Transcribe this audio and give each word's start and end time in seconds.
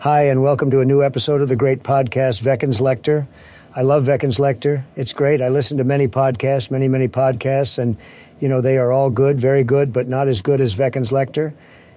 Hi, 0.00 0.28
and 0.28 0.44
welcome 0.44 0.70
to 0.70 0.80
a 0.80 0.84
new 0.84 1.02
episode 1.02 1.40
of 1.40 1.48
the 1.48 1.56
great 1.56 1.82
podcast, 1.82 2.38
Veckens 2.40 2.80
Lector. 2.80 3.26
I 3.74 3.82
love 3.82 4.04
Veckens 4.04 4.38
Lector. 4.38 4.84
It's 4.94 5.12
great. 5.12 5.42
I 5.42 5.48
listen 5.48 5.76
to 5.78 5.82
many 5.82 6.06
podcasts, 6.06 6.70
many, 6.70 6.86
many 6.86 7.08
podcasts, 7.08 7.80
and, 7.80 7.96
you 8.38 8.48
know, 8.48 8.60
they 8.60 8.78
are 8.78 8.92
all 8.92 9.10
good, 9.10 9.40
very 9.40 9.64
good, 9.64 9.92
but 9.92 10.06
not 10.06 10.28
as 10.28 10.40
good 10.40 10.60
as 10.60 10.74
Veckens 10.74 11.10
Lector. 11.10 11.52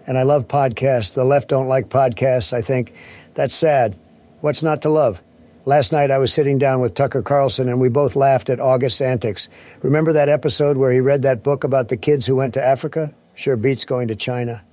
And 0.07 0.17
I 0.17 0.23
love 0.23 0.47
podcasts. 0.47 1.13
The 1.13 1.23
left 1.23 1.49
don't 1.49 1.67
like 1.67 1.89
podcasts, 1.89 2.53
I 2.53 2.61
think. 2.63 2.95
That's 3.35 3.53
sad. 3.53 3.95
What's 4.39 4.63
not 4.63 4.81
to 4.81 4.89
love? 4.89 5.21
Last 5.65 5.91
night 5.91 6.09
I 6.09 6.17
was 6.17 6.33
sitting 6.33 6.57
down 6.57 6.79
with 6.79 6.95
Tucker 6.95 7.21
Carlson 7.21 7.69
and 7.69 7.79
we 7.79 7.89
both 7.89 8.15
laughed 8.15 8.49
at 8.49 8.59
August's 8.59 9.01
antics. 9.01 9.47
Remember 9.83 10.11
that 10.13 10.27
episode 10.27 10.75
where 10.75 10.91
he 10.91 11.01
read 11.01 11.21
that 11.21 11.43
book 11.43 11.63
about 11.63 11.89
the 11.89 11.97
kids 11.97 12.25
who 12.25 12.35
went 12.35 12.55
to 12.55 12.65
Africa? 12.65 13.13
Sure 13.35 13.55
beats 13.55 13.85
going 13.85 14.07
to 14.07 14.15
China. 14.15 14.63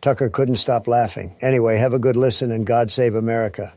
Tucker 0.00 0.30
couldn't 0.30 0.56
stop 0.56 0.86
laughing. 0.86 1.34
Anyway, 1.40 1.76
have 1.76 1.94
a 1.94 1.98
good 1.98 2.16
listen 2.16 2.52
and 2.52 2.66
God 2.66 2.90
save 2.90 3.18
America. 3.18 3.72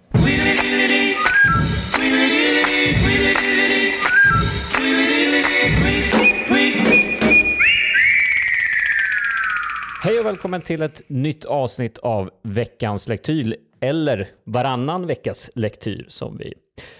Hej 10.03 10.20
och 10.20 10.26
välkommen 10.26 10.62
till 10.62 10.81
ett 10.81 11.02
nytt 11.07 11.45
avsnitt 11.45 11.98
av 11.98 12.29
veckans 12.43 13.07
lektyr, 13.07 13.55
eller 13.79 14.27
varannan 14.43 15.07
veckas 15.07 15.51
lektyr 15.55 16.05
som 16.07 16.38
vi 16.38 16.53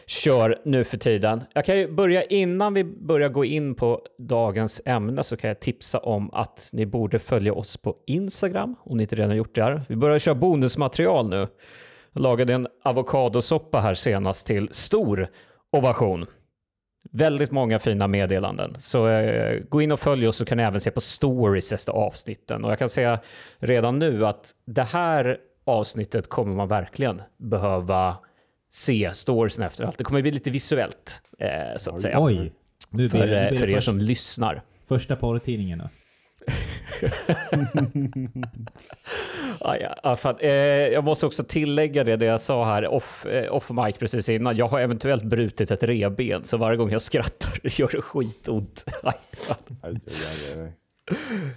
kör 0.06 0.62
nu 0.66 0.84
för 0.84 0.98
tiden. 0.98 1.44
Jag 1.54 1.66
kan 1.66 1.78
ju 1.78 1.92
börja 1.92 2.24
innan 2.24 2.74
vi 2.74 2.84
börjar 2.84 3.30
gå 3.30 3.46
in 3.46 3.76
på 3.76 4.02
dagens 4.18 4.82
ämne 4.86 5.24
så 5.24 5.38
kan 5.38 5.48
jag 5.48 5.60
tipsa 5.60 6.00
om 6.00 6.34
att 6.34 6.70
ni 6.74 6.86
borde 6.86 7.20
följa 7.20 7.54
oss 7.54 7.78
på 7.78 7.96
Instagram 8.08 8.76
om 8.84 8.98
ni 8.98 9.04
inte 9.04 9.16
redan 9.16 9.36
gjort 9.36 9.56
det 9.56 9.64
här. 9.64 9.82
Vi 9.90 9.96
börjar 9.96 10.20
köra 10.20 10.36
bonusmaterial 10.36 11.30
nu. 11.30 11.48
Jag 12.14 12.24
lagade 12.24 12.54
en 12.54 12.68
avokadosoppa 12.84 13.80
här 13.80 13.94
senast 13.94 14.48
till 14.48 14.70
stor 14.72 15.28
ovation. 15.72 16.26
Väldigt 17.12 17.52
många 17.52 17.80
fina 17.80 18.08
meddelanden. 18.08 18.76
Så 18.80 19.08
eh, 19.08 19.60
gå 19.70 19.82
in 19.82 19.92
och 19.92 20.00
följ 20.00 20.28
oss 20.28 20.38
så 20.38 20.46
kan 20.46 20.58
ni 20.58 20.64
även 20.64 20.82
se 20.82 20.92
på 20.92 21.02
stories 21.02 21.74
efter 21.74 21.92
avsnitten. 21.92 22.66
Och 22.66 22.72
jag 22.72 22.80
kan 22.80 22.90
säga 22.90 23.20
redan 23.60 24.00
nu 24.00 24.26
att 24.26 24.52
det 24.66 24.82
här 24.84 25.38
avsnittet 25.66 26.28
kommer 26.28 26.56
man 26.56 26.68
verkligen 26.68 27.22
behöva 27.38 28.18
se 28.72 29.12
storiesen 29.14 29.64
efter 29.64 29.84
allt. 29.84 29.98
Det 29.98 30.04
kommer 30.04 30.22
bli 30.22 30.32
lite 30.32 30.50
visuellt, 30.50 31.22
eh, 31.40 31.78
så 31.78 31.96
att 31.96 32.02
säga. 32.02 32.20
Oj. 32.20 32.52
Nu 32.90 33.10
För, 33.10 33.18
blir 33.18 33.28
det, 33.28 33.34
nu 33.34 33.46
eh, 33.46 33.50
blir 33.50 33.60
för 33.60 33.70
er 33.70 33.76
först, 33.76 33.88
som 33.88 33.98
lyssnar. 33.98 34.62
första 34.88 35.16
porrtidningen 35.16 35.78
nu. 35.78 35.90
Ah, 39.64 39.76
ja, 39.76 39.96
ah, 40.04 40.16
fan. 40.16 40.36
Eh, 40.40 40.52
jag 40.88 41.04
måste 41.04 41.26
också 41.26 41.44
tillägga 41.44 42.04
det, 42.04 42.16
det 42.16 42.26
jag 42.26 42.42
sa 42.42 42.66
här 42.66 42.88
off, 42.88 43.26
eh, 43.26 43.54
off 43.54 43.70
mic 43.70 43.96
precis 44.00 44.30
innan. 44.30 44.58
Jag 44.58 44.68
har 44.68 44.80
eventuellt 44.80 45.24
brutit 45.24 45.72
ett 45.72 45.84
revben, 45.84 46.44
så 46.44 46.58
varje 46.58 46.78
gång 46.78 46.92
jag 46.92 47.02
skrattar 47.02 47.60
gör 47.80 47.90
det 47.92 48.02
skitont. 48.02 48.86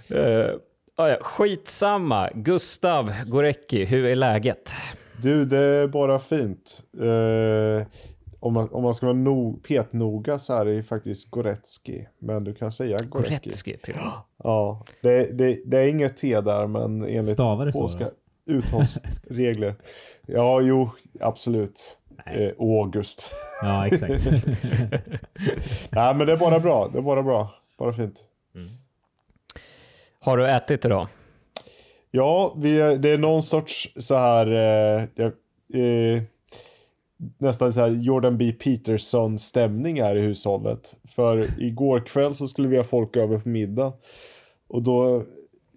Eh, 0.07 0.49
ah, 0.95 1.07
ja, 1.07 1.17
skitsamma. 1.21 2.29
Gustav 2.33 3.13
Gorecki, 3.25 3.85
hur 3.85 4.05
är 4.05 4.15
läget? 4.15 4.73
Du, 5.21 5.45
det 5.45 5.59
är 5.59 5.87
bara 5.87 6.19
fint. 6.19 6.83
Eh, 6.99 7.87
om, 8.39 8.53
man, 8.53 8.69
om 8.71 8.83
man 8.83 8.93
ska 8.93 9.05
vara 9.05 9.17
no, 9.17 9.59
petnoga 9.67 10.39
så 10.39 10.53
är 10.53 10.65
det 10.65 10.71
ju 10.71 10.83
faktiskt 10.83 11.31
Goretzki. 11.31 12.07
Men 12.19 12.43
du 12.43 12.53
kan 12.53 12.71
säga 12.71 12.97
Gorecki. 12.97 13.29
Goretzki 13.43 13.77
till 13.77 13.95
Ja, 14.43 14.83
det, 15.01 15.37
det, 15.37 15.59
det 15.65 15.77
är 15.79 15.87
inget 15.87 16.17
T 16.17 16.41
där 16.41 16.67
men 16.67 17.03
enligt 17.03 17.29
Stavar 17.29 17.65
det 17.65 17.71
polska 17.71 18.09
uttalsregler. 18.45 19.75
Ja, 20.27 20.61
jo, 20.61 20.89
absolut. 21.19 21.97
Eh, 22.25 22.51
August. 22.59 23.31
Ja, 23.61 23.87
exakt. 23.87 24.31
Nej, 25.89 26.15
men 26.15 26.27
det 26.27 26.33
är 26.33 26.37
bara 26.37 26.59
bra. 26.59 26.89
Det 26.93 26.97
är 26.97 27.01
bara 27.01 27.23
bra. 27.23 27.53
Bara 27.77 27.93
fint. 27.93 28.23
Har 30.19 30.37
du 30.37 30.47
ätit 30.47 30.85
idag? 30.85 31.07
Ja, 32.15 32.53
vi, 32.57 32.97
det 32.97 33.09
är 33.09 33.17
någon 33.17 33.43
sorts 33.43 33.93
så 33.97 34.15
här... 34.15 34.47
Eh, 34.47 35.25
eh, 35.81 36.23
nästan 37.37 37.73
så 37.73 37.79
här 37.79 37.89
Jordan 37.89 38.37
B. 38.37 38.51
Peterson-stämning 38.51 40.01
här 40.01 40.15
i 40.15 40.21
hushållet. 40.21 40.95
För 41.03 41.61
igår 41.63 41.99
kväll 41.99 42.35
så 42.35 42.47
skulle 42.47 42.67
vi 42.67 42.77
ha 42.77 42.83
folk 42.83 43.17
över 43.17 43.39
på 43.39 43.49
middag. 43.49 43.93
Och 44.67 44.81
då 44.81 45.23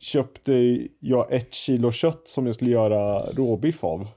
köpte 0.01 0.53
jag 1.01 1.33
ett 1.33 1.55
kilo 1.55 1.93
kött 1.93 2.23
som 2.25 2.47
jag 2.47 2.55
skulle 2.55 2.71
göra 2.71 3.21
råbiff 3.21 3.85
av. 3.85 4.09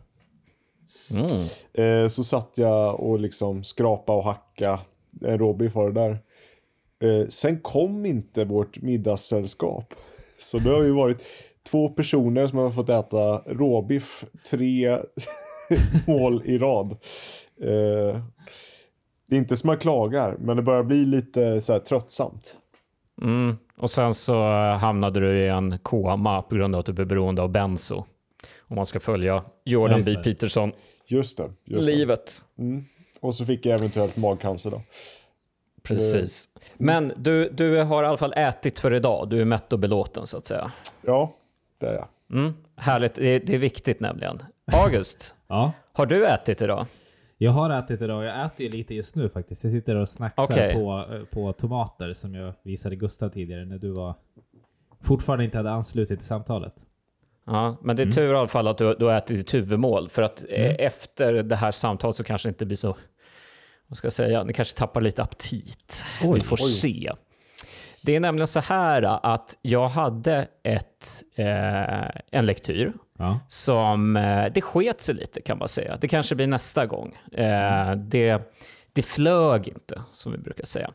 Mm. 1.12 1.48
Eh, 1.74 2.10
så 2.10 2.24
satt 2.24 2.52
jag 2.56 3.00
och 3.00 3.20
liksom 3.20 3.64
skrapa 3.64 4.16
och 4.16 4.24
hacka 4.24 4.80
en 5.22 5.38
råbiff 5.38 5.76
av 5.76 5.94
det 5.94 6.02
där. 6.02 6.20
Eh, 7.00 7.28
sen 7.28 7.60
kom 7.60 8.06
inte 8.06 8.46
vårt 8.46 8.82
middagssällskap. 8.82 9.94
Så 10.40 10.60
det 10.60 10.70
har 10.70 10.84
ju 10.84 10.92
varit 10.92 11.22
två 11.70 11.90
personer 11.90 12.48
som 12.48 12.58
har 12.58 12.72
fått 12.72 12.90
äta 12.90 13.38
råbiff 13.38 14.26
tre 14.50 15.00
mål 16.08 16.42
i 16.46 16.58
rad. 16.58 16.92
Eh, 17.62 18.22
det 19.28 19.36
är 19.36 19.40
inte 19.40 19.58
som 19.58 19.70
jag 19.70 19.82
klagar, 19.82 20.36
men 20.40 20.58
det 20.58 20.64
börjar 20.64 20.84
bli 20.84 21.06
lite 21.06 21.62
så 21.62 21.74
här 21.74 21.80
tröttsamt. 21.80 22.58
Mm. 23.22 23.58
Och 23.78 23.92
sen 23.92 24.14
så 24.14 24.54
eh, 24.54 24.78
hamnade 24.78 25.20
du 25.20 25.40
i 25.40 25.48
en 25.48 25.80
koma 25.80 26.42
på 26.42 26.56
grund 26.56 26.76
av 26.76 26.80
att 26.80 26.86
du 26.86 27.02
är 27.02 27.06
beroende 27.06 27.42
av 27.42 27.50
benzo. 27.50 28.06
Om 28.60 28.76
man 28.76 28.86
ska 28.86 29.00
följa 29.00 29.44
Jordan 29.66 29.92
Ja, 29.92 29.98
just 29.98 30.24
B. 30.24 30.32
Peterson. 30.32 30.72
Just 31.08 31.38
det. 31.38 31.52
Just 31.66 31.86
det. 31.86 31.96
Livet. 31.96 32.46
Och 33.20 33.36
så 33.36 33.46
fick 33.46 33.66
jag 33.66 33.80
eventuellt 33.80 34.18
magcancer 34.18 34.72
då. 34.72 34.82
Precis. 35.84 36.50
Men 36.78 37.14
du, 37.18 37.50
du 37.50 37.82
har 37.82 38.04
i 38.04 38.08
alla 38.08 38.18
fall 38.18 38.34
ätit 38.34 38.80
för 38.80 38.94
idag. 38.94 39.30
Du 39.30 39.42
är 39.42 39.46
mätt 39.46 39.74
och 39.74 39.80
belåten 39.80 40.28
så 40.28 40.38
att 40.38 40.46
säga. 40.46 40.72
Ja, 41.02 41.34
det 41.82 41.88
är 41.88 41.94
jag. 41.94 42.08
Mm. 42.40 42.54
Härligt. 42.76 43.16
Det 43.16 43.28
är, 43.28 43.40
det 43.40 43.56
är 43.56 43.60
viktigt 43.60 44.00
nämligen. 44.00 44.40
August, 44.74 45.36
ja. 45.48 45.72
har 45.94 46.06
du 46.06 46.28
ätit 46.28 46.62
idag? 46.62 46.86
Jag 47.38 47.52
har 47.52 47.70
ätit 47.70 48.02
idag. 48.02 48.24
Jag 48.24 48.46
äter 48.46 48.66
ju 48.66 48.72
lite 48.72 48.96
just 48.96 49.16
nu 49.16 49.30
faktiskt. 49.30 49.64
Jag 49.64 49.74
sitter 49.74 49.96
och 49.96 50.10
snacksar 50.10 50.44
Okej. 50.44 50.74
på, 50.74 51.06
eh, 51.14 51.24
på 51.24 51.54
tomater 51.54 52.14
som 52.14 52.36
jag 52.36 52.54
visade 52.64 52.96
Gustav 52.96 53.30
tidigare 53.30 53.66
när 53.66 53.78
du 53.78 53.92
var 53.92 54.16
fortfarande 55.04 55.46
inte 55.46 55.58
hade 55.58 55.72
anslutit 55.72 56.20
till 56.20 56.28
samtalet. 56.28 56.74
Ja, 57.46 57.78
men 57.82 57.96
det 57.96 58.04
är 58.04 58.12
tur 58.12 58.34
i 58.34 58.38
alla 58.38 58.48
fall 58.48 58.68
att 58.68 58.78
du, 58.78 58.96
du 58.96 59.06
har 59.06 59.14
ätit 59.14 59.38
ditt 59.38 59.54
huvudmål. 59.54 60.10
För 60.10 60.22
att 60.22 60.44
eh, 60.50 60.76
efter 60.80 61.34
det 61.34 61.56
här 61.56 61.72
samtalet 61.72 62.16
så 62.16 62.24
kanske 62.24 62.48
det 62.48 62.50
inte 62.50 62.66
blir 62.66 62.78
så... 62.78 62.98
Vad 63.88 63.98
ska 63.98 64.06
jag 64.06 64.14
säga? 64.14 64.44
Ni 64.44 64.54
kanske 64.54 64.78
tappar 64.78 65.02
lite 65.02 65.24
aptit. 65.24 66.04
Vi 66.34 66.42
får 66.42 66.58
se. 66.58 67.12
Det 68.02 68.16
är 68.16 68.20
nämligen 68.20 68.48
så 68.48 68.60
här 68.60 69.20
att 69.26 69.58
jag 69.62 69.88
hade 69.88 70.48
ett, 70.64 71.24
eh, 71.36 72.10
en 72.32 72.46
lektyr 72.46 72.94
Ja. 73.18 73.40
som 73.48 74.18
eh, 74.18 74.46
det 74.54 74.62
sket 74.62 75.02
sig 75.02 75.16
lite 75.16 75.42
kan 75.42 75.58
man 75.58 75.68
säga. 75.68 75.98
Det 76.02 76.08
kanske 76.08 76.36
blir 76.36 76.48
nästa 76.48 76.86
gång. 76.86 77.18
Eh, 77.32 77.92
det, 77.96 78.54
det 78.94 79.02
flög 79.02 79.68
inte, 79.68 80.02
som 80.14 80.32
vi 80.32 80.38
brukar 80.38 80.66
säga. 80.66 80.92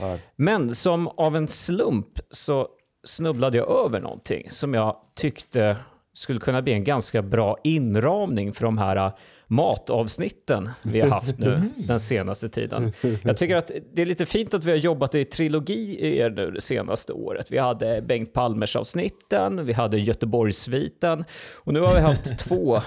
Nej. 0.00 0.22
Men 0.36 0.74
som 0.74 1.08
av 1.08 1.36
en 1.36 1.48
slump 1.48 2.18
så 2.30 2.68
snubblade 3.04 3.58
jag 3.58 3.84
över 3.84 4.00
någonting 4.00 4.50
som 4.50 4.74
jag 4.74 4.96
tyckte 5.14 5.76
skulle 6.14 6.40
kunna 6.40 6.62
bli 6.62 6.72
en 6.72 6.84
ganska 6.84 7.22
bra 7.22 7.56
inramning 7.64 8.52
för 8.52 8.64
de 8.64 8.78
här 8.78 9.12
matavsnitten 9.48 10.70
vi 10.82 11.00
har 11.00 11.08
haft 11.08 11.38
nu 11.38 11.60
den 11.76 12.00
senaste 12.00 12.48
tiden. 12.48 12.92
Jag 13.24 13.36
tycker 13.36 13.56
att 13.56 13.70
det 13.94 14.02
är 14.02 14.06
lite 14.06 14.26
fint 14.26 14.54
att 14.54 14.64
vi 14.64 14.70
har 14.70 14.78
jobbat 14.78 15.14
i 15.14 15.24
trilogier 15.24 16.30
nu 16.30 16.50
det 16.50 16.60
senaste 16.60 17.12
året. 17.12 17.46
Vi 17.50 17.58
hade 17.58 18.02
Bengt 18.02 18.32
Palmers 18.32 18.76
avsnitten, 18.76 19.66
vi 19.66 19.72
hade 19.72 19.98
Göteborgssviten 19.98 21.24
och 21.56 21.72
nu 21.72 21.80
har 21.80 21.94
vi 21.94 22.00
haft 22.00 22.38
två 22.38 22.80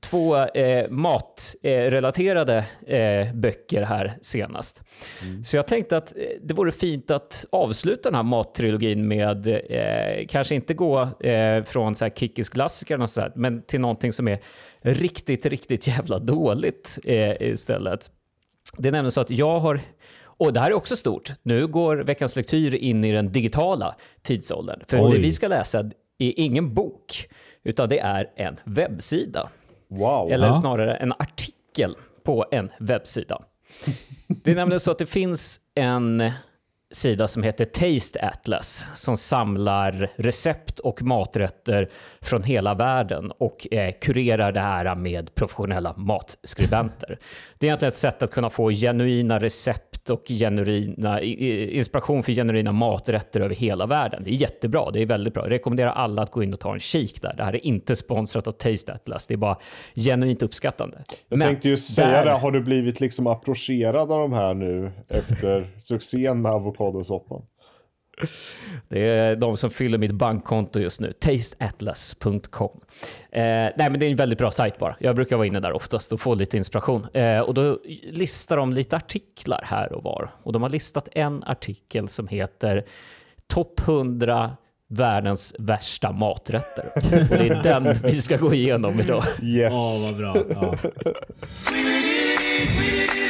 två 0.00 0.36
eh, 0.36 0.90
matrelaterade 0.90 2.64
eh, 2.86 3.34
böcker 3.34 3.82
här 3.82 4.14
senast. 4.22 4.82
Så 5.44 5.56
jag 5.56 5.66
tänkte 5.66 5.96
att 5.96 6.16
eh, 6.16 6.22
det 6.42 6.54
vore 6.54 6.72
fint 6.72 7.10
att 7.10 7.44
avsluta 7.52 8.10
den 8.10 8.14
här 8.14 8.22
mattrilogin 8.22 9.08
med, 9.08 9.46
eh, 9.46 10.26
kanske 10.28 10.54
inte 10.54 10.74
gå 10.74 11.00
eh, 11.20 11.64
från 11.64 11.94
så 11.94 12.04
här 12.04 12.10
Kickis 12.10 12.48
klassikerna 12.48 13.04
och 13.04 13.10
så 13.10 13.20
här, 13.20 13.32
men 13.34 13.62
till 13.62 13.80
någonting 13.80 14.12
som 14.12 14.28
är 14.28 14.38
riktigt, 14.80 15.46
riktigt 15.46 15.86
jävla 15.86 16.18
dåligt 16.18 16.98
eh, 17.04 17.42
istället. 17.42 18.10
Det 18.76 18.88
är 18.88 18.92
nämligen 18.92 19.12
så 19.12 19.20
att 19.20 19.30
jag 19.30 19.60
har 19.60 19.80
och 20.40 20.52
det 20.52 20.60
här 20.60 20.70
är 20.70 20.74
också 20.74 20.96
stort. 20.96 21.32
Nu 21.42 21.66
går 21.66 21.96
veckans 21.96 22.36
lektyr 22.36 22.74
in 22.74 23.04
i 23.04 23.12
den 23.12 23.32
digitala 23.32 23.94
tidsåldern. 24.22 24.80
För 24.86 25.04
Oj. 25.04 25.12
det 25.12 25.18
vi 25.18 25.32
ska 25.32 25.48
läsa 25.48 25.78
är 26.18 26.32
ingen 26.40 26.74
bok, 26.74 27.28
utan 27.64 27.88
det 27.88 27.98
är 27.98 28.30
en 28.36 28.56
webbsida. 28.64 29.50
Wow. 29.90 30.30
Eller 30.32 30.46
Ja. 30.46 30.54
snarare 30.54 30.94
en 30.96 31.12
artikel 31.12 31.96
på 32.24 32.46
en 32.50 32.70
webbsida. 32.78 33.42
Det 34.26 34.50
är 34.50 34.54
nämligen 34.54 34.80
så 34.80 34.90
att 34.90 34.98
det 34.98 35.06
finns 35.06 35.60
en 35.74 36.30
sida 36.92 37.28
som 37.28 37.42
heter 37.42 37.64
Taste 37.64 38.20
Atlas 38.28 38.86
som 38.94 39.16
samlar 39.16 40.10
recept 40.16 40.78
och 40.78 41.02
maträtter 41.02 41.90
från 42.20 42.42
hela 42.42 42.74
världen 42.74 43.30
och 43.38 43.66
eh, 43.70 43.92
kurerar 44.00 44.52
det 44.52 44.60
här 44.60 44.94
med 44.94 45.34
professionella 45.34 45.94
matskribenter. 45.96 47.18
Det 47.58 47.66
är 47.66 47.68
egentligen 47.68 47.92
ett 47.92 47.98
sätt 47.98 48.22
att 48.22 48.30
kunna 48.30 48.50
få 48.50 48.70
genuina 48.70 49.38
recept 49.40 49.89
och 50.08 50.22
genuina, 50.28 51.20
inspiration 51.22 52.22
för 52.22 52.32
genuina 52.32 52.72
maträtter 52.72 53.40
över 53.40 53.54
hela 53.54 53.86
världen. 53.86 54.22
Det 54.24 54.30
är 54.30 54.34
jättebra, 54.34 54.90
det 54.90 55.02
är 55.02 55.06
väldigt 55.06 55.34
bra. 55.34 55.42
Jag 55.44 55.50
rekommenderar 55.52 55.90
alla 55.90 56.22
att 56.22 56.30
gå 56.30 56.42
in 56.42 56.52
och 56.52 56.60
ta 56.60 56.72
en 56.74 56.80
kik 56.80 57.22
där. 57.22 57.34
Det 57.36 57.44
här 57.44 57.52
är 57.54 57.66
inte 57.66 57.96
sponsrat 57.96 58.46
av 58.46 58.52
Taste 58.52 58.92
Atlas, 58.92 59.26
det 59.26 59.34
är 59.34 59.38
bara 59.38 59.56
genuint 59.94 60.42
uppskattande. 60.42 60.98
Jag 61.28 61.38
Men 61.38 61.48
tänkte 61.48 61.68
ju 61.68 61.76
säga 61.76 62.08
där- 62.10 62.24
det, 62.24 62.30
har 62.32 62.50
du 62.50 62.60
blivit 62.60 63.00
liksom 63.00 63.26
approcherad 63.26 64.12
av 64.12 64.20
de 64.20 64.32
här 64.32 64.54
nu 64.54 64.92
efter 65.08 65.70
succén 65.78 66.42
med 66.42 66.52
avokadosoppan? 66.52 67.42
Det 68.88 69.00
är 69.08 69.36
de 69.36 69.56
som 69.56 69.70
fyller 69.70 69.98
mitt 69.98 70.12
bankkonto 70.12 70.80
just 70.80 71.00
nu. 71.00 71.12
Tasteatlas.com. 71.12 72.80
Eh, 73.32 73.42
nej, 73.42 73.72
men 73.76 73.98
det 73.98 74.06
är 74.06 74.10
en 74.10 74.16
väldigt 74.16 74.38
bra 74.38 74.50
sajt 74.50 74.78
bara. 74.78 74.96
Jag 75.00 75.16
brukar 75.16 75.36
vara 75.36 75.46
inne 75.46 75.60
där 75.60 75.72
oftast 75.72 76.12
och 76.12 76.20
få 76.20 76.34
lite 76.34 76.56
inspiration. 76.56 77.06
Eh, 77.14 77.40
och 77.40 77.54
då 77.54 77.78
listar 78.02 78.56
de 78.56 78.72
lite 78.72 78.96
artiklar 78.96 79.62
här 79.64 79.92
och 79.92 80.02
var. 80.02 80.30
Och 80.42 80.52
de 80.52 80.62
har 80.62 80.70
listat 80.70 81.08
en 81.12 81.44
artikel 81.44 82.08
som 82.08 82.28
heter 82.28 82.84
Topp 83.46 83.80
100 83.80 84.56
världens 84.88 85.54
värsta 85.58 86.12
maträtter. 86.12 86.84
Och 86.94 87.38
det 87.38 87.48
är 87.48 87.62
den 87.62 87.96
vi 88.02 88.22
ska 88.22 88.36
gå 88.36 88.54
igenom 88.54 89.00
idag. 89.00 89.24
Yes. 89.42 89.74
Åh, 89.74 90.10
vad 90.10 90.16
bra. 90.18 90.36
Ja. 90.60 90.76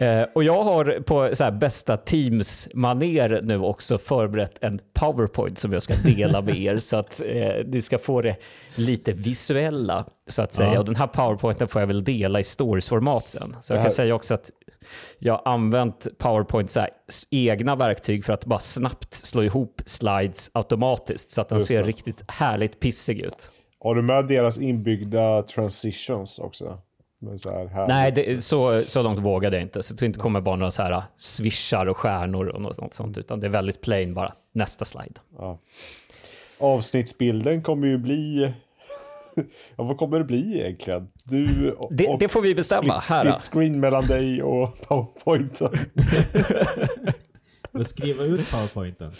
Eh, 0.00 0.22
och 0.34 0.44
jag 0.44 0.62
har 0.62 1.00
på 1.06 1.30
så 1.36 1.44
här 1.44 1.50
bästa 1.50 1.96
Teams-maner 1.96 3.40
nu 3.42 3.58
också 3.58 3.98
förberett 3.98 4.58
en 4.60 4.80
PowerPoint 4.94 5.58
som 5.58 5.72
jag 5.72 5.82
ska 5.82 5.94
dela 6.04 6.40
med 6.40 6.56
er 6.58 6.78
så 6.78 6.96
att 6.96 7.22
eh, 7.26 7.52
ni 7.66 7.82
ska 7.82 7.98
få 7.98 8.22
det 8.22 8.36
lite 8.74 9.12
visuella 9.12 10.04
så 10.28 10.42
att 10.42 10.52
säga. 10.52 10.72
Ja. 10.74 10.78
Och 10.78 10.84
den 10.84 10.96
här 10.96 11.06
PowerPointen 11.06 11.68
får 11.68 11.82
jag 11.82 11.86
väl 11.86 12.04
dela 12.04 12.40
i 12.40 12.44
stories-format 12.44 13.28
sen. 13.28 13.56
Så 13.62 13.72
jag 13.74 13.82
kan 13.82 13.90
säga 13.90 14.14
också 14.14 14.34
att 14.34 14.50
jag 15.18 15.32
har 15.32 15.52
använt 15.52 16.06
PowerPoint 16.18 16.70
så 16.70 16.80
här, 16.80 16.90
s- 17.08 17.22
egna 17.30 17.76
verktyg 17.76 18.24
för 18.24 18.32
att 18.32 18.44
bara 18.44 18.58
snabbt 18.58 19.14
slå 19.14 19.42
ihop 19.44 19.82
slides 19.86 20.50
automatiskt 20.54 21.30
så 21.30 21.40
att 21.40 21.48
den 21.48 21.60
ser 21.60 21.82
riktigt 21.84 22.22
härligt 22.28 22.80
pissig 22.80 23.20
ut. 23.22 23.50
Har 23.80 23.94
du 23.94 24.02
med 24.02 24.26
deras 24.26 24.58
inbyggda 24.60 25.42
transitions 25.42 26.38
också? 26.38 26.78
Men 27.20 27.38
så 27.38 27.50
här, 27.50 27.66
här. 27.66 27.88
Nej, 27.88 28.12
det, 28.12 28.44
så, 28.44 28.82
så 28.82 29.02
långt 29.02 29.18
vågade 29.18 29.56
jag 29.56 29.62
inte. 29.62 29.82
Så 29.82 29.94
det 29.94 30.06
inte 30.06 30.18
kommer 30.18 30.40
bara 30.40 30.56
några 30.56 30.70
så 30.70 30.82
här 30.82 30.92
uh, 30.92 31.02
swishar 31.16 31.86
och 31.86 31.96
stjärnor 31.96 32.46
och 32.46 32.62
något, 32.62 32.80
något 32.80 32.94
sånt, 32.94 33.18
utan 33.18 33.40
det 33.40 33.46
är 33.46 33.50
väldigt 33.50 33.80
plain 33.80 34.14
bara. 34.14 34.32
Nästa 34.52 34.84
slide. 34.84 35.14
Avsnittsbilden 36.58 37.62
kommer 37.62 37.86
ju 37.86 37.98
bli... 37.98 38.52
ja, 39.76 39.84
vad 39.84 39.98
kommer 39.98 40.18
det 40.18 40.24
bli 40.24 40.60
egentligen? 40.60 41.08
Du 41.24 41.72
och, 41.72 41.94
Det, 41.94 42.16
det 42.20 42.28
får 42.28 42.42
vi 42.42 42.54
bestämma 42.54 43.00
split, 43.00 43.18
här. 43.18 43.24
split 43.24 43.52
screen 43.52 43.80
mellan 43.80 44.06
dig 44.06 44.42
och 44.42 44.78
powerpointen. 44.88 45.78
Men 47.70 47.84
skriva 47.84 48.24
ut 48.24 48.50
powerpointen. 48.50 49.12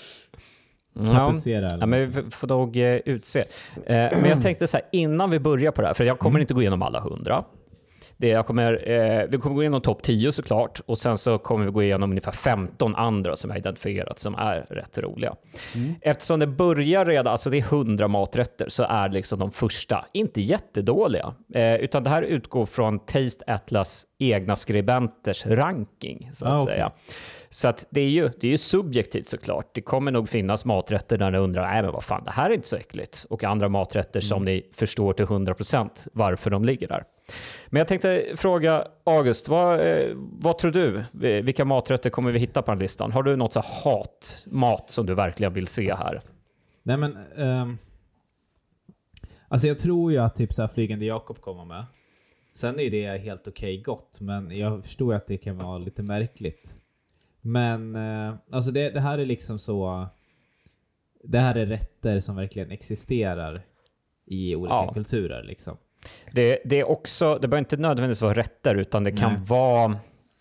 Ja. 0.93 1.35
Ja, 1.81 1.87
men 1.87 2.11
vi 2.11 2.31
får 2.31 2.49
nog 2.49 2.77
eh, 2.77 2.97
utse. 2.97 3.41
Eh, 3.41 3.47
men 3.87 4.25
jag 4.25 4.43
tänkte 4.43 4.67
så 4.67 4.77
här, 4.77 4.87
innan 4.93 5.31
vi 5.31 5.39
börjar 5.39 5.73
på 5.73 5.81
det 5.81 5.87
här, 5.87 5.94
för 5.94 6.05
jag 6.05 6.19
kommer 6.19 6.41
inte 6.41 6.55
gå 6.55 6.61
igenom 6.61 6.83
alla 6.83 7.01
hundra. 7.01 7.44
Det 8.20 8.29
jag 8.29 8.47
kommer, 8.47 8.88
eh, 8.91 9.25
vi 9.29 9.38
kommer 9.38 9.55
gå 9.56 9.62
igenom 9.62 9.81
topp 9.81 10.03
10 10.03 10.32
såklart 10.32 10.81
och 10.87 10.99
sen 10.99 11.19
så 11.19 11.38
kommer 11.38 11.65
vi 11.65 11.70
gå 11.70 11.82
igenom 11.82 12.11
ungefär 12.11 12.32
15 12.32 12.94
andra 12.94 13.37
som 13.37 13.50
jag 13.50 13.59
identifierat 13.59 14.19
som 14.19 14.35
är 14.35 14.67
rätt 14.70 14.99
roliga. 14.99 15.35
Eftersom 16.00 16.41
det 16.41 16.47
börjar 16.47 17.06
redan, 17.06 17.32
alltså 17.32 17.50
det 17.50 17.59
är 17.59 17.62
100 17.62 18.09
maträtter, 18.09 18.69
så 18.69 18.82
är 18.82 19.09
liksom 19.09 19.38
de 19.38 19.50
första 19.50 20.05
inte 20.12 20.41
jättedåliga. 20.41 21.35
Eh, 21.55 21.75
utan 21.75 22.03
det 22.05 22.11
här 22.11 22.23
utgår 22.23 22.67
från 22.67 22.99
Taste 22.99 23.44
Atlas 23.47 24.06
egna 24.19 24.56
skribenters 24.56 25.47
ranking, 25.47 26.31
så 26.32 26.47
att 26.47 26.53
Ah, 26.53 26.62
okej. 26.62 26.75
säga. 26.75 26.93
Så 27.50 27.69
att 27.69 27.87
det 27.91 28.00
är, 28.00 28.09
ju, 28.09 28.29
det 28.41 28.47
är 28.47 28.50
ju 28.50 28.59
subjektivt 28.59 29.26
såklart. 29.26 29.70
Det 29.75 29.81
kommer 29.81 30.11
nog 30.12 30.29
finnas 30.29 30.65
maträtter 30.65 31.19
där 31.19 31.31
ni 31.31 31.38
undrar, 31.38 31.67
nej 31.73 31.82
men 31.82 31.93
vad 31.93 32.05
fan, 32.05 32.25
det 32.25 32.31
här 32.31 32.50
är 32.50 32.55
inte 32.55 32.69
så 32.69 32.76
äckligt. 32.76 33.26
Och 33.31 33.44
andra 33.44 33.69
maträtter 33.69 34.20
som 34.20 34.44
ni 34.44 34.70
förstår 34.75 35.12
till 35.12 35.25
100% 35.26 36.09
varför 36.12 36.50
de 36.50 36.65
ligger 36.65 36.88
där. 36.88 37.05
Men 37.67 37.79
jag 37.81 37.89
tänkte 37.89 38.27
fråga 38.37 38.89
August, 39.05 39.49
vad, 39.49 39.81
eh, 39.81 40.13
vad 40.17 40.59
tror 40.59 40.71
du? 40.71 41.05
Vilka 41.43 41.65
maträtter 41.65 42.11
kommer 42.11 42.31
vi 42.33 42.39
hitta 42.39 42.63
på 42.63 42.71
den 42.71 42.79
listan? 42.81 43.13
Har 43.13 43.23
du 43.23 43.37
något 43.37 43.53
så 43.53 43.61
hatmat 43.85 44.91
som 44.91 45.07
du 45.07 45.15
verkligen 45.15 45.53
vill 45.53 45.67
se 45.67 45.95
här? 45.95 46.21
Nej 46.83 46.97
men... 46.97 47.17
ehm, 47.37 47.79
alltså 49.49 49.69
jag 49.69 49.79
tror 49.79 50.13
ju 50.13 50.19
att 50.19 50.37
typ 50.37 50.53
så 50.53 50.63
här 50.63 50.69
Flygande 50.69 51.05
Jakob 51.07 51.41
kommer 51.41 51.65
med. 51.65 51.87
Sen 52.55 52.81
är 52.81 52.91
det 52.91 53.19
helt 53.19 53.49
okej 53.49 53.83
gott, 53.83 54.21
men 54.21 54.59
jag 54.59 54.85
förstår 54.85 55.13
ju 55.13 55.17
att 55.17 55.27
det 55.27 55.37
kan 55.37 55.57
vara 55.59 55.79
lite 55.79 56.03
märkligt. 56.03 56.75
Men 57.41 57.95
eh, 57.95 58.35
alltså 58.51 58.71
det, 58.71 58.91
det 58.91 59.01
här 59.01 59.19
är 59.19 59.27
liksom 59.27 59.59
så... 59.59 60.07
Det 61.25 61.39
här 61.39 61.55
är 61.55 61.67
rätter 61.67 62.21
som 62.21 62.37
verkligen 62.37 62.71
existerar 62.71 63.63
i 64.27 64.55
olika 64.57 64.75
Ja. 64.75 64.93
kulturer 64.95 65.43
liksom. 65.43 65.77
Det, 66.33 66.59
det 66.65 66.81
är 66.81 66.89
också, 66.89 67.35
det 67.35 67.49
behöver 67.49 67.59
inte 67.59 67.77
nödvändigtvis 67.77 68.23
vara 68.23 68.35
rätter, 68.35 68.75
utan 68.75 69.05
det 69.05 69.12
kan 69.12 69.33
Nej. 69.33 69.43
vara, 69.49 69.97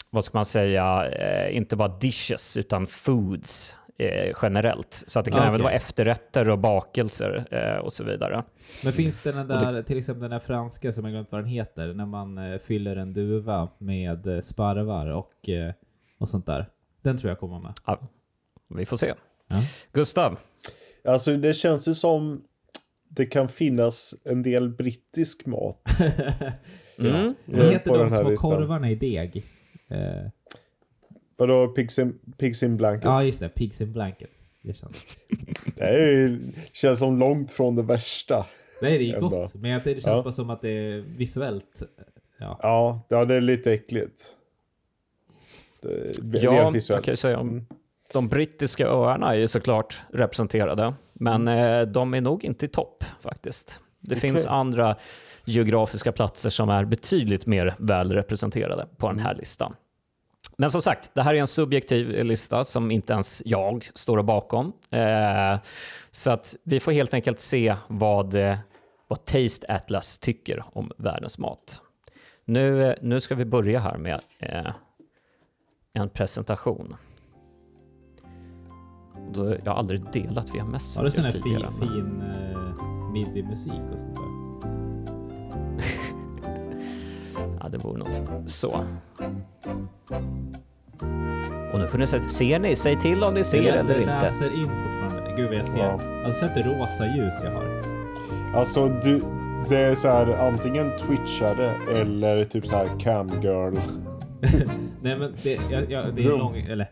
vad 0.10 0.24
ska 0.26 0.38
man 0.38 0.46
säga, 0.46 1.10
eh, 1.10 1.58
inte 1.58 1.76
bara 1.76 1.88
dishes, 1.88 2.58
utan 2.58 2.88
foods 2.88 3.78
eh, 4.00 4.34
generellt. 4.42 5.04
Så 5.08 5.20
att 5.20 5.26
det 5.26 5.32
kan 5.32 5.42
Ah, 5.42 5.48
även 5.48 5.62
vara 5.62 5.72
efterrätter 5.74 6.50
och 6.50 6.60
bakelser 6.60 7.46
eh, 7.52 7.78
och 7.86 7.94
så 7.94 8.04
vidare. 8.04 8.44
Men 8.84 8.94
finns 8.94 9.20
det 9.20 9.32
den 9.32 9.40
Och 9.42 9.48
det- 9.66 9.72
där, 9.72 9.84
till 9.84 9.98
exempel 9.98 10.22
den 10.22 10.32
där 10.32 10.40
franska 10.40 10.92
som 10.94 11.04
jag 11.06 11.12
glömt 11.14 11.32
vad 11.32 11.42
den 11.42 11.50
heter, 11.50 11.94
när 11.94 12.06
man 12.06 12.38
eh, 12.38 12.58
fyller 12.60 12.96
en 12.96 13.14
duva 13.14 13.70
med 13.78 14.28
eh, 14.28 14.40
sparvar 14.40 15.08
och, 15.08 15.50
eh, 15.50 15.74
och 16.20 16.30
sånt 16.30 16.46
där. 16.46 16.70
Den 17.02 17.18
tror 17.18 17.30
jag 17.32 17.40
kommer 17.40 17.60
med. 17.60 17.74
Ja, 17.86 18.00
vi 18.76 18.86
får 18.86 18.98
se. 18.98 19.14
Ja. 19.48 19.56
Gustav, 19.94 20.40
Alltså 21.06 21.36
det 21.38 21.54
känns 21.54 21.88
ju 21.88 21.94
som 21.96 22.42
det 23.18 23.26
kan 23.26 23.50
finnas 23.50 24.16
en 24.26 24.44
del 24.44 24.70
brittisk 24.70 25.46
mat. 25.46 25.82
mm. 26.98 27.34
Vad 27.46 27.66
heter 27.72 27.98
de 27.98 28.10
små 28.10 28.30
listan. 28.30 28.52
korvarna 28.52 28.92
i 28.92 28.96
deg? 28.96 29.44
Eh, 29.88 30.30
Vadå 31.38 31.68
pigs 31.68 32.00
in, 32.00 32.20
pigs 32.38 32.64
in 32.64 32.78
blanket? 32.78 33.06
ja, 33.06 33.24
just 33.24 33.40
det. 33.40 33.50
Pigs 33.50 33.82
in 33.82 33.94
blanket. 33.94 34.32
Det 34.62 34.74
känns. 34.74 34.96
Det 35.76 35.84
är 35.84 36.40
känns 36.74 37.00
som 37.00 37.20
långt 37.20 37.52
från 37.52 37.76
det 37.76 37.84
värsta. 37.84 38.46
Nej, 38.82 38.98
det 38.98 39.10
är 39.10 39.14
Ändå. 39.16 39.28
gott. 39.30 39.56
Men 39.56 39.72
jag- 39.72 39.82
det 39.84 39.90
känns 39.94 40.06
Ja. 40.06 40.22
bara 40.24 40.32
som 40.32 40.50
att 40.50 40.62
det 40.62 40.70
är 40.70 40.98
visuellt. 41.18 41.84
Ja. 42.40 42.60
Ja, 42.62 43.02
ja 43.10 43.26
det 43.26 43.36
är 43.36 43.42
lite 43.42 43.74
äckligt. 43.74 44.22
Det, 45.82 46.38
ja, 46.44 46.52
rent 46.52 46.90
jag 46.90 47.04
kan 47.04 47.12
ju 47.12 47.16
säga 47.16 47.40
om 47.40 47.66
de 48.18 48.28
brittiska 48.28 48.88
öarna 48.88 49.34
är 49.34 49.38
ju 49.38 49.48
såklart 49.48 50.02
representerade, 50.14 50.94
men 51.14 51.48
eh, 51.48 51.82
de 51.82 52.14
är 52.14 52.22
nog 52.22 52.44
inte 52.44 52.66
i 52.66 52.70
topp 52.70 53.04
faktiskt. 53.22 53.80
Det 54.00 54.12
Okej. 54.12 54.22
finns 54.22 54.48
andra 54.48 54.96
geografiska 55.46 56.12
platser 56.12 56.50
som 56.50 56.70
är 56.70 56.86
betydligt 56.86 57.46
mer 57.46 57.76
välrepresenterade 57.78 58.88
på 58.98 59.08
den 59.08 59.20
här 59.20 59.36
listan. 59.36 59.76
Men 60.58 60.72
som 60.72 60.82
sagt, 60.82 61.12
det 61.14 61.22
här 61.22 61.34
är 61.34 61.40
en 61.40 61.48
subjektiv 61.48 62.26
lista 62.26 62.64
som 62.64 62.92
inte 62.92 63.14
ens 63.14 63.42
jag 63.46 63.90
står 63.94 64.24
bakom. 64.24 64.74
Eh, 64.90 65.60
så 66.12 66.32
att 66.32 66.56
vi 66.64 66.80
får 66.80 66.92
helt 66.92 67.14
enkelt 67.14 67.42
se 67.42 67.76
vad, 67.88 68.36
eh, 68.36 68.58
vad 69.08 69.26
Taste 69.26 69.74
Atlas 69.74 70.18
tycker 70.18 70.64
om 70.74 70.92
världens 70.98 71.38
mat. 71.38 71.82
Nu, 72.46 72.86
eh, 72.86 72.96
nu 73.02 73.20
ska 73.20 73.36
vi 73.36 73.46
börja 73.46 73.80
här 73.80 73.98
med 73.98 74.20
eh, 74.40 74.72
en 75.94 76.10
presentation. 76.10 76.96
Och 79.28 79.34
Då, 79.34 79.56
jag 79.64 79.72
har 79.72 79.80
aldrig 79.80 80.02
delat 80.14 80.56
via 80.56 80.66
Messenger 80.66 81.00
Har 81.00 81.06
du 81.06 81.12
sån 81.12 81.24
här 81.24 81.32
tidigare, 81.32 81.72
fin, 81.72 81.88
men- 81.90 81.90
fin 81.90 82.22
uh, 82.22 83.12
midi-musik 83.12 83.82
och 83.94 84.00
sånt 84.00 84.16
där? 84.16 84.24
Ja, 87.62 87.70
det 87.70 87.78
vore 87.78 87.98
något. 87.98 88.50
Så. 88.52 88.68
Och 91.74 91.80
nu 91.80 91.88
får 91.88 91.98
ni 91.98 92.08
se, 92.08 92.20
ser 92.30 92.60
ni? 92.60 92.76
Säg 92.76 93.00
till 93.00 93.24
om 93.24 93.34
ni 93.34 93.44
ser 93.44 93.62
det, 93.62 93.70
eller 93.70 93.94
det 93.94 94.00
inte. 94.02 94.22
läser 94.22 94.54
in 94.56 94.68
fortfarande. 94.70 95.34
Gud 95.38 95.48
vad 95.48 95.56
jag 95.58 95.66
ser. 95.66 95.80
Ja. 95.80 96.00
Alltså 96.26 96.40
sett 96.46 96.56
det 96.56 96.64
rosa 96.64 97.06
ljus 97.16 97.34
jag 97.44 97.52
har. 97.52 97.82
Alltså 98.56 98.88
du, 98.88 99.22
det 99.70 99.78
är 99.80 99.96
så 99.96 100.08
här 100.08 100.28
antingen 100.48 100.92
twitchare 100.98 101.76
eller 101.92 102.46
typ 102.46 102.68
så 102.68 102.76
här 102.76 102.88
camgirl. 103.00 103.74
Nej 105.02 105.18
men 105.18 105.34
det, 105.44 105.60
jag, 105.72 105.92
jag, 105.92 106.16
det 106.16 106.24
är 106.26 106.30
lång... 106.30 106.56
Eller, 106.58 106.88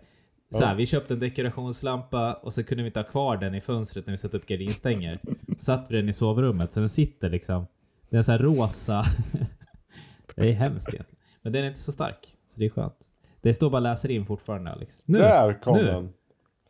så 0.51 0.65
här. 0.65 0.75
Vi 0.75 0.85
köpte 0.85 1.13
en 1.13 1.19
dekorationslampa 1.19 2.33
och 2.33 2.53
så 2.53 2.63
kunde 2.63 2.83
vi 2.83 2.87
inte 2.87 2.99
ha 2.99 3.07
kvar 3.07 3.37
den 3.37 3.55
i 3.55 3.61
fönstret 3.61 4.05
när 4.05 4.11
vi 4.11 4.17
satte 4.17 4.37
upp 4.37 4.45
gardinstänger. 4.45 5.19
Satt 5.57 5.91
vi 5.91 5.95
den 5.95 6.09
i 6.09 6.13
sovrummet 6.13 6.73
så 6.73 6.79
den 6.79 6.89
sitter 6.89 7.29
liksom... 7.29 7.67
Den 8.09 8.19
är 8.19 8.23
så 8.23 8.31
här 8.31 8.39
rosa. 8.39 9.03
det 10.35 10.49
är 10.49 10.53
hemskt 10.53 10.93
egentligen. 10.93 11.15
Men 11.41 11.53
den 11.53 11.63
är 11.63 11.67
inte 11.67 11.79
så 11.79 11.91
stark. 11.91 12.35
Så 12.53 12.59
det 12.59 12.65
är 12.65 12.69
skönt. 12.69 13.09
Det 13.41 13.53
står 13.53 13.69
bara 13.69 13.79
läser 13.79 14.11
in 14.11 14.25
fortfarande 14.25 14.71
Alex. 14.71 15.01
Nu! 15.05 15.17
Där 15.17 15.61
kom 15.61 15.77
nu. 15.77 15.83
den. 15.85 16.13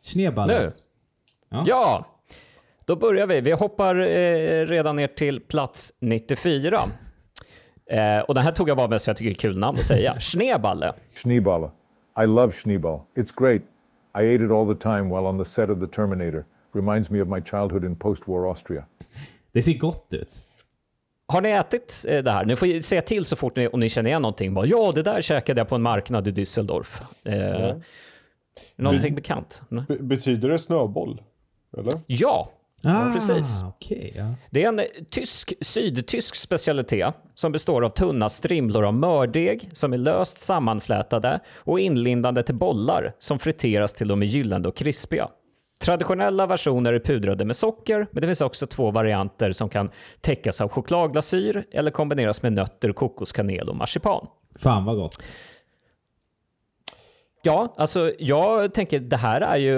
Schneeballe. 0.02 0.58
Nu. 0.58 0.72
Ja. 1.48 1.64
Ja, 1.66 2.06
då 2.84 2.96
börjar 2.96 3.26
vi. 3.26 3.40
Vi 3.40 3.52
hoppar 3.52 3.96
eh, 3.96 4.66
redan 4.66 4.96
ner 4.96 5.08
till 5.08 5.40
plats 5.40 5.92
94. 6.00 6.82
Eh, 7.90 8.20
och 8.20 8.34
den 8.34 8.44
här 8.44 8.52
tog 8.52 8.68
jag 8.68 8.76
bara 8.76 8.88
med 8.88 9.00
så 9.00 9.10
jag 9.10 9.16
tycker 9.16 9.30
det 9.30 9.32
är 9.32 9.38
kul 9.38 9.58
namn 9.58 9.78
att 9.78 9.84
säga. 9.84 10.20
Schneeballe. 10.20 10.94
Schneeballer. 11.14 11.70
I 12.22 12.26
love 12.26 12.52
Schneeball. 12.54 13.00
It's 13.16 13.30
great. 13.34 13.62
I 14.14 14.34
ate 14.34 14.44
it 14.44 14.50
all 14.50 14.74
the 14.74 14.80
time 14.80 15.02
while 15.10 15.26
on 15.26 15.38
the 15.38 15.44
set 15.44 15.70
of 15.70 15.80
The 15.80 15.86
Terminator. 15.86 16.44
Reminds 16.72 17.10
me 17.10 17.22
of 17.22 17.28
my 17.28 17.40
childhood 17.40 17.84
in 17.84 17.96
post-war 17.96 18.48
Austria. 18.48 18.84
Det 19.52 19.62
ser 19.62 19.72
gott 19.78 20.06
ut. 20.14 20.42
Har 21.28 21.40
ni 21.40 21.50
ätit 21.50 22.04
eh, 22.08 22.22
det 22.22 22.30
här? 22.30 22.44
Ni 22.44 22.56
får 22.56 22.80
säga 22.80 23.00
till 23.02 23.24
så 23.24 23.36
fort 23.36 23.56
ni, 23.56 23.68
om 23.68 23.80
ni 23.80 23.88
känner 23.88 24.10
igen 24.10 24.22
någonting. 24.22 24.54
Bara, 24.54 24.66
ja, 24.66 24.92
det 24.94 25.02
där 25.02 25.20
käkade 25.22 25.60
jag 25.60 25.68
på 25.68 25.74
en 25.74 25.82
marknad 25.82 26.28
i 26.28 26.30
Düsseldorf. 26.30 27.02
Eh, 27.24 27.76
Någonting 28.76 29.14
bekant? 29.14 29.62
Nej. 29.68 29.84
Be- 29.88 29.98
betyder 29.98 30.48
det 30.48 30.58
snöboll? 30.58 31.22
Eller? 31.78 32.00
Ja, 32.06 32.50
Ah, 32.84 33.12
precis. 33.12 33.62
okej. 33.62 34.12
ja. 34.16 34.34
Det 34.50 34.64
är 34.64 34.68
en 34.68 34.78
eh, 34.78 34.84
tysk, 35.10 35.52
sydtysk 35.60 36.34
specialitet 36.34 37.14
som 37.34 37.52
består 37.52 37.84
av 37.84 37.90
tunna 37.90 38.28
strimlor 38.28 38.84
av 38.84 38.94
mördeg 38.94 39.70
som 39.72 39.92
är 39.92 39.96
löst 39.96 40.40
sammanflätade 40.40 41.40
och 41.56 41.80
inlindade 41.80 42.42
till 42.42 42.54
bollar 42.54 43.14
som 43.18 43.38
friteras 43.38 43.94
till 43.94 44.08
de 44.08 44.22
är 44.22 44.26
gyllene 44.26 44.68
och 44.68 44.76
krispiga. 44.76 45.28
Traditionella 45.80 46.46
versioner 46.46 46.92
är 46.92 47.00
pudrade 47.00 47.44
med 47.44 47.56
socker, 47.56 48.06
men 48.10 48.20
det 48.20 48.26
finns 48.26 48.40
också 48.40 48.66
två 48.66 48.90
varianter 48.90 49.52
som 49.52 49.68
kan 49.68 49.90
täckas 50.20 50.60
av 50.60 50.68
chokladglasyr 50.68 51.64
eller 51.70 51.90
kombineras 51.90 52.42
med 52.42 52.52
nötter, 52.52 52.92
kokoskanel 52.92 53.68
och 53.68 53.76
marsipan. 53.76 54.26
Fan 54.58 54.84
vad 54.84 54.96
gott. 54.96 55.28
Ja, 57.42 57.74
alltså 57.76 58.12
jag 58.18 58.74
tänker 58.74 59.00
det 59.00 59.16
här 59.16 59.40
är 59.40 59.56
ju... 59.56 59.76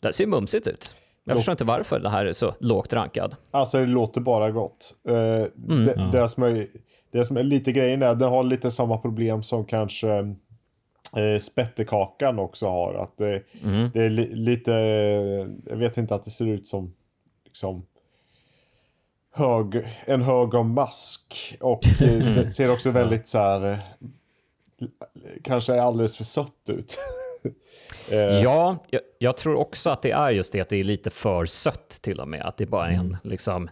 Det 0.00 0.08
här 0.08 0.12
ser 0.12 0.24
ju 0.24 0.30
mumsigt 0.30 0.66
ut. 0.66 0.94
Jag 1.24 1.36
förstår 1.36 1.52
inte 1.52 1.64
varför 1.64 2.00
det 2.00 2.08
här 2.08 2.26
är 2.26 2.32
så 2.32 2.54
lågt 2.60 2.92
rankad. 2.92 3.36
Alltså 3.50 3.78
det 3.78 3.86
låter 3.86 4.20
bara 4.20 4.50
gott. 4.50 4.94
Eh, 5.08 5.14
det, 5.54 6.08
det, 6.12 6.28
som 6.28 6.42
är, 6.42 6.66
det 7.10 7.24
som 7.24 7.36
är 7.36 7.42
lite 7.42 7.72
grejen 7.72 8.02
är, 8.02 8.14
den 8.14 8.28
har 8.28 8.44
lite 8.44 8.70
samma 8.70 8.98
problem 8.98 9.42
som 9.42 9.64
kanske 9.64 10.36
eh, 11.16 11.38
spettekakan 11.40 12.38
också 12.38 12.66
har. 12.68 12.94
Att 12.94 13.16
det, 13.16 13.42
det 13.92 14.02
är 14.02 14.10
li, 14.10 14.34
lite, 14.34 14.70
jag 15.66 15.76
vet 15.76 15.96
inte 15.96 16.14
att 16.14 16.24
det 16.24 16.30
ser 16.30 16.46
ut 16.46 16.66
som 16.66 16.94
liksom 17.44 17.86
hög, 19.32 19.86
en 20.04 20.22
hög 20.22 20.54
av 20.54 20.66
mask. 20.66 21.56
Och 21.60 22.02
eh, 22.02 22.18
det 22.34 22.48
ser 22.48 22.70
också 22.70 22.90
väldigt 22.90 23.28
så 23.28 23.38
här, 23.38 23.78
kanske 25.42 25.82
alldeles 25.82 26.16
för 26.16 26.24
sött 26.24 26.68
ut. 26.68 26.98
Eh, 28.12 28.18
Ja, 28.18 28.84
jag, 28.90 29.00
jag 29.18 29.36
tror 29.36 29.60
också 29.60 29.90
att 29.90 30.02
det 30.02 30.10
är 30.10 30.30
just 30.30 30.52
det 30.52 30.60
att 30.60 30.68
det 30.68 30.76
är 30.76 30.84
lite 30.84 31.10
för 31.10 31.46
sött 31.46 31.88
till 32.02 32.20
och 32.20 32.28
med. 32.28 32.42
Att 32.42 32.56
det 32.56 32.66
bara 32.66 32.88
är 32.88 32.92
en 32.92 33.16
liksom, 33.22 33.70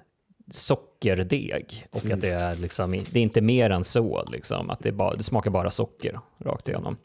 sockerdeg. 0.51 1.87
Och 1.91 2.11
att 2.11 2.21
det 2.21 2.31
är, 2.31 2.55
liksom, 2.55 2.93
det 2.93 3.17
är 3.17 3.23
inte 3.23 3.41
mer 3.41 3.71
än 3.71 3.85
så. 3.85 4.25
Liksom, 4.33 4.71
att 4.71 4.81
det, 4.83 4.93
bara, 4.93 5.17
det 5.17 5.23
smakar 5.23 5.51
bara 5.51 5.71
socker 5.71 6.21
rakt 6.39 6.69
igenom. 6.69 6.97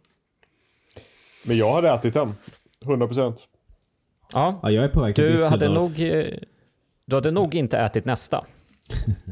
Men 1.43 1.57
jag 1.57 1.71
hade 1.74 1.89
ätit 1.89 2.13
den. 2.13 2.36
100%. 2.86 3.38
Ja, 4.33 4.59
Ja, 4.63 4.71
jag 4.71 4.83
är 4.83 4.89
på 4.89 5.01
väg 5.01 5.15
till 5.15 5.24
du 5.38 5.45
hade, 5.45 5.69
nog, 5.69 6.01
eh, 6.01 6.25
du 7.05 7.15
hade 7.15 7.31
nog 7.31 7.55
inte 7.55 7.77
ätit 7.77 8.05
nästa. 8.05 8.45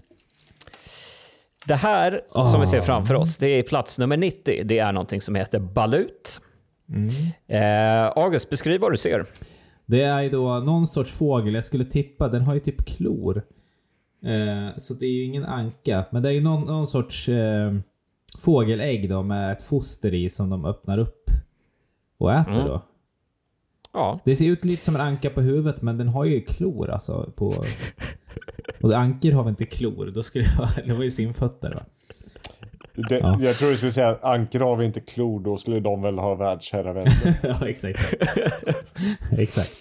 Det 1.67 1.75
här 1.75 2.21
som 2.45 2.59
vi 2.59 2.65
ser 2.65 2.81
framför 2.81 3.13
oss, 3.13 3.37
det 3.37 3.47
är 3.47 3.63
plats 3.63 3.99
nummer 3.99 4.17
90. 4.17 4.63
Det 4.65 4.79
är 4.79 4.93
någonting 4.93 5.21
som 5.21 5.35
heter 5.35 5.59
balut. 5.59 6.41
Eh, 7.47 8.05
August, 8.15 8.49
beskriv 8.49 8.81
vad 8.81 8.93
du 8.93 8.97
ser. 8.97 9.25
Det 9.85 10.01
är 10.03 10.21
ju 10.21 10.29
då 10.29 10.59
någon 10.59 10.87
sorts 10.87 11.11
fågel, 11.11 11.53
jag 11.53 11.63
skulle 11.63 11.85
tippa, 11.85 12.27
den 12.27 12.41
har 12.41 12.53
ju 12.53 12.59
typ 12.59 12.85
klor. 12.85 13.41
Eh, 14.25 14.77
så 14.77 14.93
det 14.93 15.05
är 15.05 15.11
ju 15.11 15.23
ingen 15.23 15.45
anka, 15.45 16.05
men 16.11 16.23
det 16.23 16.29
är 16.29 16.33
ju 16.33 16.41
någon, 16.41 16.67
någon 16.67 16.87
sorts 16.87 17.29
eh, 17.29 17.73
fågelägg 18.39 19.09
då 19.09 19.23
med 19.23 19.51
ett 19.51 19.63
foster 19.63 20.13
i 20.13 20.29
som 20.29 20.49
de 20.49 20.65
öppnar 20.65 20.97
upp 20.97 21.23
och 22.17 22.33
äter 22.33 22.53
Mm. 22.53 22.65
då. 22.67 22.81
Ja, 23.93 24.19
Det 24.25 24.35
ser 24.35 24.45
ut 24.45 24.65
lite 24.65 24.83
som 24.83 24.95
en 24.95 25.01
anka 25.01 25.29
på 25.29 25.41
huvudet 25.41 25.81
men 25.81 25.97
den 25.97 26.07
har 26.07 26.25
ju 26.25 26.41
klor 26.41 26.89
alltså 26.89 27.31
på... 27.35 27.53
Och 28.81 28.93
ankor 28.93 29.31
har 29.31 29.43
väl 29.43 29.49
inte 29.49 29.65
klor? 29.65 30.11
Då 30.15 30.23
skulle 30.23 30.45
jag... 30.57 30.69
Det 30.87 30.93
var 30.93 31.03
ju 31.03 31.11
simfötter 31.11 31.73
va? 31.73 31.85
Det, 32.95 33.17
Ja. 33.17 33.37
Jag 33.41 33.55
tror 33.55 33.69
du 33.69 33.77
skulle 33.77 33.91
säga 33.91 34.09
att 34.09 34.23
anker 34.23 34.59
har 34.59 34.75
vi 34.75 34.85
inte 34.85 34.99
klor, 34.99 35.39
då 35.39 35.57
skulle 35.57 35.79
de 35.79 36.01
väl 36.01 36.17
ha 36.17 36.35
världsherravälde. 36.35 37.37
ja, 37.43 37.67
exakt. 37.67 38.13
exakt. 39.37 39.71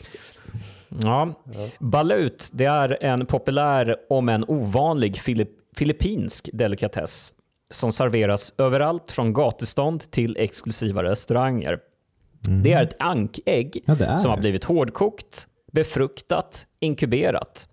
Ja. 1.02 1.34
Balut, 1.78 2.50
det 2.52 2.64
är 2.64 3.04
en 3.04 3.26
populär, 3.26 3.96
om 4.10 4.28
en 4.28 4.44
ovanlig, 4.48 5.16
filipp 5.16 5.50
filippinsk 5.76 6.50
delikatess 6.52 7.32
som 7.70 7.92
serveras 7.92 8.54
överallt 8.58 9.12
från 9.12 9.32
gatustånd 9.32 10.10
till 10.10 10.36
exklusiva 10.36 11.02
restauranger. 11.02 11.78
Det 12.62 12.72
är 12.72 12.82
ett 12.82 12.94
ankägg 12.98 13.82
Ja, 13.86 13.94
är 14.00 14.16
som 14.16 14.30
har 14.30 14.38
blivit 14.38 14.64
hårdkokt, 14.64 15.46
befruktat, 15.72 16.66
inkuberat. 16.80 17.68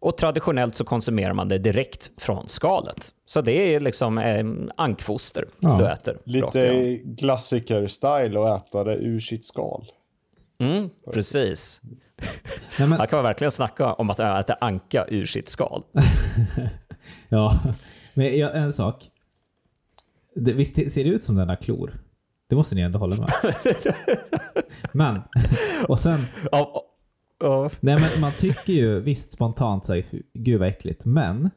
Och 0.00 0.16
traditionellt 0.16 0.74
så 0.74 0.84
konsumerar 0.84 1.32
man 1.32 1.48
det 1.48 1.58
direkt 1.58 2.10
från 2.16 2.48
skalet. 2.48 3.14
Så 3.26 3.40
det 3.40 3.74
är 3.74 3.80
liksom 3.80 4.18
eh, 4.18 4.44
ankfoster 4.76 5.44
Ja. 5.58 5.78
du 5.78 5.86
äter. 5.88 6.18
Lite 6.24 6.98
klassiker-style 7.18 8.54
att 8.54 8.66
äta 8.68 8.84
det 8.84 8.94
ur 8.96 9.20
sitt 9.20 9.44
skal. 9.44 9.84
Mm, 10.60 10.90
precis. 11.12 11.80
Nej, 12.78 12.88
men, 12.88 12.92
Här 12.92 13.06
kan 13.06 13.16
man 13.16 13.24
verkligen 13.24 13.50
snacka 13.50 13.92
om 13.92 14.10
att 14.10 14.20
äta 14.20 14.56
anka 14.60 15.06
ur 15.08 15.26
sitt 15.26 15.48
skal. 15.48 15.82
ja. 17.28 17.60
Men 18.14 18.38
jag, 18.38 18.56
en 18.56 18.72
sak. 18.72 19.10
Det, 20.34 20.52
visst 20.52 20.74
ser 20.92 21.04
det 21.04 21.10
ut 21.10 21.24
som 21.24 21.34
den 21.34 21.48
har 21.48 21.56
klor? 21.56 21.98
Det 22.48 22.56
måste 22.56 22.74
ni 22.74 22.80
ändå 22.80 22.98
hålla 22.98 23.16
med 23.16 23.30
Men, 24.92 25.20
och 25.88 25.98
sen... 25.98 26.18
Ja, 26.52 26.84
ja. 27.40 27.70
Nej 27.80 27.98
men 28.00 28.20
man 28.20 28.32
tycker 28.32 28.72
ju 28.72 29.00
visst 29.00 29.32
spontant 29.32 29.84
såhär, 29.84 30.04
gud 30.34 30.60
vad 30.60 30.68
äckligt. 30.68 31.04
Men 31.04 31.50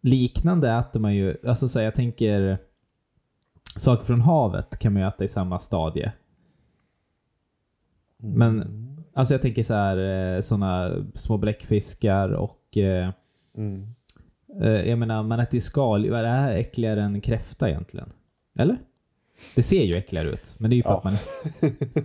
liknande 0.00 0.70
äter 0.70 1.00
man 1.00 1.14
ju, 1.14 1.36
alltså 1.46 1.68
så 1.68 1.78
här, 1.78 1.84
jag 1.84 1.94
tänker 1.94 2.58
saker 3.76 4.04
från 4.04 4.20
havet 4.20 4.78
kan 4.78 4.92
man 4.92 5.02
ju 5.02 5.08
äta 5.08 5.24
i 5.24 5.28
samma 5.28 5.58
stadie. 5.58 6.12
Men 8.16 8.64
alltså 9.14 9.34
jag 9.34 9.42
tänker 9.42 9.62
så 9.62 9.74
här 9.74 10.40
såna 10.40 10.90
små 11.14 11.36
bläckfiskar 11.36 12.28
och 12.32 12.76
eh, 12.76 13.10
Mm. 13.56 13.86
eh, 14.62 14.68
jag 14.88 14.98
menar 14.98 15.22
man 15.22 15.40
äter 15.40 15.54
ju 15.54 15.60
skal. 15.60 16.10
Vad 16.10 16.18
är 16.18 16.22
det 16.22 16.28
här 16.28 16.54
äckligare 16.56 17.02
än 17.02 17.20
kräfta 17.20 17.68
egentligen? 17.68 18.12
Eller? 18.58 18.76
Det 19.54 19.62
ser 19.62 19.84
ju 19.84 19.94
äckligare 19.94 20.28
ut, 20.28 20.54
men 20.58 20.70
det 20.70 20.74
är 20.74 20.76
ju 20.76 20.82
för 20.82 20.90
Ja. 20.90 20.96
att 20.98 21.04
man... 21.04 21.16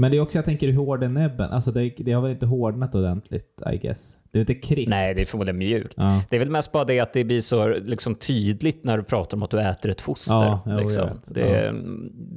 Men 0.00 0.10
det 0.10 0.16
är 0.16 0.20
också, 0.20 0.38
jag 0.38 0.44
tänker 0.44 0.68
hur 0.68 0.76
hård 0.76 1.02
är 1.04 1.08
näbben? 1.08 1.50
Alltså 1.50 1.70
det, 1.72 1.92
det 1.96 2.12
har 2.12 2.22
väl 2.22 2.30
inte 2.30 2.46
hårdnat 2.46 2.94
ordentligt, 2.94 3.62
I 3.72 3.76
guess? 3.76 4.18
Det 4.30 4.38
är 4.38 4.40
inte 4.40 4.54
krisp? 4.54 4.90
Nej, 4.90 5.14
det 5.14 5.20
är 5.20 5.24
förmodligen 5.26 5.58
mjukt. 5.58 5.94
Ja. 5.96 6.22
Det 6.30 6.36
är 6.36 6.40
väl 6.40 6.50
mest 6.50 6.72
bara 6.72 6.84
det 6.84 7.00
att 7.00 7.12
det 7.12 7.24
blir 7.24 7.40
så 7.40 7.68
liksom, 7.68 8.14
tydligt 8.14 8.84
när 8.84 8.96
du 8.96 9.02
pratar 9.02 9.36
om 9.36 9.42
att 9.42 9.50
du 9.50 9.60
äter 9.60 9.90
ett 9.90 10.00
foster. 10.00 10.34
Ja, 10.34 10.78
liksom. 10.82 11.08
det, 11.34 11.74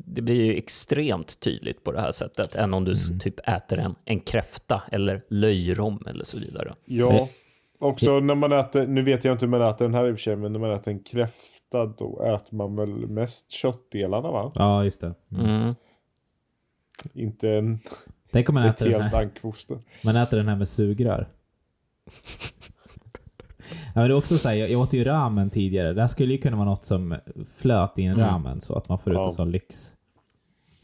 det 0.06 0.22
blir 0.22 0.36
ju 0.36 0.58
extremt 0.58 1.40
tydligt 1.40 1.84
på 1.84 1.92
det 1.92 2.02
här 2.02 2.12
sättet 2.12 2.56
än 2.56 2.74
om 2.74 2.86
du 2.86 2.94
Mm. 3.10 3.20
typ 3.20 3.50
äter 3.50 3.80
en, 3.80 3.96
en 4.06 4.20
kräfta 4.20 4.84
eller 4.92 5.22
löjrom 5.30 6.04
eller 6.10 6.24
så 6.24 6.40
vidare. 6.40 6.74
Ja, 6.86 7.28
också 7.80 8.20
när 8.20 8.36
man 8.36 8.52
äter, 8.52 8.88
nu 8.88 9.02
vet 9.02 9.26
jag 9.26 9.34
inte 9.34 9.46
hur 9.46 9.52
man 9.52 9.62
äter 9.62 9.86
den 9.86 9.94
här 9.94 10.08
i 10.08 10.12
och 10.12 10.16
för 10.16 10.22
sig, 10.22 10.36
men 10.36 10.54
när 10.54 10.60
man 10.60 10.72
äter 10.72 10.94
en 10.94 11.00
kräfta 11.00 11.86
då 11.98 12.22
äter 12.36 12.56
man 12.56 12.76
väl 12.76 13.08
mest 13.08 13.52
köttdelarna 13.52 14.32
va? 14.32 14.52
Ja, 14.56 14.84
just 14.84 15.02
det. 15.02 15.14
Mm. 15.40 15.76
Inte 17.14 17.50
en, 17.50 17.80
Tänk 18.32 18.50
om 18.50 18.56
man 18.56 18.66
äter, 18.66 18.90
den 18.90 19.02
här, 19.02 19.30
man 20.04 20.16
äter 20.16 20.38
den 20.38 20.48
här 20.48 20.56
med 20.56 20.68
sugrör. 20.68 21.28
Ja, 23.68 24.02
men 24.02 24.04
det 24.08 24.14
är 24.14 24.18
också 24.18 24.38
så 24.38 24.50
här, 24.50 24.56
jag, 24.56 24.70
jag 24.72 24.82
åt 24.82 24.94
ju 24.94 25.04
ramen 25.04 25.50
tidigare. 25.50 25.94
Det 25.94 26.02
här 26.02 26.08
skulle 26.08 26.34
ju 26.34 26.38
kunna 26.38 26.56
vara 26.58 26.66
något 26.70 26.86
som 26.86 27.16
flöt 27.48 28.00
i 28.00 28.04
en 28.04 28.18
ramen 28.20 28.62
så 28.62 28.76
att 28.78 28.90
man 28.90 29.00
får 29.00 29.14
ut 29.14 29.18
Ja. 29.18 29.26
en 29.26 29.32
sån 29.32 29.52
lyx. 29.52 29.96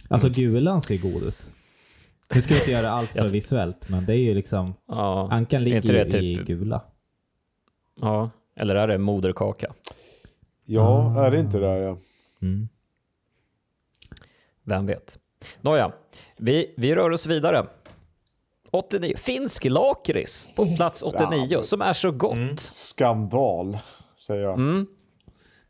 Alltså 0.07 0.29
gulan 0.29 0.81
ser 0.81 0.97
god 0.97 1.23
ut. 1.23 1.53
Nu 2.35 2.41
ska 2.41 2.53
jag 2.53 2.61
inte 2.61 2.71
göra 2.71 2.89
allt 2.89 3.09
för 3.09 3.29
visuellt, 3.31 3.89
men 3.89 4.05
det 4.05 4.13
är 4.13 4.17
ju 4.17 4.33
liksom... 4.33 4.73
Ja, 4.87 5.27
Ankan 5.31 5.63
ligger 5.63 5.93
ju 5.93 6.01
i 6.05 6.35
typ- 6.35 6.47
gula. 6.47 6.81
ja. 8.01 8.29
Eller 8.55 8.75
är 8.75 8.87
det 8.87 8.97
moderkaka? 8.97 9.73
Ja, 10.65 11.25
är 11.25 11.31
det 11.31 11.39
inte 11.39 11.59
det? 11.59 11.77
Ja. 11.77 11.97
Mm. 12.41 12.69
Vem 14.63 14.85
vet? 14.85 15.19
Nåja, 15.61 15.91
vi, 16.37 16.73
vi 16.77 16.95
rör 16.95 17.09
oss 17.11 17.25
vidare. 17.25 17.65
89. 18.71 19.13
Finsk 19.17 19.65
lakrits 19.65 20.47
på 20.55 20.75
plats 20.75 21.03
89 21.03 21.61
som 21.61 21.81
är 21.81 21.93
så 21.93 22.11
gott. 22.11 22.59
Skandal, 22.59 23.77
säger 24.27 24.41
jag. 24.41 24.53
Mm. 24.53 24.87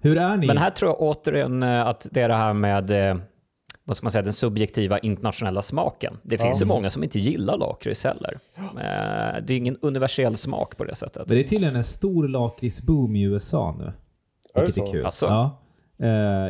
Hur 0.02 0.22
är 0.22 0.38
ni? 0.38 0.48
Men 0.48 0.58
här 0.58 0.70
tror 0.72 0.92
jag 0.92 1.02
återigen 1.02 1.64
eh, 1.64 1.88
att 1.88 2.08
det 2.12 2.22
är 2.22 2.28
det 2.28 2.36
här 2.36 2.54
med 2.54 3.10
eh, 3.10 3.18
vad 3.84 3.98
ska 3.98 4.06
man 4.06 4.12
säga, 4.12 4.22
den 4.22 4.34
subjektiva 4.34 5.00
internationella 5.00 5.62
smaken. 5.62 6.18
Det 6.24 6.38
finns 6.38 6.62
ju 6.62 6.66
många 6.66 6.90
som 6.90 7.04
inte 7.04 7.20
gillar 7.20 7.58
lakrits 7.58 8.04
heller. 8.04 8.40
Eh, 8.58 9.44
Det 9.44 9.54
är 9.54 9.58
ingen 9.58 9.78
universell 9.82 10.38
smak 10.38 10.78
på 10.78 10.84
det 10.84 10.96
sättet. 10.96 11.28
Men 11.28 11.38
det 11.38 11.44
är 11.44 11.48
tydligen 11.48 11.76
en 11.76 11.84
stor 11.84 12.28
lakritsboom 12.28 13.16
i 13.16 13.24
USA 13.24 13.76
nu. 13.80 13.84
Är 13.86 13.92
det 14.54 14.62
Vilket 14.62 14.78
är 14.84 14.86
så? 14.88 14.92
kul. 14.92 15.06
Asså? 15.06 15.26
Ja. 15.28 15.62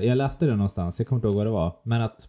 Jag 0.02 0.18
läste 0.18 0.46
det 0.46 0.52
någonstans, 0.52 1.00
jag 1.00 1.08
kommer 1.08 1.18
inte 1.18 1.28
ihåg 1.28 1.36
vad 1.36 1.46
det 1.46 1.52
var. 1.52 1.76
Men 1.84 2.02
att 2.02 2.28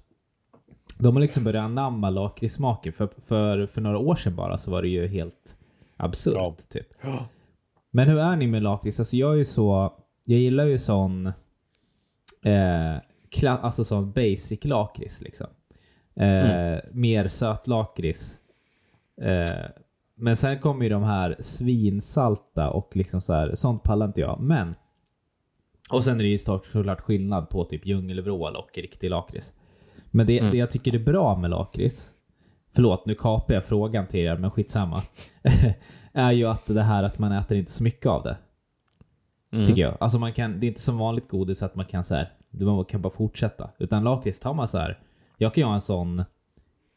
de 1.01 1.17
har 1.17 1.21
liksom 1.21 1.45
börjat 1.45 1.65
anamma 1.65 2.11
lakritssmaken. 2.11 2.93
För, 2.93 3.09
för, 3.19 3.67
för 3.67 3.81
några 3.81 3.99
år 3.99 4.15
sedan 4.15 4.37
bara 4.37 4.59
så 4.59 4.71
var 4.71 4.83
det 4.83 4.89
ju 4.89 5.07
helt 5.07 5.59
absurt. 5.97 6.35
Ja. 6.37 6.57
Typ. 6.71 6.87
Men 7.91 8.09
hur 8.09 8.19
är 8.19 8.37
ni 8.37 8.47
med 8.47 8.63
lakrits? 8.63 9.01
Alltså 9.01 9.17
jag 9.17 9.33
är 9.33 9.37
ju 9.37 9.45
så... 9.45 9.93
Jag 10.27 10.41
gillar 10.41 10.67
ju 10.67 10.79
sån... 10.79 11.27
Eh, 12.43 12.97
kla, 13.31 13.59
alltså 13.59 13.85
sån 13.85 14.13
basic 14.13 14.65
lakrits 14.65 15.21
liksom. 15.21 15.47
Eh, 16.17 16.79
Mer 16.93 17.29
söt 17.29 17.67
lakrits. 17.67 18.39
Eh, 19.23 19.71
men 20.15 20.37
sen 20.37 20.59
kommer 20.59 20.83
ju 20.83 20.89
de 20.89 21.03
här 21.03 21.37
svinsalta 21.39 22.71
och 22.71 22.97
liksom 22.97 23.21
så 23.21 23.33
här, 23.33 23.55
sånt 23.55 23.83
pallar 23.83 24.07
inte 24.07 24.21
jag. 24.21 24.41
Men... 24.41 24.75
Och 25.91 26.05
sen 26.05 26.21
är 26.21 26.23
det 26.23 26.29
ju 26.29 26.39
såklart 26.39 27.01
skillnad 27.01 27.51
på 27.51 27.65
typ 27.65 27.87
djungelvrål 27.87 28.57
och 28.57 28.71
riktig 28.75 29.11
lakrits. 29.11 29.55
Men 30.11 30.27
det, 30.27 30.41
det 30.41 30.57
jag 30.57 30.71
tycker 30.71 30.95
är 30.95 30.99
bra 30.99 31.37
med 31.37 31.51
lakrits, 31.51 32.11
förlåt 32.75 33.07
nu 33.07 33.15
kapar 33.15 33.55
jag 33.55 33.65
frågan 33.65 34.07
till 34.07 34.21
er, 34.21 34.37
men 34.37 34.51
skitsamma. 34.51 35.03
är 36.13 36.33
ju 36.33 36.47
att 36.47 36.67
det 36.67 36.83
här 36.83 37.03
att 37.03 37.19
man 37.19 37.33
äter 37.33 37.57
inte 37.57 37.73
så 37.73 37.83
mycket 37.83 38.07
av 38.07 38.23
det. 38.23 38.37
Tycker 39.67 39.83
jag. 39.83 39.97
Alltså 40.01 40.19
man 40.19 40.33
kan, 40.33 40.61
det 40.61 40.67
är 40.67 40.69
inte 40.69 40.81
som 40.81 40.99
vanligt 40.99 41.29
godis 41.29 41.63
att 41.63 41.75
man 41.75 41.85
kan 41.85 42.05
så 42.05 42.15
här, 42.15 42.33
man 42.51 42.85
kan 42.85 43.03
bara 43.03 43.11
fortsätta. 43.11 43.71
Utan 43.79 44.05
lakrits 44.05 44.41
tar 44.41 44.55
man 44.55 44.69
så 44.69 44.79
här. 44.79 44.99
jag 45.37 45.55
kan 45.55 45.63
ju 45.63 45.67
ha 45.67 45.75
en 45.75 45.81
sån 45.81 46.25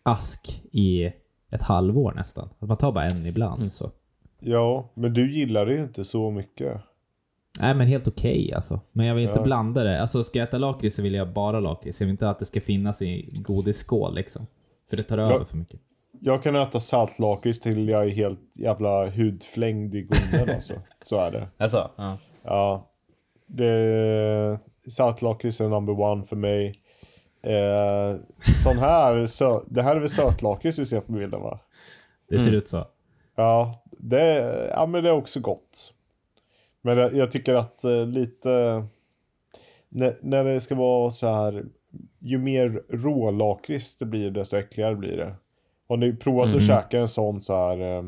ask 0.04 0.62
i 0.72 1.14
ett 1.50 1.62
halvår 1.62 2.14
nästan. 2.16 2.50
Att 2.60 2.68
man 2.68 2.78
tar 2.78 2.92
bara 2.92 3.06
en 3.06 3.26
ibland 3.26 3.72
så. 3.72 3.92
Ja, 4.40 4.90
men 4.94 5.14
du 5.14 5.34
gillar 5.34 5.66
det 5.66 5.74
ju 5.74 5.84
inte 5.84 6.06
så 6.06 6.32
mycket. 6.32 6.82
Nej 7.60 7.74
men 7.76 7.88
helt 7.88 8.08
okej 8.08 8.54
alltså. 8.54 8.80
Men 8.92 9.06
jag 9.06 9.16
vill 9.16 9.24
inte 9.28 9.40
Ja. 9.40 9.44
blanda 9.44 9.84
det. 9.84 10.02
Alltså 10.02 10.24
ska 10.24 10.40
jag 10.40 10.48
äta 10.48 10.58
lakrits 10.58 10.96
så 10.96 11.02
vill 11.02 11.14
jag 11.14 11.34
bara 11.34 11.60
lakrits. 11.60 12.02
Jag 12.02 12.06
vill 12.06 12.12
inte 12.12 12.30
att 12.30 12.40
det 12.40 12.46
ska 12.46 12.62
finnas 12.62 13.02
i 13.02 13.30
godisskål 13.42 14.16
liksom. 14.16 14.48
För 14.90 14.98
det 14.98 15.04
tar 15.04 15.18
över 15.18 15.46
för 15.46 15.58
mycket. 15.58 15.80
Jag 16.20 16.44
kan 16.44 16.56
äta 16.56 16.80
saltlakrits 16.80 17.60
till 17.60 17.90
jag 17.90 18.06
är 18.06 18.10
helt 18.10 18.40
jävla 18.54 19.10
hudflängd 19.10 19.96
i 19.96 20.02
gommen 20.02 20.50
alltså. 20.56 20.74
Så 21.02 21.20
är 21.20 21.32
det. 21.32 21.48
Alltså? 21.58 21.92
Ja. 21.96 22.18
Ja. 22.44 22.90
Det, 23.48 24.60
saltlakrits 24.92 25.62
är 25.62 25.70
number 25.70 26.00
one 26.02 26.24
för 26.24 26.36
mig. 26.36 26.80
Eh, 27.44 28.16
sån 28.64 28.78
här, 28.78 29.26
sö, 29.26 29.60
det 29.68 29.82
här 29.82 29.96
är 29.96 30.00
väl 30.00 30.10
sötlakrits 30.10 30.80
vi 30.80 30.86
ser 30.86 31.02
på 31.02 31.12
bilden 31.12 31.42
va? 31.42 31.60
Det 32.30 32.40
ser 32.40 32.52
ut 32.52 32.68
så. 32.68 32.88
Ja, 33.36 33.84
det, 33.92 34.24
ja, 34.76 34.86
men 34.86 35.04
det 35.04 35.10
är 35.10 35.14
också 35.14 35.40
gott. 35.40 35.93
Men 36.86 36.98
jag, 36.98 37.16
jag 37.16 37.32
tycker 37.32 37.56
att 37.56 37.84
eh, 37.84 38.06
lite... 38.06 38.84
När, 39.90 40.18
när 40.22 40.44
det 40.44 40.62
ska 40.62 40.76
vara 40.76 41.12
så 41.12 41.28
här... 41.28 41.66
Ju 42.20 42.38
mer 42.38 42.84
rålakrits 42.90 43.98
det 43.98 44.06
blir, 44.06 44.32
desto 44.32 44.58
äckligare 44.58 44.96
blir 44.96 45.18
det. 45.18 45.36
Har 45.88 45.98
ni 45.98 46.16
provat 46.16 46.56
att 46.56 46.68
käka 46.68 47.00
en 47.00 47.08
sån 47.08 47.42
så 47.42 47.54
här... 47.56 47.98
Eh, 47.98 48.04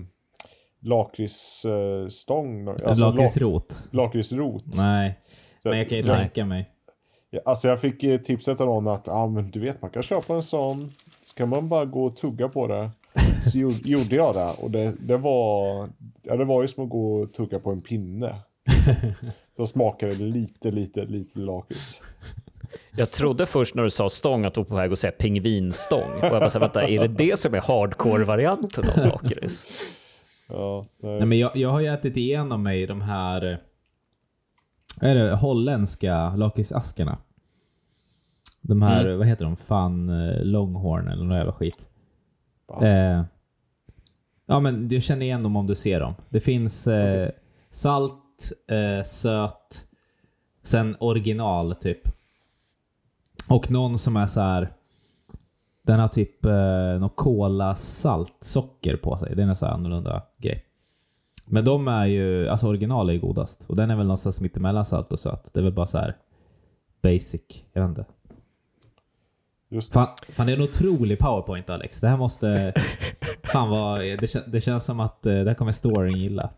lakritsstång? 0.80 2.68
Alltså, 2.68 3.06
lak- 3.06 3.16
Lakritsrot? 3.16 3.90
Lakritsrot. 3.92 4.64
Nej. 4.66 5.20
Men 5.64 5.78
jag 5.78 5.90
kan 5.90 5.98
ju 5.98 6.04
Nej. 6.04 6.18
tänka 6.18 6.46
mig. 6.46 6.70
Alltså 7.46 7.68
jag 7.68 7.82
fick 7.82 8.04
eh, 8.04 8.20
tipset 8.20 8.62
av 8.62 8.68
någon 8.68 8.88
att 8.88 9.08
ah, 9.08 9.28
men 9.28 9.52
du 9.52 9.60
vet 9.60 9.82
man 9.82 9.92
kan 9.92 10.04
köpa 10.04 10.36
en 10.36 10.44
sån. 10.44 10.92
Så 11.24 11.36
kan 11.36 11.50
man 11.50 11.70
bara 11.70 11.86
gå 11.86 12.04
och 12.04 12.18
tugga 12.18 12.50
på 12.50 12.68
det. 12.68 12.92
Så 13.52 13.58
gjorde, 13.58 13.80
gjorde 13.84 14.16
jag 14.16 14.36
det 14.36 14.52
och 14.62 14.72
det, 14.72 14.94
det 15.00 15.18
var 15.18 15.90
ja, 16.24 16.36
det 16.36 16.46
var 16.46 16.62
ju 16.62 16.68
som 16.68 16.84
att 16.84 16.90
gå 16.90 17.16
och 17.16 17.34
tugga 17.34 17.60
på 17.60 17.72
en 17.72 17.82
pinne. 17.82 18.36
Så 19.58 19.66
smakade 19.66 20.16
det 20.16 20.24
lite, 20.24 20.72
lite, 20.72 21.06
lite 21.06 21.40
lakrits. 21.40 22.02
Jag 22.98 23.12
trodde 23.12 23.46
först 23.46 23.76
när 23.76 23.84
du 23.84 23.90
sa 23.90 24.10
stång 24.10 24.46
att 24.46 24.54
du 24.54 24.60
var 24.60 24.66
på 24.66 24.76
väg 24.76 24.92
att 24.92 25.00
säga 25.00 25.12
pingvinstång. 25.12 26.12
Och 26.12 26.24
jag 26.26 26.32
bara 26.32 26.50
så 26.50 26.60
här, 26.60 26.66
vänta, 26.66 26.88
är 26.88 27.00
det 27.00 27.08
det 27.08 27.40
som 27.40 27.54
är 27.54 27.62
hardcore-varianten 27.62 28.90
av 28.90 28.98
lakrits? 28.98 29.66
Ja, 30.50 30.86
nej. 31.00 31.18
Nej, 31.18 31.26
men 31.26 31.40
jag, 31.40 31.56
jag 31.56 31.70
har 31.70 31.80
ju 31.80 31.88
ätit 31.88 32.18
igenom 32.18 32.64
mig 32.64 32.88
de 32.88 33.02
här 33.02 33.52
eh, 33.52 33.58
är 35.02 35.16
det, 35.16 35.36
holländska 35.36 36.36
lakritsaskarna. 36.36 37.18
De 38.62 38.82
här, 38.82 39.16
vad 39.16 39.28
heter 39.28 39.46
de? 39.46 39.56
Fan 39.56 40.10
eh, 40.10 40.44
Longhorn 40.44 41.08
eller 41.08 41.24
något 41.24 41.38
jävla 41.38 41.54
skit. 41.54 41.90
Eh, 42.82 43.24
ja 44.46 44.60
men 44.60 44.88
du 44.88 45.02
känner 45.02 45.26
igen 45.26 45.44
dem 45.44 45.56
om 45.56 45.68
du 45.68 45.76
ser 45.76 46.00
dem. 46.00 46.14
Det 46.30 46.40
finns 46.40 46.88
eh, 46.88 47.30
salt, 47.70 48.14
eh, 48.68 49.04
söt, 49.04 49.88
sen 50.64 50.96
original 51.00 51.76
typ. 51.76 52.02
Och 53.50 53.72
någon 53.72 53.98
som 53.98 54.16
är 54.16 54.26
så 54.28 54.42
här. 54.42 54.74
Den 55.82 56.00
har 56.00 56.08
typ 56.08 56.46
eh, 56.46 57.00
något 57.00 57.16
kolasalt 57.16 58.38
socker 58.42 58.98
på 58.98 59.18
sig. 59.18 59.36
Det 59.36 59.44
är 59.44 59.48
en 59.48 59.56
så 59.56 59.66
här 59.66 59.74
annorlunda 59.74 60.24
grej. 60.38 60.66
Men 61.48 61.66
de 61.66 61.88
är 61.88 62.06
ju, 62.06 62.48
alltså 62.48 62.68
original 62.68 63.10
är 63.10 63.14
ju 63.14 63.20
godast. 63.20 63.66
Och 63.70 63.76
den 63.76 63.92
är 63.92 63.96
väl 63.96 64.06
någonstans 64.06 64.42
mittemellan 64.42 64.86
salt 64.86 65.12
och 65.12 65.20
söt. 65.20 65.54
Det 65.54 65.60
är 65.60 65.64
väl 65.64 65.74
bara 65.74 65.86
så 65.86 65.98
här 65.98 66.18
basic. 67.02 67.42
Jag 67.74 67.82
vet 67.82 67.90
inte. 67.90 68.06
Just 69.70 69.94
det. 69.94 69.94
Fan, 69.94 70.08
fan 70.30 70.46
det 70.46 70.54
är 70.54 70.58
en 70.58 70.64
otrolig 70.64 71.20
powerpoint 71.20 71.70
Alex. 71.70 72.00
Det 72.00 72.08
här 72.08 72.18
måste... 72.18 72.74
Fan 73.44 73.70
vad... 73.70 74.00
Det, 74.00 74.52
det 74.52 74.62
känns 74.62 74.86
som 74.86 75.00
att 75.00 75.26
eh, 75.26 75.34
det 75.34 75.46
här 75.46 75.54
kommer 75.54 75.72
storyn 75.72 76.18
gilla. 76.18 76.50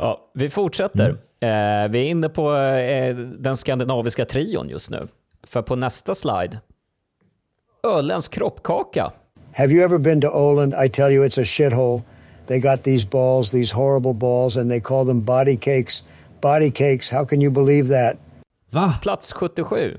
Ja, 0.00 0.30
vi 0.34 0.50
fortsätter. 0.50 1.08
Eh, 1.40 1.88
vi 1.90 1.98
är 1.98 2.04
inne 2.04 2.28
på 2.28 2.54
eh, 2.56 3.16
den 3.16 3.56
skandinaviska 3.56 4.24
trion 4.24 4.68
just 4.68 4.90
nu. 4.90 5.08
För 5.42 5.62
på 5.62 5.76
nästa 5.76 6.14
slide, 6.14 6.60
Öländsk 7.82 8.32
kroppkaka. 8.32 9.12
Have 9.52 9.72
you 9.72 9.84
ever 9.84 9.98
been 9.98 10.20
to 10.20 10.28
Oland? 10.28 10.74
I 10.84 10.88
tell 10.88 11.12
you, 11.12 11.26
it's 11.26 11.40
a 11.40 11.44
shithole. 11.44 12.02
They 12.46 12.60
got 12.60 12.82
these 12.82 13.08
balls, 13.08 13.50
these 13.50 13.74
horrible 13.74 14.12
balls, 14.12 14.56
and 14.56 14.70
they 14.70 14.80
call 14.80 15.06
them 15.06 15.24
body 15.24 15.56
cakes. 15.56 16.04
Body 16.40 16.70
cakes, 16.70 17.10
how 17.10 17.26
can 17.26 17.40
you 17.40 17.50
believe 17.50 17.88
that? 17.88 18.16
Va? 18.70 18.94
Plats 19.02 19.32
77. 19.32 19.98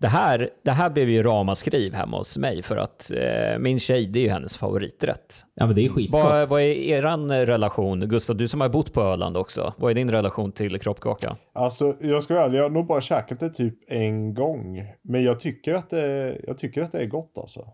Det 0.00 0.08
här, 0.08 0.50
det 0.62 0.70
här 0.70 0.90
blev 0.90 1.08
ju 1.08 1.22
ramaskriv 1.22 1.94
hemma 1.94 2.16
hos 2.16 2.38
mig 2.38 2.62
för 2.62 2.76
att 2.76 3.10
eh, 3.10 3.58
min 3.58 3.78
tjej, 3.78 4.06
det 4.06 4.18
är 4.18 4.22
ju 4.22 4.28
hennes 4.28 4.56
favoriträtt. 4.56 5.44
Ja 5.54 5.66
men 5.66 5.74
det 5.74 5.84
är 5.84 5.88
skitgott. 5.88 6.24
Vad, 6.24 6.48
vad 6.48 6.60
är 6.60 6.74
eran 6.74 7.32
relation, 7.32 8.00
Gustav, 8.00 8.36
du 8.36 8.48
som 8.48 8.60
har 8.60 8.68
bott 8.68 8.92
på 8.92 9.02
Öland 9.02 9.36
också, 9.36 9.74
vad 9.76 9.90
är 9.90 9.94
din 9.94 10.10
relation 10.10 10.52
till 10.52 10.80
kroppkaka? 10.80 11.36
Alltså 11.52 11.96
jag 12.00 12.22
ska 12.22 12.34
vara 12.34 12.44
ärlig, 12.44 12.58
jag 12.58 12.62
har 12.62 12.70
nog 12.70 12.86
bara 12.86 13.00
käkat 13.00 13.40
det 13.40 13.50
typ 13.50 13.74
en 13.86 14.34
gång. 14.34 14.84
Men 15.02 15.22
jag 15.22 15.40
tycker 15.40 15.74
att 15.74 15.90
det, 15.90 16.38
jag 16.46 16.58
tycker 16.58 16.82
att 16.82 16.92
det 16.92 16.98
är 16.98 17.06
gott 17.06 17.38
alltså. 17.38 17.68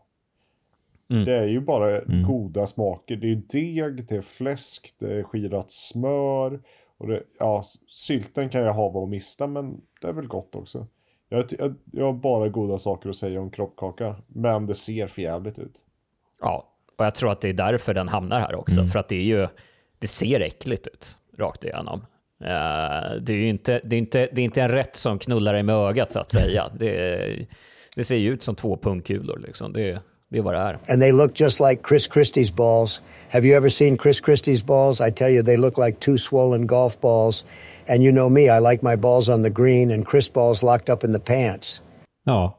Mm. 1.11 1.25
Det 1.25 1.37
är 1.37 1.47
ju 1.47 1.61
bara 1.61 2.01
goda 2.27 2.67
smaker. 2.67 3.17
Det 3.17 3.27
är 3.27 3.43
deg, 3.53 4.07
det 4.09 4.17
är 4.17 4.23
fläsk, 4.23 4.95
det 4.99 5.19
är 5.19 5.23
skirat 5.23 5.71
smör. 5.71 6.61
Och 6.99 7.09
det, 7.09 7.23
ja, 7.39 7.63
sylten 7.89 8.49
kan 8.49 8.63
jag 8.63 8.73
ha 8.73 8.89
vad 8.89 9.03
att 9.03 9.09
mista, 9.09 9.47
men 9.47 9.81
det 10.01 10.09
är 10.09 10.13
väl 10.13 10.27
gott 10.27 10.55
också. 10.55 10.87
Jag, 11.29 11.45
jag, 11.59 11.75
jag 11.93 12.05
har 12.05 12.13
bara 12.13 12.49
goda 12.49 12.79
saker 12.79 13.09
att 13.11 13.17
säga 13.17 13.41
om 13.41 13.51
kroppkaka. 13.51 14.17
Men 14.27 14.67
det 14.67 14.75
ser 14.75 15.07
för 15.07 15.23
jävligt 15.23 15.59
ut. 15.59 15.77
Ja, 16.41 16.69
och 16.99 17.05
jag 17.05 17.15
tror 17.15 17.31
att 17.31 17.41
det 17.41 17.49
är 17.49 17.53
därför 17.53 17.95
den 17.95 18.09
hamnar 18.09 18.41
här 18.41 18.55
också, 18.55 18.81
Mm. 18.81 18.91
för 18.91 18.99
att 18.99 19.09
det 19.09 19.17
är 19.17 19.23
ju, 19.23 19.49
det 19.99 20.07
ser 20.07 20.41
äckligt 20.41 20.87
ut 20.87 21.19
rakt 21.39 21.65
igenom. 21.65 22.01
Eh, 22.41 23.17
det 23.21 23.33
är 23.33 23.37
ju 23.37 23.49
inte, 23.49 23.81
det 23.85 23.97
är 23.97 23.99
inte, 23.99 24.29
det 24.33 24.41
är 24.41 24.45
inte 24.45 24.63
en 24.63 24.71
rätt 24.71 24.97
som 24.97 25.19
knullar 25.19 25.53
dig 25.53 25.63
med 25.63 25.75
ögat 25.77 26.13
så 26.13 26.19
att 26.21 26.31
säga. 26.33 26.69
Det, 26.79 27.47
det 27.97 28.05
ser 28.05 28.17
ju 28.17 28.33
ut 28.33 28.43
som 28.43 28.55
två 28.55 28.77
pungkulor 28.77 29.39
liksom. 29.39 29.73
Det, 29.73 30.01
det 30.31 30.39
är 30.39 30.43
vad 30.43 30.55
det 30.55 30.61
är. 30.61 30.79
And 30.89 31.01
they 31.03 31.13
look 31.13 31.41
just 31.41 31.61
like 31.61 31.83
Chris 31.89 32.09
Christie's 32.11 32.55
balls. 32.55 33.03
Have 33.31 33.47
you 33.47 33.57
ever 33.57 33.69
seen 33.69 33.99
Chris 33.99 34.23
Christie's 34.23 34.65
balls? 34.65 35.01
I 35.01 35.13
tell 35.13 35.31
you, 35.31 35.43
they 35.43 35.57
look 35.57 35.79
like 35.79 35.99
two 36.01 36.19
swollen 36.19 36.67
golf 36.67 37.01
balls. 37.01 37.45
And 37.89 38.03
you 38.03 38.13
know 38.13 38.29
me, 38.29 38.41
I 38.41 38.61
like 38.61 38.83
my 38.83 38.97
balls 38.97 39.29
on 39.29 39.43
the 39.43 39.51
green 39.51 39.93
and 39.93 40.09
Chris 40.09 40.33
balls 40.33 40.63
locked 40.63 40.95
up 40.95 41.05
in 41.05 41.13
the 41.13 41.19
pants. 41.19 41.83
Ja. 42.25 42.59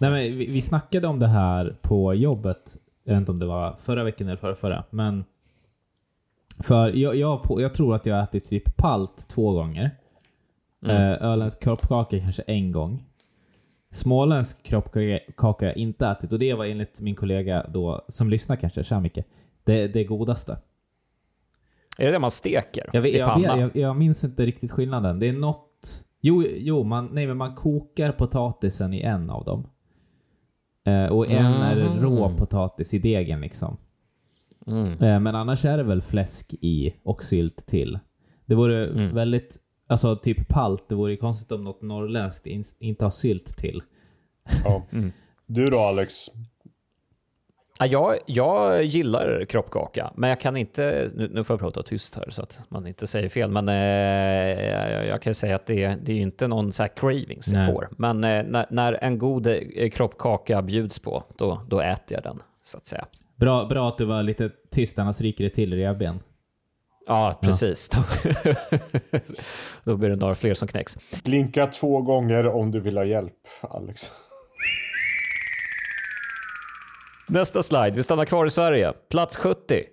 Nej, 0.00 0.10
men 0.10 0.38
vi, 0.38 0.46
vi 0.46 0.62
snackade 0.62 1.06
om 1.08 1.18
det 1.18 1.26
här 1.26 1.76
på 1.82 2.14
jobbet. 2.14 2.76
Jag 3.04 3.12
vet 3.12 3.20
inte 3.20 3.32
om 3.32 3.38
det 3.38 3.46
var 3.46 3.76
förra 3.78 4.04
veckan 4.04 4.26
eller 4.26 4.36
förra, 4.36 4.54
förra. 4.54 4.84
Men 4.90 5.24
för 6.60 6.88
jag, 6.88 7.16
jag, 7.16 7.40
jag 7.48 7.74
tror 7.74 7.94
att 7.94 8.06
jag 8.06 8.16
har 8.16 8.22
ätit 8.22 8.44
typ 8.44 8.76
palt 8.76 9.28
två 9.28 9.52
gånger. 9.52 9.90
Mm. 10.84 11.12
Öländsk 11.22 11.62
kroppkaka 11.62 12.18
kanske 12.20 12.42
en 12.42 12.72
gång. 12.72 13.04
Småländsk 13.96 14.62
kroppkaka 14.62 15.66
jag 15.66 15.76
inte 15.76 16.06
ätit 16.06 16.32
och 16.32 16.38
det 16.38 16.54
var 16.54 16.64
enligt 16.64 17.00
min 17.00 17.14
kollega 17.14 17.66
då, 17.68 18.04
som 18.08 18.30
lyssnar 18.30 18.56
kanske, 18.56 18.84
tja 18.84 19.00
Micke, 19.00 19.18
det, 19.64 19.88
det 19.88 20.04
godaste. 20.04 20.58
Är 21.98 22.06
det 22.06 22.12
det 22.12 22.18
man 22.18 22.30
steker 22.30 22.90
Jag, 22.92 23.02
vet, 23.02 23.14
i 23.14 23.18
jag, 23.18 23.28
panna? 23.28 23.56
vet, 23.56 23.60
jag, 23.60 23.76
jag 23.76 23.96
minns 23.96 24.24
inte 24.24 24.46
riktigt 24.46 24.70
skillnaden. 24.70 25.18
Det 25.18 25.28
är 25.28 25.32
något... 25.32 26.04
Jo, 26.20 26.44
jo 26.56 26.82
man, 26.82 27.08
nej, 27.12 27.26
men 27.26 27.36
man 27.36 27.54
kokar 27.54 28.12
potatisen 28.12 28.94
i 28.94 29.00
en 29.00 29.30
av 29.30 29.44
dem. 29.44 29.66
Eh, 30.84 31.06
och 31.06 31.30
en 31.30 31.52
är 31.52 32.00
rå 32.00 32.36
potatis 32.36 32.94
i 32.94 32.98
degen 32.98 33.40
liksom. 33.40 33.76
Eh, 34.66 35.20
men 35.20 35.26
annars 35.26 35.64
är 35.64 35.76
det 35.76 35.82
väl 35.82 36.02
fläsk 36.02 36.54
i 36.60 36.94
och 37.02 37.22
sylt 37.22 37.66
till. 37.66 37.98
Det 38.46 38.54
vore 38.54 38.86
väldigt, 39.12 39.56
alltså 39.86 40.16
typ 40.16 40.48
palt, 40.48 40.88
det 40.88 40.94
vore 40.94 41.10
ju 41.10 41.16
konstigt 41.16 41.52
om 41.52 41.64
något 41.64 41.82
norrländskt 41.82 42.46
in, 42.46 42.64
inte 42.78 43.04
har 43.04 43.10
sylt 43.10 43.56
till. 43.56 43.82
Ja. 44.64 44.82
Du 45.48 45.66
då 45.66 45.78
Alex? 45.78 46.14
Ja, 47.78 47.86
jag, 47.86 48.16
jag 48.26 48.84
gillar 48.84 49.44
kroppkaka, 49.44 50.12
men 50.14 50.30
jag 50.30 50.40
kan 50.40 50.56
inte... 50.56 51.10
Nu, 51.14 51.28
nu 51.28 51.44
får 51.44 51.54
jag 51.54 51.60
prata 51.60 51.82
tyst 51.82 52.14
här 52.14 52.30
så 52.30 52.42
att 52.42 52.58
man 52.68 52.86
inte 52.86 53.06
säger 53.06 53.28
fel, 53.28 53.50
men 53.50 53.68
eh, 53.68 53.74
jag, 53.74 55.06
jag 55.06 55.22
kan 55.22 55.34
säga 55.34 55.54
att 55.54 55.66
det, 55.66 55.96
det 56.02 56.12
är 56.12 56.16
ju 56.16 56.22
inte 56.22 56.48
någon 56.48 56.72
så 56.72 56.82
här 56.82 56.90
cravings 56.96 57.48
jag 57.48 57.66
får. 57.66 57.88
Men 57.98 58.24
eh, 58.24 58.44
när, 58.44 58.66
när 58.70 58.92
en 58.92 59.18
god 59.18 59.46
eh, 59.46 59.90
kroppkaka 59.90 60.62
bjuds 60.62 60.98
på, 60.98 61.24
då, 61.36 61.62
då 61.68 61.80
äter 61.80 62.14
jag 62.16 62.22
den, 62.22 62.42
så 62.62 62.78
att 62.78 62.86
säga. 62.86 63.06
Bra, 63.36 63.64
bra 63.64 63.88
att 63.88 63.98
du 63.98 64.04
var 64.04 64.22
lite 64.22 64.50
tyst, 64.70 64.98
annars 64.98 65.20
ryker 65.20 65.44
det 65.44 65.50
till 65.50 65.72
i 65.72 65.76
revben. 65.76 66.20
Ja, 67.06 67.38
precis. 67.42 67.88
Då, 67.88 68.02
då 69.84 69.96
blir 69.96 70.10
det 70.10 70.16
några 70.16 70.34
fler 70.34 70.54
som 70.54 70.68
knäcks. 70.68 70.98
Blinka 71.24 71.66
två 71.66 72.02
gånger 72.02 72.46
om 72.46 72.70
du 72.70 72.80
vill 72.80 72.96
ha 72.96 73.04
hjälp, 73.04 73.32
Alex. 73.60 74.10
Nästa 77.28 77.62
slide. 77.62 77.90
Vi 77.90 78.02
stannar 78.02 78.24
kvar 78.24 78.46
i 78.46 78.50
Sverige. 78.50 78.92
Plats 79.10 79.36
70. 79.36 79.84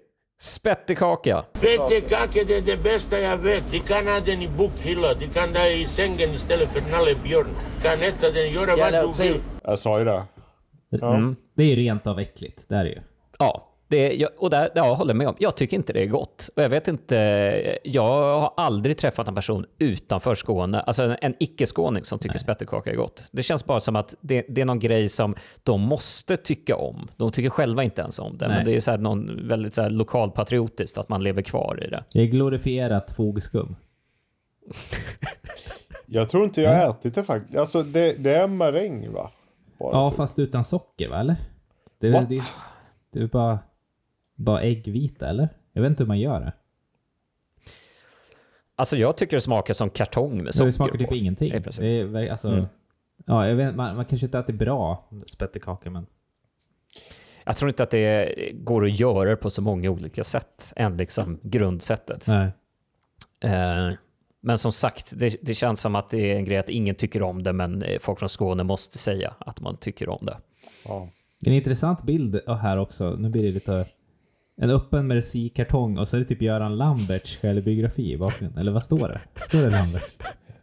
Spettekaka. 0.41 1.45
Pettekake 1.53 2.43
det 2.43 2.57
är 2.57 2.61
det 2.61 2.83
bästa 2.83 3.19
jag 3.19 3.37
vet. 3.37 3.63
De 3.71 3.79
kan 3.79 4.07
ha 4.07 4.19
den 4.19 4.41
i 4.41 4.47
bokhyllan, 4.47 5.15
de 5.19 5.27
kan 5.27 5.55
ha 5.55 5.67
i 5.67 5.87
sängen 5.87 6.29
istället 6.29 6.69
för 6.69 6.81
nallebjörn. 6.91 7.47
De 7.81 7.89
kan 7.89 8.01
äta 8.01 8.31
den, 8.31 8.51
göra 8.51 8.75
vad 8.75 9.17
du 9.17 9.23
vill. 9.23 9.41
Jag 9.63 9.79
sa 9.79 9.99
ju 9.99 10.05
det. 10.05 10.23
Ja. 10.89 11.33
Det 11.55 11.63
är 11.63 11.75
rent 11.75 12.07
av 12.07 12.19
äckligt, 12.19 12.69
det 12.69 12.75
är 12.75 12.83
det 12.83 12.89
ju. 12.89 13.01
Ja, 13.39 13.72
det, 13.93 14.13
jag, 14.13 14.29
och 14.37 14.49
där, 14.49 14.69
ja, 14.75 14.87
jag 14.87 14.95
håller 14.95 15.13
med 15.13 15.27
om. 15.27 15.35
Jag 15.39 15.57
tycker 15.57 15.77
inte 15.77 15.93
det 15.93 16.01
är 16.01 16.05
gott. 16.05 16.49
Och 16.55 16.63
jag 16.63 16.69
vet 16.69 16.87
inte, 16.87 17.15
jag 17.83 18.39
har 18.39 18.53
aldrig 18.57 18.97
träffat 18.97 19.27
en 19.27 19.35
person 19.35 19.65
utanför 19.79 20.35
Skåne, 20.35 20.79
alltså 20.81 21.03
en, 21.03 21.15
en 21.21 21.35
icke-skåning 21.39 22.03
som 22.03 22.19
tycker 22.19 22.39
spettekaka 22.39 22.91
är 22.91 22.95
gott. 22.95 23.23
Det 23.31 23.43
känns 23.43 23.65
bara 23.65 23.79
som 23.79 23.95
att 23.95 24.15
det, 24.21 24.45
det 24.49 24.61
är 24.61 24.65
någon 24.65 24.79
grej 24.79 25.09
som 25.09 25.35
de 25.63 25.81
måste 25.81 26.37
tycka 26.37 26.75
om. 26.75 27.07
De 27.17 27.31
tycker 27.31 27.49
själva 27.49 27.83
inte 27.83 28.01
ens 28.01 28.19
om 28.19 28.37
det, 28.37 28.47
Nej. 28.47 28.55
men 28.57 28.65
det 28.65 28.75
är 28.75 28.79
så 28.79 28.91
här 28.91 28.97
någon 28.97 29.47
väldigt 29.47 29.73
så 29.73 29.81
här 29.81 29.89
lokalpatriotiskt 29.89 30.97
att 30.97 31.09
man 31.09 31.23
lever 31.23 31.41
kvar 31.41 31.83
i 31.83 31.89
det. 31.89 32.03
Det 32.13 32.21
är 32.21 32.25
glorifierat 32.25 33.11
fogskum. 33.11 33.75
Jag 36.05 36.29
tror 36.29 36.43
inte 36.43 36.61
jag 36.61 36.75
har 36.75 36.89
ätit 36.89 37.15
det 37.15 37.23
faktiskt. 37.23 37.57
Alltså 37.57 37.83
det, 37.83 38.13
det 38.13 38.35
är 38.35 38.47
maräng 38.47 39.11
va? 39.13 39.31
Bara. 39.79 39.91
Ja, 39.91 40.11
fast 40.11 40.39
utan 40.39 40.63
socker 40.63 41.09
va, 41.09 41.19
eller? 41.19 41.35
Det, 41.99 42.11
What? 42.11 42.29
det, 42.29 42.35
är- 42.35 42.41
det 43.13 43.19
är 43.19 43.27
bara, 43.27 43.59
bara 44.35 44.61
äggvita, 44.61 45.29
eller? 45.29 45.49
Jag 45.73 45.81
vet 45.81 45.89
inte 45.89 46.03
hur 46.03 46.07
man 46.07 46.19
gör 46.19 46.39
det. 46.39 46.53
Alltså 48.75 48.97
jag 48.97 49.17
tycker 49.17 49.37
det 49.37 49.41
smakar 49.41 49.73
som 49.73 49.89
kartong 49.89 50.43
med 50.43 50.53
Så 50.53 50.57
socker 50.57 50.65
det 50.65 50.71
smakar 50.71 50.97
typ 50.97 51.09
på. 51.09 51.15
ingenting. 51.15 51.49
Det 51.77 51.85
är, 51.87 52.29
alltså, 52.31 52.67
ja, 53.25 53.47
jag 53.47 53.55
vet, 53.55 53.75
man, 53.75 53.95
man 53.95 54.05
kanske 54.05 54.27
inte 54.27 54.39
äter 54.39 54.53
bra 54.53 55.09
spettekaka, 55.25 55.89
men... 55.89 56.05
Jag 57.45 57.57
tror 57.57 57.69
inte 57.69 57.83
att 57.83 57.89
det 57.91 58.35
går 58.53 58.85
att 58.85 58.99
göra 58.99 59.29
det 59.29 59.35
på 59.35 59.49
så 59.49 59.61
många 59.61 59.89
olika 59.89 60.23
sätt 60.23 60.73
än 60.75 60.97
liksom 60.97 61.39
grundsättet. 61.41 62.27
Nej. 62.27 62.51
Eh, 63.43 63.93
men 64.41 64.57
som 64.57 64.71
sagt, 64.71 65.13
det, 65.15 65.35
det 65.41 65.53
känns 65.53 65.81
som 65.81 65.95
att 65.95 66.09
det 66.09 66.31
är 66.31 66.35
en 66.35 66.45
grej 66.45 66.57
att 66.57 66.69
ingen 66.69 66.95
tycker 66.95 67.21
om 67.21 67.43
det, 67.43 67.53
men 67.53 67.81
eh, 67.83 67.99
folk 67.99 68.19
från 68.19 68.29
Skåne 68.29 68.63
måste 68.63 68.97
säga 68.97 69.33
att 69.39 69.61
man 69.61 69.77
tycker 69.77 70.09
om 70.09 70.25
det. 70.25 70.37
Ja. 70.85 71.09
Det 71.39 71.49
är 71.49 71.51
en 71.51 71.57
intressant 71.57 72.03
bild 72.03 72.41
här 72.47 72.77
också. 72.77 73.15
Nu 73.15 73.29
blir 73.29 73.43
det 73.43 73.51
lite... 73.51 73.85
En 74.61 74.69
öppen 74.69 75.07
Merci-kartong 75.07 75.97
och 75.97 76.07
så 76.07 76.15
är 76.17 76.19
det 76.21 76.25
typ 76.25 76.41
Göran 76.41 76.77
Lamberts 76.77 77.37
självbiografi 77.37 78.11
i 78.13 78.17
bakgrunden. 78.17 78.59
Eller 78.59 78.71
vad 78.71 78.83
står 78.83 79.07
det? 79.09 79.21
Står 79.35 79.59
det 79.61 79.69
Lambert? 79.69 80.15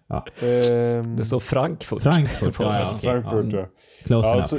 Ja. 0.07 0.27
Ehm, 0.47 1.17
Det 1.17 1.25
står 1.25 1.41
Frankfurt. 1.41 2.03
Frankfurt. 2.03 2.55
ja, 2.59 2.81
ja, 2.81 2.89
okej. 2.97 3.01
Frankfurt 3.01 3.53
ja. 3.53 3.67
Close 4.05 4.29
Ja, 4.29 4.33
enough. 4.35 4.37
alltså, 4.43 4.59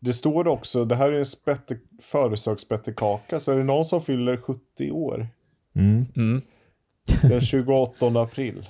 det 0.00 0.12
står 0.12 0.46
också, 0.48 0.84
det 0.84 0.96
här 0.96 1.12
är 1.12 1.18
en 1.18 1.26
spette, 1.26 1.78
födelsedagsspettekaka, 2.02 3.40
så 3.40 3.52
är 3.52 3.56
det 3.56 3.64
någon 3.64 3.84
som 3.84 4.02
fyller 4.02 4.36
70 4.36 4.90
år 4.90 5.28
Mm. 5.76 6.06
Mm. 6.16 6.42
den 7.22 7.40
28 7.40 8.06
april. 8.22 8.68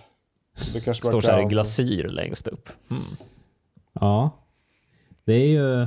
Det 0.74 0.80
kanske 0.80 1.06
står 1.06 1.20
så 1.20 1.30
här 1.30 1.48
glasyr 1.48 2.04
längst 2.08 2.46
upp. 2.48 2.68
Mm. 2.90 3.02
Ja. 3.92 4.44
Det 5.24 5.32
är 5.32 5.48
ju... 5.48 5.86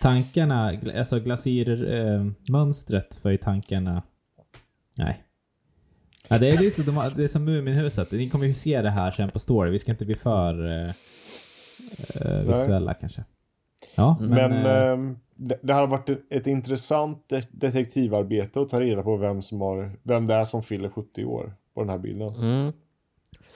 Tankarna, 0.00 0.72
alltså 0.96 1.20
glasyrmönstret 1.20 3.14
för 3.14 3.36
tankarna... 3.36 4.02
Nej. 4.98 5.22
Ja, 6.28 6.38
det 6.38 6.50
är 6.50 6.58
lite 6.58 6.82
de, 6.82 7.10
det 7.16 7.22
är 7.24 7.28
som 7.28 7.44
Muminhuset. 7.44 8.10
Ni 8.12 8.30
kommer 8.30 8.46
ju 8.46 8.54
se 8.54 8.82
det 8.82 8.90
här 8.90 9.10
sen 9.10 9.30
på 9.30 9.38
story. 9.38 9.70
Vi 9.70 9.78
ska 9.78 9.92
inte 9.92 10.04
bli 10.04 10.14
för 10.14 10.66
eh, 10.66 10.88
eh, 12.14 12.42
visuella 12.42 12.94
kanske. 12.94 13.24
Ja, 13.94 14.16
men... 14.20 14.30
Men, 14.30 14.52
eh, 14.52 14.72
ehm, 14.72 15.18
det, 15.36 15.58
det 15.62 15.72
har 15.72 15.86
varit 15.86 16.08
ett, 16.08 16.20
ett 16.30 16.46
intressant 16.46 17.24
de- 17.28 17.42
detektivarbete 17.50 18.60
att 18.60 18.68
ta 18.68 18.80
reda 18.80 19.02
på 19.02 19.16
vem, 19.16 19.42
som 19.42 19.60
har, 19.60 19.92
vem 20.02 20.26
det 20.26 20.34
är 20.34 20.44
som 20.44 20.62
fyller 20.62 20.88
70 20.88 21.24
år 21.24 21.52
på 21.74 21.80
den 21.80 21.90
här 21.90 21.98
bilden. 21.98 22.34
Mm. 22.34 22.72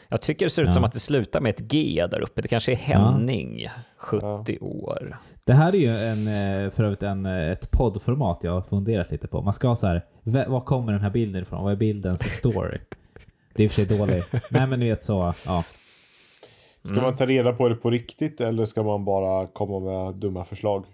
Jag 0.09 0.23
tycker 0.23 0.47
det 0.47 0.51
ser 0.51 0.63
ut 0.63 0.69
Ja. 0.69 0.73
som 0.73 0.85
att 0.85 0.93
det 0.93 1.01
slutar 1.01 1.41
med 1.41 1.51
ett 1.51 1.61
G 1.61 2.07
där 2.11 2.21
uppe. 2.21 2.43
Det 2.43 2.49
kanske 2.49 2.73
är 2.73 2.77
Henning, 2.77 3.67
70 3.99 4.59
år. 4.61 5.17
Det 5.45 5.53
här 5.53 5.73
är 5.75 5.79
ju 5.79 5.97
en, 5.97 6.27
eh, 6.65 6.71
för 6.71 6.85
övrigt 6.85 7.03
en, 7.03 7.27
eh, 7.27 7.51
ett 7.51 7.71
poddformat 7.71 8.39
jag 8.43 8.53
har 8.53 8.63
funderat 8.63 9.11
lite 9.11 9.29
på. 9.29 9.43
Man 9.43 9.53
ska 9.53 9.69
ha 9.69 9.77
så 9.77 9.87
här, 9.87 10.05
"Va- 10.23 10.45
var 10.49 10.61
kommer 10.61 10.93
den 10.93 11.01
här 11.03 11.11
bilden 11.11 11.43
ifrån? 11.43 11.65
Vad 11.65 11.73
är 11.73 11.77
bildens 11.77 12.23
story? 12.37 12.79
Det 13.55 13.63
är 13.63 13.65
i 13.65 13.69
och 13.69 13.73
för 13.73 13.85
sig 13.87 13.99
dåligt. 13.99 14.33
Nej 14.51 14.67
men 14.67 14.81
ni 14.81 14.89
vet 14.89 15.03
så, 15.03 15.35
ja. 15.47 15.65
Ska 16.85 16.95
man 16.95 17.15
ta 17.15 17.27
reda 17.27 17.53
på 17.53 17.69
det 17.69 17.75
på 17.75 17.91
riktigt 17.91 18.41
eller 18.41 18.65
ska 18.65 18.83
man 18.83 19.05
bara 19.05 19.47
komma 19.47 19.81
med 19.81 20.15
dumma 20.15 20.45
förslag? 20.45 20.85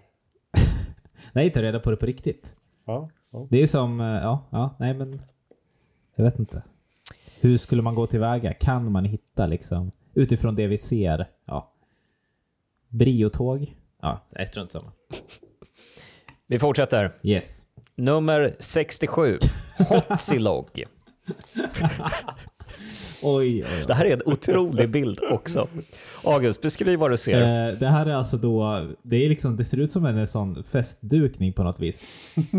Nej, 1.33 1.51
ta 1.51 1.61
reda 1.61 1.79
på 1.79 1.91
det 1.91 1.97
på 1.97 2.05
riktigt. 2.05 2.55
Ja, 2.85 3.09
ja. 3.31 3.47
Det 3.49 3.61
är 3.61 3.67
som, 3.67 3.99
eh, 4.01 4.05
ja, 4.07 4.47
ja, 4.49 4.75
nej 4.79 4.93
men... 4.93 5.21
Jag 6.15 6.23
vet 6.25 6.39
inte. 6.39 6.63
Hur 7.41 7.57
skulle 7.57 7.81
man 7.81 7.95
gå 7.95 8.07
tillväga? 8.07 8.53
Kan 8.53 8.91
man 8.91 9.05
hitta 9.05 9.47
liksom, 9.47 9.91
utifrån 10.13 10.55
det 10.55 10.67
vi 10.67 10.77
ser, 10.77 11.27
ja. 11.45 11.73
Briotåg? 12.89 13.75
Ja, 14.01 14.27
jag 14.29 14.51
tror 14.51 14.61
inte 14.61 14.73
samma. 14.73 14.91
Vi 16.47 16.59
fortsätter. 16.59 17.15
Yes. 17.23 17.65
Nummer 17.95 18.55
67. 18.59 19.37
Hotsilog. 19.89 20.67
Oj, 23.21 23.47
oj, 23.47 23.63
oj. 23.79 23.83
Det 23.87 23.93
här 23.93 24.05
är 24.05 24.13
en 24.13 24.21
otrolig 24.25 24.91
bild 24.91 25.19
också. 25.31 25.67
August, 26.23 26.61
beskriv 26.61 26.99
vad 26.99 27.11
du 27.11 27.17
ser. 27.17 27.41
Eh, 27.41 27.73
det 27.79 27.87
här 27.87 28.05
är 28.05 28.13
alltså 28.13 28.37
då, 28.37 28.87
det 29.03 29.25
är 29.25 29.29
liksom, 29.29 29.57
det 29.57 29.65
ser 29.65 29.77
ut 29.77 29.91
som 29.91 30.05
en 30.05 30.27
sån 30.27 30.63
festdukning 30.63 31.53
på 31.53 31.63
något 31.63 31.79
vis. 31.79 32.01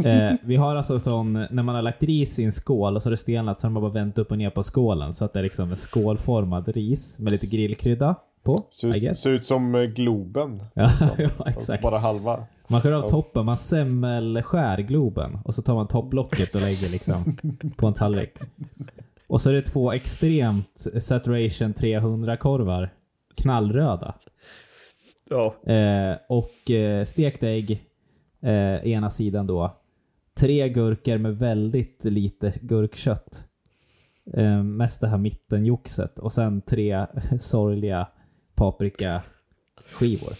Eh, 0.05 0.33
vi 0.43 0.57
har 0.57 0.77
alltså 0.77 0.99
sån, 0.99 1.33
när 1.33 1.63
man 1.63 1.75
har 1.75 1.83
lagt 1.83 2.03
ris 2.03 2.39
i 2.39 2.45
en 2.45 2.53
skål 2.53 2.97
och 2.97 3.03
så 3.03 3.07
har 3.07 3.11
det 3.11 3.17
stelnat 3.17 3.61
så 3.61 3.67
har 3.67 3.73
man 3.73 3.83
bara 3.83 3.93
vänt 3.93 4.19
upp 4.19 4.31
och 4.31 4.39
ner 4.39 4.51
på 4.51 4.63
skålen 4.63 5.13
så 5.13 5.25
att 5.25 5.33
det 5.33 5.39
är 5.39 5.43
liksom 5.43 5.71
en 5.71 5.77
skålformad 5.77 6.69
ris 6.69 7.19
med 7.19 7.33
lite 7.33 7.47
grillkrydda 7.47 8.17
på. 8.43 8.63
Ser, 8.71 9.15
ser 9.15 9.31
ut 9.31 9.45
som 9.45 9.75
eh, 9.75 9.83
Globen. 9.83 10.63
Ja, 10.75 10.91
ja, 11.19 11.29
exakt. 11.47 11.83
Bara 11.83 11.99
halva. 11.99 12.45
Man 12.69 12.81
skär 12.81 12.93
av 12.93 13.09
toppen, 13.09 13.47
man 13.47 13.57
semmelskär 13.57 14.79
Globen 14.79 15.39
och 15.45 15.55
så 15.55 15.63
tar 15.63 15.75
man 15.75 15.89
topplocket 15.89 16.55
och 16.55 16.61
lägger 16.61 16.89
liksom 16.89 17.37
på 17.77 17.87
en 17.87 17.95
tallrik. 17.95 18.33
Och 19.31 19.41
så 19.41 19.51
är 19.51 19.55
det 19.55 19.63
två 19.63 19.93
extremt 19.93 20.87
saturation 20.99 21.73
300 21.73 22.37
korvar. 22.37 22.95
Knallröda. 23.35 24.15
Ja. 25.31 25.73
Eh, 25.73 26.17
och 26.29 26.71
eh, 26.71 27.05
stekt 27.05 27.43
ägg, 27.43 27.71
eh, 28.43 28.87
ena 28.87 29.11
sidan 29.11 29.47
då. 29.47 29.81
Tre 30.35 30.69
gurkor 30.69 31.19
med 31.19 31.39
väldigt 31.39 32.05
lite 32.05 32.55
gurkkött. 32.63 33.47
Eh, 34.35 34.63
mest 34.63 35.01
det 35.01 35.09
här 35.09 35.19
mittenjoxet. 35.19 36.19
Och 36.19 36.33
sen 36.33 36.63
tre 36.63 37.07
sorgliga 37.41 38.09
paprikaskivor. 38.55 40.33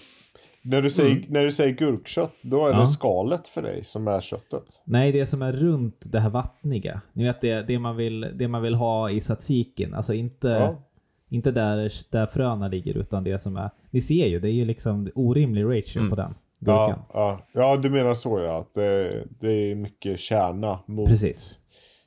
När 0.63 0.83
du, 0.83 0.91
säger, 0.91 1.25
när 1.29 1.45
du 1.45 1.53
säger 1.53 1.73
gurkkött, 1.75 2.35
då 2.43 2.57
är 2.57 2.67
Mm. 2.67 2.75
Ja. 2.75 2.81
det 2.81 2.87
skalet 2.87 3.49
för 3.49 3.63
dig 3.63 3.85
som 3.85 4.09
är 4.09 4.21
köttet. 4.21 4.83
Nej, 4.85 5.13
det 5.13 5.27
som 5.27 5.43
är 5.43 5.53
runt 5.53 6.13
det 6.13 6.21
här 6.21 6.31
vattniga. 6.31 7.01
Ni 7.13 7.25
vet 7.25 7.41
det, 7.41 7.63
det, 7.63 7.79
man, 7.79 7.97
vill, 7.97 8.27
det 8.35 8.49
man 8.49 8.63
vill 8.63 8.75
ha 8.75 9.11
i 9.11 9.21
tzatzikin. 9.21 9.95
Alltså 9.95 10.15
inte, 10.15 10.49
Ja. 10.49 10.83
inte 11.29 11.51
där, 11.51 11.93
där 12.11 12.27
fröna 12.27 12.69
ligger 12.69 12.97
utan 12.97 13.25
det 13.25 13.39
som 13.39 13.57
är... 13.57 13.71
Ni 13.91 14.01
ser 14.01 14.27
ju, 14.27 14.41
det 14.41 14.49
är 14.49 14.53
ju 14.53 14.65
liksom 14.65 15.11
orimlig 15.15 15.65
ratio 15.65 16.09
på 16.11 16.17
den 16.17 16.35
gurkan. 16.59 16.99
Ja, 17.13 17.41
ja. 17.53 17.61
ja, 17.61 17.77
du 17.77 17.91
menar 17.91 18.15
så 18.15 18.41
ja. 18.41 18.59
Att 18.59 18.75
det, 18.75 19.25
det 19.41 19.53
är 19.53 19.75
mycket 19.75 20.19
kärna 20.21 20.79
mot, 20.87 21.09
Precis. 21.09 21.59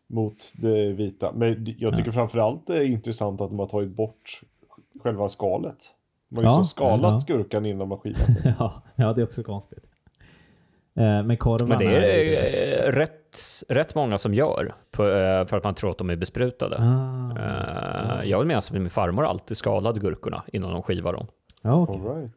mot 0.08 0.54
det 0.62 0.92
vita. 0.94 1.32
Men 1.36 1.76
jag 1.80 1.96
tycker 1.96 2.12
framförallt 2.12 2.68
det 2.68 2.78
är 2.78 2.84
intressant 2.86 3.42
att 3.42 3.50
de 3.50 3.60
har 3.60 3.68
tagit 3.68 3.96
bort 3.96 4.42
själva 5.04 5.28
skalet. 5.28 5.78
Man 6.34 6.46
har 6.46 6.52
ju 6.52 6.54
Ja, 6.58 6.64
som 6.64 6.66
skalat 6.66 7.24
ja. 7.28 7.36
gurkan 7.36 7.66
innan 7.66 7.88
man 7.88 7.98
skivat 7.98 8.28
ja, 8.60 8.84
ja, 8.96 9.14
det 9.14 9.22
är 9.22 9.26
också 9.26 9.44
konstigt. 9.44 9.84
Eh, 10.96 11.24
men 11.24 11.38
korvarna 11.38 11.70
Men 11.70 11.78
det 11.78 11.98
är 11.98 12.24
ju- 12.24 12.36
eh, 12.36 12.92
rätt, 12.92 13.38
rätt 13.70 13.96
många 13.96 14.18
som 14.18 14.34
gör 14.34 14.74
på, 14.92 15.04
eh, 15.10 15.46
för 15.46 15.58
att 15.58 15.64
man 15.64 15.76
tror 15.76 15.90
att 15.92 15.98
de 15.98 16.10
är 16.10 16.16
besprutade. 16.16 16.78
Ah, 16.80 18.24
Jag 18.24 18.38
vill 18.40 18.48
minnas 18.48 18.68
att 18.68 18.74
min 18.74 18.90
farmor 18.90 19.26
alltid 19.26 19.58
skalade 19.58 20.00
gurkorna 20.00 20.44
innan 20.54 20.72
de 20.72 20.82
skivar 20.84 21.14
dem. 21.14 21.28
ja, 21.62 21.74
okej. 21.82 22.02
All 22.02 22.16
right. 22.16 22.32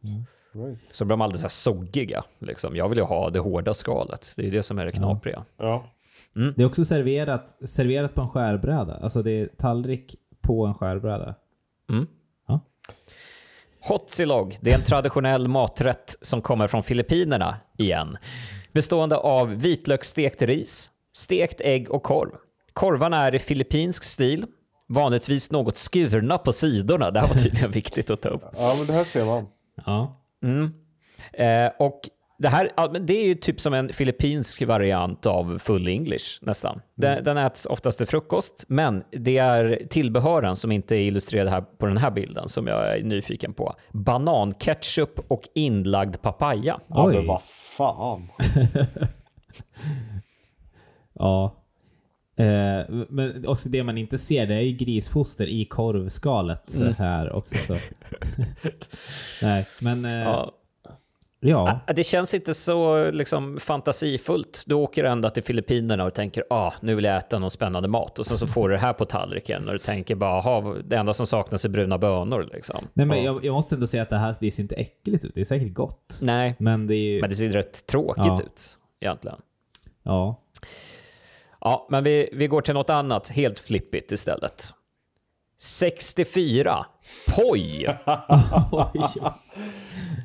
right. 0.53 0.79
Så 0.93 1.05
blir 1.05 1.11
de 1.13 1.21
aldrig 1.21 1.41
så 1.41 1.45
här 1.45 1.51
soggiga. 1.51 2.25
Liksom. 2.39 2.77
Jag 2.77 2.89
vill 2.89 2.99
ju 2.99 3.05
ha 3.05 3.31
det 3.31 3.39
hårda 3.39 3.75
skalet. 3.75 4.33
Det 4.37 4.43
är 4.43 4.47
ju 4.47 4.51
det 4.53 4.63
som 4.63 4.79
är 4.79 4.85
det 4.85 4.93
knapriga. 4.93 5.45
Ja. 5.57 5.85
Det 6.57 6.63
är 6.63 6.67
också 6.67 6.85
serverat, 6.85 7.49
serverat 7.69 8.15
på 8.15 8.21
en 8.23 8.29
skärbräda. 8.29 8.95
Alltså 9.03 9.23
det 9.23 9.31
är 9.31 9.47
tallrik 9.57 10.17
på 10.41 10.67
en 10.67 10.75
skärbräda. 10.75 11.35
Hot 12.47 12.63
silog, 14.11 14.59
det 14.61 14.71
är 14.71 14.75
en 14.75 14.85
traditionell 14.85 15.49
maträtt 15.49 16.17
som 16.21 16.43
kommer 16.43 16.67
från 16.67 16.83
Filippinerna 16.83 17.57
igen. 17.79 18.17
Bestående 18.73 19.17
av 19.17 19.49
vitlöksstekt 19.55 20.43
ris, 20.43 20.91
stekt 21.17 21.61
ägg 21.61 21.91
och 21.91 22.03
korv. 22.03 22.31
Korvarna 22.73 23.17
är 23.27 23.35
i 23.35 23.39
filippinsk 23.39 24.05
stil, 24.05 24.47
vanligtvis 24.89 25.51
något 25.51 25.77
skurna 25.77 26.39
på 26.39 26.53
sidorna. 26.53 27.11
Det 27.11 27.21
här 27.21 27.29
var 27.29 27.35
tydligen 27.35 27.71
viktigt 27.81 28.11
att 28.11 28.23
ta 28.23 28.29
upp. 28.29 28.43
ja, 28.57 28.75
men 28.79 28.87
det 28.87 28.93
här 28.93 29.05
ser 29.05 29.25
man. 29.25 29.47
Ja. 29.87 30.23
Eh, 31.33 31.71
och 31.79 32.01
det 32.39 32.49
här 32.49 32.73
ja, 32.77 32.87
det 32.89 33.15
är 33.23 33.27
ju 33.27 33.35
typ 33.35 33.61
som 33.61 33.75
en 33.75 33.89
filippinsk 33.89 34.63
variant 34.63 35.27
av 35.27 35.59
full 35.59 35.89
english 35.89 36.39
nästan. 36.43 36.81
Den, 36.95 37.25
den 37.25 37.37
äts 37.37 37.67
oftast 37.67 37.99
till 37.99 38.07
frukost, 38.07 38.65
men 38.69 39.05
det 39.11 39.39
är 39.39 39.87
tillbehören 39.91 40.57
som 40.57 40.73
inte 40.73 40.97
är 40.97 41.01
illustrerade 41.01 41.51
här 41.51 41.61
på 41.61 41.87
den 41.87 41.97
här 41.97 42.11
bilden 42.11 42.49
som 42.49 42.67
jag 42.67 42.99
är 42.99 43.03
nyfiken 43.05 43.55
på. 43.55 43.75
Bananketchup 43.93 45.21
och 45.29 45.43
inlagd 45.55 46.17
papaya. 46.23 46.81
Ja, 46.89 47.07
Oj. 47.07 47.15
men 47.17 47.27
vad 47.27 47.43
fan. 47.77 48.29
Ja. 51.19 51.63
Eh, 52.39 52.95
men 53.09 53.47
också 53.47 53.69
det 53.69 53.83
man 53.83 53.99
inte 53.99 54.19
ser, 54.19 54.47
det 54.47 54.55
är 54.55 54.61
ju 54.61 54.73
grisfoster 54.73 55.47
i 55.47 55.65
korvskalet 55.65 56.77
Mm. 56.77 56.95
här 56.99 57.33
också. 57.33 57.57
Så. 57.59 57.77
Nej, 59.43 59.67
men 59.81 60.05
eh, 60.05 60.11
ja. 60.13 60.53
Ja. 61.41 61.81
Det 61.87 62.05
känns 62.05 62.35
inte 62.35 62.55
så 62.55 63.11
liksom, 63.11 63.59
fantasifullt. 63.61 64.65
Du 64.67 64.75
åker 64.75 65.05
ända 65.05 65.31
till 65.31 65.43
Filippinerna 65.43 66.05
och 66.05 66.15
tänker 66.15 66.45
ah, 66.51 66.73
nu 66.81 66.95
vill 66.95 67.05
jag 67.05 67.17
äta 67.17 67.39
någon 67.39 67.51
spännande 67.51 67.89
mat. 67.89 68.19
Och 68.19 68.27
sen 68.27 68.39
så 68.39 68.47
får 68.47 68.69
du 68.69 68.75
det 68.75 68.81
här 68.81 68.93
på 68.93 69.05
tallriken 69.05 69.67
och 69.67 69.73
du 69.73 69.79
tänker 69.79 70.15
bara 70.15 70.31
aha, 70.39 70.75
det 70.85 70.97
enda 70.97 71.15
som 71.15 71.27
saknas 71.27 71.65
är 71.65 71.69
bruna 71.69 71.99
bönor. 71.99 72.49
Liksom. 72.53 72.89
Nej, 72.95 73.07
men 73.07 73.23
jag, 73.25 73.45
jag 73.45 73.53
måste 73.53 73.75
ändå 73.75 73.87
säga 73.87 74.03
att 74.03 74.11
det 74.11 74.19
här 74.19 74.35
det 74.41 74.51
ser 74.51 74.63
inte 74.63 74.75
äckligt 74.75 75.25
ut. 75.25 75.35
Det 75.35 75.41
är 75.41 75.45
säkert 75.45 75.75
gott. 75.75 76.19
Nej, 76.21 76.55
Men 76.59 76.87
det 76.87 76.95
ju... 76.97 77.21
men 77.21 77.31
det 77.31 77.37
ser 77.37 77.51
rätt 77.51 77.87
tråkigt 77.87 78.25
Ja. 78.27 78.41
ut 78.43 78.79
egentligen. 79.01 79.39
Ja. 80.03 80.43
Ja, 81.61 81.87
men 81.91 82.05
vi, 82.05 82.29
vi 82.33 82.47
går 82.47 82.61
till 82.61 82.75
något 82.75 82.91
annat 82.91 83.29
helt 83.29 83.59
flippigt 83.59 84.13
istället. 84.13 84.73
64. 85.59 86.87
Poj! 87.37 87.87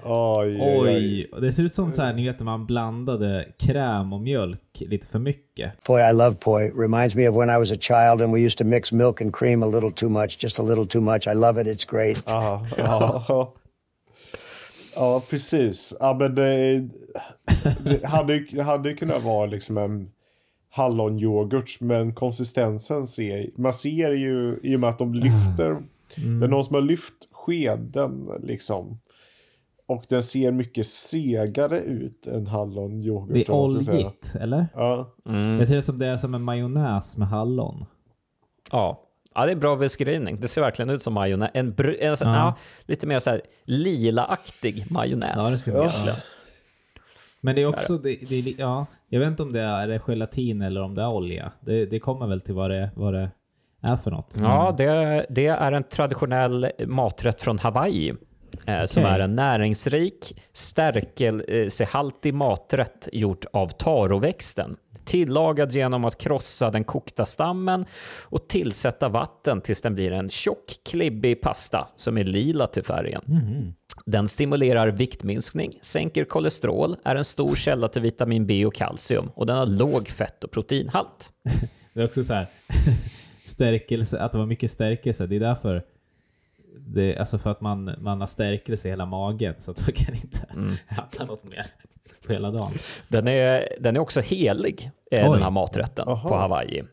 Oj, 0.03 0.57
Oj, 0.61 1.27
oj. 1.31 1.41
Det 1.41 1.51
ser 1.51 1.63
ut 1.63 1.75
som 1.75 1.91
så 1.91 2.01
här, 2.01 2.13
ni 2.13 2.27
vet 2.27 2.39
när 2.39 2.45
man 2.45 2.65
blandade 2.65 3.47
kräm 3.57 4.13
och 4.13 4.21
mjölk 4.21 4.81
lite 4.81 5.07
för 5.07 5.19
mycket. 5.19 5.83
Poi, 5.83 6.09
I 6.09 6.13
love 6.13 6.35
poi. 6.35 6.71
Reminds 6.75 7.15
me 7.15 7.29
of 7.29 7.35
when 7.35 7.49
I 7.49 7.59
was 7.59 7.71
a 7.71 7.77
child 7.79 8.21
and 8.21 8.33
we 8.33 8.39
used 8.39 8.57
to 8.57 8.63
mix 8.63 8.91
milk 8.91 9.21
and 9.21 9.35
cream 9.35 9.63
a 9.63 9.67
little 9.67 9.91
too 9.91 10.09
much, 10.09 10.43
just 10.43 10.59
a 10.59 10.63
little 10.63 10.85
too 10.85 11.01
much. 11.01 11.27
I 11.27 11.33
love 11.33 11.61
it. 11.61 11.67
It's 11.67 11.91
great. 11.91 12.23
Aha, 12.27 12.65
ja. 12.77 13.53
ja, 14.95 15.21
precis. 15.29 15.93
Ja, 15.99 16.13
men 16.19 16.35
det, 16.35 16.89
det 17.85 18.05
hade, 18.05 18.39
det 18.39 18.63
hade 18.63 18.93
kunnat 18.93 19.23
vara 19.23 19.45
liksom 19.45 19.77
en 19.77 20.09
hallonyoghurt, 20.69 21.81
men 21.81 22.13
konsistensen 22.13 23.07
ser 23.07 23.49
man 23.55 23.73
ser 23.73 24.11
ju 24.11 24.59
i 24.63 24.75
och 24.75 24.79
med 24.79 24.89
att 24.89 24.99
de 24.99 25.13
lyfter. 25.13 25.77
Det 26.15 26.45
är 26.45 26.49
någon 26.49 26.63
som 26.63 26.73
har 26.73 26.81
lyft 26.81 27.13
skeden 27.31 28.29
liksom. 28.43 28.99
Och 29.91 30.03
den 30.09 30.23
ser 30.23 30.51
mycket 30.51 30.85
segare 30.87 31.79
ut 31.79 32.27
än 32.27 32.47
hallonyoghurt. 32.47 33.33
Det 33.33 33.41
är 33.47 33.51
oljigt, 33.51 34.35
eller? 34.41 34.67
Ja, 34.73 35.13
Jag 35.59 35.67
tror 35.67 35.81
som 35.81 35.97
det 35.97 36.07
är 36.07 36.17
som 36.17 36.33
en 36.35 36.41
majonnäs 36.43 37.17
med 37.17 37.27
hallon. 37.27 37.85
Ja. 38.71 39.01
ja, 39.35 39.45
det 39.45 39.51
är 39.51 39.55
bra 39.55 39.75
beskrivning. 39.75 40.39
Det 40.39 40.47
ser 40.47 40.61
verkligen 40.61 40.89
ut 40.89 41.01
som 41.01 41.13
majonnäs. 41.13 41.51
En, 41.53 41.73
br- 41.73 41.97
en, 42.01 42.17
sån- 42.17 42.27
Ja. 42.27 42.35
ja, 42.35 42.55
lite 42.85 43.07
mer 43.07 43.19
så 43.19 43.29
här 43.29 43.41
lilaaktig 43.65 44.91
majonnäs. 44.91 45.33
Ja, 45.35 45.43
det 45.43 45.49
ska 45.57 45.71
vi 45.71 45.79
egentligen. 45.79 46.17
Men 47.41 47.55
det 47.55 47.61
är 47.61 47.65
också, 47.65 47.97
det, 47.97 48.15
det 48.29 48.55
ja, 48.57 48.85
jag 49.09 49.19
vet 49.19 49.27
inte 49.29 49.43
om 49.43 49.53
det 49.53 49.61
är 49.61 49.99
gelatin 50.07 50.61
eller 50.61 50.81
om 50.83 50.95
det 50.95 51.01
är 51.01 51.09
olja. 51.09 51.51
Det, 51.59 51.85
det 51.85 51.99
kommer 51.99 52.27
väl 52.27 52.41
till 52.41 52.53
vad 52.55 52.69
det, 52.71 52.89
vad 52.95 53.13
det 53.13 53.29
är 53.81 53.97
för 53.97 54.11
något. 54.11 54.35
Ja, 54.39 54.75
det, 54.77 55.25
det 55.29 55.47
är 55.47 55.71
en 55.71 55.83
traditionell 55.83 56.71
maträtt 56.87 57.41
från 57.41 57.59
Hawaii. 57.59 58.13
Eh, 58.65 58.85
Som 58.85 59.05
är 59.05 59.19
en 59.19 59.35
näringsrik, 59.35 60.41
stärkelsehaltig 60.53 62.33
maträtt 62.33 63.09
gjort 63.11 63.45
av 63.53 63.67
taroväxten. 63.67 64.75
Tillagad 65.05 65.71
genom 65.71 66.05
att 66.05 66.17
krossa 66.17 66.71
den 66.71 66.83
kokta 66.83 67.25
stammen 67.25 67.85
och 68.21 68.47
tillsätta 68.47 69.09
vatten 69.09 69.61
tills 69.61 69.81
den 69.81 69.95
blir 69.95 70.11
en 70.11 70.29
tjock, 70.29 70.79
klibbig 70.89 71.41
pasta 71.41 71.87
som 71.95 72.17
är 72.17 72.23
lila 72.23 72.67
till 72.67 72.83
färgen. 72.83 73.21
Den 74.05 74.27
stimulerar 74.27 74.87
viktminskning, 74.87 75.73
sänker 75.81 76.25
kolesterol, 76.25 76.95
är 77.03 77.15
en 77.15 77.23
stor 77.23 77.55
källa 77.55 77.87
till 77.87 78.01
vitamin 78.01 78.45
B 78.47 78.65
och 78.65 78.75
kalcium 78.75 79.29
och 79.35 79.45
den 79.45 79.57
har 79.57 79.65
låg 79.65 80.07
fett 80.07 80.43
och 80.43 80.51
proteinhalt. 80.51 81.31
Det 81.93 82.01
är 82.01 82.05
också 82.05 82.23
så 82.23 82.33
här 82.33 82.47
stärkelse, 83.45 84.19
att 84.19 84.31
det 84.31 84.37
var 84.37 84.45
mycket 84.45 84.71
stärkelse. 84.71 85.27
Det 85.27 85.35
är 85.35 85.39
därför 85.39 85.83
det, 86.93 87.17
alltså 87.17 87.37
för 87.37 87.51
att 87.51 87.61
man, 87.61 87.95
man 87.99 88.19
har 88.19 88.27
stärkelse 88.27 88.87
i 88.87 88.91
hela 88.91 89.05
magen 89.05 89.53
så 89.57 89.71
att 89.71 89.81
man 89.81 89.93
kan 89.93 90.15
inte 90.15 90.45
Mm. 90.53 90.73
äta 90.89 91.25
något 91.25 91.43
mer 91.43 91.67
på 92.27 92.33
hela 92.33 92.51
dagen. 92.51 92.71
Den 93.07 93.27
är, 93.27 93.67
den 93.79 93.95
är 93.95 93.99
också 93.99 94.21
helig, 94.21 94.91
eh, 95.11 95.29
Oj. 95.29 95.33
den 95.33 95.43
här 95.43 95.51
maträtten 95.51 96.07
Aha. 96.07 96.29
på 96.29 96.35
Hawaii. 96.35 96.83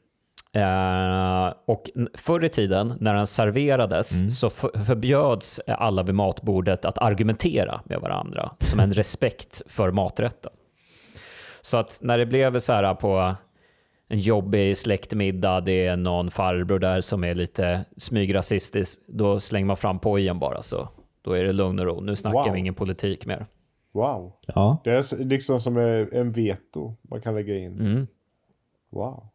Eh, 0.53 1.55
och 1.67 1.91
förr 2.15 2.45
i 2.45 2.49
tiden 2.49 2.95
när 3.01 3.15
den 3.15 3.27
serverades 3.27 4.41
så 4.41 4.51
för, 4.51 4.85
förbjöds 4.85 5.61
alla 5.67 6.03
vid 6.03 6.15
matbordet 6.15 6.85
att 6.85 6.99
argumentera 6.99 7.81
med 7.85 8.01
varandra 8.01 8.51
som 8.59 8.81
en 8.81 8.93
respekt 8.95 9.63
för 9.67 9.91
maträtten. 9.91 10.53
Så 11.61 11.77
att 11.77 11.99
när 12.03 12.19
det 12.19 12.27
blev 12.27 12.59
så 12.59 12.73
här 12.73 12.95
på 12.95 13.35
en 14.09 14.19
jobbig 14.19 14.77
släktmiddag, 14.77 15.61
det 15.61 15.87
är 15.87 15.97
någon 15.97 16.31
farbror 16.31 16.79
där 16.79 17.01
som 17.01 17.25
är 17.25 17.35
lite 17.35 17.85
smygrasistisk, 17.97 19.01
då 19.09 19.41
slänger 19.41 19.67
man 19.67 19.77
fram 19.77 19.99
pojen 19.99 20.39
bara 20.39 20.63
så. 20.63 20.89
Då 21.23 21.33
är 21.33 21.45
det 21.45 21.53
lugn 21.53 21.79
och 21.79 21.85
ro. 21.87 22.01
Nu 22.01 22.17
snackar 22.17 22.43
Wow. 22.45 22.53
vi 22.53 22.59
ingen 22.59 22.75
politik 22.75 23.27
mer. 23.27 23.47
wow. 23.93 24.33
Ja. 24.47 24.81
Det 24.85 24.91
är 24.91 25.25
liksom 25.25 25.61
som 25.61 25.77
en 26.13 26.33
veto 26.33 26.95
man 27.03 27.21
kan 27.23 27.35
lägga 27.35 27.57
in. 27.59 27.73
Mm. 27.81 28.07
Wow. 28.91 29.27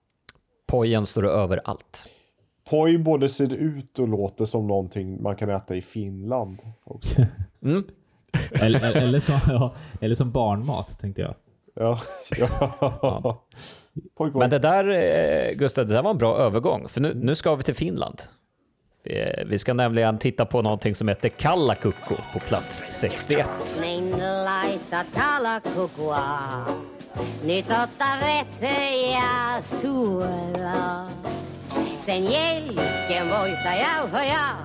Pojen 0.67 1.05
står 1.05 1.27
överallt. 1.27 2.05
Poi 2.69 2.97
både 2.97 3.29
ser 3.29 3.53
ut 3.53 3.99
och 3.99 4.07
låter 4.07 4.45
som 4.45 4.67
någonting 4.67 5.21
man 5.23 5.35
kan 5.35 5.49
äta 5.49 5.75
i 5.75 5.81
Finland 5.81 6.57
också. 6.83 7.21
Mm. 7.63 7.83
Eller, 8.51 8.97
eller, 8.97 9.19
som, 9.19 9.39
ja, 9.53 9.75
eller 10.01 10.15
som 10.15 10.31
barnmat 10.31 10.99
tänkte 10.99 11.21
jag. 11.21 11.35
Ja. 11.75 11.99
ja. 12.37 13.43
Poi. 14.17 14.31
Men 14.33 14.49
det 14.49 14.59
där, 14.59 14.89
eh, 14.89 15.51
Gustav, 15.55 15.85
det 15.87 15.93
där 15.93 16.01
var 16.03 16.11
en 16.11 16.17
bra 16.17 16.37
övergång. 16.37 16.89
För 16.89 17.01
nu, 17.01 17.13
nu 17.15 17.35
ska 17.35 17.55
vi 17.55 17.63
till 17.63 17.75
Finland. 17.75 18.21
Eh, 19.05 19.43
Vi 19.45 19.57
ska 19.59 19.73
nämligen 19.73 20.17
titta 20.17 20.45
på 20.45 20.61
någonting 20.61 20.95
som 20.95 21.07
heter 21.07 21.29
Kallakukko 21.29 22.15
på 22.33 22.39
plats 22.39 22.83
61. 22.89 23.49
Niin 23.81 24.09
laita 24.19 25.03
kalakukua. 25.15 26.19
Nyt 27.45 27.65
otta 27.65 28.05
vettä 28.21 28.73
ja 29.11 29.61
suolaa. 29.61 31.09
Sen 32.05 32.23
jälkeen 32.23 33.29
voita 33.29 33.69
jauhoja. 33.79 34.57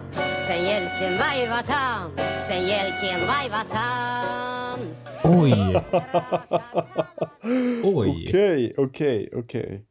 Sen 0.46 0.64
jälkeen 0.64 1.18
vaivataan. 1.18 2.10
Sen 2.48 2.68
jälkeen 2.68 3.20
vaivataan. 3.28 4.78
Oj! 5.28 5.80
Oj! 7.84 8.26
Okej, 8.28 8.74
okej, 8.76 9.30
okej. 9.36 9.84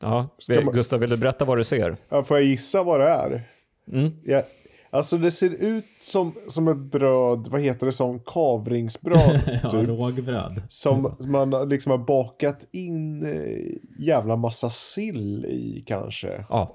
Ja, 0.00 0.28
man- 0.64 0.74
Gustav, 0.74 1.00
vill 1.00 1.10
du 1.10 1.16
berätta 1.16 1.44
vad 1.44 1.58
du 1.58 1.64
ser? 1.64 1.96
Ja, 2.08 2.22
Får 2.22 2.36
jag 2.36 2.46
gissa 2.46 2.82
vad 2.82 3.00
det 3.00 3.08
är? 3.08 3.48
Mm. 3.92 4.10
Ja, 4.24 4.42
alltså 4.90 5.16
det 5.18 5.30
ser 5.30 5.50
ut 5.50 5.84
som, 6.00 6.34
som 6.48 6.68
ett 6.68 6.76
bröd, 6.76 7.48
vad 7.50 7.60
heter 7.60 7.86
det, 7.86 7.92
som 7.92 8.20
kavringsbröd. 8.20 9.40
Ja, 9.62 9.70
typ. 9.70 9.88
rågbröd. 9.88 10.62
Som 10.68 11.16
man 11.20 11.68
liksom 11.68 11.90
har 11.90 11.98
bakat 11.98 12.68
in 12.72 13.26
eh, 13.26 13.76
jävla 13.98 14.36
massa 14.36 14.70
sill 14.70 15.44
i 15.44 15.84
kanske. 15.86 16.44
Ja, 16.48 16.74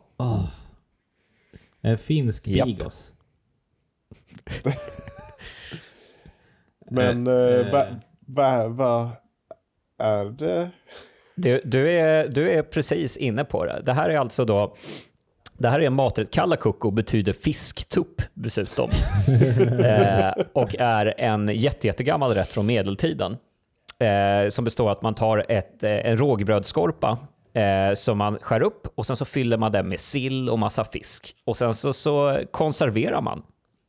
Eh, 1.86 1.98
finsk 1.98 2.48
Japp. 2.48 2.66
bigos. 2.68 3.14
Men 6.94 7.28
Eh, 7.28 7.34
eh, 7.34 7.68
eh. 7.68 7.86
vad 8.26 8.46
va, 8.48 8.68
va 8.68 9.12
är 10.00 10.26
det? 10.26 10.70
Du, 11.36 11.62
du, 11.66 11.92
är, 11.92 12.28
du 12.28 12.52
är 12.52 12.64
precis 12.64 13.18
inne 13.18 13.44
på 13.44 13.66
det. 13.66 13.82
Det 13.86 13.94
här 13.94 14.10
är 14.10 14.18
alltså 14.18 14.46
då 14.46 14.76
det 15.58 15.70
här 15.70 15.80
är 15.80 15.88
en 15.88 15.94
maträtt. 15.94 16.32
Kallakukko 16.32 16.92
betyder 16.92 17.34
fisktupp 17.34 18.22
dessutom. 18.34 18.90
eh, 19.84 20.46
och 20.54 20.76
är 20.80 21.14
en 21.18 21.50
jätte, 21.50 21.88
jättegammal 21.88 22.34
rätt 22.34 22.50
från 22.50 22.66
medeltiden. 22.66 23.38
Eh, 24.00 24.50
som 24.50 24.64
består 24.64 24.86
av 24.86 24.92
att 24.92 25.02
man 25.02 25.16
tar 25.16 25.46
ett, 25.50 25.84
eh, 25.84 25.92
en 25.92 26.18
rågbrödsskorpa 26.18 27.18
eh, 27.54 27.96
som 27.96 28.18
man 28.18 28.38
skär 28.42 28.62
upp 28.62 28.88
och 28.96 29.06
sen 29.06 29.16
så 29.16 29.26
fyller 29.26 29.58
man 29.58 29.72
den 29.72 29.90
med 29.90 30.00
sill 30.00 30.50
och 30.50 30.60
massa 30.60 30.84
fisk. 30.84 31.36
Och 31.46 31.58
sen 31.58 31.74
så, 31.74 31.94
så 31.94 32.40
konserverar 32.52 33.22
man 33.22 33.44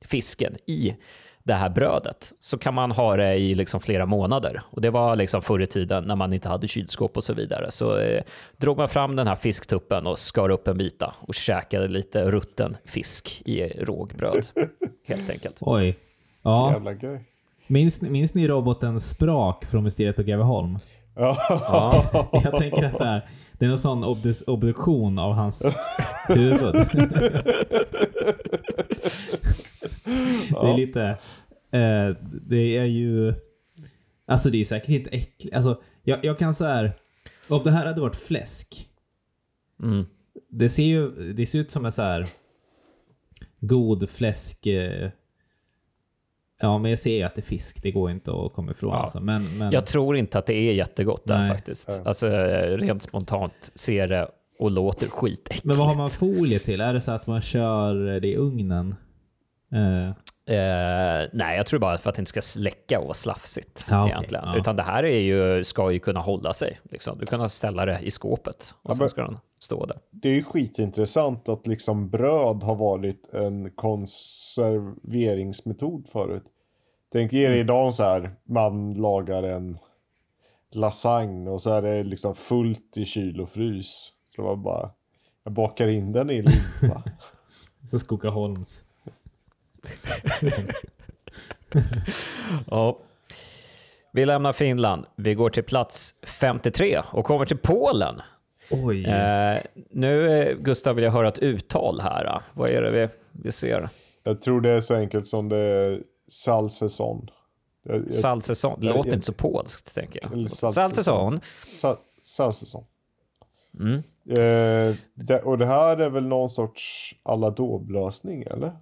fisken 0.05 0.57
i 0.67 0.97
det 1.45 1.55
här 1.55 1.69
brödet. 1.71 2.33
Så 2.41 2.59
kan 2.59 2.75
man 2.75 2.91
ha 2.91 3.17
det 3.17 3.35
i 3.35 3.55
liksom 3.55 3.81
flera 3.81 4.07
månader. 4.07 4.63
Och 4.71 4.81
det 4.81 4.91
var 4.91 5.17
liksom 5.17 5.43
förr 5.43 5.63
i 5.63 5.67
tiden 5.67 6.05
när 6.05 6.17
man 6.17 6.33
inte 6.33 6.49
hade 6.49 6.69
kylskåp 6.69 7.17
och 7.17 7.25
så 7.25 7.35
vidare. 7.35 7.71
Så 7.71 7.99
eh, 7.99 8.23
drog 8.57 8.77
man 8.77 8.89
fram 8.89 9.17
den 9.17 9.27
här 9.27 9.37
fisktuppen 9.37 10.07
och 10.07 10.19
skar 10.19 10.49
upp 10.49 10.69
en 10.69 10.79
bita 10.79 11.15
och 11.21 11.35
käkade 11.35 11.89
lite 11.89 12.31
rutten 12.31 12.77
fisk 12.85 13.43
i 13.45 13.63
rågbröd. 13.69 14.47
Helt 15.07 15.31
enkelt. 15.31 15.57
Oj. 15.61 15.99
Ja. 16.43 16.73
Jävla 16.73 16.93
grej. 16.93 17.25
Minns, 17.67 18.03
minns 18.03 18.35
ni 18.35 18.49
roboten 18.49 19.01
Sprak 19.01 19.65
från 19.65 19.85
Mysteriet 19.85 20.17
på 20.17 20.23
Greveholm? 20.23 20.79
Ja. 21.17 22.05
Jag 22.45 22.57
tänker 22.57 22.85
att 22.85 22.99
det 22.99 23.05
är, 23.05 23.29
det 23.53 23.65
är 23.65 23.69
någon 23.69 23.79
sån 23.79 24.05
obdus, 24.05 24.43
obduktion 24.47 25.19
av 25.19 25.33
hans 25.33 25.77
huvud. 26.29 26.75
Det 30.51 30.71
är 30.71 30.77
lite... 30.77 31.03
Eh, 31.71 32.17
det 32.43 32.77
är 32.77 32.85
ju... 32.85 33.35
Alltså 34.27 34.51
det 34.51 34.61
är 34.61 34.65
säkert 34.65 34.89
inte 34.89 35.11
äckligt. 35.11 35.57
Alltså, 35.57 35.81
jag, 36.03 36.25
jag 36.25 36.39
kan 36.39 36.55
så 36.55 36.65
här. 36.65 36.93
Om 37.49 37.63
det 37.65 37.71
här 37.71 37.87
hade 37.87 38.01
varit 38.01 38.17
fläsk. 38.17 38.89
Mm. 39.83 40.07
Det 40.49 40.69
ser 40.69 40.83
ju 40.83 41.33
det 41.33 41.47
ser 41.47 41.59
ut 41.59 41.71
som 41.71 41.85
en 41.85 41.93
så 41.93 42.03
här 42.03 42.27
god 43.61 44.11
fläsk... 44.11 44.67
Eh, 44.67 45.11
ja, 46.61 46.79
men 46.79 46.91
jag 46.91 46.99
ser 46.99 47.17
ju 47.17 47.23
att 47.23 47.35
det 47.35 47.41
är 47.41 47.43
fisk. 47.43 47.83
Det 47.83 47.91
går 47.91 48.11
inte 48.11 48.33
att 48.33 48.53
komma 48.53 48.71
ifrån. 48.71 48.91
Ja. 48.91 49.03
Alltså. 49.03 49.21
Men, 49.21 49.59
men, 49.59 49.73
Jag 49.73 49.87
tror 49.87 50.17
inte 50.17 50.39
att 50.39 50.47
det 50.47 50.55
är 50.55 50.73
jättegott 50.73 51.25
där 51.25 51.39
Nej. 51.39 51.49
faktiskt. 51.49 51.89
Alltså 52.05 52.27
eh, 52.27 52.77
rent 52.79 53.03
spontant 53.03 53.73
ser 53.75 54.09
det 54.09 54.29
och 54.59 54.71
låter 54.71 55.09
skitäckligt. 55.09 55.65
men 55.65 55.77
vad 55.77 55.87
har 55.87 55.95
man 55.95 56.11
folie 56.11 56.59
till? 56.59 56.81
Är 56.81 56.95
det 56.95 57.01
så 57.01 57.13
att 57.13 57.27
man 57.27 57.41
kör 57.41 58.21
det 58.21 58.29
i 58.29 58.37
ugnen? 58.37 58.95
Eh, 60.47 61.29
nej, 61.33 61.57
jag 61.57 61.67
tror 61.67 61.81
bara 61.81 61.99
för 61.99 62.11
att 62.11 62.17
det 62.17 62.21
inte 62.21 62.29
ska 62.29 62.43
släcka 62.43 62.99
och 62.99 63.05
vara 63.05 63.15
slafsigt 63.15 63.87
Ja, 63.91 64.03
okej. 64.03 64.13
egentligen. 64.13 64.45
Ja. 64.47 64.57
Utan 64.57 64.77
det 64.77 64.83
här 64.83 65.05
är 65.05 65.19
ju, 65.19 65.65
ska 65.65 65.91
ju 65.93 65.99
kunna 65.99 66.21
hålla 66.21 66.53
sig. 66.53 66.81
Liksom. 66.91 67.19
Du 67.19 67.27
kan 67.27 67.51
ställa 67.51 67.87
det 67.87 67.99
i 68.03 68.11
skåpet 68.11 68.75
och 68.83 68.91
Ja, 68.91 68.95
sen 68.95 69.09
ska 69.09 69.23
den 69.23 69.39
stå 69.59 69.87
där. 69.87 69.99
Det 70.11 70.29
är 70.29 70.33
ju 70.33 70.43
skitintressant 70.45 71.49
att 71.49 71.67
liksom 71.67 72.11
bröd 72.11 72.63
har 72.63 72.75
varit 72.75 73.29
en 73.35 73.71
konserveringsmetod 73.71 76.09
förut. 76.09 76.45
Tänk 77.13 77.33
er 77.33 77.53
idag 77.53 77.95
så 77.95 78.03
här, 78.03 78.35
man 78.45 78.95
lagar 78.95 79.43
en 79.43 79.79
lasagne 80.71 81.51
och 81.51 81.63
så 81.63 81.71
är 81.71 81.83
det 81.83 82.03
liksom 82.03 82.35
fullt 82.35 82.97
i 82.97 83.05
kyl 83.05 83.41
och 83.41 83.49
frys. 83.49 84.13
Så 84.25 84.43
man 84.43 84.63
bara, 84.63 84.91
jag 85.45 85.53
bakar 85.53 85.89
in 85.89 86.13
den 86.13 86.31
i 86.31 86.43
limpa. 86.43 87.03
så 87.91 87.99
Skogaholms. 87.99 88.85
Ja. 92.71 92.99
Vi 94.13 94.27
lämnar 94.27 94.53
Finland. 94.53 95.05
Vi 95.17 95.35
går 95.35 95.51
till 95.51 95.63
plats 95.63 96.15
53 96.23 97.01
och 97.13 97.25
kommer 97.25 97.47
till 97.47 97.57
Polen. 97.59 98.23
Oj. 98.71 99.05
Eh, 99.05 99.59
nu, 99.91 100.57
Gustav, 100.61 100.95
vill 100.95 101.05
jag 101.05 101.11
höra 101.13 101.29
ett 101.29 101.39
uttal 101.39 102.01
här. 102.01 102.41
Vad 102.53 102.71
är 102.71 102.83
det 102.83 102.91
vi, 102.91 103.09
vi 103.33 103.53
ser? 103.53 103.89
Jag 104.23 104.43
tror 104.43 104.61
det 104.61 104.71
är 104.71 104.81
så 104.81 104.95
enkelt 104.95 105.27
som 105.27 105.49
det 105.49 105.57
är 105.57 106.03
jag- 107.83 108.15
Salsäsong. 108.15 108.81
Det 108.81 108.87
låter 108.87 108.99
jag- 109.11 109.15
inte 109.17 109.27
så 109.27 109.33
polskt, 109.33 109.95
tänker 109.95 110.21
jag. 110.23 110.33
Eller 110.33 110.49
salsäsong. 110.49 110.85
Salsäsong. 110.93 111.41
Sa- 111.67 111.99
Salsäsong. 112.23 112.85
Mm. 113.81 113.95
Eh, 114.29 114.97
det, 115.15 115.43
och 115.43 115.59
det 115.59 115.67
här 115.67 115.97
är 115.97 116.09
väl 116.11 116.27
någon 116.27 116.51
sorts 116.51 117.15
aladåblösning 117.23 118.43
eller? 118.43 118.73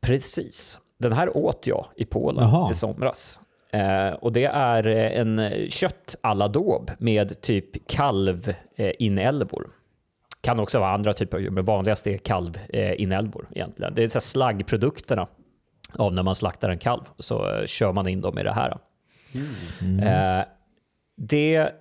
Precis. 0.00 0.78
Den 0.98 1.12
här 1.12 1.36
åt 1.36 1.66
jag 1.66 1.86
i 1.96 2.04
Polen 2.04 2.44
Jaha. 2.44 2.70
i 2.70 2.74
somras. 2.74 3.40
Eh, 3.70 4.10
och 4.10 4.32
det 4.32 4.44
är 4.44 4.86
eh, 4.86 5.20
en 5.20 5.50
kött 5.70 6.16
à 6.22 6.34
la 6.34 6.48
daube 6.48 6.92
med 6.98 7.40
typ 7.40 7.88
kalvinälvor. 7.88 9.70
Kan 10.40 10.60
också 10.60 10.78
vara 10.80 10.90
andra 10.90 11.12
typer 11.12 11.36
av 11.36 11.42
djur, 11.42 11.50
men 11.50 11.64
vanligast 11.64 12.06
är 12.06 12.18
kalvinälvor 12.18 13.48
egentligen. 13.50 13.94
Det 13.94 14.02
är 14.04 14.08
så 14.08 14.16
här 14.16 14.20
slaggprodukterna 14.20 15.26
av 15.92 16.14
när 16.14 16.22
man 16.22 16.34
slaktar 16.34 16.68
en 16.68 16.78
kalv. 16.78 17.02
Så 17.18 17.56
eh, 17.56 17.66
kör 17.66 17.92
man 17.92 18.08
in 18.08 18.20
dem 18.20 18.38
i 18.38 18.42
det 18.42 18.52
här. 18.52 18.78
Eh, 20.02 20.44
det 21.16 21.72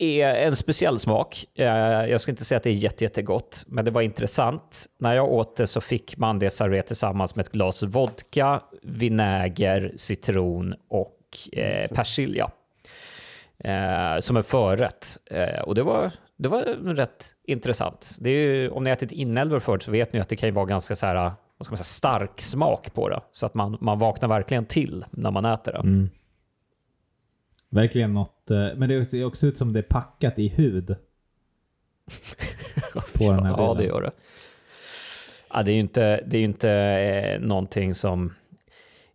är 0.00 0.34
en 0.34 0.56
speciell 0.56 0.98
smak. 0.98 1.44
Eh, 1.54 1.64
Jag 2.10 2.20
ska 2.20 2.30
inte 2.30 2.44
säga 2.44 2.56
att 2.56 2.62
det 2.62 2.70
är 2.70 2.74
jätte, 2.74 3.04
jättegott, 3.04 3.64
men 3.66 3.84
det 3.84 3.90
var 3.90 4.02
intressant. 4.02 4.86
När 4.98 5.14
jag 5.14 5.32
åt 5.32 5.56
det 5.56 5.66
så 5.66 5.80
fick 5.80 6.16
man 6.16 6.38
det 6.38 6.50
serverat 6.50 6.86
tillsammans 6.86 7.36
med 7.36 7.46
ett 7.46 7.52
glas 7.52 7.82
vodka, 7.82 8.60
vinäger, 8.82 9.92
citron 9.96 10.74
och 10.88 11.18
eh, 11.52 11.88
persilja. 11.88 12.50
Eh, 13.64 14.18
som 14.20 14.36
en 14.36 14.44
förrätt. 14.44 15.06
Och 15.64 15.74
det 15.74 15.82
var, 15.82 16.10
det 16.36 16.48
var 16.48 16.60
rätt 16.94 17.34
intressant. 17.46 18.16
Det 18.20 18.30
är 18.30 18.42
ju, 18.42 18.70
om 18.70 18.84
ni 18.84 18.90
har 18.90 18.96
ätit 18.96 19.12
inälvor 19.12 19.60
förut 19.60 19.82
så 19.82 19.90
vet 19.90 20.12
ni 20.12 20.20
att 20.20 20.28
det 20.28 20.36
kan 20.36 20.48
ju 20.48 20.52
vara 20.54 20.66
ganska 20.66 20.96
så 20.96 21.06
här, 21.06 21.14
vad 21.14 21.66
ska 21.66 21.72
man 21.72 21.78
säga, 21.78 21.84
stark 21.84 22.40
smak 22.40 22.94
på 22.94 23.08
det. 23.08 23.20
Så 23.32 23.46
att 23.46 23.54
man, 23.54 23.78
man 23.80 23.98
vaknar 23.98 24.28
verkligen 24.28 24.66
till 24.66 25.04
när 25.10 25.30
man 25.30 25.44
äter 25.44 25.72
det. 25.72 26.08
Verkligen 27.70 28.14
något. 28.14 28.50
eh, 28.50 28.68
Men 28.76 28.88
det 28.88 29.04
ser 29.04 29.24
också 29.24 29.46
ut 29.46 29.58
som 29.58 29.72
det 29.72 29.78
är 29.80 29.82
packat 29.82 30.38
i 30.38 30.48
hud. 30.48 30.86
På 33.18 33.32
den 33.32 33.44
här 33.46 33.50
Ja, 33.50 33.56
bilden. 33.56 33.76
det 33.76 33.84
gör 33.84 34.02
det. 34.02 34.10
Ja, 35.50 35.62
det 35.62 35.70
är 35.72 35.74
ju 35.74 35.80
inte, 35.80 36.24
det 36.26 36.36
är 36.36 36.38
ju 36.38 36.44
inte 36.44 36.70
eh, 36.70 37.40
någonting 37.40 37.94
som 37.94 38.34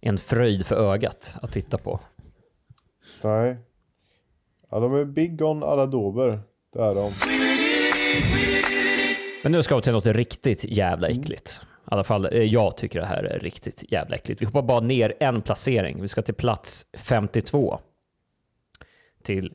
är 0.01 0.09
en 0.09 0.17
fröjd 0.17 0.65
för 0.65 0.75
ögat 0.75 1.37
att 1.41 1.51
titta 1.51 1.77
på. 1.77 1.99
Nej. 3.23 3.57
Ja, 4.71 4.79
de 4.79 4.95
är 4.95 5.05
big 5.05 5.41
on 5.41 5.63
aladåber. 5.63 6.39
Det 6.73 6.79
är 6.79 6.95
de. 6.95 7.11
Men 9.43 9.51
nu 9.51 9.63
ska 9.63 9.75
vi 9.75 9.81
till 9.81 9.91
något 9.93 10.05
riktigt 10.05 10.63
jävla 10.63 11.07
äckligt. 11.07 11.61
I 11.63 11.67
alla 11.85 12.03
fall, 12.03 12.25
eh, 12.25 12.43
jag 12.43 12.77
tycker 12.77 12.99
det 12.99 13.05
här 13.05 13.23
är 13.23 13.39
riktigt 13.39 13.83
jävla 13.91 14.15
äckligt. 14.15 14.41
Vi 14.41 14.45
hoppar 14.45 14.61
bara 14.61 14.79
ner 14.79 15.13
en 15.19 15.41
placering. 15.41 16.01
Vi 16.01 16.07
ska 16.07 16.21
till 16.21 16.33
plats 16.33 16.85
52. 16.97 17.79
Till 19.25 19.51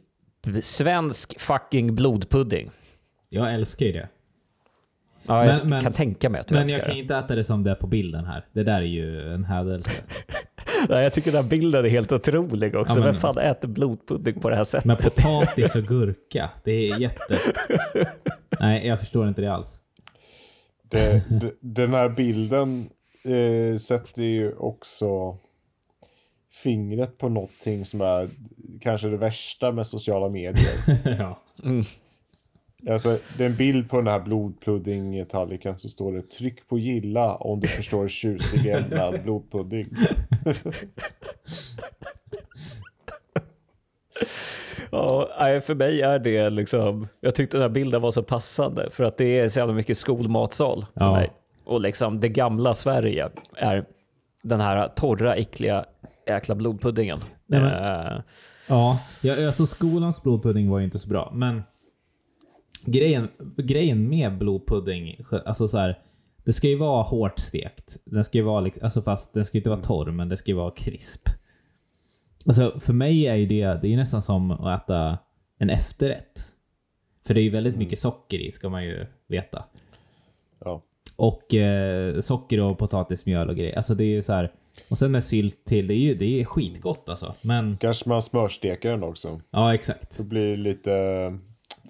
svensk 0.63 1.41
fucking 1.41 1.95
blodpudding. 1.95 2.71
Jag 3.29 3.55
älskar 3.55 3.87
ju 3.87 3.93
det. 3.93 4.09
Ja, 5.27 5.47
jag 5.47 5.59
Men- 5.59 5.69
men- 5.69 5.83
kan 5.83 5.93
tänka 5.93 6.31
mig 6.31 6.41
att 6.41 6.49
du 6.49 6.55
Men 6.55 6.63
älskar 6.63 6.79
jag 6.79 6.87
kan 6.87 6.95
det. 6.95 7.01
inte 7.01 7.17
äta 7.17 7.35
det 7.35 7.45
som 7.45 7.63
det 7.65 7.71
är 7.71 7.75
på 7.75 7.87
bilden 7.87 8.25
här. 8.25 8.47
Det 8.53 8.63
där 8.63 8.81
är 8.81 8.85
ju 8.87 9.33
en 9.35 9.45
hädelse. 9.45 9.93
Nej, 10.89 11.03
jag 11.03 11.13
tycker 11.13 11.33
den 11.33 11.43
här 11.45 11.51
bilden 11.51 11.85
är 11.85 11.89
helt 11.89 12.13
otrolig 12.13 12.75
också. 12.77 12.99
Ja, 12.99 13.05
men- 13.05 13.13
Vem 13.13 13.21
fan 13.21 13.39
äter 13.39 13.69
blodpudding 13.69 14.41
på 14.41 14.51
det 14.51 14.57
här 14.57 14.65
sättet? 14.65 14.85
Men 14.85 14.97
potatis 14.97 15.77
och 15.77 15.83
gurka. 15.85 16.51
Det 16.65 16.73
är 16.91 16.99
jätte... 17.01 17.39
Nej, 18.61 18.87
jag 18.87 18.99
förstår 18.99 19.29
inte 19.29 19.41
det 19.43 19.53
alls. 19.53 19.81
det, 20.91 21.23
det 21.41 21.53
den 21.61 21.91
här 21.91 22.09
bilden 22.09 22.91
eh, 23.25 23.77
sätter 23.79 24.23
ju 24.23 24.53
också 24.57 25.39
fingret 26.63 27.19
på 27.19 27.29
någonting 27.29 27.85
som 27.85 28.01
är 28.01 28.31
kanske 28.81 29.09
det 29.09 29.17
värsta 29.17 29.73
med 29.73 29.87
sociala 29.87 30.29
medier. 30.29 30.75
ja. 31.19 31.41
Alltså, 32.91 33.19
det 33.39 33.45
är 33.45 33.49
en 33.51 33.57
bild 33.57 33.91
på 33.91 33.97
den 33.97 34.07
här 34.07 34.21
blodpudding-tallriken 34.21 35.75
så 35.75 35.89
står 35.89 36.13
det 36.13 36.23
tryck 36.23 36.69
på 36.69 36.79
gilla 36.79 37.35
om 37.35 37.61
du 37.61 37.67
förstår 37.69 38.09
tjusningen 38.09 38.85
med 38.91 39.23
blodpudding. 39.23 39.87
Ja, 44.93 45.29
för 45.63 45.75
mig 45.75 46.03
är 46.03 46.19
det 46.19 46.51
liksom... 46.51 47.09
Jag 47.21 47.35
tyckte 47.35 47.57
den 47.57 47.63
här 47.63 47.69
bilden 47.69 48.03
var 48.03 48.11
så 48.11 48.23
passande 48.23 48.91
för 48.91 49.05
att 49.05 49.17
det 49.17 49.39
är 49.39 49.49
så 49.49 49.59
jävla 49.59 49.75
mycket 49.75 49.97
skolmatsal 49.97 50.87
för 50.95 51.05
Ja. 51.05 51.13
mig. 51.13 51.31
Och 51.65 51.81
liksom 51.81 52.21
det 52.21 52.29
gamla 52.29 52.75
Sverige 52.75 53.29
är 53.57 53.85
den 54.43 54.61
här 54.61 54.89
torra, 54.89 55.35
äckliga 55.37 55.85
jäkla 56.27 56.55
blodpuddingen. 56.55 57.19
Nej, 57.47 57.61
men- 57.61 57.73
Eh, 58.17 58.23
Ja, 58.69 59.01
ja, 59.23 59.47
alltså 59.47 59.67
skolans 59.67 60.23
blodpudding 60.23 60.71
var 60.71 60.79
ju 60.79 60.85
inte 60.85 60.99
så 60.99 61.09
bra, 61.09 61.33
men 61.35 61.63
grejen, 62.85 63.29
grejen 63.57 64.09
med 64.09 64.39
blodpudding, 64.39 65.17
alltså 65.47 65.69
så 65.69 65.79
här, 65.79 65.99
det 66.45 66.53
ska 66.53 66.69
ju 66.69 66.77
vara 66.79 67.03
hårt 67.03 67.39
stekt. 67.39 67.97
Den 68.05 68.25
ska 68.25 68.39
ju 68.39 68.45
vara 68.45 68.61
liksom, 68.61 68.85
alltså 68.85 69.03
fast 69.03 69.35
den 69.35 69.45
ska 69.45 69.59
inte 69.59 69.71
vara 69.71 69.81
torr, 69.81 70.11
men 70.11 70.29
det 70.29 70.37
ska 70.37 70.51
ju 70.51 70.57
vara 70.57 70.71
krisp. 70.71 71.29
Alltså 72.47 72.81
för 72.81 72.93
mig 72.93 73.27
är 73.27 73.35
ju 73.35 73.47
det, 73.47 73.65
det 73.65 73.87
är 73.87 73.91
ju 73.91 73.97
nästan 73.97 74.23
som 74.23 74.51
att 74.51 74.83
äta 74.85 75.19
en 75.59 75.71
efterrätt. 75.71 76.41
För 77.27 77.35
det 77.35 77.41
är 77.41 77.43
ju 77.43 77.51
väldigt 77.51 77.77
mycket 77.77 77.99
socker 77.99 78.39
i, 78.39 78.51
ska 78.51 78.69
man 78.69 78.85
ju 78.85 79.07
veta. 79.29 79.65
Ja. 80.65 80.83
Och 81.17 81.55
eh, 81.55 82.21
socker 82.21 82.61
och 82.61 82.79
potatismjöl 82.79 83.49
och 83.49 83.57
grejer. 83.57 83.77
Alltså 83.77 83.95
det 83.95 84.05
är 84.05 84.09
ju 84.15 84.23
så 84.23 84.33
här. 84.33 84.53
Och 84.89 84.99
sen 84.99 85.13
med 85.13 85.25
sylt 85.25 85.65
till, 85.65 85.87
det 85.87 85.95
är 85.95 85.99
ju 85.99 86.15
det 86.15 86.41
är 86.41 86.45
skitgott 86.45 87.09
alltså. 87.09 87.35
Men, 87.43 87.77
Kanske 87.81 88.09
man 88.09 88.23
smörsteker 88.23 88.91
den 88.91 89.03
också. 89.03 89.41
ja 89.51 89.75
exakt. 89.75 90.19
Det 90.19 90.25
blir 90.25 90.57
lite 90.57 90.93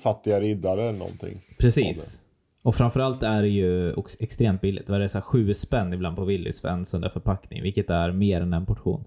fattiga 0.02 0.40
riddare 0.40 0.88
eller 0.88 0.98
någonting. 0.98 1.42
Precis. 1.58 2.20
Och 2.62 2.74
framförallt 2.74 3.22
är 3.22 3.42
det 3.42 3.48
ju 3.48 3.94
extremt 4.20 4.60
billigt. 4.60 4.88
Vad 4.88 4.96
är 4.96 5.02
det, 5.02 5.08
så 5.08 5.18
här, 5.18 5.22
sju 5.22 5.54
spänn 5.54 5.92
ibland 5.92 6.16
på 6.16 6.24
Willys 6.24 6.60
för 6.60 6.68
en 6.68 6.84
sån 6.86 7.00
där 7.00 7.08
förpackning, 7.08 7.62
vilket 7.62 7.90
är 7.90 8.12
mer 8.12 8.40
än 8.40 8.52
en 8.52 8.66
portion. 8.66 9.04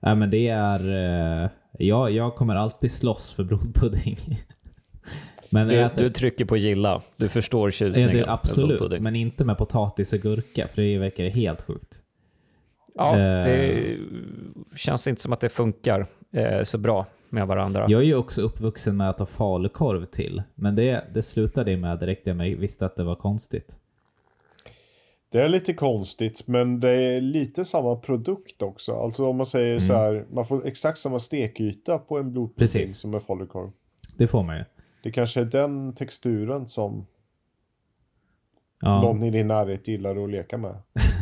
Ja, 0.00 0.14
men 0.14 0.30
det 0.30 0.48
är... 0.48 0.80
Eh, 1.44 1.50
jag, 1.78 2.10
jag 2.10 2.34
kommer 2.34 2.54
alltid 2.54 2.90
slåss 2.90 3.32
för 3.32 3.44
blodpudding. 3.44 4.16
men 5.50 5.68
Du, 5.68 5.80
äter, 5.80 6.02
du 6.02 6.10
trycker 6.10 6.44
på 6.44 6.56
gilla. 6.56 7.02
Du 7.16 7.28
förstår 7.28 7.68
ja, 7.68 7.70
tjusningen. 7.70 8.16
det, 8.16 8.28
absolut, 8.28 9.00
men 9.00 9.16
inte 9.16 9.44
med 9.44 9.58
potatis 9.58 10.12
och 10.12 10.20
gurka, 10.20 10.68
för 10.68 10.82
det 10.82 10.98
verkar 10.98 11.24
helt 11.24 11.62
sjukt. 11.62 12.04
Ja, 12.94 13.18
Eh. 13.18 13.44
det 13.44 13.96
känns 14.76 15.06
inte 15.08 15.22
som 15.22 15.32
att 15.32 15.40
det 15.40 15.48
funkar 15.48 16.06
eh, 16.32 16.62
så 16.62 16.78
bra 16.78 17.06
med 17.28 17.46
varandra. 17.46 17.86
Jag 17.88 18.00
är 18.00 18.04
ju 18.04 18.14
också 18.14 18.42
uppvuxen 18.42 18.96
med 18.96 19.10
att 19.10 19.18
ha 19.18 19.26
falukorv 19.26 20.04
till, 20.04 20.42
men 20.54 20.76
det, 20.76 21.04
det 21.14 21.22
slutade 21.22 21.76
med 21.76 21.98
direkt 21.98 22.26
jag 22.26 22.34
visste 22.34 22.86
att 22.86 22.96
det 22.96 23.04
var 23.04 23.14
konstigt. 23.14 23.76
Det 25.32 25.40
är 25.40 25.48
lite 25.48 25.74
konstigt, 25.74 26.46
men 26.48 26.80
det 26.80 26.90
är 26.90 27.20
lite 27.20 27.64
samma 27.64 27.96
produkt 27.96 28.62
också. 28.62 28.96
Alltså 29.00 29.26
om 29.28 29.36
man 29.36 29.46
säger 29.46 29.78
så 29.78 29.94
här, 29.94 30.24
man 30.32 30.44
får 30.46 30.66
exakt 30.66 30.98
samma 30.98 31.18
stekyta 31.18 31.98
på 31.98 32.18
en 32.18 32.32
blodpudding 32.32 32.58
Precis. 32.58 32.98
som 33.00 33.14
en 33.14 33.20
falukorv. 33.20 33.70
Det 34.16 34.26
får 34.28 34.42
man 34.42 34.56
ju. 34.56 34.64
Det 35.02 35.10
kanske 35.10 35.40
är 35.40 35.44
den 35.44 35.94
texturen 35.94 36.68
som 36.68 37.06
Ja. 38.82 39.02
någon 39.02 39.22
i 39.22 39.30
din 39.30 39.48
närhet 39.48 39.88
gillar 39.88 40.24
att 40.24 40.30
leka 40.30 40.58
med. 40.58 40.74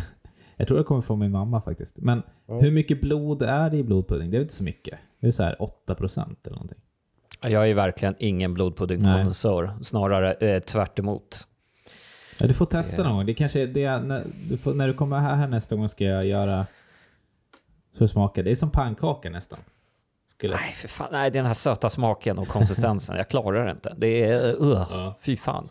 Jag 0.59 0.69
tror 0.69 0.79
jag 0.79 0.87
kommer 0.87 1.01
få 1.01 1.17
min 1.17 1.31
mamma 1.31 1.61
faktiskt. 1.61 1.99
Men 1.99 2.23
hur 2.47 2.71
mycket 2.71 3.01
blod 3.01 3.43
är 3.43 3.71
det 3.71 3.77
i 3.77 3.83
blodpudding? 3.83 4.31
Det 4.31 4.37
är 4.37 4.41
inte 4.41 4.55
så 4.55 4.65
mycket. 4.65 4.99
Det 5.21 5.27
är 5.27 5.31
så 5.31 5.43
här 5.43 5.57
8% 5.87 6.37
eller 6.45 6.55
någonting. 6.55 6.79
Jag 7.43 7.71
är 7.71 7.75
verkligen 7.75 8.15
ingen 8.19 8.55
blodpuddingkonnässör, 8.55 9.79
snarare 9.83 10.33
eh, 10.33 10.63
tvärt 10.63 10.99
emot. 10.99 11.49
Ja, 12.41 12.47
du 12.47 12.55
får 12.55 12.67
testa 12.67 13.03
någon 13.03 13.17
gång. 13.17 13.27
Det 13.27 13.35
kanske 13.35 13.63
är 13.63 13.67
det, 13.67 14.01
när, 14.01 14.25
du 14.49 14.57
får, 14.57 14.75
när 14.75 14.89
du 14.89 14.95
kommer 14.95 15.19
här, 15.19 15.35
här 15.35 15.49
nästa 15.49 15.77
gång 15.77 15.89
ska 15.89 16.05
jag 16.05 16.27
göra 16.27 16.67
så 17.93 18.05
det 18.05 18.09
smakar. 18.09 18.43
Det 18.43 18.51
är 18.51 18.55
som 18.55 18.71
pannkaka 18.71 19.31
nästan. 19.31 19.59
Skulle. 20.27 20.55
Nej, 20.55 20.73
för 20.73 20.89
fan. 20.89 21.09
Nej, 21.13 21.31
den 21.31 21.47
här 21.47 21.55
söta 21.55 21.91
smaken 21.91 22.39
och 22.39 22.49
konsistensen. 22.49 23.17
jag 23.17 23.29
klarar 23.29 23.65
det 23.65 23.71
inte. 23.71 23.95
Det 23.99 24.25
är... 24.25 24.63
Uh, 24.63 25.13
Fy 25.21 25.37
fan. 25.37 25.69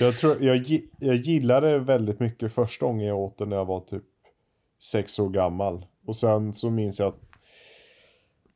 Jag, 0.00 0.14
tror, 0.18 0.42
jag, 0.44 0.80
jag 0.98 1.16
gillade 1.16 1.70
det 1.72 1.78
väldigt 1.78 2.20
mycket 2.20 2.52
första 2.52 2.86
gången 2.86 3.06
jag 3.06 3.18
åt 3.18 3.38
det 3.38 3.46
när 3.46 3.56
jag 3.56 3.64
var 3.64 3.80
typ 3.80 4.02
sex 4.82 5.18
år 5.18 5.28
gammal. 5.28 5.86
Och 6.06 6.16
sen 6.16 6.52
så 6.54 6.70
minns 6.70 6.98
jag 7.00 7.08
att 7.08 7.20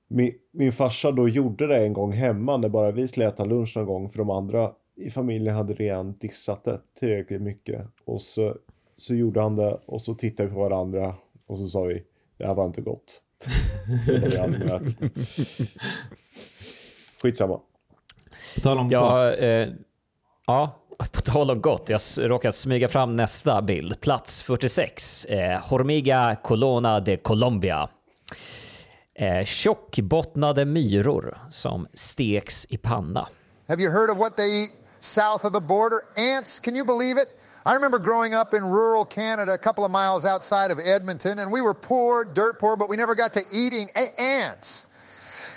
min, 0.08 0.32
min 0.50 0.72
farsa 0.72 1.12
då 1.12 1.28
gjorde 1.28 1.66
det 1.66 1.84
en 1.84 1.92
gång 1.92 2.12
hemma 2.12 2.56
när 2.56 2.68
bara 2.68 2.90
vi 2.90 3.08
skulle 3.08 3.26
äta 3.26 3.44
lunch 3.44 3.76
någon 3.76 3.86
gång 3.86 4.10
för 4.10 4.18
de 4.18 4.30
andra 4.30 4.72
i 4.96 5.10
familjen 5.10 5.54
hade 5.54 5.74
redan 5.74 6.12
dissat 6.18 6.64
det 6.64 6.80
tillräckligt 6.98 7.42
mycket. 7.42 7.86
Och 8.04 8.22
så, 8.22 8.56
så 8.96 9.14
gjorde 9.14 9.40
han 9.40 9.56
det 9.56 9.78
och 9.86 10.02
så 10.02 10.14
tittade 10.14 10.48
vi 10.48 10.54
på 10.54 10.60
varandra 10.60 11.14
och 11.46 11.58
så 11.58 11.68
sa 11.68 11.82
vi 11.82 12.02
det 12.36 12.46
här 12.46 12.54
var 12.54 12.66
inte 12.66 12.80
gott. 12.80 13.20
Skitsamma. 17.22 17.60
På 18.54 18.60
tal 18.62 18.78
om 18.78 18.90
Ja, 18.90 19.24
gott. 19.24 19.42
eh, 19.42 19.68
ja, 20.46 20.80
på 21.12 21.20
tal 21.20 21.50
om 21.50 21.60
gott. 21.60 21.88
Jag 21.88 21.96
s- 21.98 22.18
råkat 22.18 22.54
smyga 22.54 22.88
fram 22.88 23.16
nästa 23.16 23.62
bild. 23.62 24.00
Plats 24.00 24.42
46. 24.42 25.24
Eh, 25.24 25.60
Hormiga 25.60 26.36
Colona 26.42 27.00
de 27.00 27.16
Colombia. 27.16 27.88
Eh, 29.14 29.44
tjockbottnade 29.44 30.64
myror 30.64 31.38
som 31.50 31.86
steks 31.94 32.66
i 32.70 32.76
panna. 32.76 33.28
Have 33.68 33.82
you 33.82 33.92
heard 33.92 34.10
of 34.10 34.18
what 34.18 34.36
they 34.36 34.62
eat 34.62 34.70
south 35.00 35.44
of 35.44 35.52
the 35.52 35.60
border? 35.60 36.00
Ants, 36.16 36.58
can 36.60 36.76
you 36.76 36.84
believe 36.84 37.22
it? 37.22 37.28
I 37.66 37.74
remember 37.74 37.98
growing 37.98 38.34
up 38.34 38.54
in 38.54 38.64
rural 38.64 39.04
Canada, 39.04 39.52
a 39.52 39.58
couple 39.58 39.84
of 39.84 39.90
miles 39.90 40.24
outside 40.26 40.70
of 40.72 40.78
Edmonton, 40.78 41.38
and 41.38 41.52
we 41.52 41.60
were 41.62 41.74
poor, 41.74 42.24
dirt 42.34 42.58
poor, 42.60 42.76
but 42.76 42.90
we 42.90 42.96
never 42.96 43.14
got 43.14 43.32
to 43.32 43.40
eating 43.52 43.88
a- 43.96 44.20
ants. 44.20 44.86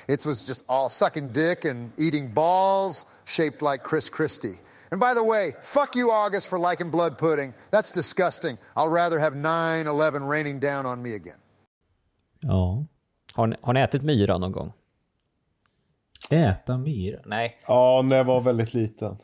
It 0.07 0.25
was 0.25 0.43
just 0.47 0.63
all 0.69 0.89
sucking 0.89 1.29
dick 1.33 1.65
and 1.65 1.91
eating 1.97 2.33
balls 2.33 3.05
shaped 3.25 3.61
like 3.61 3.83
Chris 3.83 4.09
Christie. 4.09 4.57
And 4.91 5.01
by 5.01 5.13
the 5.13 5.23
way, 5.23 5.51
fuck 5.63 5.95
you, 5.95 6.11
August, 6.11 6.49
for 6.49 6.69
liking 6.69 6.91
blood 6.91 7.17
pudding. 7.17 7.53
That's 7.71 7.91
disgusting. 7.95 8.57
I'll 8.75 8.89
rather 8.89 9.19
have 9.19 9.35
9 9.35 9.87
11 9.87 10.23
raining 10.23 10.59
down 10.59 10.85
on 10.85 11.01
me 11.01 11.15
again. 11.15 11.39
Ja. 12.41 12.85
Har 13.33 13.47
ni, 13.47 13.55
har 13.61 13.73
ni 13.73 13.79
ätit 13.81 14.03
myra 14.03 14.37
någon 14.37 14.51
gång? 14.51 14.73
Äta 16.29 16.77
myra? 16.77 17.19
Nej. 17.25 17.61
Ja, 17.67 18.01
när 18.01 18.15
jag 18.15 18.23
var 18.23 18.41
väldigt 18.41 18.73
liten. 18.73 19.17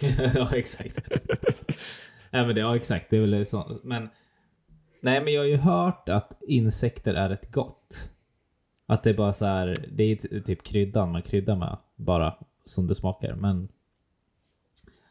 ja, 0.34 0.56
exakt. 0.56 0.98
Nej, 2.30 2.46
men 2.46 2.54
det, 2.54 2.60
ja, 2.60 2.76
exakt. 2.76 3.10
Det 3.10 3.16
är 3.16 3.20
väl 3.20 3.46
så. 3.46 3.80
Men... 3.84 4.08
Nej, 5.02 5.24
men 5.24 5.32
jag 5.32 5.40
har 5.40 5.46
ju 5.46 5.56
hört 5.56 6.08
att 6.08 6.42
insekter 6.42 7.14
är 7.14 7.28
rätt 7.28 7.52
gott. 7.52 8.10
Att 8.86 9.02
det 9.02 9.10
är 9.10 9.14
bara 9.14 9.32
så 9.32 9.46
här, 9.46 9.88
det 9.92 10.02
är 10.02 10.16
ty- 10.16 10.40
typ 10.40 10.62
kryddan 10.62 11.12
man 11.12 11.22
kryddar 11.22 11.56
med. 11.56 11.78
Bara 11.96 12.34
som 12.64 12.86
det 12.86 12.94
smakar. 12.94 13.34
Men... 13.34 13.68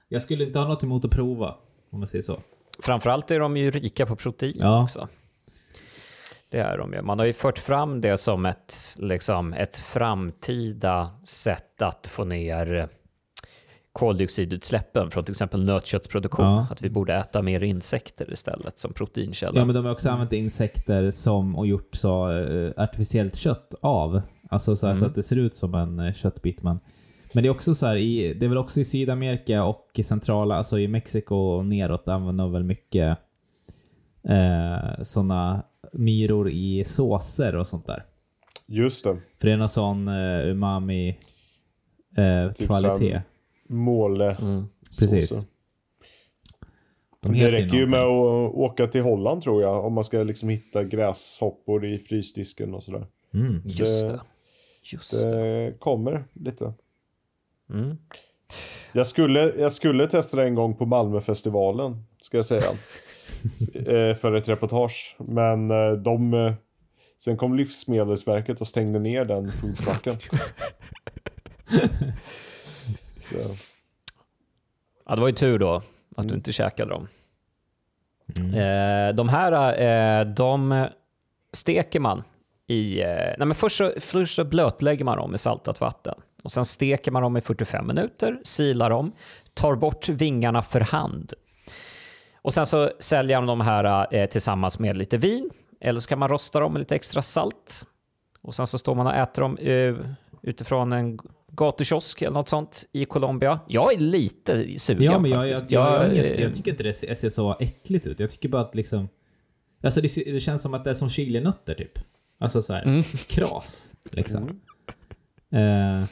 Jag 0.09 0.21
skulle 0.21 0.43
inte 0.43 0.59
ha 0.59 0.67
något 0.67 0.83
emot 0.83 1.05
att 1.05 1.11
prova. 1.11 1.55
Om 1.89 1.99
man 1.99 2.07
säger 2.07 2.21
så. 2.21 2.41
Framförallt 2.79 3.31
är 3.31 3.39
de 3.39 3.57
ju 3.57 3.71
rika 3.71 4.05
på 4.05 4.15
protein 4.15 4.53
Ja. 4.59 4.83
också. 4.83 5.07
Det 6.49 6.59
är 6.59 6.77
de 6.77 6.93
ju. 6.93 7.01
Man 7.01 7.19
har 7.19 7.25
ju 7.25 7.33
fört 7.33 7.59
fram 7.59 8.01
det 8.01 8.17
som 8.17 8.45
ett, 8.45 8.75
liksom, 8.99 9.53
ett 9.53 9.79
framtida 9.79 11.11
sätt 11.23 11.81
att 11.81 12.07
få 12.07 12.23
ner 12.23 12.89
koldioxidutsläppen 13.93 15.11
från 15.11 15.23
till 15.23 15.31
exempel 15.31 15.63
nötköttsproduktion. 15.65 16.45
Ja. 16.45 16.67
Att 16.71 16.81
vi 16.81 16.89
borde 16.89 17.13
äta 17.15 17.41
mer 17.41 17.63
insekter 17.63 18.31
istället 18.33 18.79
som 18.79 18.93
proteinkälla. 18.93 19.59
Ja, 19.59 19.65
men 19.65 19.75
de 19.75 19.85
har 19.85 19.91
också 19.91 20.09
använt 20.09 20.33
insekter 20.33 21.11
som 21.11 21.55
och 21.55 21.67
gjort 21.67 21.95
så 21.95 22.31
eh, 22.31 22.71
artificiellt 22.83 23.35
kött 23.35 23.73
av. 23.81 24.21
Alltså 24.49 24.75
så, 24.75 24.87
här, 24.87 24.95
så 24.95 25.05
att 25.05 25.15
det 25.15 25.23
ser 25.23 25.35
ut 25.35 25.55
som 25.55 25.73
en 25.75 25.99
eh, 25.99 26.13
köttbit. 26.13 26.63
Men, 26.63 26.79
men 27.33 27.43
det 27.43 27.47
är 27.47 27.51
också 27.51 27.75
så 27.75 27.85
här, 27.87 27.95
i, 27.95 28.33
det 28.33 28.45
är 28.45 28.49
väl 28.49 28.57
också 28.57 28.79
i 28.79 28.85
Sydamerika 28.85 29.63
och 29.63 29.89
i 29.93 30.03
centrala, 30.03 30.55
alltså 30.55 30.79
i 30.79 30.87
Mexiko 30.87 31.35
och 31.35 31.65
neråt 31.65 32.07
använder 32.07 32.43
de 32.43 32.51
väl 32.53 32.63
mycket 32.63 33.17
eh, 34.29 35.01
sådana 35.03 35.63
myror 35.93 36.49
i 36.49 36.83
såser 36.83 37.55
och 37.55 37.67
sånt 37.67 37.85
där. 37.85 38.05
Just 38.67 39.03
det. 39.03 39.17
För 39.39 39.47
det 39.47 39.53
är 39.53 39.57
någon 39.57 39.69
sån 39.69 40.07
eh, 40.07 40.47
umami 40.47 41.17
eh, 42.17 42.51
Typ 42.51 42.67
kvalitet. 42.67 43.21
Måle. 43.69 44.37
Precis. 44.99 45.29
såser. 45.29 45.43
De 47.23 47.33
Det 47.39 47.51
räcker 47.51 47.77
ju 47.77 47.87
med 47.87 47.99
att 48.01 48.53
åka 48.55 48.87
till 48.87 49.01
Holland 49.01 49.41
tror 49.41 49.61
jag. 49.61 49.85
Om 49.85 49.93
man 49.93 50.03
ska 50.03 50.23
liksom 50.23 50.49
hitta 50.49 50.83
gräshoppor 50.83 51.85
i 51.85 51.97
frysdisken 51.99 52.73
och 52.73 52.83
sådär. 52.83 53.07
Mm. 53.33 53.61
Just 53.65 54.07
det- 54.07 54.13
det. 54.13 54.19
Just 54.83 55.11
det. 55.23 55.29
Det 55.29 55.79
kommer 55.79 56.25
lite. 56.33 56.73
Mm. 57.69 57.97
Jag 58.91 59.07
skulle, 59.07 59.39
jag 59.57 59.71
skulle 59.71 60.07
testa 60.07 60.37
det 60.37 60.43
en 60.43 60.55
gång 60.55 60.75
på 60.75 60.85
Malmöfestivalen, 60.85 62.03
ska 62.21 62.37
jag 62.37 62.45
säga. 62.45 62.61
Eh, 63.75 64.15
för 64.15 64.33
ett 64.33 64.49
reportage. 64.49 65.15
Men 65.19 65.71
eh, 65.71 65.91
de... 65.91 66.33
eh, 66.33 66.53
Sen 67.19 67.37
kom 67.37 67.55
Livsmedelsverket 67.55 68.61
och 68.61 68.67
stängde 68.67 68.99
ner 68.99 69.25
den 69.25 69.51
foodtrucken. 69.51 70.15
Ja, 75.05 75.15
det 75.15 75.21
var 75.21 75.27
ju 75.27 75.33
tur 75.33 75.59
då 75.59 75.81
att 76.15 76.27
du 76.29 76.35
inte 76.35 76.51
käkade 76.51 76.91
dem. 76.91 77.07
Eh, 78.39 79.15
de 79.15 79.29
här, 79.29 79.81
eh, 80.21 80.25
de 80.27 80.87
steker 81.53 81.99
man 81.99 82.23
i... 82.67 83.01
Eh, 83.01 83.07
nej 83.07 83.45
men 83.47 83.55
först, 83.55 83.77
så, 83.77 83.91
först 83.99 84.35
så 84.35 84.43
blötlägger 84.43 85.05
man 85.05 85.17
dem 85.17 85.35
i 85.35 85.37
saltat 85.37 85.81
vatten. 85.81 86.15
Och 86.43 86.51
sen 86.51 86.65
steker 86.65 87.11
man 87.11 87.21
dem 87.21 87.37
i 87.37 87.41
45 87.41 87.87
minuter, 87.87 88.39
silar 88.43 88.89
dem, 88.89 89.11
tar 89.53 89.75
bort 89.75 90.09
vingarna 90.09 90.61
för 90.61 90.79
hand. 90.79 91.33
Och 92.41 92.53
sen 92.53 92.65
så 92.65 92.91
säljer 92.99 93.37
man 93.41 93.47
de 93.47 93.61
här 93.61 94.15
eh, 94.15 94.25
tillsammans 94.29 94.79
med 94.79 94.97
lite 94.97 95.17
vin. 95.17 95.49
Eller 95.81 95.99
så 95.99 96.09
kan 96.09 96.19
man 96.19 96.29
rosta 96.29 96.59
dem 96.59 96.73
med 96.73 96.79
lite 96.79 96.95
extra 96.95 97.21
salt. 97.21 97.85
Och 98.41 98.55
sen 98.55 98.67
så 98.67 98.77
står 98.77 98.95
man 98.95 99.07
och 99.07 99.15
äter 99.15 99.41
dem 99.41 99.57
eh, 99.57 99.95
utifrån 100.43 100.93
en 100.93 101.19
gatukiosk 101.51 102.21
eller 102.21 102.33
något 102.33 102.49
sånt 102.49 102.85
i 102.91 103.05
Colombia. 103.05 103.59
Jag 103.67 103.93
är 103.93 103.99
lite 103.99 104.79
sugen 104.79 105.03
Ja, 105.03 105.19
men 105.19 105.31
jag, 105.31 105.49
faktiskt. 105.49 105.71
jag, 105.71 105.93
jag, 105.93 106.05
Jag, 106.05 106.13
inget, 106.13 106.37
eh, 106.37 106.43
jag 106.43 106.53
tycker 106.53 106.71
inte 106.71 106.83
det 106.83 106.93
ser, 106.93 107.15
ser 107.15 107.29
så 107.29 107.57
äckligt 107.59 108.07
ut. 108.07 108.19
Jag 108.19 108.29
tycker 108.31 108.49
bara 108.49 108.61
att 108.61 108.75
liksom... 108.75 109.09
Alltså 109.83 110.01
det, 110.01 110.31
det 110.31 110.39
känns 110.39 110.61
som 110.61 110.73
att 110.73 110.83
det 110.83 110.89
är 110.89 110.93
som 110.93 111.09
chilinötter 111.09 111.73
typ. 111.75 111.99
Alltså 112.39 112.61
så 112.61 112.73
här, 112.73 112.83
Mm. 112.83 113.03
kras. 113.27 113.93
Liksom. 114.11 114.61
Eh, 115.51 116.03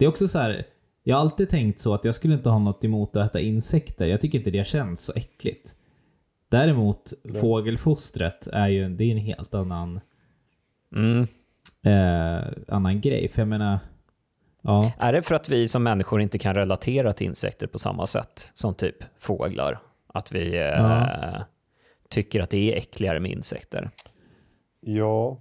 det 0.00 0.04
är 0.04 0.08
också 0.08 0.28
så 0.28 0.38
här. 0.38 0.66
Jag 1.02 1.16
har 1.16 1.20
alltid 1.20 1.48
tänkt 1.48 1.78
så 1.78 1.94
att 1.94 2.04
jag 2.04 2.14
skulle 2.14 2.34
inte 2.34 2.48
ha 2.48 2.58
något 2.58 2.84
emot 2.84 3.16
att 3.16 3.30
äta 3.30 3.40
insekter. 3.40 4.06
Jag 4.06 4.20
tycker 4.20 4.38
inte 4.38 4.50
det 4.50 4.66
känns 4.66 5.04
så 5.04 5.12
äckligt. 5.16 5.74
Däremot, 6.48 7.12
fågelfostret 7.40 8.46
är 8.46 8.68
ju 8.68 8.88
det 8.88 9.04
är 9.04 9.10
en 9.10 9.18
helt 9.18 9.54
annan, 9.54 10.00
mm. 10.96 11.26
eh, 11.82 12.48
annan 12.68 13.00
grej. 13.00 13.28
För 13.28 13.40
jag 13.40 13.48
menar, 13.48 13.78
ja. 14.62 14.92
Är 14.98 15.12
det 15.12 15.22
för 15.22 15.34
att 15.34 15.48
vi 15.48 15.68
som 15.68 15.82
människor 15.82 16.20
inte 16.20 16.38
kan 16.38 16.54
relatera 16.54 17.12
till 17.12 17.26
insekter 17.26 17.66
på 17.66 17.78
samma 17.78 18.06
sätt 18.06 18.52
som 18.54 18.74
typ 18.74 18.96
fåglar? 19.18 19.80
Att 20.06 20.32
vi 20.32 20.56
eh, 20.56 20.62
Ja. 20.62 21.44
tycker 22.08 22.40
att 22.40 22.50
det 22.50 22.72
är 22.72 22.76
äckligare 22.76 23.20
med 23.20 23.30
insekter? 23.30 23.90
Ja, 24.80 25.38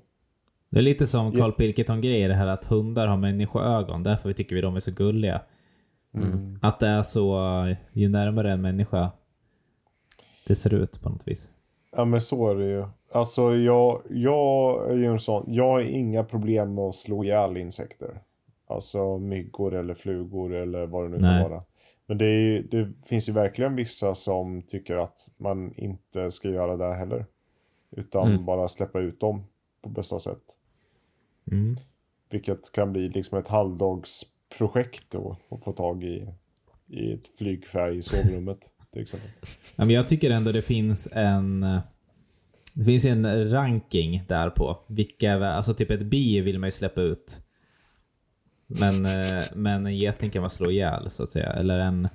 Det 0.70 0.80
är 0.80 0.84
lite 0.84 1.08
som 1.08 1.32
Carl 1.32 1.52
Pilkington-grejer 1.52 2.30
det 2.30 2.36
här 2.36 2.48
att 2.48 2.66
hundar 2.66 3.08
har 3.08 3.18
människoögon. 3.18 4.04
Därför 4.04 4.34
tycker 4.34 4.56
vi 4.56 4.62
de 4.62 4.76
är 4.76 4.80
så 4.80 4.92
gulliga. 4.92 5.42
Att 6.62 6.80
det 6.80 6.88
är 6.88 7.02
så, 7.02 7.38
ju 7.94 8.10
närmare 8.10 8.52
en 8.52 8.62
människa 8.62 9.12
det 10.48 10.56
ser 10.56 10.74
ut 10.74 11.02
på 11.02 11.10
något 11.10 11.28
vis. 11.28 11.52
Ja 11.92 12.06
men 12.06 12.22
så 12.22 12.50
är 12.50 12.56
det 12.56 12.66
ju. 12.66 12.86
Alltså 13.12 13.56
jag, 13.56 14.02
jag 14.10 14.92
är 14.92 14.96
ju 14.96 15.06
en 15.06 15.20
sån, 15.20 15.44
jag 15.48 15.68
har 15.68 15.82
inga 15.82 16.24
problem 16.24 16.76
med 16.76 16.84
att 16.84 16.96
slå 16.96 17.24
ihjäl 17.24 17.58
insekter. 17.58 18.22
Alltså 18.68 19.18
myggor 19.18 19.74
eller 19.74 19.94
flugor 19.94 20.54
eller 20.54 20.86
vad 20.86 21.04
det 21.04 21.10
nu 21.10 21.18
Nej. 21.18 21.42
kan 21.42 21.52
vara. 21.52 21.64
Men 22.06 22.18
det, 22.18 22.26
är 22.26 22.64
det 22.72 22.92
finns 23.06 23.30
ju 23.30 23.34
verkligen 23.34 23.76
vissa 23.76 24.16
som 24.16 24.62
tycker 24.62 24.96
att 24.98 25.30
man 25.38 25.74
inte 25.76 26.32
ska 26.32 26.50
göra 26.50 26.78
det 26.78 26.94
heller. 26.94 27.26
Utan 27.92 28.46
bara 28.46 28.68
släppa 28.68 29.00
ut 29.00 29.20
dem 29.20 29.44
på 29.82 29.90
bästa 29.90 30.20
sätt. 30.20 30.42
Mm. 31.52 31.80
Vilket 32.30 32.72
kan 32.72 32.94
bli 32.94 33.10
liksom 33.10 33.40
ett 33.40 33.48
halvdagsprojekt 33.48 35.12
då. 35.12 35.38
Att 35.50 35.64
få 35.64 35.72
tag 35.74 36.04
i, 36.04 36.28
i 36.88 37.14
ett 37.14 37.28
flygfärg 37.38 37.98
i 37.98 38.02
sovrummet 38.02 38.60
till 38.94 39.02
exempel. 39.02 39.30
Ja, 39.76 39.86
men 39.86 39.90
jag 39.96 40.08
tycker 40.08 40.32
ändå 40.32 40.52
det 40.52 40.62
finns 40.62 41.10
en... 41.12 41.66
Det 42.74 42.86
finns 42.86 43.06
en 43.06 43.52
ranking 43.52 44.24
där 44.28 44.50
på 44.50 44.80
vilka, 44.88 45.46
alltså 45.46 45.74
typ 45.74 45.92
ett 45.92 46.02
bi 46.02 46.42
vill 46.42 46.60
man 46.60 46.68
ju 46.68 46.72
släppa 46.72 47.02
ut. 47.02 47.42
Men, 48.68 49.06
eh, 49.06 49.44
men 49.56 49.86
en 49.86 49.98
geting 49.98 50.30
kan 50.30 50.42
man 50.42 50.50
slå 50.50 50.72
ihjäl 50.72 51.12
så 51.12 51.24
att 51.24 51.32
säga. 51.32 51.54
Eller 51.54 51.80
en... 51.80 52.08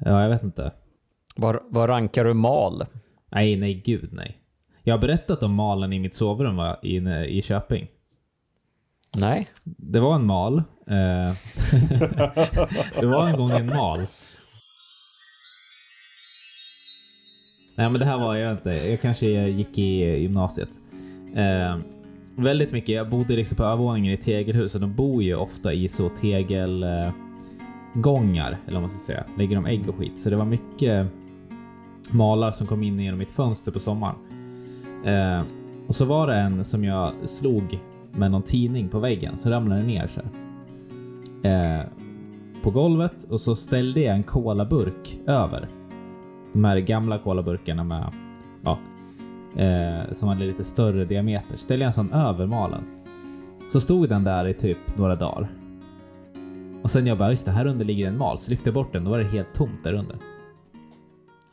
Ja, 0.00 0.22
jag 0.22 0.28
vet 0.28 0.42
inte. 0.42 0.72
Var, 1.36 1.62
var 1.68 1.88
rankar 1.88 2.24
du 2.24 2.34
mal? 2.34 2.86
Nej, 3.30 3.56
nej, 3.56 3.74
gud 3.74 4.08
nej. 4.12 4.41
Jag 4.82 4.94
har 4.94 4.98
berättat 4.98 5.42
om 5.42 5.54
malen 5.54 5.92
i 5.92 5.98
mitt 5.98 6.14
sovrum 6.14 6.56
va, 6.56 6.78
i, 6.82 6.96
i 7.38 7.42
Köping. 7.42 7.88
Nej. 9.16 9.48
Det 9.64 10.00
var 10.00 10.14
en 10.14 10.26
mal. 10.26 10.58
Eh, 10.86 11.34
det 13.00 13.06
var 13.06 13.28
en 13.28 13.36
gång 13.36 13.50
en 13.50 13.66
mal. 13.66 13.98
Nej 17.76 17.90
men 17.90 18.00
det 18.00 18.04
här 18.06 18.18
var 18.18 18.34
jag 18.34 18.52
inte. 18.52 18.70
Jag 18.70 19.00
kanske 19.00 19.26
gick 19.28 19.78
i 19.78 20.20
gymnasiet. 20.20 20.68
Eh, 21.34 21.78
väldigt 22.36 22.72
mycket. 22.72 22.94
Jag 22.94 23.10
bodde 23.10 23.36
liksom 23.36 23.56
på 23.56 23.64
övervåningen 23.64 24.12
i 24.12 24.16
tegelhus 24.16 24.74
och 24.74 24.80
de 24.80 24.94
bor 24.94 25.22
ju 25.22 25.34
ofta 25.34 25.72
i 25.72 25.88
så 25.88 26.08
tegelgångar. 26.08 27.06
Eh, 27.06 27.12
gångar, 27.94 28.58
eller 28.66 28.72
vad 28.72 28.82
man 28.82 28.90
ska 28.90 28.98
säga. 28.98 29.24
Lägger 29.38 29.56
de 29.56 29.66
ägg 29.66 29.88
och 29.88 29.96
skit. 29.96 30.18
Så 30.20 30.30
det 30.30 30.36
var 30.36 30.44
mycket 30.44 31.06
malar 32.10 32.50
som 32.50 32.66
kom 32.66 32.82
in 32.82 32.98
genom 32.98 33.18
mitt 33.18 33.32
fönster 33.32 33.72
på 33.72 33.80
sommaren. 33.80 34.16
Eh, 35.04 35.42
och 35.88 35.94
så 35.94 36.04
var 36.04 36.26
det 36.26 36.34
en 36.34 36.64
som 36.64 36.84
jag 36.84 37.12
slog 37.24 37.80
med 38.12 38.30
någon 38.30 38.42
tidning 38.42 38.88
på 38.88 38.98
väggen, 38.98 39.36
så 39.36 39.50
ramlade 39.50 39.80
den 39.80 39.86
ner 39.86 40.06
så. 40.06 40.20
Eh, 41.48 41.82
på 42.62 42.70
golvet 42.70 43.24
och 43.24 43.40
så 43.40 43.56
ställde 43.56 44.00
jag 44.00 44.16
en 44.16 44.22
kolaburk 44.22 45.20
över. 45.26 45.68
De 46.52 46.64
här 46.64 46.78
gamla 46.78 47.18
kolaburkarna 47.18 47.84
med, 47.84 48.12
ja, 48.64 48.78
eh, 49.62 50.12
som 50.12 50.28
hade 50.28 50.44
lite 50.44 50.64
större 50.64 51.04
diameter. 51.04 51.56
Ställde 51.56 51.82
jag 51.82 51.86
en 51.86 51.92
sån 51.92 52.12
över 52.12 52.46
malen. 52.46 52.84
Så 53.72 53.80
stod 53.80 54.08
den 54.08 54.24
där 54.24 54.48
i 54.48 54.54
typ 54.54 54.96
några 54.96 55.16
dagar. 55.16 55.48
Och 56.82 56.90
sen 56.90 57.06
jag 57.06 57.18
bara, 57.18 57.30
just 57.30 57.44
det, 57.44 57.52
här 57.52 57.66
under 57.66 57.84
ligger 57.84 58.08
en 58.08 58.18
mal. 58.18 58.38
Så 58.38 58.50
lyfte 58.50 58.68
jag 58.68 58.74
bort 58.74 58.92
den, 58.92 59.04
då 59.04 59.10
var 59.10 59.18
det 59.18 59.24
helt 59.24 59.54
tomt 59.54 59.84
där 59.84 59.92
under. 59.92 60.16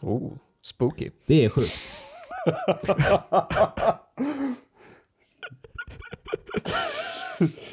Oh, 0.02 0.32
spooky. 0.62 1.10
Det 1.26 1.46
är 1.46 1.50
sjukt. 1.50 2.02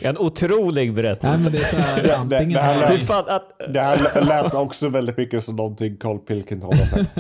En 0.00 0.18
otrolig 0.18 0.94
berättelse. 0.94 1.50
Nej 1.50 1.60
det 1.72 1.80
här, 1.82 2.02
det- 2.02 2.16
antingen 2.16 2.52
det 2.52 2.60
här 2.60 2.74
har 2.74 2.82
lät- 2.92 2.98
att, 3.28 3.58
Det 3.74 3.80
här 3.80 4.56
också 4.56 4.88
väldigt 4.88 5.16
mycket 5.16 5.44
som 5.44 5.56
någonting 5.56 5.96
Carl 5.96 6.18
Pilkington 6.18 6.76
har 6.78 6.86
sagt. 6.86 7.18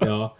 ja. 0.00 0.36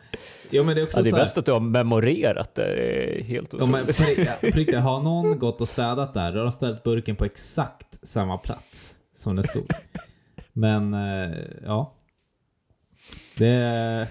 Jo 0.51 0.64
men 0.64 0.74
det 0.74 0.81
är 0.81 0.85
också 0.85 0.99
ja, 0.99 1.03
det 1.03 1.09
är 1.09 1.11
så 1.11 1.16
här, 1.16 1.22
bäst 1.24 1.39
att 1.39 1.47
du 1.47 1.53
har 1.53 1.61
memorerat 1.61 2.55
det. 2.55 2.62
Det 2.77 3.18
är 3.20 3.24
helt 3.24 3.53
Ja, 3.53 3.66
men 3.66 3.81
otroligt. 3.81 3.99
på 3.99 4.05
ri- 4.05 4.24
ja, 4.27 4.33
på 4.51 4.59
riktigt, 4.59 4.74
har 4.79 5.01
någon 5.03 5.39
gått 5.39 5.61
och 5.61 5.68
städat 5.68 6.14
där, 6.14 6.33
då 6.33 6.39
har 6.39 6.45
de 6.45 6.53
ställt 6.53 6.83
burken 6.83 7.16
på 7.16 7.24
exakt 7.24 8.09
samma 8.09 8.39
plats 8.39 8.95
som 9.16 9.37
det 9.37 9.49
stod. 9.49 9.70
Men, 10.53 10.95
eh, 10.95 11.37
ja. 11.64 11.93
Det 13.39 13.49
är 13.49 14.07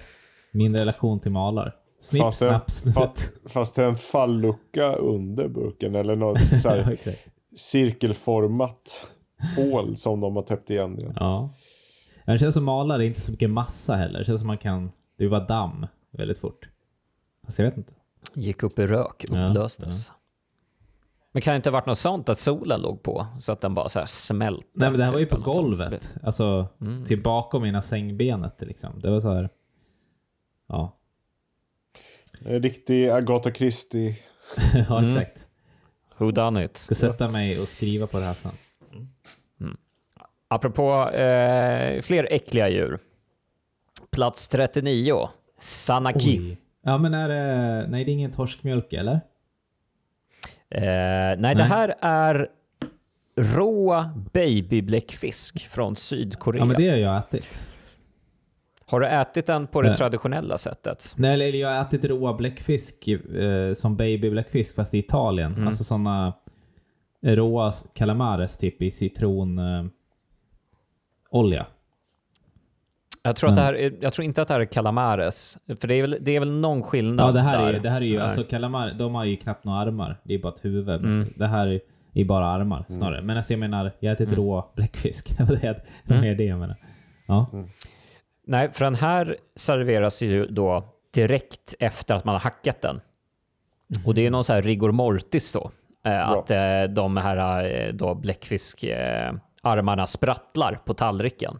min 0.52 0.76
relation 0.76 1.20
till 1.20 1.32
malar. 1.32 1.74
Snipp, 2.00 2.22
Fast 2.22 2.38
snapp, 2.38 2.70
snut. 2.70 2.94
fast, 2.94 3.32
fast 3.44 3.76
det 3.76 3.82
är 3.84 3.88
en 3.88 3.96
fallucka 3.96 4.92
under 4.92 5.48
burken 5.48 5.94
eller 5.94 6.16
något 6.16 6.42
så 6.60 6.68
Ja, 6.68 6.74
här 6.74 6.90
exakt. 6.92 7.18
cirkelformat 7.56 9.10
hål 9.56 9.96
som 9.96 10.20
de 10.20 10.36
har 10.36 10.42
täppt 10.42 10.70
igen. 10.70 10.98
igen. 10.98 11.12
Ja. 11.16 11.54
Ja, 12.26 12.32
Det 12.32 12.38
känns 12.38 12.54
som 12.54 12.64
malar 12.64 12.94
är 13.00 13.02
inte 13.04 13.20
så 13.20 13.32
mycket 13.32 13.50
massa 13.50 13.94
heller. 13.96 14.18
Det 14.18 14.24
känns 14.24 14.40
som 14.40 14.46
man 14.46 14.58
kan... 14.58 14.90
Det 15.18 15.24
är 15.24 15.28
bara 15.28 15.44
damm 15.46 15.86
väldigt 16.10 16.38
fort. 16.38 16.68
Fast 17.44 17.58
jag 17.58 17.66
vet 17.66 17.76
inte. 17.76 17.92
Gick 18.34 18.62
upp 18.62 18.78
i 18.78 18.86
rök, 18.86 19.24
Ja, 19.28 19.48
upplöstes. 19.48 20.12
Men 21.32 21.42
kan 21.42 21.52
det 21.52 21.56
inte 21.56 21.68
ha 21.70 21.72
varit 21.72 21.86
något 21.86 21.98
sånt 21.98 22.28
att 22.28 22.38
solen 22.38 22.80
låg 22.80 23.02
på? 23.02 23.26
Så 23.40 23.52
att 23.52 23.60
den 23.60 23.74
bara 23.74 23.88
så 23.88 23.98
här 23.98 24.06
smälte? 24.06 24.66
Nej 24.72 24.90
men 24.90 24.98
det 24.98 25.04
här 25.04 25.12
var 25.12 25.18
ju 25.18 25.24
typ, 25.24 25.30
på 25.30 25.36
eller 25.36 25.46
något 25.46 25.54
sånt. 25.56 25.66
golvet. 25.78 26.16
Alltså, 26.22 26.68
till 27.06 27.22
bakom 27.22 27.62
mina 27.62 27.82
sängbenet 27.82 28.54
liksom. 28.60 29.00
Det 29.00 29.10
var 29.10 29.20
så 29.20 29.32
här... 29.32 29.48
Ja. 30.68 30.96
En 32.44 32.62
riktig 32.62 33.08
Agatha 33.08 33.50
Christie. 33.50 34.16
ja, 34.88 35.06
exakt. 35.06 35.48
Who 36.16 36.30
done 36.30 36.64
it? 36.64 36.76
Ska 36.76 36.94
sätta 36.94 37.28
mig 37.28 37.60
och 37.60 37.68
skriva 37.68 38.06
på 38.06 38.18
det 38.18 38.24
här 38.24 38.34
sen. 38.34 38.52
Apropå 40.48 41.10
eh, 41.10 42.02
fler 42.02 42.28
äckliga 42.30 42.68
djur. 42.68 42.98
Plats 44.10 44.48
39. 44.48 45.28
Sanaki. 45.60 46.56
Ja 46.82 46.98
men 46.98 47.14
är 47.14 47.28
det... 47.28 47.86
Nej 47.88 48.04
det 48.04 48.10
är 48.10 48.12
ingen 48.12 48.30
torskmjölk 48.30 48.92
eller? 48.92 49.20
Eh, 50.70 51.38
nej, 51.38 51.54
det 51.54 51.62
här 51.62 51.94
är 52.00 52.48
rå 53.36 54.04
babybläckfisk 54.32 55.68
från 55.68 55.96
Sydkorea. 55.96 56.60
Ja 56.60 56.64
men 56.64 56.76
det 56.76 56.88
har 56.88 56.96
jag 56.96 57.18
ätit. 57.18 57.68
Har 58.90 59.00
du 59.00 59.06
ätit 59.06 59.46
den 59.46 59.66
på 59.66 59.82
det 59.82 59.88
Nej. 59.88 59.96
traditionella 59.96 60.58
sättet? 60.58 61.12
Nej 61.16 61.34
eller 61.34 61.58
jag 61.58 61.68
har 61.68 61.82
ätit 61.82 62.04
råa 62.04 62.34
bläckfisk 62.34 63.08
eh, 63.08 63.72
som 63.74 63.96
babybläckfisk 63.96 64.76
fast 64.76 64.94
i 64.94 64.98
Italien. 64.98 65.52
Mm. 65.54 65.66
Alltså 65.66 65.84
såna 65.84 66.32
råa 67.22 67.72
calamares 67.94 68.58
typ 68.58 68.82
i 68.82 68.90
citron... 68.90 69.58
Eh. 69.58 69.84
Jag 73.22 73.36
tror, 73.36 73.50
att 73.50 73.56
det 73.56 73.62
Men- 73.62 73.66
här 73.66 73.74
är, 73.74 73.92
jag 74.00 74.12
tror 74.12 74.24
inte 74.24 74.42
att 74.42 74.48
det 74.48 74.54
här 74.54 74.60
är 74.60 74.64
calamares. 74.64 75.58
För 75.80 75.88
det 75.88 75.94
är 75.94 76.02
väl, 76.02 76.16
det 76.20 76.36
är 76.36 76.40
väl 76.40 76.50
någon 76.60 76.82
skillnad 76.82 77.28
Ja 77.28 77.32
det 77.32 77.40
här 77.40 77.58
är, 77.58 77.64
där. 77.66 77.72
ju- 77.72 77.78
det 77.78 77.90
här 77.90 78.00
är 78.00 78.04
ju, 78.04 78.14
Nej. 78.16 78.24
alltså 78.24 78.42
calamar, 78.42 78.94
de 78.98 79.14
har 79.14 79.24
ju 79.24 79.36
knappt 79.36 79.64
några 79.64 79.78
armar. 79.78 80.20
Det 80.24 80.34
är 80.34 80.38
bara 80.38 80.52
ett 80.52 80.64
huvud. 80.64 80.88
Mm. 81.04 81.24
så- 81.26 81.32
Det 81.38 81.46
här 81.46 81.66
är 81.66 81.80
är 82.14 82.24
bara 82.24 82.46
armar 82.46 82.84
snarare. 82.88 83.22
Men 83.22 83.36
alltså 83.36 83.52
jag 83.52 83.60
menar, 83.60 83.92
jag 84.00 84.10
har 84.10 84.14
ätit 84.14 84.32
rå 84.32 84.70
bläckfisk. 84.76 85.28
Det 85.38 85.44
var 85.44 85.56
det, 85.56 85.82
det, 86.04 86.14
var 86.14 86.20
mer 86.20 86.34
det 86.34 86.44
jag 86.44 86.58
menar. 86.58 86.76
Ja. 87.26 87.46
Nej, 88.46 88.72
för 88.72 88.84
den 88.84 88.94
här 88.94 89.36
serveras 89.56 90.22
ju 90.22 90.46
då 90.46 90.84
direkt 91.14 91.74
efter 91.80 92.14
att 92.14 92.24
man 92.24 92.32
har 92.34 92.40
hackat 92.40 92.80
den. 92.82 93.00
Och 94.06 94.14
det 94.14 94.26
är 94.26 94.30
någon 94.30 94.44
så 94.44 94.52
här 94.52 94.62
rigor 94.62 94.92
mortis 94.92 95.52
då. 95.52 95.70
Eh, 96.04 96.28
Att 96.30 96.50
eh, 96.50 96.82
de 96.82 97.16
här 97.16 97.64
eh, 97.86 97.92
då 97.92 98.14
bläckfisk 98.14 98.82
eh, 98.84 99.34
sprattlar 100.06 100.80
på 100.84 100.94
tallriken. 100.94 101.58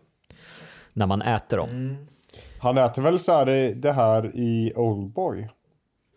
När 0.93 1.07
man 1.07 1.23
äter 1.23 1.57
dem. 1.57 1.97
Han 2.63 2.79
äter 2.79 3.03
väl 3.03 3.19
så 3.19 3.33
här 3.33 3.47
det- 3.47 3.93
här 3.93 4.37
i 4.37 4.73
Oldboy? 4.77 5.49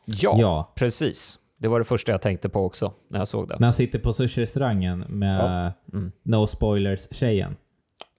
Ja, 0.05 0.36
Ja. 0.39 0.72
precis. 0.76 1.39
Det 1.57 1.67
var 1.67 1.80
det 1.80 1.86
första 1.86 2.11
jag 2.11 2.22
tänkte 2.22 2.49
på 2.49 2.65
också 2.65 2.93
när 3.09 3.20
jag 3.20 3.28
såg 3.28 3.47
det. 3.47 3.55
När 3.59 3.65
han 3.67 3.74
sitter 3.74 3.99
på 3.99 4.11
sushi-restaurangen 4.13 5.05
med 5.07 5.74
No 6.24 6.47
Spoilers-tjejen. 6.47 7.55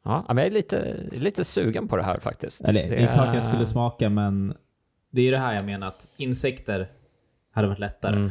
Ja, 0.04 0.24
men 0.28 0.36
jag 0.36 0.46
är 0.46 0.50
lite, 0.50 0.96
lite 1.12 1.44
sugen 1.44 1.88
på 1.88 1.96
det 1.96 2.02
här 2.02 2.16
faktiskt. 2.16 2.60
Eller, 2.60 2.88
det 2.88 2.96
är 2.96 3.14
klart 3.14 3.34
jag 3.34 3.44
skulle 3.44 3.66
smaka, 3.66 4.10
men 4.10 4.54
det 5.10 5.28
är 5.28 5.32
det 5.32 5.38
här 5.38 5.54
jag 5.54 5.64
menar 5.64 5.86
att 5.86 6.08
insekter 6.16 6.90
hade 7.52 7.68
varit 7.68 7.78
lättare. 7.78 8.16
Mm. 8.16 8.30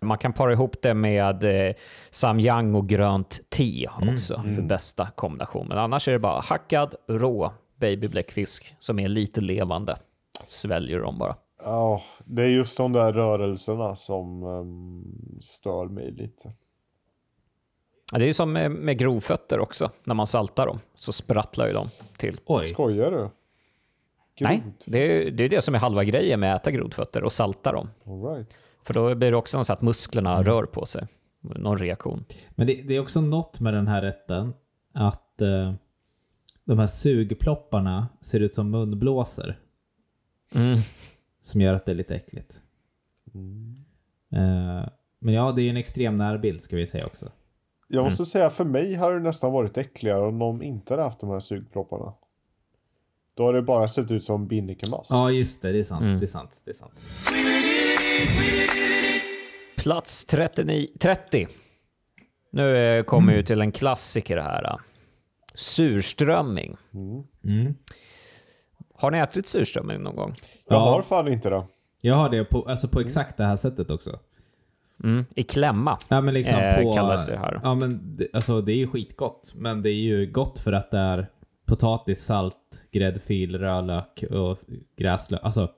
Man 0.00 0.18
kan 0.18 0.32
para 0.32 0.52
ihop 0.52 0.82
det 0.82 0.94
med 0.94 1.68
eh, 1.68 1.74
samyang 2.10 2.74
och 2.74 2.88
grönt 2.88 3.40
te 3.48 3.88
också 4.12 4.42
för 4.56 4.62
bästa 4.62 5.06
kombination. 5.06 5.68
Men 5.68 5.78
annars 5.78 6.08
är 6.08 6.12
det 6.12 6.18
bara 6.18 6.40
hackad, 6.40 6.94
rå 7.08 7.52
babybläckfisk 7.80 8.76
som 8.78 8.98
är 8.98 9.08
lite 9.08 9.40
levande. 9.40 9.96
Sväljer 10.46 11.00
dem 11.00 11.18
bara. 11.18 11.36
Ja, 11.64 12.02
det 12.24 12.42
är 12.42 12.48
just 12.48 12.78
de 12.78 12.92
där 12.92 13.12
rörelserna 13.12 13.96
som 13.96 14.42
ehm, 14.42 15.40
stör 15.40 15.86
mig 15.86 16.10
lite. 16.10 16.52
Ja, 18.12 18.18
Det 18.18 18.28
är 18.28 18.32
som 18.32 18.52
med, 18.52 18.70
med 18.70 18.98
grovfötter 18.98 19.60
också. 19.60 19.90
När 20.04 20.14
man 20.14 20.26
saltar 20.26 20.66
dem 20.66 20.78
så 20.94 21.12
sprattlar 21.12 21.66
ju 21.66 21.72
de 21.72 21.90
till. 22.16 22.40
Oj. 22.46 22.64
Skojar 22.64 23.10
du? 23.10 23.30
Nej, 24.40 24.62
det 24.84 24.98
är, 24.98 25.30
det 25.30 25.44
är 25.44 25.48
det 25.48 25.60
som 25.60 25.74
är 25.74 25.78
halva 25.78 26.04
grejen 26.04 26.40
med 26.40 26.54
att 26.54 26.62
äta 26.62 26.70
grodfötter 26.70 27.24
och 27.24 27.32
salta 27.32 27.72
dem. 27.72 27.90
All 28.04 28.22
right. 28.22 28.54
För 28.82 28.94
då 28.94 29.14
blir 29.14 29.30
det 29.30 29.36
också 29.36 29.64
så 29.64 29.72
att 29.72 29.82
musklerna 29.82 30.42
rör 30.42 30.64
på 30.64 30.86
sig. 30.86 31.06
Någon 31.40 31.78
reaktion. 31.78 32.24
Men 32.50 32.66
det, 32.66 32.82
det 32.82 32.94
är 32.96 33.00
också 33.00 33.20
något 33.20 33.60
med 33.60 33.74
den 33.74 33.88
här 33.88 34.02
rätten 34.02 34.54
att 34.94 35.42
eh, 35.42 35.72
de 36.64 36.78
här 36.78 36.86
sugplopparna 36.86 38.08
ser 38.20 38.40
ut 38.40 38.54
som 38.54 38.70
munblåsor. 38.70 39.54
Mm. 40.54 40.78
Som 41.40 41.60
gör 41.60 41.74
att 41.74 41.86
det 41.86 41.92
är 41.92 41.96
lite 41.96 42.14
äckligt. 42.14 42.62
Eh, 44.32 44.88
men 45.18 45.34
ja, 45.34 45.52
det 45.52 45.62
är 45.62 45.64
ju 45.64 45.70
en 45.70 45.76
extrem 45.76 46.16
närbild 46.16 46.60
ska 46.60 46.76
vi 46.76 46.86
säga 46.86 47.06
också. 47.06 47.30
Jag 47.88 48.04
måste 48.04 48.24
säga, 48.24 48.50
för 48.50 48.64
mig 48.64 48.94
hade 48.94 49.14
det 49.14 49.20
nästan 49.20 49.52
varit 49.52 49.76
äckligare 49.76 50.26
om 50.26 50.38
de 50.38 50.62
inte 50.62 50.92
hade 50.92 51.02
haft 51.02 51.20
de 51.20 51.30
här 51.30 51.40
sugpropparna. 51.40 52.12
Då 53.34 53.44
har 53.44 53.52
det 53.52 53.62
bara 53.62 53.88
sett 53.88 54.10
ut 54.10 54.24
som 54.24 54.46
binnikemask. 54.46 55.10
Ja, 55.12 55.30
just 55.30 55.62
det. 55.62 55.72
Det 55.72 55.78
är 55.78 55.82
sant. 55.84 56.20
Det 56.20 56.24
är 56.24 56.26
sant. 56.26 56.50
Det 56.64 56.70
är 56.70 56.74
sant. 56.74 56.92
Plats 59.76 60.24
39, 60.24 60.88
30. 61.00 61.46
Nu 62.52 62.76
eh, 62.76 63.02
kommer 63.04 63.32
vi 63.32 63.38
ju 63.38 63.44
till 63.44 63.60
en 63.60 63.72
klassiker 63.72 64.36
här. 64.36 64.64
eh. 64.64 64.76
Surströmming. 65.54 66.76
Mm. 67.44 67.74
Har 68.94 69.10
ni 69.10 69.18
ätit 69.18 69.46
surströmming 69.48 70.02
någon 70.02 70.16
gång? 70.16 70.34
Jag 70.68 70.76
Ja. 70.76 70.80
har 70.80 71.02
fan 71.02 71.28
inte 71.32 71.50
det. 71.50 71.64
Jag 72.02 72.14
har 72.14 72.28
det 72.28 72.44
på, 72.44 72.62
alltså 72.68 72.88
på 72.88 73.00
exakt 73.00 73.36
det 73.36 73.44
här 73.44 73.56
sättet 73.56 73.90
också. 73.90 74.18
Mm. 75.04 75.24
I 75.34 75.42
klämma. 75.42 75.98
Ja, 76.08 76.20
men 76.20 76.34
liksom 76.34 76.58
Eh, 76.58 76.82
på... 76.82 76.92
kallas 76.92 77.26
det 77.26 77.36
här. 77.38 77.60
Ja, 77.62 77.74
men 77.74 78.18
alltså 78.32 78.60
det 78.60 78.72
är 78.72 78.76
ju 78.76 78.86
skitgott. 78.86 79.52
Men 79.54 79.82
det 79.82 79.90
är 79.90 80.02
ju 80.02 80.26
gott 80.26 80.58
för 80.58 80.72
att 80.72 80.90
det 80.90 80.98
är 80.98 81.28
potatis, 81.66 82.24
salt, 82.24 82.88
gräddfil, 82.92 83.58
rödlök 83.58 84.24
och 84.30 84.56
gräslök. 84.98 85.40
Alltså, 85.42 85.70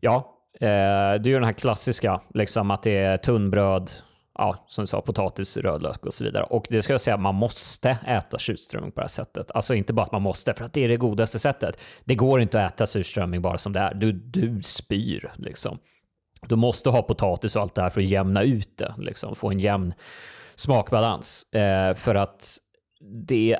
Ja, 0.00 0.34
eh, 0.60 0.66
det 0.66 1.26
är 1.26 1.26
ju 1.26 1.34
den 1.34 1.44
här 1.44 1.52
klassiska, 1.52 2.20
liksom 2.34 2.70
att 2.70 2.82
det 2.82 2.96
är 2.96 3.16
tunnbröd, 3.16 3.90
ja, 4.38 4.64
som 4.68 4.82
du 4.82 4.86
sa, 4.86 5.00
potatis, 5.00 5.56
rödlök 5.56 6.06
och 6.06 6.14
så 6.14 6.24
vidare. 6.24 6.44
Och 6.44 6.66
det 6.70 6.82
ska 6.82 6.92
jag 6.92 7.00
säga, 7.00 7.16
man 7.16 7.34
måste 7.34 7.98
äta 8.06 8.38
surströmming 8.38 8.90
på 8.92 9.00
det 9.00 9.02
här 9.04 9.08
sättet. 9.08 9.50
Alltså 9.50 9.74
inte 9.74 9.92
bara 9.92 10.02
att 10.02 10.12
man 10.12 10.22
måste, 10.22 10.54
för 10.54 10.64
att 10.64 10.72
det 10.72 10.84
är 10.84 10.88
det 10.88 10.96
godaste 10.96 11.38
sättet. 11.38 11.80
Det 12.04 12.14
går 12.14 12.40
inte 12.40 12.64
att 12.64 12.72
äta 12.72 12.86
surströmming 12.86 13.42
bara 13.42 13.58
som 13.58 13.72
det 13.72 13.80
är. 13.80 13.94
Du, 13.94 14.12
du 14.12 14.62
spyr 14.62 15.32
liksom. 15.36 15.78
Du 16.48 16.56
måste 16.56 16.90
ha 16.90 17.02
potatis 17.02 17.56
och 17.56 17.62
allt 17.62 17.74
det 17.74 17.82
här 17.82 17.90
för 17.90 18.00
att 18.00 18.08
jämna 18.08 18.42
ut 18.42 18.78
det, 18.78 18.94
liksom, 18.98 19.34
få 19.36 19.50
en 19.50 19.58
jämn 19.58 19.94
smakbalans. 20.54 21.52
Eh, 21.52 21.94
för 21.94 22.14
att 22.14 22.56
det 23.26 23.56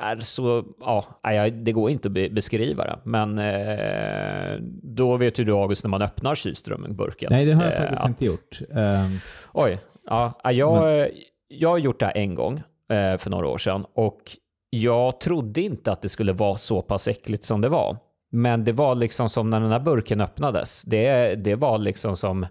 är 0.00 0.20
så, 0.20 0.64
ja, 0.80 1.04
det 1.50 1.72
går 1.72 1.90
inte 1.90 2.08
att 2.08 2.12
be- 2.12 2.28
beskriva 2.30 2.84
det. 2.84 2.98
Men 3.04 3.38
eh, 3.38 4.58
då 4.82 5.16
vet 5.16 5.38
ju 5.38 5.44
du 5.44 5.52
August 5.52 5.84
när 5.84 5.88
man 5.88 6.02
öppnar 6.02 6.34
surströmmingburken. 6.34 7.28
nej, 7.32 7.44
det 7.44 7.52
har 7.52 7.64
jag 7.64 7.72
eh, 7.72 7.78
faktiskt 7.78 8.02
att- 8.04 8.08
inte 8.08 8.24
gjort. 8.24 8.60
Ehm, 8.74 9.18
Oj, 9.52 9.78
ja, 10.06 10.32
ja, 10.44 10.52
jag, 10.52 11.00
eh, 11.00 11.06
jag 11.48 11.70
har 11.70 11.78
gjort 11.78 12.00
det 12.00 12.06
här 12.06 12.16
en 12.16 12.34
gång 12.34 12.56
eh, 12.90 13.16
för 13.18 13.30
några 13.30 13.46
år 13.48 13.58
sedan 13.58 13.84
och 13.94 14.20
jag 14.70 15.20
trodde 15.20 15.60
inte 15.60 15.92
att 15.92 16.02
det 16.02 16.08
skulle 16.08 16.32
vara 16.32 16.56
så 16.56 16.82
pass 16.82 17.08
äckligt 17.08 17.44
som 17.44 17.60
det 17.60 17.68
var. 17.68 17.96
Men 18.30 18.64
det 18.64 18.72
var 18.72 18.94
liksom 18.94 19.28
som 19.28 19.50
när 19.50 19.60
den 19.60 19.72
här 19.72 19.80
burken 19.80 20.20
öppnades. 20.20 20.82
Det, 20.82 21.34
det 21.34 21.54
var 21.54 21.78
liksom 21.78 22.16
som 22.16 22.42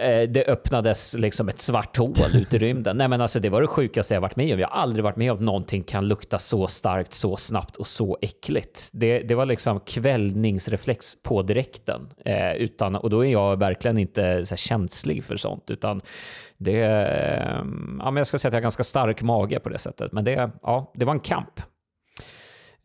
eh, 0.00 0.28
det 0.28 0.44
öppnades 0.46 1.16
liksom 1.18 1.48
ett 1.48 1.58
svart 1.58 1.96
hål 1.96 2.10
ut 2.34 2.54
i 2.54 2.58
rymden. 2.58 2.96
Nej 2.96 3.08
men 3.08 3.20
alltså 3.20 3.40
det 3.40 3.48
var 3.48 3.60
det 3.60 3.66
sjukaste 3.66 4.14
jag 4.14 4.20
varit 4.20 4.36
med 4.36 4.54
om. 4.54 4.60
Jag 4.60 4.68
har 4.68 4.80
aldrig 4.80 5.04
varit 5.04 5.16
med 5.16 5.30
om 5.30 5.36
att 5.36 5.42
någonting 5.42 5.82
kan 5.82 6.08
lukta 6.08 6.38
så 6.38 6.66
starkt, 6.66 7.14
så 7.14 7.36
snabbt 7.36 7.76
och 7.76 7.86
så 7.86 8.18
äckligt. 8.20 8.90
Det, 8.92 9.18
det 9.20 9.34
var 9.34 9.46
liksom 9.46 9.80
kvällningsreflex 9.80 11.22
på 11.22 11.42
direkten. 11.42 12.08
Eh, 12.24 12.52
utan, 12.52 12.96
och 12.96 13.10
då 13.10 13.24
är 13.24 13.32
jag 13.32 13.58
verkligen 13.58 13.98
inte 13.98 14.46
så 14.46 14.56
känslig 14.56 15.24
för 15.24 15.36
sånt. 15.36 15.70
Utan 15.70 16.00
det, 16.56 16.82
eh, 16.82 17.64
ja, 17.98 18.10
men 18.10 18.16
jag 18.16 18.26
ska 18.26 18.38
säga 18.38 18.48
att 18.48 18.52
jag 18.52 18.58
har 18.58 18.62
ganska 18.62 18.84
stark 18.84 19.22
mage 19.22 19.60
på 19.60 19.68
det 19.68 19.78
sättet. 19.78 20.12
Men 20.12 20.24
det, 20.24 20.50
ja, 20.62 20.92
det 20.94 21.04
var 21.04 21.12
en 21.12 21.20
kamp. 21.20 21.60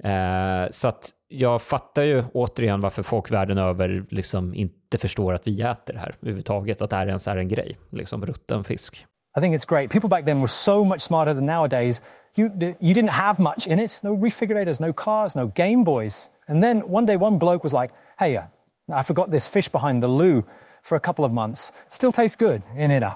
Eh, 0.04 0.70
så 0.70 0.88
att 0.88 1.10
jag 1.28 1.62
fattar 1.62 2.02
ju 2.02 2.24
återigen 2.34 2.80
varför 2.80 3.04
folk 3.04 3.32
världen 3.32 3.58
över 3.58 4.04
liksom 4.10 4.54
inte 4.54 4.98
förstår 4.98 5.34
att 5.34 5.48
vi 5.48 5.62
äter 5.62 5.94
det 5.94 6.00
här 6.00 6.16
överhuvudtaget. 6.22 6.82
Att 6.82 6.90
det 6.90 6.96
här 6.96 7.08
ens 7.08 7.28
är 7.28 7.38
en 7.38 7.48
grej. 7.48 7.78
Liksom 7.90 8.26
rutten 8.26 8.64
fisk. 8.64 9.06
I 9.38 9.42
think 9.42 9.56
it's 9.56 9.70
great. 9.70 9.90
People 9.90 10.10
back 10.10 10.26
then 10.26 10.40
were 10.40 10.48
so 10.48 10.84
much 10.84 11.02
smarter 11.02 11.34
than 11.34 11.46
nowadays. 11.46 12.02
You, 12.36 12.50
you 12.80 12.94
didn't 12.94 13.10
have 13.10 13.42
much 13.42 13.68
in 13.68 13.80
it 13.80 14.00
no 14.04 14.16
refrigerators, 14.24 14.80
no 14.80 14.94
cars, 14.94 15.36
no 15.36 15.48
Game 15.48 15.84
Boys. 15.84 16.30
And 16.48 16.64
then 16.64 16.82
one 16.82 17.06
day, 17.06 17.16
one 17.16 17.38
bloke 17.38 17.64
was 17.64 17.74
like, 17.74 17.92
hey, 18.20 18.38
uh, 18.38 18.44
I 18.90 19.02
forgot 19.04 19.32
this 19.32 19.48
fish 19.48 19.70
behind 19.70 20.04
the 20.04 20.08
loo 20.08 20.44
for 20.84 20.96
a 20.96 21.00
couple 21.00 21.26
of 21.26 21.32
months. 21.32 21.72
Still 21.90 22.12
tastes 22.12 22.36
good 22.36 22.62
in 22.76 22.92
it. 22.92 23.04
Uh. 23.04 23.16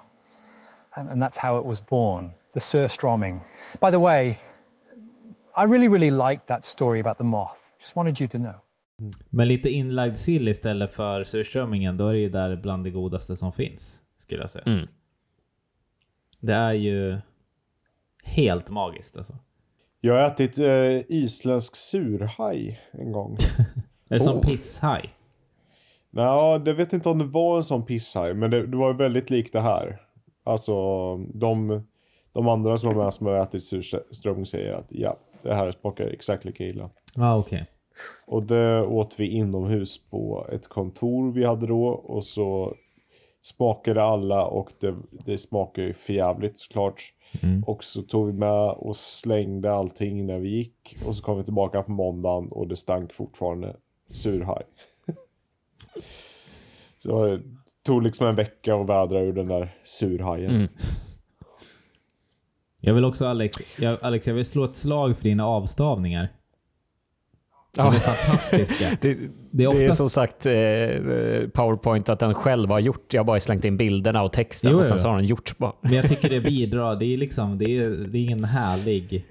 And, 0.96 1.10
and 1.10 1.22
that's 1.22 1.38
how 1.38 1.58
it 1.58 1.66
was 1.66 1.80
born, 1.80 2.34
the 2.54 2.60
surströmming. 2.60 3.42
By 3.80 3.92
the 3.92 4.00
way, 4.00 4.40
i 5.58 5.66
really, 5.66 5.88
really 5.88 6.12
liked 6.12 6.48
that 6.48 6.64
story 6.66 7.00
about 7.00 7.18
the 7.18 7.24
moth. 7.24 7.60
Just 7.82 7.96
wanted 7.96 8.22
you 8.22 8.30
to 8.30 8.38
know. 8.38 8.54
men 9.30 9.48
lite 9.48 9.70
inlagd 9.70 10.18
sill 10.18 10.48
istället 10.48 10.94
för 10.94 11.24
surströmmingen, 11.24 11.98
då 11.98 12.08
är 12.08 12.14
det 12.14 12.20
ju 12.20 12.30
där 12.30 12.56
bland 12.56 12.84
det 12.84 12.90
godaste 12.90 13.36
som 13.36 13.52
finns. 13.52 14.02
Skulle 14.18 14.42
jag 14.42 14.50
säga. 14.50 14.64
Mm. 14.66 14.88
Det 16.42 16.54
är 16.54 16.74
ju 16.74 17.18
helt 18.24 18.70
magiskt 18.70 19.18
alltså. 19.18 19.38
Jag 20.02 20.14
har 20.14 20.22
ätit 20.22 20.58
eh, 20.60 21.16
isländsk 21.18 21.76
surhaj 21.76 22.80
en 22.92 23.12
gång. 23.12 23.38
Det 24.10 24.16
är 24.16 24.20
som 24.20 24.38
Oh. 24.38 24.42
pisshaj. 24.46 25.10
Ja, 26.12 26.58
det 26.66 26.74
vet 26.74 26.94
inte 26.94 27.10
om 27.10 27.18
det 27.18 27.26
var 27.26 27.56
en 27.56 27.64
sån 27.64 27.86
pisshaj, 27.86 28.34
men 28.34 28.52
det, 28.52 28.68
det 28.68 28.78
var 28.78 28.94
väldigt 28.94 29.30
likt 29.30 29.54
det 29.54 29.60
här. 29.62 30.02
Alltså, 30.44 30.74
de, 31.18 31.84
de 32.34 32.48
andra 32.48 32.78
som 32.78 32.94
var 32.94 33.04
med 33.04 33.14
som 33.14 33.28
har 33.28 33.34
ätit 33.36 33.64
surströmming 33.64 34.46
säger 34.46 34.74
att 34.74 34.86
ja, 34.90 35.18
det 35.48 35.56
här 35.56 35.72
smakar 35.72 36.08
exakt 36.08 36.46
lika 36.46 36.64
illa. 36.64 36.90
Ja, 37.16 37.32
ah, 37.32 37.38
okej. 37.38 37.66
Och 38.28 38.44
det 38.44 38.82
åt 38.82 39.20
vi 39.20 39.28
inomhus 39.28 40.10
på 40.10 40.48
ett 40.52 40.68
kontor 40.68 41.32
vi 41.32 41.46
hade 41.46 41.68
då 41.68 41.88
och 41.88 42.26
så 42.26 42.76
smakade 43.42 44.04
alla 44.04 44.46
och 44.46 44.74
det, 44.80 44.96
det 45.26 45.38
smakade 45.38 45.88
ju 45.88 45.94
förjävligt 45.94 46.60
såklart. 46.60 47.14
Och 47.66 47.84
så 47.84 48.02
tog 48.02 48.28
vi 48.28 48.34
med 48.34 48.70
och 48.70 48.98
slängde 48.98 49.74
allting 49.74 50.26
när 50.26 50.40
vi 50.40 50.50
gick 50.50 50.98
och 51.08 51.16
så 51.16 51.24
kom 51.24 51.38
vi 51.38 51.44
tillbaka 51.44 51.84
på 51.84 51.92
måndagen 51.92 52.48
och 52.52 52.68
det 52.68 52.76
stank 52.76 53.14
fortfarande 53.14 53.76
surhaj. 54.12 54.64
så 56.98 57.26
det 57.26 57.42
tog 57.84 58.04
liksom 58.04 58.28
en 58.28 58.36
vecka 58.36 58.76
att 58.76 58.90
vädra 58.90 59.20
ur 59.20 59.34
den 59.34 59.48
där 59.48 59.76
surhajen. 59.84 60.70
Jag 62.88 62.94
vill 62.94 63.06
också 63.06 63.26
Alex, 63.26 63.56
jag, 63.80 63.98
Alex, 64.02 64.28
jag 64.28 64.34
vill 64.36 64.46
slå 64.46 64.64
ett 64.64 64.76
slag 64.76 65.18
för 65.18 65.24
dina 65.24 65.46
avstavningar. 65.48 66.30
De 67.76 67.82
Ja. 67.86 67.88
är 67.96 68.00
fantastiska. 68.00 68.98
Det, 69.02 69.14
Det 69.14 69.30
det, 69.52 69.64
är 69.64 69.68
är 69.68 69.74
oftast- 69.74 69.98
som 69.98 70.10
sagt 70.10 70.46
eh, 70.46 70.52
Powerpoint 71.54 72.10
att 72.10 72.20
den 72.20 72.34
själv 72.34 72.70
har 72.70 72.80
gjort. 72.80 73.14
Jag 73.14 73.22
har 73.22 73.26
bara 73.26 73.40
slängt 73.40 73.66
in 73.66 73.78
bilderna 73.78 74.24
och 74.24 74.34
texten 74.34 74.72
Jo, 74.72 74.78
och 74.78 74.86
sen 74.86 75.00
så 75.00 75.08
har 75.08 75.16
den 75.18 75.26
gjort 75.26 75.58
bara. 75.58 75.74
Men 75.82 75.94
jag 75.94 76.10
tycker 76.10 76.30
det 76.30 76.40
bidrar. 76.42 76.96
Det 76.96 77.06
är 77.06 77.18
liksom, 77.18 77.58
det 77.58 77.78
är, 77.78 77.90
det 77.90 78.18
är 78.18 78.32
en 78.32 78.44
härlig... 78.44 79.26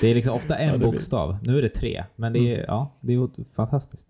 Det 0.00 0.08
är 0.10 0.14
liksom 0.14 0.34
ofta 0.34 0.56
en 0.56 0.80
bokstav. 0.80 1.38
Nu 1.42 1.58
är 1.58 1.62
det 1.62 1.68
tre. 1.68 2.04
Men 2.16 2.32
det 2.32 2.38
är, 2.54 2.64
ja, 2.68 2.98
det 3.00 3.14
är 3.14 3.28
fantastiskt. 3.54 4.08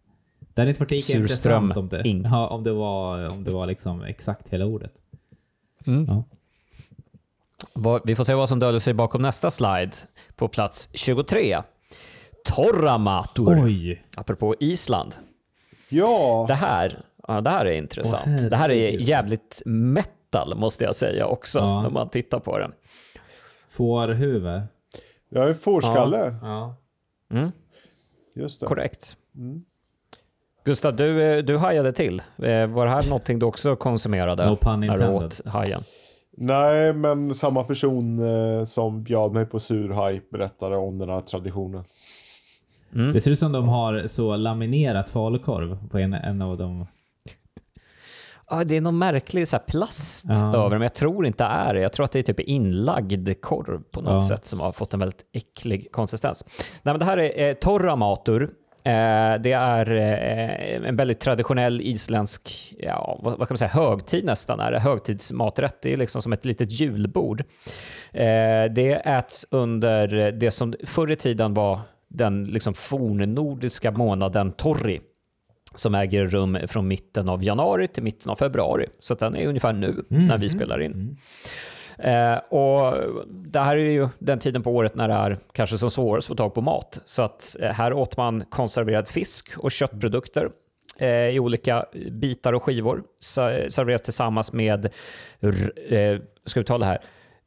Det 0.55 0.62
hade 0.62 0.68
inte 0.70 0.80
varit 0.80 0.90
lika 0.90 1.18
intressant 1.18 1.76
om 1.76 1.88
det, 1.88 2.03
ja, 2.24 2.49
om 2.49 2.64
det 2.64 2.72
var, 2.72 3.28
om 3.28 3.45
det 3.45 3.51
var 3.51 3.66
liksom 3.66 4.03
exakt 4.03 4.49
hela 4.49 4.64
ordet. 4.66 4.92
Mm. 5.86 6.05
Ja. 6.09 6.24
Vi 8.05 8.15
får 8.15 8.25
se 8.25 8.35
vad 8.35 8.49
som 8.49 8.59
döljer 8.59 8.79
sig 8.81 8.95
bakom 8.95 9.23
nästa 9.23 9.51
slide. 9.51 9.93
På 10.37 10.49
plats 10.49 10.89
23. 10.93 11.62
Torramatur. 12.45 13.65
Oj! 13.65 14.05
Apropå 14.17 14.55
Island. 14.61 15.15
Ja, 15.89 16.45
Det 16.49 16.55
här 16.55 16.99
Ja, 17.29 17.41
det 17.41 17.51
här 17.51 17.67
är 17.67 17.73
intressant. 17.73 18.23
Åh, 18.27 18.49
det 18.51 18.57
här 18.57 18.71
är 18.71 18.91
jävligt 19.01 19.62
metal 19.65 20.55
måste 20.57 20.85
jag 20.85 20.95
säga 20.97 21.27
också, 21.27 21.59
Ja. 21.59 21.83
när 21.83 21.91
man 21.91 22.09
tittar 22.09 22.39
på 22.39 22.59
den. 22.59 22.73
Fårhuvud. 23.69 24.62
Jag 25.29 25.49
är 25.49 25.55
fårskalle. 25.55 26.35
Ja. 26.43 26.77
Just 28.37 28.61
det. 28.61 28.67
Korrekt. 28.67 29.17
Gustav, 30.65 30.97
du, 30.97 31.23
eh, 31.23 31.45
du 31.45 31.57
hajade 31.59 31.93
till. 31.93 32.23
Eh, 32.39 32.67
Var 32.67 32.87
det 32.87 32.93
här 32.93 33.09
någonting 33.09 33.39
du 33.39 33.47
också 33.47 33.77
konsumerade 33.77 34.47
No 34.51 34.57
pun 34.57 34.81
när 34.81 34.87
du 34.87 34.93
intended. 34.93 35.25
åt 35.25 35.41
hajen? 35.47 35.83
Nej, 36.37 36.93
men 36.93 37.35
samma 37.35 37.64
person 37.64 38.18
eh, 38.59 38.64
som 38.64 39.03
bjöd 39.03 39.32
mig 39.32 39.47
på 39.47 39.59
surhaj 39.59 40.22
berättade 40.32 40.76
om 40.76 40.99
den 40.99 41.09
här 41.09 41.20
traditionen. 41.20 41.85
Det 43.12 43.20
ser 43.20 43.30
ut 43.30 43.39
som 43.39 43.53
de 43.53 43.68
har 43.68 44.07
så 44.07 44.37
laminerat 44.37 45.09
falukorv 45.09 45.89
på 45.89 45.99
en, 45.99 46.14
en 46.14 46.43
av 46.43 46.57
dem. 46.59 46.87
Ja, 48.51 48.64
det 48.64 48.76
är 48.76 48.80
någon 48.80 48.99
märklig 48.99 49.49
så 49.49 49.57
här 49.57 49.64
plast 49.64 50.24
Ja. 50.28 50.57
över 50.57 50.70
men 50.70 50.82
jag 50.82 50.95
tror 50.95 51.26
inte 51.26 51.45
det 51.45 51.49
är 51.51 51.74
det. 51.74 51.80
Jag 51.80 51.93
tror 51.93 52.05
att 52.05 52.12
det 52.12 52.18
är 52.18 52.22
typ 52.22 52.41
inlagd 52.41 53.41
korv 53.41 53.82
på 53.91 54.01
något 54.01 54.14
Ja. 54.14 54.28
sätt 54.28 54.45
som 54.45 54.61
har 54.61 54.72
fått 54.72 54.95
en 54.95 55.01
väldigt 55.01 55.24
äcklig 55.32 55.93
konsistens. 55.93 56.45
Nej, 56.82 56.95
men 56.95 56.99
det 56.99 57.05
här 57.05 57.18
är 57.18 57.49
eh, 57.49 57.55
torra 57.55 57.97
matur. 57.97 58.43
Eh, 58.43 58.49
det 59.43 59.53
är 59.53 59.91
eh, 59.91 60.89
en 60.89 60.97
väldigt 60.97 61.20
traditionell 61.20 61.80
isländsk, 61.80 62.74
ja, 62.78 63.20
vad, 63.22 63.37
kan 63.37 63.47
man 63.51 63.59
säga, 63.59 63.70
högtid 63.70 64.24
nästan. 64.24 64.61
Är 64.61 64.72
det. 64.72 64.80
Högtidsmaträtt. 64.80 65.82
Det 65.82 65.93
är 65.93 65.97
liksom 65.97 66.22
som 66.22 66.32
ett 66.32 66.45
litet 66.45 66.80
julbord. 66.80 67.41
Eh, 68.12 68.64
det 68.70 69.03
äts 69.05 69.47
under 69.51 70.32
det 70.32 70.51
som 70.51 70.74
förr 70.85 71.11
i 71.11 71.16
tiden 71.16 71.55
var 71.55 71.80
den 72.09 72.45
liksom 72.45 72.74
fornnordiska 72.74 73.91
månaden 73.91 74.53
torri 74.53 75.01
som 75.74 75.95
äger 75.95 76.26
rum 76.26 76.59
från 76.66 76.89
mitten 76.89 77.28
av 77.28 77.45
januari 77.45 77.89
till 77.89 78.03
mitten 78.03 78.30
av 78.30 78.37
februari. 78.37 78.87
Så 78.99 79.14
den 79.14 79.37
är 79.37 79.47
ungefär 79.47 79.72
nu 79.72 80.05
när 80.09 80.39
vi 80.39 80.49
spelar 80.49 80.82
in. 80.82 81.16
Eh, 81.99 82.36
och 82.36 82.95
det 83.26 83.61
här 83.61 83.76
är 83.76 83.90
ju 83.90 84.09
den 84.18 84.38
tiden 84.38 84.62
på 84.62 84.70
året 84.70 84.95
när 84.95 85.09
det 85.09 85.14
är 85.14 85.38
kanske 85.53 85.78
som 85.78 85.90
svårast 85.90 86.24
att 86.24 86.28
få 86.28 86.34
tag 86.34 86.55
på 86.55 86.61
mat. 86.61 87.01
Så 87.05 87.22
att 87.22 87.57
eh, 87.61 87.72
här 87.72 87.92
åt 87.92 88.16
man 88.16 88.45
konserverad 88.51 89.09
fisk 89.09 89.59
och 89.59 89.72
köttprodukter 89.72 90.51
eh, 90.99 91.09
i 91.09 91.38
olika 91.40 91.86
bitar 92.11 92.53
och 92.53 92.62
skivor. 92.62 93.03
Så, 93.18 93.40
serveras 93.68 94.03
tillsammans 94.03 94.53
med, 94.53 94.84
eh, 95.88 96.18
ska 96.45 96.61
vi 96.61 96.64
ta 96.64 96.78
det 96.78 96.84
här, 96.84 96.99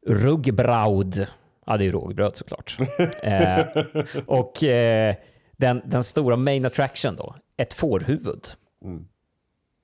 ruggbraud. 0.07 1.27
Ja, 1.65 1.77
det 1.77 1.85
är 1.85 1.91
rågbröd 1.91 2.35
såklart. 2.35 2.77
eh, 3.23 3.65
och 4.25 4.63
eh, 4.63 5.15
den, 5.57 5.81
den 5.85 6.03
stora 6.03 6.35
main 6.35 6.65
attraction 6.65 7.15
då, 7.15 7.35
ett 7.57 7.73
fårhuvud. 7.73 8.47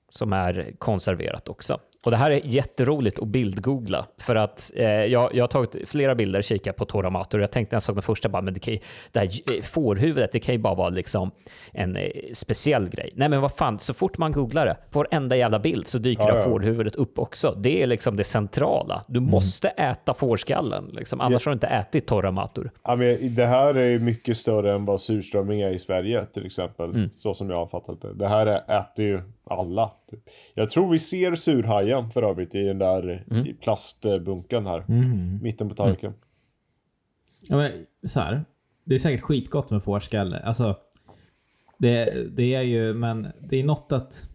Som 0.08 0.32
är 0.32 0.72
konserverat 0.78 1.48
också. 1.48 1.80
Och 2.04 2.10
det 2.10 2.16
här 2.16 2.30
är 2.30 2.40
jätteroligt 2.44 3.18
att 3.18 3.28
bildgoogla 3.28 4.06
för 4.18 4.36
att 4.36 4.72
eh, 4.76 4.84
jag, 4.86 5.34
jag 5.34 5.42
har 5.42 5.48
tagit 5.48 5.88
flera 5.88 6.14
bilder 6.14 6.38
och 6.38 6.44
kikat 6.44 6.76
på 6.76 6.84
Tora 6.84 7.10
Matur. 7.10 7.38
Jag 7.40 7.50
tänkte 7.52 7.74
när 7.74 7.76
jag 7.76 7.82
såg 7.82 7.96
den 7.96 8.02
första, 8.02 8.28
bara, 8.28 8.42
men 8.42 8.54
det, 8.54 8.60
kan 8.60 8.74
ju, 8.74 8.80
det 9.12 9.18
här 9.18 9.26
eh, 9.56 9.62
fårhuvudet, 9.62 10.32
det 10.32 10.40
kan 10.40 10.54
ju 10.54 10.58
bara 10.58 10.74
vara 10.74 10.88
liksom 10.88 11.30
en 11.72 11.96
eh, 11.96 12.08
speciell 12.32 12.88
grej. 12.88 13.10
Nej 13.14 13.28
men 13.28 13.40
vad 13.40 13.52
fan, 13.52 13.78
så 13.78 13.94
fort 13.94 14.18
man 14.18 14.32
googlar 14.32 14.66
det, 14.66 14.76
på 14.90 14.98
varenda 14.98 15.36
jävla 15.36 15.58
bild 15.58 15.88
så 15.88 15.98
dyker 15.98 16.22
Ja, 16.22 16.26
det 16.26 16.32
här 16.32 16.40
ja. 16.40 16.44
fårhuvudet 16.44 16.94
upp 16.94 17.18
också. 17.18 17.54
Det 17.58 17.82
är 17.82 17.86
liksom 17.86 18.16
det 18.16 18.24
centrala. 18.24 19.02
Du 19.08 19.20
måste 19.20 19.68
äta 19.68 20.14
fårskallen, 20.14 20.90
liksom. 20.92 21.20
annars 21.20 21.46
har 21.46 21.50
du 21.50 21.54
inte 21.54 21.66
ätit 21.66 22.06
Tora 22.06 22.30
Matur. 22.30 22.70
Ja, 22.84 22.96
men 22.96 23.34
det 23.34 23.46
här 23.46 23.74
är 23.74 23.86
ju 23.90 23.98
mycket 23.98 24.36
större 24.36 24.74
än 24.74 24.84
vad 24.84 25.00
surströmming 25.00 25.60
är 25.60 25.70
i 25.70 25.78
Sverige 25.78 26.24
till 26.24 26.46
exempel. 26.46 27.08
Så 27.14 27.34
som 27.34 27.50
jag 27.50 27.56
har 27.56 27.66
fattat 27.66 28.00
det. 28.02 28.14
Det 28.14 28.28
här 28.28 28.46
är- 28.46 28.78
äter 28.78 29.04
ju 29.04 29.20
alla. 29.44 29.92
Typ. 30.10 30.20
Jag 30.54 30.70
tror 30.70 30.90
vi 30.90 30.98
ser 30.98 31.34
surhajen 31.34 32.10
för 32.10 32.22
övrigt 32.22 32.54
i 32.54 32.62
den 32.62 32.78
där 32.78 33.24
i 33.46 33.54
plastbunken 33.54 34.66
här. 34.66 34.84
Mitten 35.42 35.68
på 35.68 35.74
tallriken. 35.74 36.14
Ja, 37.48 37.56
men, 37.56 37.70
så 38.06 38.20
här. 38.20 38.44
Det 38.84 38.94
är 38.94 38.98
säkert 38.98 39.20
skitgott 39.20 39.70
med 39.70 39.82
fårskalle. 39.82 40.38
Alltså, 40.38 40.76
det, 41.78 42.26
det 42.36 42.54
är 42.54 42.62
ju, 42.62 42.94
men 42.94 43.32
det 43.40 43.60
är 43.60 43.64
något 43.64 43.92
att... 43.92 44.30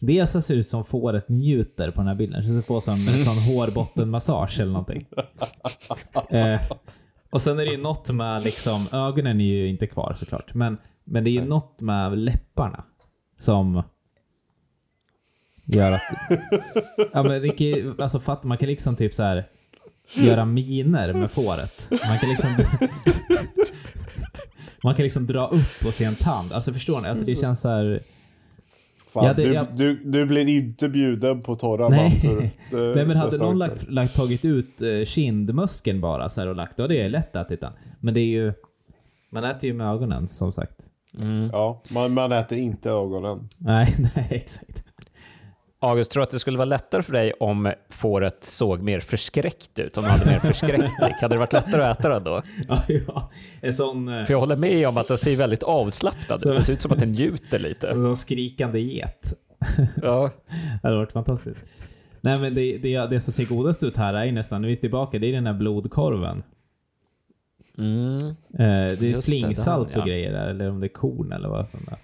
Dels 0.00 0.30
så 0.30 0.40
ser 0.40 0.54
det 0.54 0.60
ut 0.60 0.68
som 0.68 0.84
fåret 0.84 1.28
njuter 1.28 1.90
på 1.90 2.00
den 2.00 2.08
här 2.08 2.14
bilden. 2.14 2.42
Så 2.42 2.52
det 2.52 2.62
får 2.62 2.80
som 2.80 2.94
en 2.94 3.18
sån 3.18 3.38
hårbottenmassage 3.54 4.60
eller 4.60 4.72
någonting. 4.72 5.06
eh, 6.30 6.60
och 7.30 7.42
sen 7.42 7.58
är 7.58 7.64
det 7.64 7.70
ju 7.70 7.82
något 7.82 8.10
med 8.10 8.44
liksom, 8.44 8.86
ögonen 8.92 9.40
är 9.40 9.44
ju 9.44 9.68
inte 9.68 9.86
kvar 9.86 10.14
såklart. 10.16 10.54
Men, 10.54 10.78
men 11.04 11.24
det 11.24 11.30
är 11.30 11.32
ju 11.32 11.44
något 11.44 11.80
med 11.80 12.18
läpparna 12.18 12.84
som 13.36 13.82
gör 15.64 15.92
att... 15.92 16.02
ja 17.12 17.22
men 17.22 17.42
det 17.42 17.48
kan, 17.48 17.94
alltså 18.00 18.20
fatta, 18.20 18.48
man 18.48 18.58
kan 18.58 18.68
liksom 18.68 18.96
typ 18.96 19.14
så 19.14 19.22
här 19.22 19.46
göra 20.14 20.44
miner 20.44 21.12
med 21.12 21.30
fåret. 21.30 21.88
Man 21.90 22.18
kan 22.18 22.28
liksom... 22.28 22.50
man 24.82 24.94
kan 24.94 25.02
liksom 25.02 25.26
dra 25.26 25.46
upp 25.46 25.86
och 25.86 25.94
se 25.94 26.04
en 26.04 26.14
tand. 26.16 26.52
Alltså 26.52 26.72
förstår 26.72 27.00
ni? 27.00 27.08
Alltså 27.08 27.24
det 27.24 27.36
känns 27.36 27.60
så 27.60 27.68
här... 27.68 28.02
Fan, 29.12 29.24
Ja, 29.26 29.34
det- 29.34 29.42
du, 29.44 29.52
jag- 29.54 29.66
du, 29.76 29.96
du 30.04 30.26
blir 30.26 30.48
inte 30.48 30.88
bjuden 30.88 31.42
på 31.42 31.56
torra 31.56 31.88
Nej. 31.88 32.20
Det- 32.70 32.76
Nej 32.96 33.06
men 33.06 33.16
hade 33.16 33.38
någon 33.38 33.58
lagt, 33.58 33.90
lagt, 33.90 34.14
tagit 34.16 34.44
ut 34.44 34.82
eh, 34.82 35.04
kindmuskeln 35.04 36.00
bara 36.00 36.28
så 36.28 36.40
här 36.40 36.48
och 36.48 36.56
lagt, 36.56 36.76
då 36.76 36.82
hade 36.82 36.94
det 36.94 37.08
lätt 37.08 37.36
ätit 37.36 37.60
den. 37.60 37.72
Men 38.00 38.14
det 38.14 38.20
är 38.20 38.26
ju... 38.26 38.52
Man 39.30 39.44
äter 39.44 39.64
ju 39.64 39.74
med 39.74 39.86
ögonen 39.86 40.28
som 40.28 40.52
sagt. 40.52 40.76
Ja, 41.52 41.82
man, 41.90 42.14
man 42.14 42.32
äter 42.32 42.58
inte 42.58 42.90
ögonen. 42.90 43.48
Nej, 43.58 43.94
nej 44.16 44.26
exakt. 44.30 44.83
August, 45.90 46.10
tror 46.10 46.20
du 46.20 46.24
att 46.24 46.30
det 46.30 46.38
skulle 46.38 46.58
vara 46.58 46.64
lättare 46.64 47.02
för 47.02 47.12
dig 47.12 47.32
om 47.32 47.72
fåret 47.90 48.44
såg 48.44 48.80
mer 48.82 49.00
förskräckt 49.00 49.78
ut? 49.78 49.96
Om 49.98 50.04
det 50.04 50.10
hade 50.10 50.30
mer 50.30 50.38
förskräckt 50.38 50.78
blick? 51.00 51.14
Hade 51.20 51.34
det 51.34 51.38
varit 51.38 51.52
lättare 51.52 51.82
att 51.82 51.98
äta 52.00 52.08
den 52.08 52.24
då? 52.24 52.42
Ja, 52.68 52.82
ja. 52.88 53.30
En 53.60 53.72
sån... 53.72 54.08
eh, 54.08 54.24
För 54.24 54.34
jag 54.34 54.40
håller 54.40 54.56
med 54.56 54.88
om 54.88 54.96
att 54.96 55.08
den 55.08 55.18
ser 55.18 55.36
väldigt 55.36 55.62
avslappnad 55.62 56.46
ut. 56.46 56.54
Det 56.56 56.62
ser 56.62 56.72
ut 56.72 56.80
som 56.80 56.92
att 56.92 56.98
den 57.00 57.12
njuter 57.12 57.58
lite. 57.58 57.88
En 57.90 58.16
skrikande 58.16 58.80
get. 58.80 59.34
Ja. 60.02 60.30
Det 60.82 60.88
hade 60.88 60.96
varit 60.96 61.12
fantastiskt. 61.12 61.58
Nej 62.20 62.40
men 62.40 62.54
det, 62.54 62.78
det, 62.78 63.10
det 63.10 63.20
som 63.20 63.32
ser 63.32 63.44
godast 63.44 63.82
ut 63.82 63.96
här 63.96 64.14
är 64.14 64.32
nästan, 64.32 64.62
nu 64.62 64.68
är 64.68 64.70
vi 64.70 64.76
tillbaka, 64.76 65.18
det 65.18 65.26
är 65.26 65.32
den 65.32 65.46
här 65.46 65.54
blodkorven. 65.54 66.42
Mm. 67.78 68.16
Eh, 68.18 68.34
det 68.58 68.62
är 68.62 69.02
Just 69.02 69.26
det, 69.26 69.32
flingsalt 69.32 69.88
den, 69.88 69.96
ja. 69.96 70.02
och 70.02 70.08
grejer 70.08 70.32
där, 70.32 70.48
eller 70.48 70.70
om 70.70 70.80
det 70.80 70.86
är 70.86 70.88
korn 70.88 71.32
eller 71.32 71.48
vad 71.48 71.70
fan 71.70 71.80
det 71.86 71.92
är. 71.92 71.98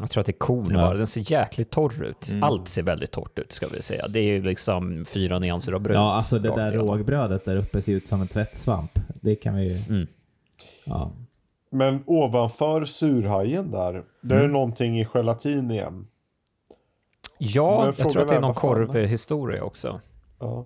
Jag 0.00 0.10
tror 0.10 0.20
att 0.20 0.26
det 0.26 0.32
är 0.32 0.38
korn 0.38 0.66
Ja. 0.70 0.76
bara. 0.76 0.94
Den 0.94 1.06
ser 1.06 1.32
jäkligt 1.32 1.70
torr 1.70 2.04
ut. 2.04 2.28
Mm. 2.30 2.42
Allt 2.42 2.68
ser 2.68 2.82
väldigt 2.82 3.10
torrt 3.10 3.38
ut 3.38 3.52
ska 3.52 3.68
vi 3.68 3.82
säga. 3.82 4.08
Det 4.08 4.20
är 4.20 4.24
ju 4.24 4.42
liksom 4.42 5.04
fyra 5.04 5.38
nyanser 5.38 5.72
av 5.72 5.80
brunt. 5.80 5.94
Ja, 5.96 6.14
alltså 6.14 6.38
det 6.38 6.54
där 6.54 6.72
rågbrödet 6.72 7.44
där 7.44 7.56
uppe 7.56 7.82
ser 7.82 7.92
ut 7.92 8.06
som 8.08 8.20
en 8.20 8.28
tvättsvamp. 8.28 8.90
Det 9.20 9.34
kan 9.36 9.54
vi 9.56 9.62
ju... 9.68 9.76
Mm. 9.88 10.06
Ja. 10.84 11.10
Men 11.70 12.02
ovanför 12.06 12.84
surhajen 12.84 13.70
där, 13.70 13.92
det 14.20 14.34
Mm. 14.34 14.44
är 14.44 14.48
någonting 14.48 15.00
i 15.00 15.04
gelatin 15.14 15.70
igen. 15.70 16.06
Ja, 17.38 17.76
Men 17.78 17.94
jag 17.98 18.10
tror 18.12 18.22
att 18.22 18.28
det 18.28 18.34
är 18.36 18.40
någon 18.40 18.54
korvhistoria 18.54 19.62
också. 19.62 20.00
Ja. 20.38 20.64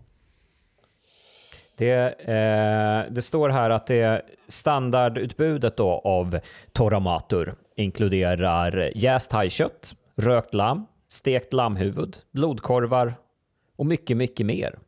Det, 1.77 2.20
eh, 2.20 3.12
det 3.12 3.22
står 3.22 3.49
här 3.49 3.70
att 3.70 3.87
det 3.87 4.22
standardutbudet 4.49 5.77
då 5.77 5.91
av 5.91 6.39
torra 6.72 7.01
matur 7.01 7.55
inkluderar 7.77 8.93
jäst 8.95 9.33
hajkött, 9.33 9.95
rökt 10.16 10.55
lamm, 10.55 10.87
stekt 11.09 11.53
lammhuvud, 11.53 12.16
blodkorvar 12.33 13.14
och 13.77 13.87
mycket, 13.87 14.16
mycket 14.16 14.47
mer. 14.47 14.79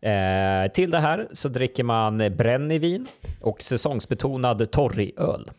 Eh, 0.00 0.72
till 0.72 0.90
det 0.90 0.98
här 0.98 1.28
så 1.32 1.48
dricker 1.48 1.84
man 1.84 2.18
brännvin 2.18 3.06
och 3.42 3.62
säsongsbetonad 3.62 4.70
torriöl. 4.70 5.50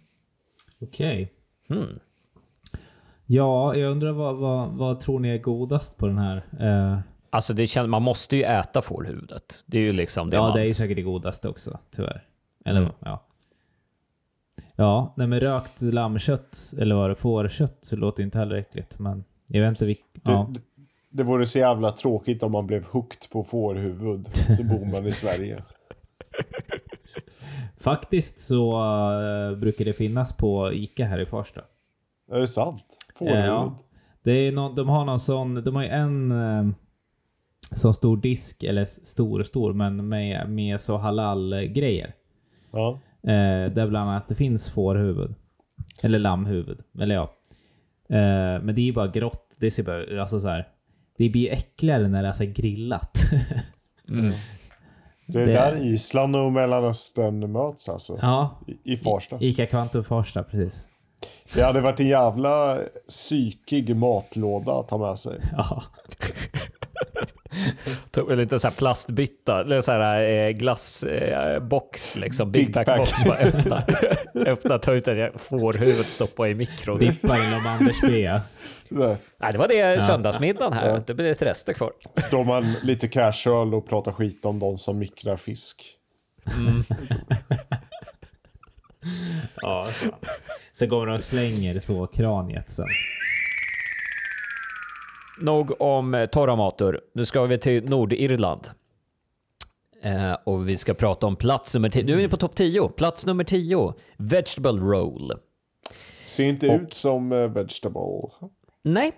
Okej. 0.82 1.32
Hmm. 1.70 2.00
Ja, 3.26 3.76
jag 3.76 3.92
undrar 3.92 4.12
vad, 4.12 4.36
vad, 4.36 4.70
vad 4.70 5.00
tror 5.00 5.20
ni 5.20 5.30
är 5.30 5.38
godast 5.38 5.98
på 5.98 6.08
den 6.08 6.18
här? 6.18 6.38
Eh, 6.60 7.00
Alltså 7.30 7.54
det 7.54 7.68
känns, 7.68 7.90
man 7.90 8.04
måste 8.04 8.36
ju 8.36 8.44
äta 8.44 8.82
fårhuvudet. 8.82 9.64
Det 9.68 9.78
är 9.78 9.82
ju 9.82 9.94
liksom 9.94 10.30
det 10.30 10.36
ja, 10.36 10.42
man... 10.42 10.54
det 10.54 10.62
är 10.62 10.66
ju 10.66 10.74
säkert 10.74 10.96
det 10.96 11.02
godaste 11.02 11.50
också, 11.50 11.80
tyvärr. 11.96 12.24
Eller 12.66 12.82
Mm. 12.82 12.94
ja. 13.00 13.24
Ja, 14.76 15.14
nej 15.18 15.28
men 15.28 15.40
rökt 15.40 15.82
lammkött, 15.82 16.74
eller 16.80 16.96
vad 16.96 17.10
det 17.10 17.16
fårkött, 17.16 17.78
så 17.82 17.96
låter 17.96 18.24
inte 18.24 18.38
heller 18.38 18.56
äckligt. 18.56 19.00
Men 19.00 19.24
jag 19.48 19.62
vet 19.62 19.70
inte 19.70 19.86
vilk... 19.86 20.04
Ja. 20.24 20.50
Det, 20.54 20.62
det 21.10 21.24
vore 21.24 21.46
så 21.46 21.60
jävla 21.60 21.92
tråkigt 21.92 22.44
om 22.44 22.52
man 22.52 22.68
blev 22.68 22.86
hooked 22.86 23.30
på 23.32 23.44
fårhuvud. 23.44 24.28
Så 24.32 24.64
bor 24.64 24.86
man 24.92 25.08
i 25.08 25.12
Sverige. 25.12 25.64
Faktiskt 27.78 28.40
så 28.40 28.72
eh, 29.52 29.58
brukar 29.58 29.86
det 29.86 29.94
finnas 29.94 30.38
på 30.38 30.74
Ica 30.74 31.06
här 31.06 31.20
i 31.20 31.26
Farsta. 31.26 31.62
Är 32.32 32.40
det 32.40 32.48
sant? 32.48 32.84
Fårhuvud? 33.16 33.46
ja. 33.46 33.78
Det 34.24 34.32
är 34.32 34.52
någon, 34.52 34.76
de 34.76 34.90
har 34.90 35.06
någon 35.06 35.20
sån, 35.20 35.64
de 35.64 35.76
har 35.76 35.84
ju 35.84 35.90
en 35.90 36.32
eh, 36.32 36.68
så 37.72 37.94
stor 37.94 38.18
disk, 38.18 38.64
eller 38.64 38.86
stor 38.86 39.40
och 39.40 39.48
stor, 39.48 39.74
men 39.74 40.08
med, 40.10 40.50
med 40.50 40.82
så 40.82 40.98
halal-grejer. 40.98 42.14
Ja. 42.72 43.00
Eh, 43.24 43.72
där 43.72 43.88
bland 43.88 44.10
annat 44.10 44.28
det 44.28 44.36
finns 44.36 44.70
fårhuvud. 44.70 45.36
Eller 46.02 46.20
lammhuvud. 46.20 46.80
Eller 47.00 47.16
ja. 47.16 47.24
Eh, 48.10 48.62
men 48.64 48.76
det 48.76 48.82
är 48.82 48.86
ju 48.86 48.94
bara 48.94 49.08
grått. 49.08 49.56
Det 49.60 49.72
ser 49.72 49.84
bara, 49.84 50.22
alltså 50.22 50.40
så 50.40 50.48
här, 50.48 50.68
det 51.18 51.30
blir 51.30 51.42
ju 51.42 51.48
äckligare 51.48 52.08
när 52.08 52.24
det 52.24 52.30
är 52.30 52.34
så 52.34 52.46
grillat. 52.46 53.18
Det 55.30 55.42
är 55.42 55.46
Det- 55.46 55.54
där 55.54 55.86
Island 55.86 56.36
och 56.36 56.52
Mellanöstern 56.52 57.52
möts 57.52 57.90
alltså. 57.90 58.20
ja. 58.22 58.60
I, 58.68 58.94
I 58.94 58.98
Farsta. 58.98 59.38
Ica 59.40 59.66
Kvantum 59.66 60.04
Farsta, 60.04 60.44
precis. 60.44 60.88
Det 61.56 61.62
hade 61.62 61.82
varit 61.82 62.00
en 62.00 62.08
jävla 62.08 62.80
psykig 63.08 63.96
matlåda 63.96 64.80
att 64.80 64.90
ha 64.90 64.98
med 64.98 65.20
sig. 65.20 65.40
Ja. 65.58 65.84
Tog 68.12 68.32
en 68.32 68.38
liten 68.38 68.60
så 68.60 68.68
här 68.68 68.76
plastbytta, 68.76 69.62
eller 69.62 69.82
så 69.82 69.92
här 69.92 70.22
eh, 70.30 70.50
glassbox 70.50 72.16
liksom, 72.16 72.52
Big, 72.52 72.66
Big 72.66 72.74
Pack 72.74 72.88
Pack. 72.88 72.98
box. 72.98 73.24
Bara 73.24 73.38
öppna, 73.38 73.84
öppna, 74.52 74.78
ta 74.78 74.94
ut 74.94 75.08
ett 75.08 75.42
fårhuvud, 75.42 76.06
stoppa 76.06 76.48
i 76.48 76.56
mikron. 76.56 77.00
Dippa 77.00 77.38
inom 77.38 77.68
Anders 77.68 78.02
B. 78.02 78.32
Nej, 79.40 79.52
det 79.52 79.58
var 79.58 79.68
det 79.68 80.02
söndagsmiddagen 80.02 80.74
här. 80.74 81.04
Det 81.08 81.14
blir 81.14 81.30
lite 81.30 81.46
rester 81.46 81.74
kvar. 81.74 81.92
Står 82.16 82.44
man 82.44 82.74
lite 82.84 83.08
casual 83.08 83.74
och 83.76 83.90
pratar 83.90 84.12
skit 84.12 84.46
om 84.46 84.60
de 84.60 84.78
som 84.78 85.00
mikrar 85.00 85.38
fisk. 85.38 85.94
Ja, 89.62 89.86
fan. 89.86 90.12
Sen 90.74 90.90
går 90.90 91.06
de 91.06 91.16
och 91.16 91.24
slänger 91.24 91.80
så 91.80 92.08
kraniet 92.08 92.70
sen. 92.70 92.86
Nog 95.42 95.82
om 95.82 96.14
eh, 96.14 96.26
torra 96.26 96.56
mator. 96.56 97.02
Nu 97.14 97.26
ska 97.26 97.44
vi 97.46 97.58
till 97.58 97.90
Nordirland. 97.90 98.68
Eh, 100.04 100.34
och 100.44 100.70
vi 100.70 100.78
ska 100.78 100.94
prata 100.94 101.28
om 101.28 101.36
plats 101.36 101.74
nummer 101.74 101.90
10. 101.90 102.04
Nu 102.04 102.14
är 102.14 102.18
vi 102.18 102.28
på 102.28 102.38
topp 102.38 102.56
10. 102.56 102.90
Plats 102.90 103.26
nummer 103.26 103.44
10. 103.44 103.94
Vegetable 104.18 104.72
roll. 104.82 105.32
Ser 106.26 106.44
inte 106.44 106.68
ut 106.68 106.94
som 106.94 107.32
eh, 107.32 107.48
vegetable. 107.48 108.30
Nej, 108.84 109.12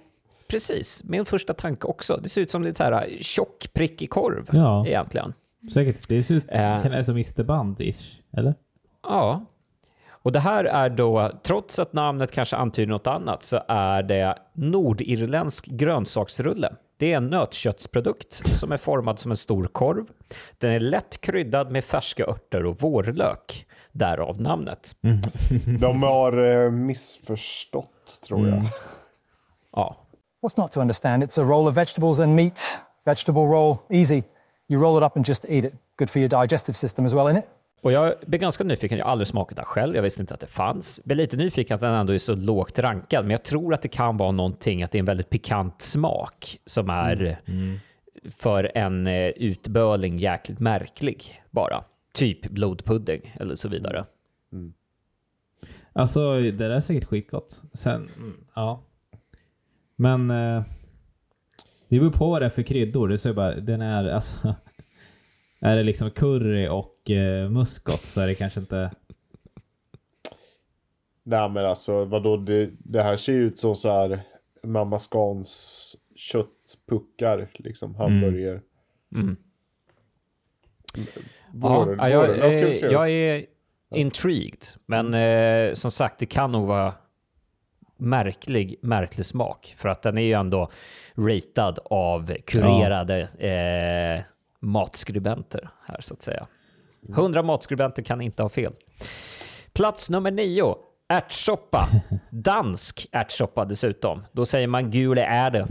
precis. 0.48 1.04
Min 1.04 1.26
första 1.26 1.54
tanke 1.54 1.88
också. 1.88 2.20
Det 2.24 2.30
ser 2.30 2.42
ut 2.42 2.52
som 2.52 2.64
lite 2.64 2.78
så 2.78 2.84
här 2.84 2.92
eh, 3.08 3.18
tjock, 3.20 3.70
prickig 3.74 4.10
korv 4.10 4.50
Ja. 4.52 4.88
egentligen. 4.88 5.34
Säkert. 5.74 6.08
Det 6.08 6.24
ser 6.24 6.36
ut 6.36 6.44
Eh. 6.48 6.82
kan 6.82 6.92
det 6.92 6.98
är 6.98 7.04
som 7.04 7.16
Mr. 7.16 7.44
Band-ish, 7.44 8.22
eller? 8.34 8.56
Ja. 9.04 9.46
Och 10.22 10.32
det 10.32 10.40
här 10.40 10.66
är 10.66 10.90
då, 10.90 11.32
trots 11.44 11.80
att 11.80 11.94
namnet 11.94 12.32
kanske 12.32 12.56
antyder 12.56 12.90
något 12.90 13.08
annat, 13.08 13.44
så 13.44 13.62
är 13.68 14.04
det 14.04 14.36
nordirländsk 14.54 15.66
grönsaksrulle. 15.66 16.74
Det 16.98 17.14
är 17.14 17.18
en 17.18 17.28
nötköttsprodukt 17.28 18.34
som 18.34 18.72
är 18.72 18.78
formad 18.78 19.20
som 19.20 19.32
en 19.32 19.38
stor 19.38 19.68
korv. 19.68 20.06
Den 20.58 20.72
är 20.72 20.80
lätt 20.80 21.22
kryddad 21.22 21.72
med 21.72 21.86
färska 21.86 22.26
örter 22.26 22.66
och 22.66 22.82
vårlök. 22.82 23.66
Därav 23.92 24.42
namnet. 24.42 24.96
De 25.82 26.04
har 26.04 26.64
eh, 26.66 26.72
missförstått 26.72 28.22
tror 28.28 28.48
jag. 28.48 28.64
Ja. 29.76 29.96
What's 30.42 30.62
not 30.62 30.72
to 30.72 30.82
understand? 30.82 31.24
It's 31.24 31.42
a 31.42 31.44
roll 31.44 31.68
of 31.68 31.78
vegetables 31.78 32.20
and 32.20 32.36
meat. 32.36 32.82
Vegetable 33.06 33.42
roll, 33.42 33.78
easy. 33.90 34.24
You 34.70 34.82
roll 34.82 34.98
it 34.98 35.06
up 35.06 35.16
and 35.16 35.28
just 35.28 35.46
eat 35.46 35.66
it. 35.66 35.74
Good 35.98 36.10
for 36.10 36.20
your 36.22 36.30
digestive 36.30 36.78
system 36.78 37.06
as 37.06 37.14
well, 37.14 37.28
innit? 37.28 37.44
Och 37.82 37.92
jag 37.92 38.14
blir 38.26 38.40
ganska 38.40 38.64
nyfiken, 38.64 38.98
jag 38.98 39.06
har 39.06 39.12
aldrig 39.12 39.28
smakat 39.28 39.56
den 39.56 39.66
själv, 39.66 39.96
jag 39.96 40.04
visste 40.04 40.22
inte 40.22 40.34
att 40.34 40.40
det 40.40 40.48
fanns. 40.48 41.02
Blir 41.04 41.16
lite 41.16 41.38
nyfiken 41.38 41.76
att 41.76 41.82
den 41.82 41.94
ändå 41.94 42.14
är 42.14 42.18
så 42.18 42.36
lågt 42.36 42.80
rankad, 42.80 43.26
men 43.26 43.32
jag 43.32 43.44
tror 43.44 43.74
att 43.74 43.82
det 43.82 43.88
kan 43.88 44.18
vara 44.18 44.32
någonting, 44.32 44.84
att 44.84 44.92
det 44.92 44.98
är 44.98 45.00
en 45.00 45.06
väldigt 45.06 45.30
pikant 45.30 45.82
smak 45.82 46.58
som 46.66 46.90
är 46.90 47.38
för 48.30 48.72
en 48.76 49.08
eh, 49.08 49.28
utböling 49.28 50.20
jäkligt 50.20 50.60
märklig 50.60 51.44
bara. 51.52 51.84
Typ 52.14 52.50
blodpudding 52.50 53.36
eller 53.40 53.56
så 53.56 53.70
vidare. 53.70 54.06
Alltså, 55.94 56.40
det 56.40 56.52
där 56.52 56.70
är 56.70 56.80
säkert 56.80 57.04
skitgott. 57.04 57.64
Sen, 57.74 58.10
mm, 58.18 58.38
ja. 58.56 58.82
Men... 59.96 60.30
Eh, 60.30 60.64
det 61.90 62.00
beror 62.00 62.12
på 62.12 62.30
vad 62.30 62.42
det 62.42 62.46
är 62.46 62.50
för 62.50 62.62
kryddor. 62.62 63.08
Det 63.08 63.26
är 63.26 63.34
bara, 63.34 63.56
den 63.56 63.82
är 63.82 64.10
alltså... 64.10 64.56
Är 65.60 65.76
det 65.76 65.84
liksom 65.84 66.12
curry 66.12 66.68
och 66.68 67.10
eh, 67.10 67.50
muskot 67.50 68.02
så 68.02 68.22
är 68.22 68.28
det 68.28 68.36
kanske 68.36 68.60
inte... 68.60 68.92
Nej 71.24 71.50
men 71.50 71.66
alltså 71.66 72.06
vadå, 72.06 72.38
det, 72.38 72.70
det 72.80 73.04
här 73.04 73.18
ser 73.18 73.34
ju 73.34 73.46
ut 73.46 73.60
som 73.60 73.76
så 73.76 73.92
här 73.92 74.22
Mamma 74.64 75.00
Scans 75.00 75.96
köttpuckar, 76.16 77.48
liksom 77.54 77.96
hamburgare. 77.96 78.62
Mm. 79.16 79.38
Vår, 81.54 81.96
Ja, 81.98 82.10
jag, 82.10 82.30
eh, 82.30 82.36
trevligt. 82.38 82.82
jag 82.82 83.10
är 83.10 83.46
intrigued, 83.96 84.66
men 84.86 85.14
eh, 85.14 85.74
som 85.74 85.92
sagt, 85.92 86.20
det 86.20 86.26
kan 86.26 86.52
nog 86.52 86.68
vara 86.68 86.94
märklig, 87.98 88.76
märklig 88.82 89.26
smak. 89.26 89.76
För 89.78 89.90
att 89.90 90.02
den 90.02 90.18
är 90.18 90.22
ju 90.22 90.34
ändå 90.34 90.72
ratad 91.16 91.80
av 91.86 92.34
kurerade 92.46 93.20
eh, 93.22 94.24
matskribenter 94.62 95.70
här 95.86 95.98
så 96.02 96.14
att 96.14 96.22
säga. 96.22 96.48
100 97.10 97.44
matskribenter 97.44 98.04
kan 98.04 98.22
inte 98.22 98.44
ha 98.44 98.50
fel. 98.50 98.74
Plats 99.74 100.10
nummer 100.10 100.32
nio. 100.32 100.76
Ärtsoppa. 101.10 101.88
Dansk 102.30 103.08
ärtsoppa 103.12 103.66
dessutom. 103.66 104.26
Då 104.32 104.46
säger 104.46 104.68
man 104.68 104.92
gule 104.92 105.24
är 105.24 105.52
det. 105.52 105.68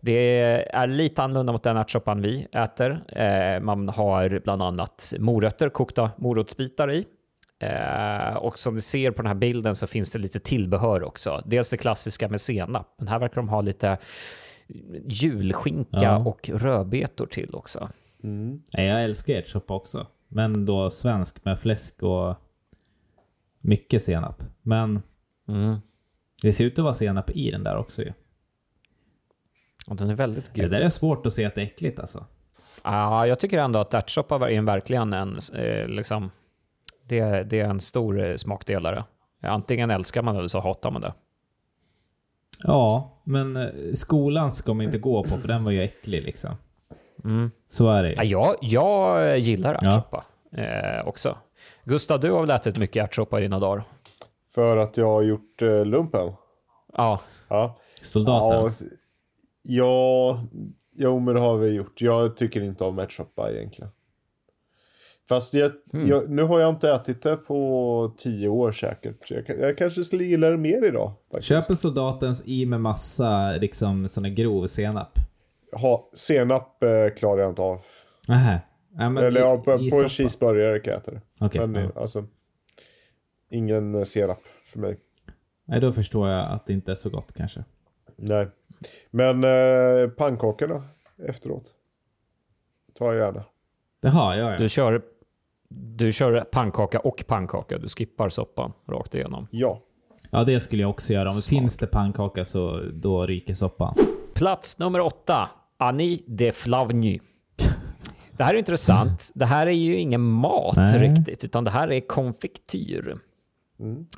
Det 0.00 0.40
är 0.72 0.86
lite 0.86 1.22
annorlunda 1.22 1.52
mot 1.52 1.62
den 1.62 1.76
ärtsoppan 1.76 2.22
vi 2.22 2.46
äter. 2.52 3.02
Eh, 3.08 3.60
man 3.60 3.88
har 3.88 4.40
bland 4.44 4.62
annat 4.62 5.12
morötter, 5.18 5.68
kokta 5.68 6.10
morotsbitar 6.18 6.92
i. 6.92 7.06
Eh, 7.58 8.36
och 8.36 8.58
som 8.58 8.74
ni 8.74 8.80
ser 8.80 9.10
på 9.10 9.22
den 9.22 9.26
här 9.26 9.34
bilden 9.34 9.74
så 9.74 9.86
finns 9.86 10.10
det 10.10 10.18
lite 10.18 10.38
tillbehör 10.38 11.02
också. 11.02 11.42
Dels 11.46 11.70
det 11.70 11.76
klassiska 11.76 12.28
med 12.28 12.40
senap, 12.40 12.94
men 12.98 13.08
här 13.08 13.18
verkar 13.18 13.36
de 13.36 13.48
ha 13.48 13.60
lite 13.60 13.98
julskinka 15.08 16.00
Ja. 16.02 16.18
och 16.18 16.48
rödbetor 16.54 17.26
till 17.26 17.54
också. 17.54 17.88
Nej, 18.20 18.86
jag 18.86 19.04
älskar 19.04 19.34
ärtsoppa 19.34 19.74
också. 19.74 20.06
Men 20.28 20.64
då 20.66 20.90
svensk 20.90 21.44
med 21.44 21.58
fläsk 21.60 22.02
och 22.02 22.34
mycket 23.60 24.02
senap. 24.02 24.42
Men 24.62 25.02
Mm. 25.48 25.76
det 26.42 26.52
ser 26.52 26.64
ut 26.64 26.78
att 26.78 26.82
vara 26.84 26.94
senap 26.94 27.30
i 27.30 27.50
den 27.50 27.64
där 27.64 27.76
också 27.76 28.02
ju. 28.02 28.12
Och 29.86 29.96
den 29.96 30.10
är 30.10 30.14
väldigt 30.14 30.54
Det 30.54 30.60
gul. 30.60 30.70
där 30.70 30.80
är 30.80 30.88
svårt 30.88 31.26
att 31.26 31.32
se 31.32 31.44
att 31.44 31.54
det 31.54 31.60
är 31.60 31.64
äckligt 31.66 31.98
alltså. 31.98 32.24
Ja, 32.84 33.26
jag 33.26 33.38
tycker 33.40 33.58
ändå 33.58 33.78
att 33.78 33.94
ärtsoppa 33.94 34.36
är 34.36 34.54
en- 34.54 34.64
verkligen 34.64 35.12
en, 35.12 35.38
eh, 35.54 35.88
liksom, 35.88 36.30
det, 37.04 37.42
det 37.50 37.60
är 37.60 37.68
en 37.68 37.80
stor 37.80 38.20
eh, 38.24 38.36
smakdelare. 38.36 39.04
Antingen 39.42 39.90
älskar 39.90 40.22
man 40.22 40.34
det 40.34 40.38
eller 40.38 40.48
så 40.48 40.60
hatar 40.60 40.90
man 40.90 41.00
det. 41.00 41.14
Ja, 42.66 43.12
men 43.24 43.56
eh, 43.56 43.68
skolan 43.94 44.50
ska 44.50 44.74
man 44.74 44.86
inte 44.86 44.98
gå 44.98 45.22
på 45.24 45.36
för 45.36 45.48
den 45.48 45.64
var 45.64 45.70
ju 45.70 45.82
äcklig 45.82 46.22
liksom. 46.22 46.50
Så 47.68 47.88
är 47.90 48.02
det 48.02 48.12
Ja, 48.12 48.22
ju. 48.24 48.30
jag, 48.30 48.56
jag 48.60 49.38
gillar 49.38 49.74
ärtsoppa 49.74 50.24
eh, 50.52 51.08
också. 51.08 51.36
Gustav, 51.84 52.20
du 52.20 52.30
har 52.30 52.40
väl 52.40 52.50
ätit 52.50 52.78
mycket 52.78 53.04
ärtsoppa 53.04 53.38
i 53.38 53.42
dina 53.42 53.58
dagar? 53.58 53.84
För 54.54 54.76
att 54.76 54.96
jag 54.96 55.06
har 55.06 55.22
gjort 55.22 55.62
eh, 55.62 55.84
lumpen. 55.84 56.32
Ja, 56.96 57.20
Ja. 57.48 57.76
Soldatens. 58.02 58.82
Ja, 58.82 58.88
ja, 59.62 60.40
jo 60.96 61.18
men 61.18 61.34
det 61.34 61.40
har 61.40 61.56
vi 61.56 61.68
gjort. 61.68 62.00
Jag 62.00 62.36
tycker 62.36 62.62
inte 62.62 62.84
om 62.84 62.98
ärtsoppa 62.98 63.50
egentligen. 63.52 63.90
Fast 65.28 65.54
jag, 65.54 65.72
jag, 65.90 66.30
nu 66.30 66.42
har 66.42 66.60
jag 66.60 66.70
inte 66.70 66.90
ätit 66.90 67.22
det 67.22 67.36
på 67.36 68.14
tio 68.18 68.48
år 68.48 68.72
säkert. 68.72 69.30
Jag, 69.30 69.44
jag 69.60 69.78
kanske 69.78 70.04
skulle 70.04 70.24
gilla 70.24 70.50
det 70.50 70.56
mer 70.56 70.84
idag. 70.84 71.12
Faktiskt. 71.32 71.48
Köp 71.48 71.70
en 71.70 71.76
soldatens 71.76 72.42
i 72.46 72.66
med 72.66 72.80
massa 72.80 73.50
liksom 73.56 74.08
sån 74.08 74.34
grov 74.34 74.66
senap. 74.66 75.18
Ha, 75.72 76.10
senap 76.14 76.82
eh, 76.82 77.14
klarar 77.16 77.42
jag 77.42 77.50
inte 77.50 77.62
av. 77.62 77.80
Nähä. 78.28 78.60
Ja, 78.98 79.10
men 79.10 79.24
Eller 79.24 79.40
i- 79.40 79.44
ja, 79.44 79.56
på, 79.56 79.74
i 79.80 79.90
på 79.90 79.96
en 79.96 80.08
cheeseburgare 80.08 80.78
kan 80.80 80.92
jag 80.92 81.00
äta 81.00 81.10
det. 81.10 81.20
Okej, 81.40 81.66
men 81.66 81.82
ja. 81.82 81.90
eh, 81.90 81.96
alltså, 82.00 82.24
ingen 83.50 83.94
eh, 83.94 84.02
senap 84.02 84.40
för 84.64 84.78
mig. 84.78 84.96
Nej, 85.64 85.80
då 85.80 85.92
förstår 85.92 86.28
jag 86.28 86.50
att 86.52 86.66
det 86.66 86.72
inte 86.72 86.92
är 86.92 86.96
så 86.96 87.10
gott 87.10 87.32
kanske. 87.32 87.64
Nej. 88.16 88.46
Men 89.10 89.44
eh, 89.44 90.08
pannkakorna 90.10 90.84
efteråt. 91.28 91.64
Tar 92.94 93.12
jag 93.12 93.26
gärna. 93.26 93.44
Jaha, 94.00 94.36
ja, 94.36 94.52
ja. 94.52 94.58
du 94.58 94.68
kör, 94.68 95.02
du 95.68 96.12
kör 96.12 96.40
pannkaka 96.40 96.98
och 96.98 97.24
pannkaka. 97.26 97.78
Du 97.78 97.88
skippar 97.88 98.28
soppan 98.28 98.72
rakt 98.88 99.14
igenom. 99.14 99.48
Ja. 99.50 99.82
Ja, 100.30 100.44
det 100.44 100.60
skulle 100.60 100.82
jag 100.82 100.90
också 100.90 101.12
göra. 101.12 101.30
Om 101.30 101.40
finns 101.40 101.76
det 101.76 101.86
pannkaka 101.86 102.44
så 102.44 102.80
då 102.92 103.26
ryker 103.26 103.54
soppan. 103.54 103.94
Plats 104.34 104.78
nummer 104.78 105.00
åtta. 105.00 105.48
Annie 105.78 106.22
de 106.26 106.52
Flavny. 106.52 107.20
Det 108.36 108.44
här 108.44 108.54
är 108.54 108.58
intressant. 108.58 109.30
Det 109.34 109.46
här 109.46 109.66
är 109.66 109.70
ju 109.70 109.96
ingen 109.96 110.20
mat 110.20 110.76
Nej. 110.76 110.98
riktigt, 110.98 111.44
utan 111.44 111.64
det 111.64 111.70
här 111.70 111.92
är 111.92 112.00
konfektyr. 112.00 113.16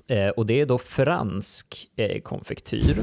Eh, 0.09 0.29
och 0.29 0.47
det 0.47 0.61
är 0.61 0.67
då 0.67 0.79
fransk 0.79 1.91
eh, 1.97 2.21
konfektyr. 2.21 2.99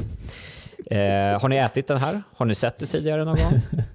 Eh, 0.86 1.40
har 1.40 1.48
ni 1.48 1.56
ätit 1.56 1.86
den 1.86 1.98
här? 1.98 2.22
Har 2.32 2.46
ni 2.46 2.54
sett 2.54 2.78
det 2.78 2.86
tidigare 2.86 3.24
någon 3.24 3.36
gång? 3.36 3.60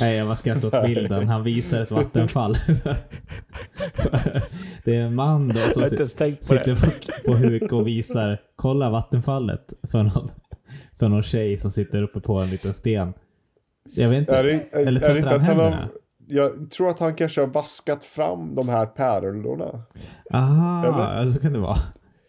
Nej, 0.00 0.16
jag 0.16 0.26
var 0.26 0.34
skrattat 0.34 0.64
åt 0.74 0.86
bilden. 0.86 1.28
Han 1.28 1.42
visar 1.44 1.80
ett 1.80 1.90
vattenfall. 1.90 2.54
Det 4.84 4.96
är 4.96 5.00
en 5.00 5.14
man 5.14 5.48
då 5.48 5.54
som 5.60 5.82
sitter 5.86 6.74
på, 6.74 6.90
på 7.30 7.36
huk 7.36 7.72
och 7.72 7.86
visar, 7.86 8.40
kolla 8.56 8.90
vattenfallet 8.90 9.72
för 9.90 10.02
någon, 10.02 10.30
för 10.98 11.08
någon 11.08 11.22
tjej 11.22 11.58
som 11.58 11.70
sitter 11.70 12.02
uppe 12.02 12.20
på 12.20 12.38
en 12.40 12.50
liten 12.50 12.74
sten. 12.74 13.14
Jag 13.94 14.08
vet 14.08 14.18
inte. 14.18 14.36
Är 14.36 14.44
det, 14.44 14.52
är, 14.72 14.86
Eller 14.86 15.00
tvättar 15.00 15.30
han 15.30 15.30
han 15.30 15.40
händerna? 15.40 15.76
har, 15.76 15.88
jag 16.26 16.70
tror 16.70 16.90
att 16.90 16.98
han 16.98 17.14
kanske 17.14 17.40
har 17.40 17.48
vaskat 17.48 18.04
fram 18.04 18.54
de 18.54 18.68
här 18.68 18.86
pärlorna. 18.86 19.82
Aha, 20.32 20.86
Eller? 20.86 21.20
ja, 21.20 21.26
så 21.26 21.40
kan 21.40 21.52
det 21.52 21.58
vara. 21.58 21.78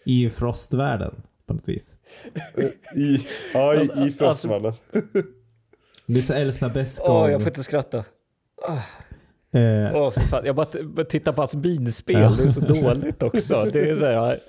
I 0.05 0.29
frostvärlden 0.29 1.15
på 1.47 1.53
något 1.53 1.69
vis. 1.69 1.97
I, 2.95 3.25
ja, 3.53 3.73
i, 3.75 3.85
i 3.85 4.13
Alltså- 4.19 4.73
så 6.21 6.33
Elsa 6.33 6.65
Åh, 6.65 6.73
Beskow. 6.73 7.29
jag 7.31 7.41
får 7.41 7.47
inte 7.47 7.63
skratta. 7.63 7.97
eh, 7.97 9.91
Åh, 9.95 10.11
för 10.11 10.19
fan. 10.19 10.45
Jag 10.45 10.55
bara, 10.55 11.05
tittar 11.05 11.31
på 11.31 11.41
hans 11.41 11.55
minspel, 11.55 12.15
det 12.37 12.43
är 12.43 12.47
så 12.47 12.59
dåligt 12.61 13.23
också. 13.23 13.65
Det 13.73 13.89
är 13.89 13.95
så 13.95 14.05
här, 14.05 14.39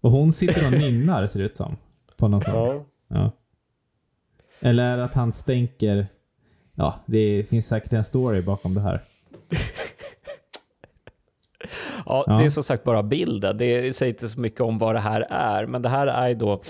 och 0.00 0.10
hon 0.10 0.32
sitter 0.32 0.66
och 0.66 0.72
nynnar 0.72 1.26
ser 1.26 1.38
det 1.40 1.46
ut 1.46 1.56
som. 1.56 1.76
På 2.16 2.28
någon 2.28 2.42
sån. 2.42 2.54
Ja. 2.54 2.84
Ja. 3.08 3.32
Eller 4.60 4.98
att 4.98 5.14
han 5.14 5.32
stänker... 5.32 6.06
Ja, 6.74 6.94
det 7.06 7.44
finns 7.50 7.66
säkert 7.68 7.92
en 7.92 8.04
story 8.04 8.42
bakom 8.42 8.74
det 8.74 8.80
här. 8.80 9.02
Ja, 12.06 12.24
Ja. 12.26 12.36
det 12.38 12.44
är 12.44 12.50
som 12.50 12.62
sagt 12.62 12.84
bara 12.84 13.02
bilden. 13.02 13.58
Det 13.58 13.96
säger 13.96 14.12
inte 14.12 14.28
så 14.28 14.40
mycket 14.40 14.60
om 14.60 14.78
vad 14.78 14.94
det 14.94 15.00
här 15.00 15.20
är, 15.30 15.66
men 15.66 15.82
det 15.82 15.88
här 15.88 16.06
är 16.06 16.34
då 16.34 16.62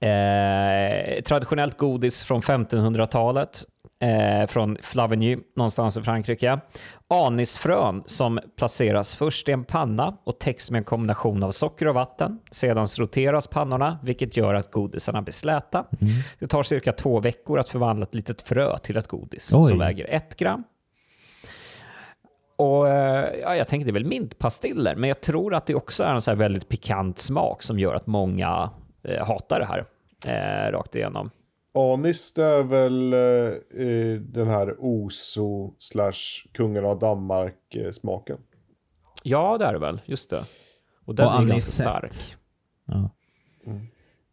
eh, 0.00 1.22
traditionellt 1.22 1.76
godis 1.76 2.24
från 2.24 2.40
1500-talet. 2.40 3.64
Eh, 4.02 4.46
från 4.46 4.76
Flavigny, 4.82 5.38
någonstans 5.56 5.96
i 5.96 6.02
Frankrike. 6.02 6.60
Anisfrön 7.08 8.02
som 8.06 8.40
placeras 8.58 9.14
först 9.14 9.48
i 9.48 9.52
en 9.52 9.64
panna 9.64 10.16
och 10.24 10.40
täcks 10.40 10.70
med 10.70 10.78
en 10.78 10.84
kombination 10.84 11.42
av 11.42 11.50
socker 11.50 11.88
och 11.88 11.94
vatten. 11.94 12.38
Sedan 12.50 12.86
roteras 12.98 13.48
pannorna, 13.48 13.98
vilket 14.02 14.36
gör 14.36 14.54
att 14.54 14.70
godisarna 14.70 15.22
blir 15.22 15.32
släta. 15.32 15.84
Det 16.38 16.46
tar 16.46 16.62
cirka 16.62 16.92
två 16.92 17.20
veckor 17.20 17.58
att 17.58 17.68
förvandla 17.68 18.02
ett 18.02 18.14
litet 18.14 18.42
frö 18.42 18.78
till 18.78 18.96
ett 18.96 19.08
godis 19.08 19.54
Oj. 19.54 19.64
som 19.64 19.78
väger 19.78 20.06
ett 20.10 20.36
gram. 20.36 20.64
Och 22.56 22.88
eh, 22.88 23.40
ja, 23.42 23.56
Jag 23.56 23.68
tänker 23.68 23.84
det 23.86 23.90
är 23.90 23.92
väl 23.92 24.04
mintpastiller, 24.04 24.96
men 24.96 25.08
jag 25.08 25.20
tror 25.20 25.54
att 25.54 25.66
det 25.66 25.74
också 25.74 26.04
är 26.04 26.14
en 26.14 26.20
så 26.20 26.30
här 26.30 26.38
väldigt 26.38 26.68
pikant 26.68 27.18
smak 27.18 27.62
som 27.62 27.78
gör 27.78 27.94
att 27.94 28.06
många 28.06 28.70
hatar 29.20 29.58
det 29.60 29.66
här 29.66 29.84
eh, 30.26 30.72
rakt 30.72 30.96
igenom. 30.96 31.30
Anis 31.74 32.34
det 32.34 32.44
är 32.44 32.62
väl 32.62 33.12
eh, 33.12 33.80
eh, 33.86 34.20
den 34.20 34.48
här 34.48 34.76
Oso 34.78 35.74
slash 35.78 36.48
kungen 36.52 36.84
av 36.84 36.98
Danmark 36.98 37.74
eh, 37.74 37.90
smaken. 37.90 38.38
Ja, 39.22 39.58
det 39.58 39.64
är 39.64 39.72
det 39.72 39.78
väl. 39.78 40.00
Just 40.04 40.30
det. 40.30 40.44
Och 41.04 41.14
den 41.14 41.26
Och 41.26 41.32
är 41.32 41.36
ganska 41.46 41.52
anisett. 41.52 42.12
stark. 42.14 42.36
Ja. 42.84 43.10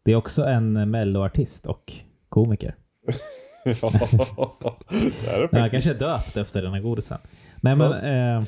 Det 0.02 0.12
är 0.12 0.16
också 0.16 0.44
en 0.44 0.90
melloartist 0.90 1.66
och 1.66 1.92
komiker. 2.28 2.74
ja, 3.64 3.90
det 4.90 5.30
är 5.30 5.48
det 5.52 5.60
Han 5.60 5.70
kanske 5.70 5.90
är 5.90 5.98
döpt 5.98 6.36
efter 6.36 6.62
den 6.62 6.72
här 6.72 6.80
godisen. 6.80 7.18
Nej 7.60 7.76
men, 7.76 7.92
eh, 7.92 8.44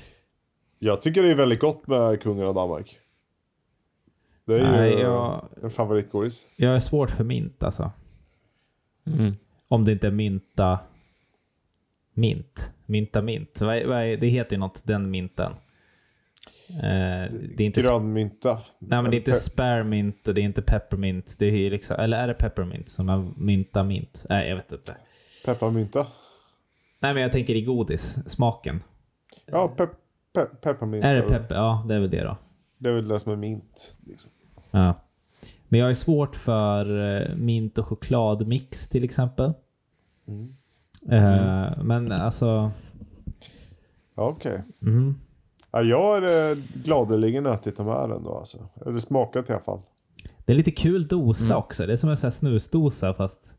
Jag 0.79 1.03
tycker 1.03 1.23
det 1.23 1.31
är 1.31 1.35
väldigt 1.35 1.61
gott 1.61 1.87
med 1.87 2.23
kungen 2.23 2.47
av 2.47 2.55
Danmark. 2.55 2.99
Det 4.45 4.55
är 4.55 4.59
ju 4.59 4.63
Nej, 4.65 4.93
eh, 4.95 5.01
jag- 5.01 5.49
en 5.63 5.71
favoritgodis. 5.71 6.47
jag 6.57 6.75
är 6.75 6.79
svårt 6.79 7.11
för 7.11 7.25
mint 7.25 7.63
alltså. 7.63 7.91
Mm. 9.07 9.33
Om 9.69 9.85
det 9.85 9.93
inte 9.93 10.07
är 10.07 10.11
mynta... 10.11 10.79
Mint. 12.15 12.73
Mynta 12.87 13.23
mint. 13.23 13.61
Vad 13.61 13.77
är, 13.77 13.87
vad 13.87 13.99
är, 14.03 14.17
det 14.17 14.27
heter 14.27 14.53
ju 14.57 14.61
något, 14.61 14.83
den 14.87 15.11
minten. 15.11 15.53
Eh, 16.69 17.33
det 17.57 17.59
är 17.59 17.61
inte... 17.63 17.81
Grönmynta. 17.81 18.59
Nej 18.79 19.03
men 19.03 19.11
det 19.11 19.17
är 19.17 19.19
inte 19.19 19.31
Pe- 19.31 19.35
spearmint 19.35 20.29
och 20.29 20.35
det 20.35 20.41
är 20.41 20.45
inte 20.45 20.63
peppermint. 20.63 21.37
Det 21.39 21.47
är 21.47 21.51
ju 21.57 21.71
liksom, 21.71 21.97
eller 22.01 22.19
är 22.19 22.27
det 22.29 22.35
peppermint 22.35 22.89
som 22.89 23.09
är 23.09 23.31
mynta 23.37 23.83
mint? 23.85 24.27
Nej 24.29 24.49
jag 24.49 24.57
vet 24.57 24.73
inte. 24.73 24.97
Pepparmynta. 25.47 26.07
Nej 27.01 27.15
men 27.15 27.23
jag 27.23 27.33
tänker 27.33 27.55
i 27.55 27.63
godis, 27.63 28.19
smaken. 28.31 28.83
Ja, 29.47 29.69
pep, 29.69 29.91
pe, 30.35 30.45
pepparmynta. 30.45 31.09
Är 31.09 31.15
det 31.15 31.23
pepper? 31.23 31.55
Ja, 31.55 31.85
det 31.89 31.95
är 31.95 32.01
väl 32.01 32.11
det 32.11 32.23
då. 32.25 32.37
Det 32.83 32.89
är 32.89 32.93
väl 32.93 33.09
det 33.09 33.21
som 33.21 33.33
är 33.33 33.37
mint. 33.37 33.97
Liksom. 34.07 34.31
Ja. 34.71 34.95
Men 35.69 35.81
jag 35.81 35.91
är 35.91 35.95
svårt 35.95 36.37
för 36.37 37.01
eh, 37.21 37.37
mint 37.37 37.79
och 37.79 37.87
chokladmix 37.87 38.89
till 38.89 39.05
exempel. 39.05 39.53
Eh, 41.11 41.83
men 41.83 42.13
alltså... 42.13 42.71
Ja, 44.15 44.29
okej. 44.29 44.63
mhm. 44.79 45.15
Ja, 45.71 45.83
jag 45.83 46.03
har 46.03 46.51
eh, 46.51 46.57
gladeligen 46.85 47.47
ätit 47.47 47.77
de 47.77 47.87
här 47.87 48.09
ändå 48.17 48.39
alltså. 48.39 48.69
Eller 48.87 48.99
smakat 48.99 49.51
i 49.51 49.53
alla 49.53 49.63
fall. 49.63 49.81
Det 50.45 50.53
är 50.53 50.57
lite 50.57 50.71
kul 50.71 51.07
dosa 51.09 51.57
också. 51.57 51.87
Det 51.87 51.93
är 51.93 51.97
som 51.97 52.11
en 52.11 52.17
sån 52.17 52.27
här 52.29 52.33
snusdosa 52.33 53.15
fast... 53.15 53.55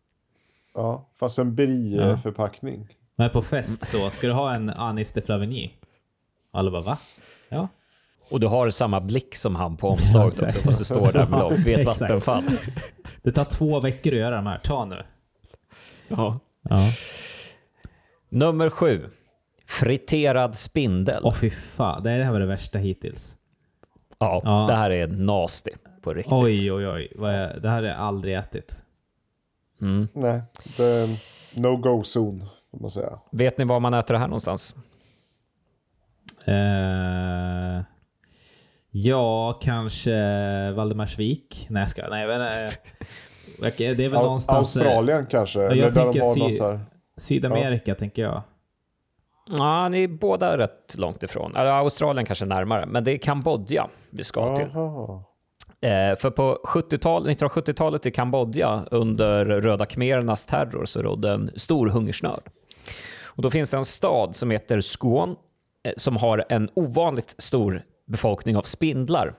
Ja, 0.73 1.09
fast 1.15 1.39
en 1.39 1.55
brie-förpackning. 1.55 2.87
Men 3.15 3.29
på 3.29 3.41
fest 3.41 3.87
så, 3.87 4.09
ska 4.09 4.27
du 4.27 4.33
ha 4.33 4.53
en 4.53 4.69
Anis 4.69 5.11
de 5.11 5.21
Flavigny? 5.21 5.71
Alla 6.51 6.71
bara 6.71 6.81
va? 6.81 6.97
Ja. 7.49 7.67
Och 8.29 8.39
du 8.39 8.47
har 8.47 8.69
samma 8.69 9.01
blick 9.01 9.35
som 9.35 9.55
han 9.55 9.77
på 9.77 9.87
omslaget 9.89 10.33
exakt. 10.33 10.55
också, 10.55 10.65
fast 10.65 10.79
du 10.79 10.85
står 10.85 11.11
där 11.11 11.27
med 11.27 11.39
Ja, 11.39 11.49
vet 11.65 11.79
exakt. 11.79 12.01
Vattenfall. 12.01 12.43
Det 13.21 13.31
tar 13.31 13.45
två 13.45 13.79
veckor 13.79 14.13
att 14.13 14.19
göra 14.19 14.35
de 14.35 14.47
här. 14.47 14.57
Ta 14.57 14.85
nu. 14.85 15.03
Ja. 16.07 16.39
Ja. 16.61 16.79
Nummer 18.29 18.69
sju. 18.69 19.09
Friterad 19.67 20.55
spindel. 20.57 21.21
Åh 21.23 21.33
fy 21.33 21.49
fan. 21.49 22.03
Det 22.03 22.09
här 22.09 22.31
var 22.31 22.39
det 22.39 22.45
värsta 22.45 22.79
hittills. 22.79 23.35
ja, 24.19 24.41
Ja. 24.43 24.65
det 24.69 24.73
här 24.75 24.89
är 24.89 25.07
nasty 25.07 25.71
på 26.01 26.13
riktigt. 26.13 26.33
Oj 26.33 26.71
oj 26.71 26.87
oj. 26.87 27.11
Det 27.61 27.69
här 27.69 27.81
har 27.81 27.89
jag 27.89 27.97
aldrig 27.97 28.35
ätit. 28.35 28.83
Mm. 29.81 30.07
Nej, 30.13 30.41
det 30.77 30.83
är 30.83 31.07
no-go-zon, 31.59 32.45
får 32.71 32.79
man 32.79 32.91
säga. 32.91 33.19
Vet 33.31 33.57
ni 33.57 33.65
var 33.65 33.79
man 33.79 33.93
äter 33.93 34.13
det 34.13 34.19
här 34.19 34.27
någonstans? 34.27 34.75
Eh, 36.47 37.83
ja, 38.95 39.59
kanske 39.61 40.11
Valdemarsvik. 40.71 41.67
Nej 41.69 41.81
jag 41.81 41.89
ska. 41.89 42.07
Nej, 42.09 42.27
men, 42.27 42.39
det 43.77 44.05
är 44.05 44.09
väl 44.09 44.21
någonstans... 44.21 44.77
Australien 44.77 45.25
kanske? 45.25 45.59
jag 45.59 45.71
eller 45.71 45.83
där 45.83 45.91
de 45.91 46.13
tänker 46.13 46.61
har. 46.63 46.79
Sydamerika 47.17 47.95
tänker 47.95 48.21
jag. 48.21 48.41
Ja, 49.49 49.89
ni 49.89 50.03
är 50.03 50.07
båda 50.07 50.57
rätt 50.57 50.95
långt 50.97 51.23
ifrån. 51.23 51.55
Eller, 51.55 51.69
Australien 51.71 52.25
kanske 52.25 52.45
närmare, 52.45 52.85
men 52.85 53.03
det 53.03 53.11
är 53.11 53.17
Kambodja 53.17 53.87
vi 54.09 54.23
ska 54.23 54.55
till. 54.55 54.67
Jaha. 54.73 55.23
Eh, 55.81 56.15
för 56.15 56.29
på 56.29 56.59
70-tal, 56.63 57.29
1970-talet 57.29 58.05
i 58.05 58.11
Kambodja 58.11 58.83
under 58.91 59.45
röda 59.45 59.85
khmerernas 59.85 60.45
terror 60.45 60.85
så 60.85 61.01
rådde 61.01 61.31
en 61.31 61.51
stor 61.55 61.87
hungersnöd. 61.87 62.41
Och 63.23 63.43
då 63.43 63.51
finns 63.51 63.69
det 63.69 63.77
en 63.77 63.85
stad 63.85 64.35
som 64.35 64.51
heter 64.51 64.81
Skuon 64.81 65.35
eh, 65.83 65.93
som 65.97 66.17
har 66.17 66.45
en 66.49 66.69
ovanligt 66.73 67.35
stor 67.37 67.83
befolkning 68.13 68.57
av 68.57 68.61
spindlar. 68.61 69.35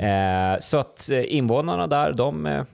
Eh, 0.00 0.60
så 0.60 0.78
att 0.78 1.10
eh, 1.10 1.34
invånarna 1.34 1.86
där, 1.86 2.12
de, 2.12 2.46
eh, 2.46 2.64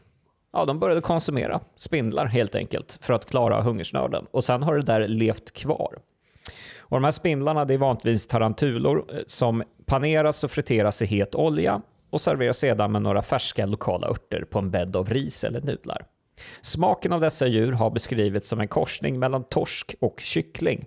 ja, 0.53 0.65
de 0.65 0.79
började 0.79 1.01
konsumera 1.01 1.61
spindlar 1.77 2.27
helt 2.27 2.55
enkelt 2.55 2.99
för 3.03 3.15
att 3.15 3.31
klara 3.31 3.63
hungersnöden. 3.63 4.27
Och 4.31 4.45
sen 4.45 4.63
har 4.63 4.75
det 4.75 4.83
där 4.83 5.09
levt 5.09 5.53
kvar. 5.53 5.99
Och 6.79 6.97
de 6.97 7.05
här 7.05 7.11
spindlarna 7.11 7.65
det 7.65 7.75
är 7.75 7.79
vanligtvis 7.79 8.27
tarantulor 8.27 9.05
eh, 9.13 9.21
som 9.27 9.63
paneras 9.87 10.45
och 10.45 10.51
friteras 10.51 11.03
i 11.03 11.07
het 11.07 11.35
olja 11.35 11.83
och 12.11 12.21
serveras 12.21 12.59
sedan 12.59 12.93
med 12.93 13.03
några 13.03 13.23
färska 13.23 13.67
lokala 13.67 14.09
örter 14.09 14.45
på 14.51 14.59
en 14.59 14.71
bädd 14.71 14.97
av 14.97 15.11
ris 15.11 15.45
eller 15.45 15.61
nudlar. 15.61 16.07
Smaken 16.61 17.13
av 17.13 17.21
dessa 17.21 17.47
djur 17.47 17.73
har 17.73 17.91
beskrivits 17.91 18.49
som 18.49 18.61
en 18.61 18.69
korsning 18.69 19.19
mellan 19.19 19.45
torsk 19.45 19.95
och 20.01 20.21
kyckling. 20.21 20.85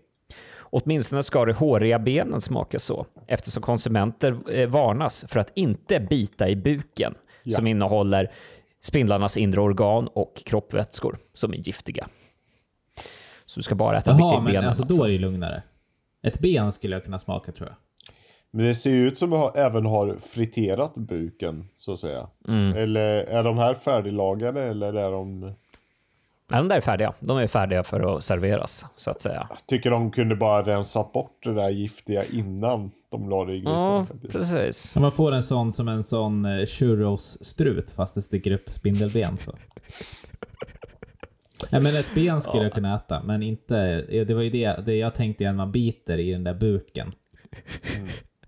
Åtminstone 0.72 1.24
ska 1.24 1.46
de 1.46 1.54
håriga 1.54 2.00
benen 2.00 2.42
smaka 2.42 2.80
så, 2.80 3.06
eftersom 3.28 3.64
konsumenter 3.64 4.38
eh, 4.52 4.70
varnas 4.70 5.26
för 5.28 5.40
att 5.40 5.52
inte 5.56 6.00
bita 6.00 6.50
i 6.50 6.56
buken 6.56 7.14
som 7.50 7.68
innehåller 7.68 8.32
spindlarnas 8.82 9.38
inre 9.38 9.62
organ 9.62 10.08
och 10.08 10.42
kroppvätskor 10.46 11.18
som 11.34 11.54
är 11.54 11.58
giftiga. 11.58 12.08
Så 13.46 13.60
du 13.60 13.64
ska 13.64 13.76
bara 13.76 13.98
äta 13.98 14.12
Jaha, 14.12 14.34
i 14.34 14.42
men 14.42 14.54
benen. 14.54 14.68
alltså 14.68 14.84
då 14.84 15.04
är 15.04 15.10
det 15.10 15.18
lugnare. 15.18 15.64
Ett 16.24 16.40
ben 16.40 16.72
skulle 16.72 16.96
jag 16.96 17.04
kunna 17.04 17.20
smaka 17.20 17.52
tror 17.52 17.70
jag. 17.70 17.78
Men 18.52 18.66
det 18.66 18.74
ser 18.74 18.90
ju 18.92 19.08
ut 19.08 19.18
som 19.18 19.34
att 19.34 19.58
även 19.58 19.86
har 19.86 20.18
friterat 20.22 20.94
buken, 20.94 21.68
så 21.76 21.94
att 21.94 22.00
säga. 22.00 22.28
Mm. 22.48 22.78
Eller 22.78 23.08
är 23.08 23.44
de 23.44 23.58
här 23.58 23.74
färdiglagade 23.74 24.64
eller 24.64 24.94
är 24.94 25.12
de... 25.12 25.54
Nej, 26.52 26.60
de 26.60 26.68
där 26.68 26.78
är 26.78 26.82
färdiga. 26.82 27.14
De 27.20 27.38
är 27.38 27.48
färdiga 27.48 27.84
för 27.84 28.18
att 28.18 28.24
serveras, 28.24 28.86
så 28.96 29.12
att 29.12 29.22
säga. 29.22 29.50
Tycker 29.68 29.92
de 29.92 30.12
kunde 30.12 30.36
bara 30.36 30.64
rensa 30.64 31.04
bort 31.14 31.44
det 31.44 31.54
där 31.54 31.70
giftiga 31.70 32.26
innan 32.26 32.92
de 33.10 33.30
la 33.30 33.46
det 33.46 33.54
i 33.54 33.58
grytan 33.58 33.74
Ja, 33.74 34.06
faktiskt. 34.06 34.34
precis. 34.34 34.96
Om 34.96 35.02
man 35.02 35.12
får 35.12 35.32
en 35.32 35.44
sån 35.44 35.72
som 35.72 35.88
en 35.88 36.04
sån 36.04 36.46
eh, 36.46 36.66
churros-strut 36.66 37.92
fast 37.96 38.16
det 38.16 38.22
sticker 38.22 38.52
upp 38.52 38.70
spindelben 38.70 39.38
så. 39.38 39.52
Nej 41.72 41.82
men 41.82 41.96
ett 41.96 42.16
ben 42.16 42.42
skulle 42.42 42.64
jag 42.64 42.74
kunna 42.74 42.96
äta, 42.96 43.24
men 43.24 43.44
inte... 43.44 44.02
Det 44.02 44.34
var 44.34 44.42
ju 44.42 44.50
det, 44.50 44.86
det 44.86 44.96
jag 44.96 45.16
tänkte 45.16 45.44
när 45.44 45.54
man 45.54 45.72
biter 45.72 46.18
i 46.18 46.32
den 46.32 46.44
där 46.44 46.54
buken. 46.54 47.14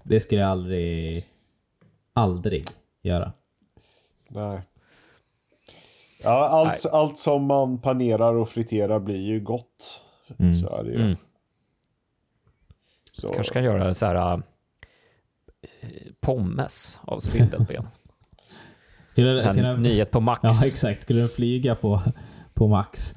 Det 0.04 0.20
skulle 0.20 0.42
jag 0.42 0.50
aldrig, 0.50 1.26
aldrig 2.14 2.66
göra. 3.04 3.32
Nej. 4.30 4.62
Ja, 6.24 6.48
allt, 6.48 6.86
allt 6.92 7.18
som 7.18 7.46
man 7.46 7.82
panerar 7.82 8.34
och 8.34 8.50
friterar 8.50 9.00
blir 9.00 9.22
ju 9.22 9.40
gott. 9.40 10.02
Så 10.62 10.70
är 10.70 10.84
det 10.84 10.90
ju. 10.90 11.02
Mm. 11.02 11.18
Så, 13.12 13.28
Kanske 13.28 13.54
kan 13.54 13.64
göra 13.64 13.94
så 13.94 14.06
här 14.06 14.34
äh, 14.34 14.40
pommes 16.22 17.00
av 17.02 17.20
spindelben. 17.20 17.88
Skulle, 19.08 19.44
skulle, 19.44 19.78
Nyhet 19.78 20.12
på 20.12 20.20
Max. 20.20 20.42
ja, 20.44 20.68
exakt. 20.68 21.02
Skulle 21.02 21.20
den 21.20 21.30
flyga 21.30 21.76
på, 21.76 22.02
på 22.54 22.68
max? 22.68 23.16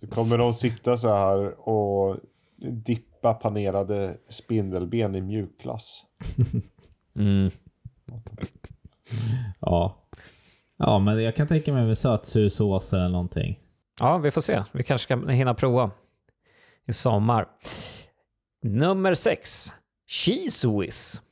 så 0.00 0.06
kommer 0.06 0.38
de 0.38 0.54
sitta 0.54 0.96
så 0.96 1.08
här 1.08 1.68
och 1.68 2.16
dippa 2.56 3.34
panerade 3.34 4.16
spindelben 4.28 5.14
i 5.14 5.20
mjukglass. 5.20 6.04
Mm. 7.16 7.50
Ja. 9.60 10.05
Ja, 10.78 10.98
men 10.98 11.22
jag 11.22 11.36
kan 11.36 11.46
tänka 11.46 11.72
mig 11.72 11.86
med 11.86 11.98
sötsur 11.98 12.48
sås 12.48 12.92
eller 12.92 13.08
någonting. 13.08 13.58
Ja, 14.00 14.18
vi 14.18 14.30
får 14.30 14.40
se. 14.40 14.62
Vi 14.72 14.82
kanske 14.82 15.02
ska 15.04 15.28
hinna 15.30 15.54
prova 15.54 15.90
i 16.86 16.92
sommar. 16.92 17.46
Nummer 18.62 19.14
sex. 19.14 19.68
Cheese 20.08 20.68
Whiz. 20.68 21.22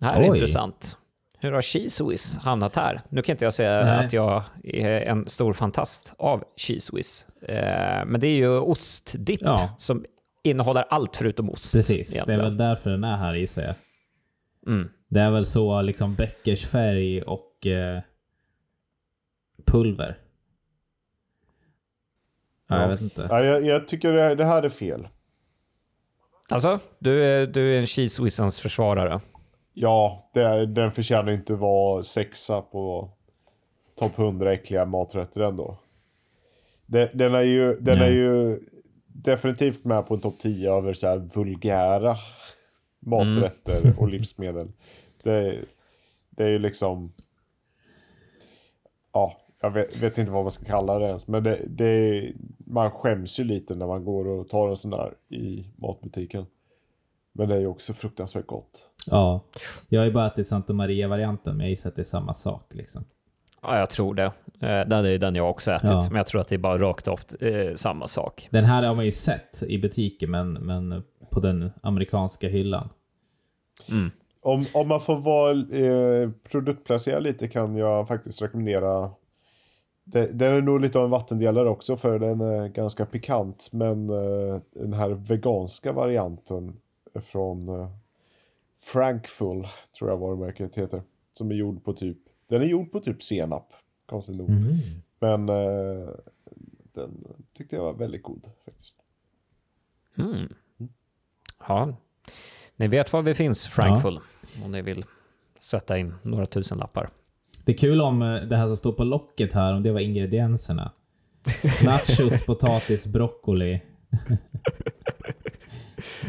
Det 0.00 0.06
här 0.06 0.16
är 0.20 0.22
Oj. 0.22 0.26
intressant. 0.36 0.98
Hur 1.38 1.52
har 1.52 1.62
Cheese 1.62 2.04
Whiz 2.04 2.36
hamnat 2.36 2.74
här? 2.76 3.00
Nu 3.08 3.22
kan 3.22 3.32
inte 3.32 3.44
jag 3.44 3.54
säga 3.54 3.84
Nej. 3.84 4.06
att 4.06 4.12
jag 4.12 4.42
är 4.64 5.00
en 5.00 5.28
stor 5.28 5.52
fantast 5.52 6.14
av 6.18 6.44
Cheese 6.56 6.96
Whiz. 6.96 7.26
Eh, 7.42 8.04
men 8.06 8.20
det 8.20 8.26
är 8.26 8.36
ju 8.36 8.58
ostdipp 8.58 9.40
Ja. 9.42 9.70
som 9.78 10.04
innehåller 10.44 10.84
allt 10.90 11.16
förutom 11.16 11.50
ost. 11.50 11.74
Precis, 11.74 12.08
det 12.12 12.14
är 12.14 12.16
egentligen. 12.16 12.40
väl 12.40 12.56
därför 12.56 12.90
den 12.90 13.04
är 13.04 13.16
här 13.16 13.34
gissar 13.34 13.62
jag. 13.62 13.74
Mm. 14.74 14.88
Det 15.08 15.20
är 15.20 15.30
väl 15.30 15.46
så 15.46 15.82
liksom 15.82 16.14
Beckers 16.14 16.66
färg 16.66 17.22
och 17.22 17.66
eh, 17.66 18.00
pulver. 19.76 20.18
Ja, 22.68 22.80
jag 22.80 22.88
vet 22.88 23.00
inte. 23.00 23.26
Ja, 23.30 23.44
jag, 23.44 23.66
jag 23.66 23.88
tycker 23.88 24.12
det, 24.12 24.34
det 24.34 24.44
här 24.44 24.62
är 24.62 24.68
fel. 24.68 25.08
Alltså, 26.48 26.78
du 26.98 27.24
är, 27.24 27.46
du 27.46 27.74
är 27.74 27.80
en 27.80 27.86
Cheese 27.86 28.22
Whizzens 28.22 28.60
försvarare. 28.60 29.20
Ja, 29.72 30.30
det, 30.34 30.66
den 30.66 30.92
förtjänar 30.92 31.32
inte 31.32 31.54
vara 31.54 32.02
sexa 32.02 32.62
på 32.62 33.10
topp 33.98 34.18
100 34.18 34.52
äckliga 34.52 34.84
maträtter 34.84 35.40
ändå. 35.40 35.78
Det, 36.86 37.10
den 37.14 37.34
är 37.34 37.42
ju, 37.42 37.74
den 37.74 38.02
är 38.02 38.10
ju 38.10 38.60
definitivt 39.06 39.84
med 39.84 40.06
på 40.06 40.14
en 40.14 40.20
topp 40.20 40.38
10 40.38 40.72
över 40.72 40.92
så 40.92 41.06
här 41.06 41.16
vulgära 41.16 42.16
maträtter 42.98 44.00
och 44.00 44.08
livsmedel. 44.08 44.68
Det, 45.22 45.64
det 46.30 46.44
är 46.44 46.48
ju 46.48 46.58
liksom... 46.58 47.12
Ja, 49.12 49.36
jag 49.62 49.70
vet, 49.70 49.96
vet 50.02 50.18
inte 50.18 50.32
vad 50.32 50.44
man 50.44 50.50
ska 50.50 50.64
kalla 50.66 50.98
det 50.98 51.06
ens. 51.06 51.28
Men 51.28 51.42
det, 51.42 51.58
det, 51.68 52.22
man 52.58 52.90
skäms 52.90 53.40
ju 53.40 53.44
lite 53.44 53.74
när 53.74 53.86
man 53.86 54.04
går 54.04 54.26
och 54.28 54.48
tar 54.48 54.68
en 54.68 54.76
sån 54.76 54.90
där 54.90 55.14
i 55.28 55.66
matbutiken. 55.76 56.46
Men 57.32 57.48
det 57.48 57.54
är 57.54 57.60
ju 57.60 57.66
också 57.66 57.92
fruktansvärt 57.92 58.46
gott. 58.46 58.82
Ja. 59.10 59.40
Jag 59.88 60.00
har 60.00 60.06
ju 60.06 60.12
bara 60.12 60.26
ätit 60.26 60.46
Santa 60.46 60.72
Maria-varianten, 60.72 61.56
men 61.56 61.64
jag 61.66 61.70
gissar 61.70 61.88
att 61.90 61.96
det 61.96 62.02
är 62.02 62.04
samma 62.04 62.34
sak. 62.34 62.74
Liksom. 62.74 63.04
Ja, 63.62 63.78
jag 63.78 63.90
tror 63.90 64.14
det. 64.14 64.24
Eh, 64.24 64.32
Den 64.60 64.92
är 64.92 65.18
den 65.18 65.34
jag 65.34 65.50
också 65.50 65.70
ätit, 65.70 65.90
Ja. 65.90 66.06
men 66.08 66.16
jag 66.16 66.26
tror 66.26 66.40
att 66.40 66.48
det 66.48 66.54
är 66.56 66.58
bara 66.58 66.78
rakt 66.78 67.08
av 67.08 67.20
eh, 67.40 67.74
samma 67.74 68.06
sak. 68.06 68.48
Den 68.50 68.64
här 68.64 68.86
har 68.86 68.94
man 68.94 69.04
ju 69.04 69.12
sett 69.12 69.62
i 69.62 69.78
butiken, 69.78 70.30
men, 70.30 70.52
men 70.52 71.02
på 71.30 71.40
den 71.40 71.70
amerikanska 71.82 72.48
hyllan. 72.48 72.88
Om, 74.42 74.64
om 74.74 74.88
man 74.88 75.00
får 75.00 75.16
vara 75.16 75.50
eh, 75.52 76.30
produktplacerad 76.50 77.22
lite 77.22 77.48
kan 77.48 77.76
jag 77.76 78.08
faktiskt 78.08 78.42
rekommendera 78.42 79.10
det, 80.08 80.26
Den 80.26 80.54
är 80.54 80.60
nog 80.60 80.80
lite 80.80 80.98
av 80.98 81.04
en 81.04 81.10
vattendelare 81.10 81.68
också 81.68 81.96
för 81.96 82.18
den 82.18 82.40
är 82.40 82.68
ganska 82.68 83.06
pikant 83.06 83.68
men 83.72 84.10
eh, 84.10 84.60
den 84.70 84.92
här 84.92 85.08
veganska 85.10 85.92
varianten 85.92 86.76
från 87.14 87.68
eh, 87.68 87.90
Frankful 88.78 89.66
tror 89.98 90.10
jag 90.10 90.16
varumärket 90.16 90.74
heter. 90.74 91.02
Som 91.32 91.50
är 91.50 91.54
gjord 91.54 91.84
på 91.84 91.92
typ 91.92 92.18
Den 92.46 92.62
är 92.62 92.66
gjord 92.66 92.92
på 92.92 93.00
typ 93.00 93.22
senap. 93.22 93.72
Konstigt 94.06 94.36
nog. 94.36 94.50
Men 95.18 95.48
eh, 95.48 96.08
den 96.92 97.24
tyckte 97.56 97.76
jag 97.76 97.82
var 97.82 97.92
väldigt 97.92 98.22
god 98.22 98.50
faktiskt. 98.64 99.02
Ja. 101.68 101.94
Ni 102.76 102.88
vet 102.88 103.12
var 103.12 103.22
vi 103.22 103.34
finns, 103.34 103.68
Frankful, 103.68 104.20
om 104.64 104.72
ni 104.72 104.82
vill 104.82 105.04
sätta 105.58 105.98
in 105.98 106.14
några 106.22 106.46
tusen 106.46 106.78
lappar. 106.78 107.10
Det 107.66 107.72
är 107.72 107.76
kul 107.76 108.00
om 108.00 108.22
eh, 108.22 108.34
det 108.42 108.56
här 108.56 108.66
som 108.66 108.76
står 108.76 108.92
på 108.92 109.04
locket 109.04 109.52
här, 109.52 109.74
om 109.74 109.82
det 109.82 109.92
var 109.92 110.00
ingredienserna. 110.00 110.92
Nachos, 111.84 112.46
potatis, 112.46 113.06
broccoli. 113.06 113.80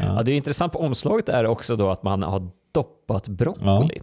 Ja. 0.00 0.22
det 0.22 0.32
är 0.32 0.36
intressant 0.36 0.72
på 0.72 0.78
omslaget 0.78 1.28
är 1.28 1.46
också 1.46 1.76
då 1.76 1.90
att 1.90 2.02
man 2.02 2.22
har 2.22 2.48
doppat 2.72 3.28
broccoli 3.28 4.02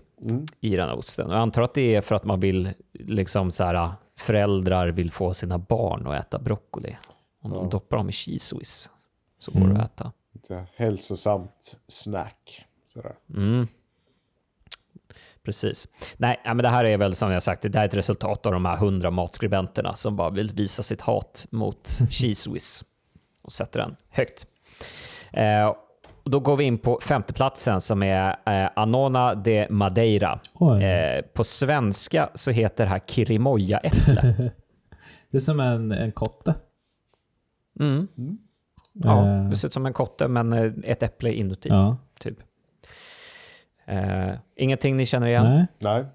i 0.62 0.76
den 0.76 0.88
här 0.90 0.98
osten. 0.98 1.30
Jag 1.30 1.40
antar 1.40 1.62
att 1.62 1.74
det 1.74 1.96
är 1.96 2.02
för 2.02 2.16
att 2.16 2.24
man 2.24 2.40
vill, 2.40 2.70
liksom 2.94 3.52
så 3.52 3.64
här, 3.64 3.92
föräldrar 4.18 4.88
vill 4.88 5.12
få 5.12 5.34
sina 5.34 5.58
barn 5.58 6.08
att 6.08 6.26
äta 6.26 6.40
broccoli. 6.40 6.98
Om 7.42 7.52
de 7.52 7.70
doppar 7.70 7.98
dem 7.98 8.10
i 8.10 8.12
cheese 8.12 8.56
whiz 8.58 8.90
så 9.40 9.52
går 9.52 9.68
det 9.68 9.82
att 9.82 10.02
äta. 10.02 10.12
Hälsosamt 10.76 11.76
snack. 11.88 12.66
Sådär. 12.86 13.16
Precis. 15.46 15.88
Nej, 16.18 16.42
men 16.46 16.58
det 16.58 16.68
här 16.70 16.86
är 16.86 16.98
väl 16.98 17.16
som 17.16 17.32
jag 17.32 17.44
sagt, 17.44 17.62
det 17.62 17.76
här 17.76 17.84
är 17.84 17.88
ett 17.88 17.96
resultat 17.96 18.46
av 18.46 18.52
de 18.52 18.66
här 18.66 18.78
hundra 18.78 19.12
matskribenterna 19.12 19.94
som 19.94 20.16
bara 20.16 20.30
vill 20.30 20.52
visa 20.54 20.84
sitt 20.84 21.02
hat 21.02 21.46
mot 21.50 21.88
cheese 22.10 22.50
whiz 22.54 22.84
och 23.42 23.52
sätter 23.52 23.80
den 23.80 23.96
högt. 24.10 24.46
Eh, 25.34 25.76
då 26.24 26.40
går 26.40 26.58
vi 26.58 26.64
in 26.64 26.78
på 26.78 27.00
femteplatsen 27.02 27.82
som 27.82 28.04
är 28.04 28.36
eh, 28.46 28.70
Anona 28.76 29.36
de 29.36 29.68
Madeira. 29.70 30.40
Eh, 30.82 31.22
på 31.34 31.44
svenska 31.44 32.30
så 32.34 32.52
heter 32.52 32.84
det 32.84 32.90
här 32.90 33.00
kirimoja-äpple. 33.08 34.52
Det 35.32 35.38
är 35.38 35.42
som 35.42 35.60
en, 35.60 35.92
en 35.92 36.12
kotte. 36.12 36.56
Mm. 37.80 38.08
Ja, 38.94 39.28
Eh, 39.28 39.50
det 39.50 39.56
ser 39.56 39.68
ut 39.68 39.74
som 39.74 39.86
en 39.86 39.94
kotte 39.94 40.28
men 40.28 40.54
eh, 40.54 40.72
ett 40.84 41.04
äpple 41.04 41.34
inuti. 41.34 41.70
ja. 41.70 41.98
Typ. 42.20 42.38
Eh, 43.88 44.32
ingenting 44.56 44.96
ni 44.96 45.06
känner 45.06 45.28
igen? 45.28 45.44
Nej. 45.48 45.66
Nej. 45.80 46.06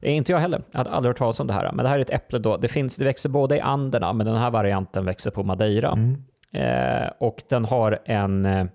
Eh, 0.00 0.16
Inte 0.16 0.32
jag 0.32 0.38
heller. 0.38 0.62
Jag 0.70 0.78
hade 0.78 0.90
aldrig 0.90 1.10
hört 1.10 1.18
talas 1.18 1.40
om 1.40 1.46
det 1.46 1.52
här. 1.52 1.72
Men 1.72 1.82
det 1.84 1.88
här 1.88 1.96
är 1.98 2.02
ett 2.02 2.10
äpple 2.10 2.38
då. 2.38 2.56
Det, 2.56 2.68
finns, 2.68 2.96
det 2.96 3.04
växer 3.04 3.28
både 3.28 3.56
i 3.56 3.60
Anderna, 3.60 4.12
men 4.12 4.26
den 4.26 4.36
här 4.36 4.50
varianten 4.50 5.04
växer 5.04 5.30
på 5.30 5.42
Madeira. 5.42 5.98
Eh, 6.52 7.10
och 7.18 7.42
den 7.48 7.64
har 7.64 7.98
en 8.04 8.46
eh, 8.46 8.66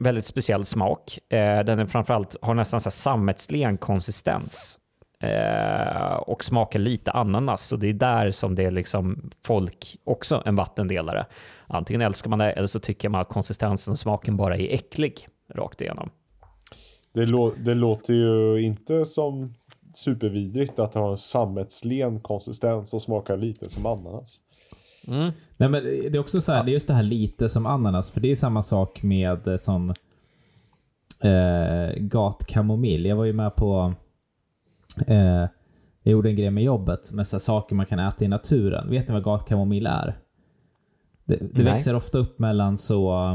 väldigt 0.00 0.26
speciell 0.26 0.64
smak. 0.64 1.18
Eh, 1.32 1.64
den 1.64 1.78
är 1.78 1.86
framförallt 1.86 2.36
har 2.42 2.54
nästan 2.54 2.80
så 2.80 2.86
här 2.86 2.90
sammetslen 2.90 3.76
konsistens. 3.78 4.78
Eh, 5.20 6.12
och 6.14 6.44
smakar 6.44 6.78
lite 6.78 7.10
ananas. 7.10 7.62
Så 7.66 7.76
det 7.76 7.88
är 7.88 7.92
där 7.92 8.30
som 8.30 8.54
det 8.54 8.64
är 8.64 8.70
liksom 8.70 9.30
folk 9.46 9.96
också 10.04 10.42
en 10.46 10.56
vattendelare. 10.56 11.26
Antingen 11.66 12.00
älskar 12.02 12.30
man 12.30 12.38
det 12.38 12.52
eller 12.52 12.66
så 12.66 12.80
tycker 12.80 13.08
man 13.08 13.20
att 13.20 13.28
konsistensen 13.28 13.92
och 13.92 13.98
smaken 13.98 14.36
bara 14.36 14.56
är 14.56 14.74
äcklig 14.74 15.28
rakt 15.54 15.80
igenom. 15.80 16.10
Det, 17.12 17.24
lå- 17.24 17.54
det 17.64 17.74
låter 17.74 18.14
ju 18.14 18.62
inte 18.62 19.04
som 19.04 19.54
supervidrigt 19.94 20.78
att 20.78 20.92
det 20.92 20.98
har 20.98 21.10
en 21.10 21.16
sammetslen 21.16 22.20
konsistens 22.20 22.94
och 22.94 23.02
smakar 23.02 23.36
lite 23.36 23.70
som 23.70 23.86
ananas. 23.86 24.40
Nej, 25.56 25.68
men 25.68 25.72
det 25.84 26.14
är 26.14 26.18
också 26.18 26.40
så 26.40 26.52
här, 26.52 26.64
det 26.64 26.70
är 26.70 26.72
just 26.72 26.86
det 26.86 26.94
här 26.94 27.02
lite 27.02 27.48
som 27.48 27.66
ananas, 27.66 28.10
för 28.10 28.20
det 28.20 28.30
är 28.30 28.34
samma 28.34 28.62
sak 28.62 29.02
med 29.02 29.48
eh, 29.48 29.56
som 29.56 29.90
eh, 31.20 31.96
gatkamomill. 31.96 33.06
Jag 33.06 33.16
var 33.16 33.24
ju 33.24 33.32
med 33.32 33.54
på, 33.56 33.94
eh, 35.06 35.46
jag 36.02 36.12
gjorde 36.12 36.28
en 36.28 36.36
grej 36.36 36.50
med 36.50 36.64
jobbet 36.64 37.12
med 37.12 37.26
så 37.26 37.36
här 37.36 37.40
saker 37.40 37.74
man 37.74 37.86
kan 37.86 37.98
äta 37.98 38.24
i 38.24 38.28
naturen. 38.28 38.90
Vet 38.90 39.08
ni 39.08 39.14
vad 39.14 39.24
gatkamomill 39.24 39.86
är? 39.86 40.18
Det, 41.24 41.36
det 41.54 41.62
växer 41.62 41.94
ofta 41.94 42.18
upp 42.18 42.38
mellan 42.38 42.78
så 42.78 43.32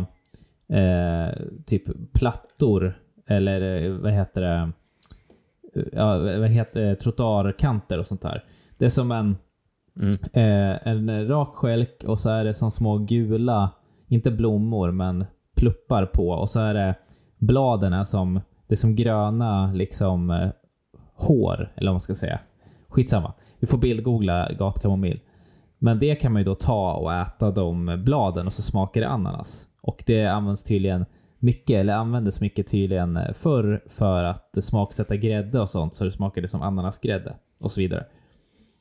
eh, 0.67 1.37
typ 1.65 2.13
plattor 2.13 2.99
eller 3.37 3.83
eh, 3.83 3.91
vad 3.91 4.11
heter 4.11 4.41
det? 4.41 4.71
Ja, 5.93 6.17
vad 6.17 6.49
heter? 6.49 6.95
Trottoarkanter 6.95 7.99
och 7.99 8.07
sånt 8.07 8.21
där. 8.21 8.43
Det 8.77 8.85
är 8.85 8.89
som 8.89 9.11
en 9.11 9.35
Eh, 10.33 10.87
en 10.87 11.27
rak 11.27 11.55
skälk 11.55 12.03
och 12.07 12.19
så 12.19 12.29
är 12.29 12.43
det 12.43 12.53
som 12.53 12.71
små 12.71 12.97
gula, 12.97 13.69
inte 14.07 14.31
blommor, 14.31 14.91
men 14.91 15.25
pluppar 15.55 16.05
på. 16.05 16.29
Och 16.29 16.49
så 16.49 16.59
är 16.59 16.73
det 16.73 16.95
bladen 17.37 18.05
som, 18.05 18.41
det 18.67 18.73
är 18.73 18.77
som 18.77 18.95
gröna 18.95 19.73
liksom 19.73 20.29
eh, 20.29 20.49
hår, 21.15 21.73
eller 21.75 21.87
vad 21.91 21.93
man 21.93 22.01
ska 22.01 22.15
säga. 22.15 22.39
Skitsamma. 22.89 23.33
Vi 23.59 23.67
får 23.67 23.77
bildgoogla 23.77 24.49
gatkamomill. 24.59 25.19
Men 25.79 25.99
det 25.99 26.15
kan 26.15 26.33
man 26.33 26.41
ju 26.41 26.45
då 26.45 26.55
ta 26.55 26.93
och 26.93 27.13
äta 27.13 27.51
de 27.51 28.01
bladen 28.03 28.47
och 28.47 28.53
så 28.53 28.61
smakar 28.61 29.01
det 29.01 29.07
ananas. 29.07 29.67
Och 29.81 30.03
det 30.05 30.25
används 30.25 30.63
tydligen 30.63 31.05
mycket, 31.43 31.79
eller 31.79 31.93
användes 31.93 32.41
mycket 32.41 32.67
tydligen 32.67 33.17
eh, 33.17 33.33
förr 33.33 33.83
för 33.87 34.23
att 34.23 34.57
smaksätta 34.61 35.15
grädde 35.15 35.59
och 35.59 35.69
sånt, 35.69 35.95
så 35.95 36.03
det 36.05 36.11
smakade 36.11 36.47
som 36.47 36.61
ananasgrädde 36.61 37.35
och 37.59 37.71
så 37.71 37.81
vidare. 37.81 38.05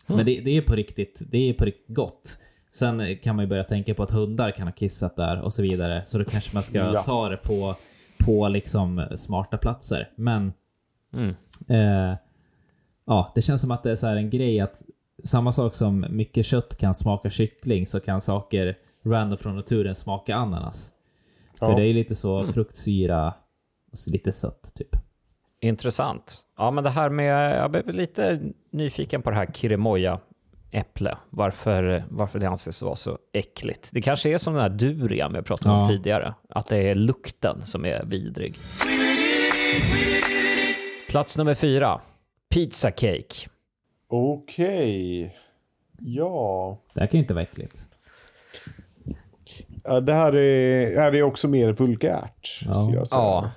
Men 0.07 0.27
det, 0.27 0.41
det 0.41 0.57
är 0.57 0.63
på 0.63 0.75
riktigt, 0.75 1.23
det 1.31 1.39
är 1.39 1.55
på 1.55 1.65
riktigt 1.65 1.97
gott. 1.97 2.39
Sen 2.71 3.19
kan 3.23 3.37
man 3.37 3.45
ju 3.45 3.49
börja 3.49 3.65
tänka 3.65 3.95
på 3.95 4.03
att 4.03 4.11
hundar 4.11 4.51
kan 4.51 4.67
ha 4.67 4.73
kissat 4.73 5.17
där 5.17 5.41
och 5.41 5.53
så 5.53 5.63
vidare, 5.63 6.03
så 6.07 6.19
då 6.19 6.25
kanske 6.25 6.57
man 6.57 6.63
ska 6.63 6.79
Ja. 6.95 7.03
ta 7.03 7.29
det 7.29 7.37
på, 7.37 7.77
på 8.19 8.49
liksom 8.49 9.07
smarta 9.17 9.59
platser. 9.59 10.11
Men 10.17 10.53
eh, 11.69 12.17
ja, 13.07 13.33
det 13.35 13.43
känns 13.43 13.61
som 13.61 13.71
att 13.71 13.83
det 13.83 13.91
är 13.91 13.95
så 13.95 14.07
här 14.07 14.17
en 14.17 14.31
grej 14.31 14.61
att 14.61 14.83
samma 15.25 15.53
sak 15.53 15.75
som 15.75 16.07
mycket 16.11 16.47
kött 16.47 16.77
kan 16.77 16.95
smaka 16.95 17.31
kyckling 17.31 17.87
så 17.87 18.01
kan 18.01 18.21
saker 18.21 18.77
random 19.05 19.39
från 19.39 19.57
naturen 19.57 19.95
smaka 19.95 20.35
ananas. 20.37 20.93
För 21.63 21.71
Ja. 21.71 21.77
det 21.77 21.87
är 21.87 21.95
lite 21.95 22.15
så 22.15 22.47
fruktsyra 22.47 23.35
och 23.93 23.99
så 23.99 24.11
lite 24.11 24.33
sött 24.33 24.73
typ. 24.75 24.89
Intressant. 25.61 26.41
Ja, 26.59 26.71
men 26.71 26.85
det 26.85 26.91
här 26.91 27.11
med, 27.11 27.57
jag 27.59 27.71
blev 27.71 27.89
lite 27.89 28.41
nyfiken 28.71 29.23
på 29.23 29.31
det 29.31 29.37
här 29.37 29.47
kirimoja 29.47 30.21
äpple. 30.71 31.17
Varför, 31.31 32.05
varför 32.11 32.39
det 32.39 32.49
anses 32.49 32.83
vara 32.83 32.97
så 32.97 33.19
äckligt. 33.33 33.89
Det 33.93 34.03
kanske 34.03 34.31
är 34.31 34.39
som 34.39 34.55
den 34.55 34.63
här 34.63 34.69
durian 34.71 35.33
vi 35.33 35.43
pratade 35.43 35.75
om 35.75 35.81
Ja. 35.81 35.87
tidigare. 35.89 36.35
Att 36.49 36.67
det 36.67 36.77
är 36.77 36.95
lukten 36.95 37.67
som 37.67 37.85
är 37.85 38.05
vidrig. 38.05 38.55
Plats 41.09 41.39
nummer 41.39 41.55
fyra. 41.55 42.01
Pizza 42.55 42.91
cake. 42.91 43.49
Okej. 44.09 45.37
Ja. 46.01 46.79
Det 46.95 47.01
här 47.01 47.07
kan 47.07 47.19
ju 47.19 47.23
inte 47.23 47.35
vara 47.35 47.43
äckligt. 47.43 47.89
Ja. 49.85 50.01
Det 50.01 50.13
här 50.13 50.37
är, 50.37 50.95
det 50.95 51.01
här 51.01 51.15
är 51.15 51.23
också 51.23 51.49
mer 51.49 51.73
vulgärt. 51.73 52.61
Ja. 52.63 52.75
Skulle 52.75 52.97
jag 52.97 53.07
säga. 53.07 53.23
Ja, 53.23 53.51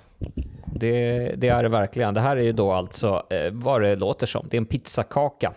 det, 0.74 1.34
det 1.36 1.48
är 1.48 1.62
det 1.62 1.68
verkligen. 1.68 2.14
Det 2.14 2.20
här 2.20 2.36
är 2.36 2.42
ju 2.42 2.52
då 2.52 2.72
alltså 2.72 3.26
eh, 3.30 3.52
vad 3.52 3.82
det 3.82 3.96
låter 3.96 4.26
som. 4.26 4.46
Det 4.50 4.56
är 4.56 4.60
en 4.60 4.66
pizzakaka. 4.66 5.52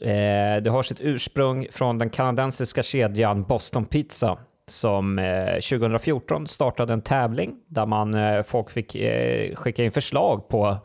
Eh, 0.00 0.62
det 0.62 0.70
har 0.70 0.82
sitt 0.82 1.00
ursprung 1.00 1.66
från 1.70 1.98
den 1.98 2.10
kanadensiska 2.10 2.82
kedjan 2.82 3.42
Boston 3.42 3.84
Pizza 3.84 4.38
som 4.70 5.18
eh, 5.18 5.54
2014 5.54 6.46
startade 6.46 6.92
en 6.92 7.02
tävling 7.02 7.54
där 7.66 7.86
man, 7.86 8.14
eh, 8.14 8.42
folk 8.42 8.70
fick 8.70 8.94
eh, 8.94 9.54
skicka 9.54 9.84
in 9.84 9.92
förslag 9.92 10.48
på 10.48 10.76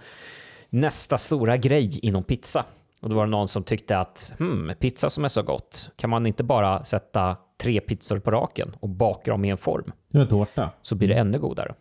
nästa 0.69 1.17
stora 1.17 1.57
grej 1.57 1.99
inom 1.99 2.23
pizza. 2.23 2.65
Och 3.01 3.09
då 3.09 3.15
var 3.15 3.25
det 3.25 3.31
någon 3.31 3.47
som 3.47 3.63
tyckte 3.63 3.97
att 3.97 4.33
hmm, 4.39 4.73
pizza 4.79 5.09
som 5.09 5.25
är 5.25 5.29
så 5.29 5.41
gott, 5.41 5.89
kan 5.95 6.09
man 6.09 6.25
inte 6.25 6.43
bara 6.43 6.83
sätta 6.83 7.37
tre 7.57 7.79
pizzor 7.81 8.19
på 8.19 8.31
raken 8.31 8.75
och 8.79 8.89
baka 8.89 9.31
dem 9.31 9.45
i 9.45 9.49
en 9.49 9.57
form? 9.57 9.91
Det 10.09 10.17
är 10.17 10.21
en 10.21 10.27
tårta. 10.27 10.69
så 10.81 10.95
blir 10.95 11.07
det 11.07 11.13
ännu 11.15 11.39
godare. 11.39 11.75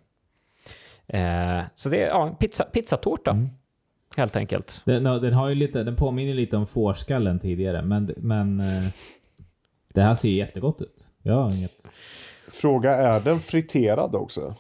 Eh, 1.07 1.61
så 1.74 1.89
det 1.89 2.03
är 2.03 2.09
ja, 2.09 2.28
en 2.28 2.36
pizza, 2.36 2.65
pizzatårta, 2.65 3.36
helt 4.16 4.36
enkelt. 4.36 4.82
Den, 4.86 5.05
den, 5.05 5.32
har 5.32 5.49
ju 5.49 5.55
lite, 5.55 5.82
den 5.82 5.97
påminner 5.97 6.35
lite 6.35 6.57
om 6.57 6.66
fårskallen 6.66 7.39
tidigare, 7.39 7.82
men, 7.82 8.15
men 8.16 8.61
eh, 8.61 8.85
det 9.94 10.03
här 10.03 10.15
ser 10.15 10.28
ju 10.28 10.36
jättegott 10.36 10.82
ut. 10.82 11.12
Jag 11.23 11.35
har 11.35 11.53
inget... 11.57 11.94
Fråga, 12.49 12.93
är 12.94 13.20
den 13.20 13.40
friterad 13.40 14.15
också? 14.15 14.55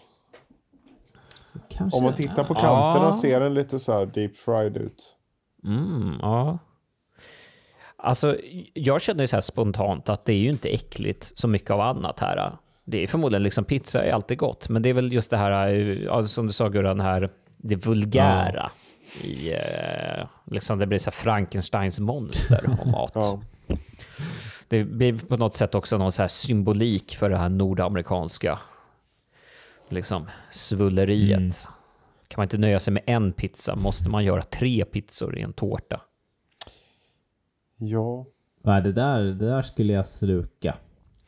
Kanske... 1.68 1.98
Om 1.98 2.04
man 2.04 2.14
tittar 2.14 2.44
på 2.44 2.54
kanterna 2.54 3.04
Ja. 3.04 3.12
ser 3.12 3.40
den 3.40 3.54
lite 3.54 3.78
så 3.78 3.92
här 3.92 4.06
deep 4.06 4.36
fried 4.36 4.76
ut. 4.76 5.16
Mm, 5.64 6.18
ja. 6.22 6.58
Alltså, 8.04 8.36
jag 8.74 9.02
känner 9.02 9.20
ju 9.20 9.26
så 9.26 9.36
här 9.36 9.40
spontant 9.40 10.08
att 10.08 10.24
det 10.24 10.32
är 10.32 10.38
ju 10.38 10.48
inte 10.48 10.68
äckligt 10.68 11.38
så 11.38 11.48
mycket 11.48 11.70
av 11.70 11.80
annat 11.80 12.20
här. 12.20 12.56
Det 12.84 13.02
är 13.02 13.06
förmodligen 13.06 13.42
liksom, 13.42 13.64
pizza 13.64 14.04
är 14.04 14.12
alltid 14.12 14.38
gott, 14.38 14.68
men 14.68 14.82
det 14.82 14.88
är 14.88 14.94
väl 14.94 15.12
just 15.12 15.30
det 15.30 15.36
här, 15.36 15.68
ja, 16.04 16.24
som 16.24 16.46
du 16.46 16.52
sa 16.52 16.68
Gurran, 16.68 17.00
här, 17.00 17.30
det 17.56 17.76
vulgära. 17.76 18.70
I, 19.20 19.52
eh, 19.52 20.26
liksom 20.50 20.78
det 20.78 20.86
blir 20.86 20.98
så 20.98 21.10
Frankensteins 21.10 22.00
monster 22.00 22.70
av 22.80 22.86
mat. 22.92 23.12
Ja. 23.14 23.40
Det 24.68 24.84
blir 24.84 25.18
på 25.18 25.36
något 25.36 25.56
sätt 25.56 25.74
också 25.74 25.98
någon 25.98 26.12
så 26.12 26.22
här 26.22 26.28
symbolik 26.28 27.16
för 27.16 27.30
det 27.30 27.36
här 27.36 27.48
nordamerikanska 27.48 28.58
liksom, 29.88 30.26
svulleriet. 30.50 31.38
Mm. 31.38 31.52
Kan 32.28 32.36
man 32.36 32.44
inte 32.44 32.58
nöja 32.58 32.80
sig 32.80 32.92
med 32.92 33.02
en 33.06 33.32
pizza 33.32 33.76
måste 33.76 34.08
man 34.08 34.24
göra 34.24 34.42
tre 34.42 34.84
pizzor 34.84 35.38
i 35.38 35.42
en 35.42 35.52
tårta. 35.52 36.00
Ja. 37.86 38.26
Nej, 38.62 38.82
det 38.82 38.92
där, 38.92 39.20
det 39.20 39.46
där 39.46 39.62
skulle 39.62 39.92
jag 39.92 40.06
sluka. 40.06 40.74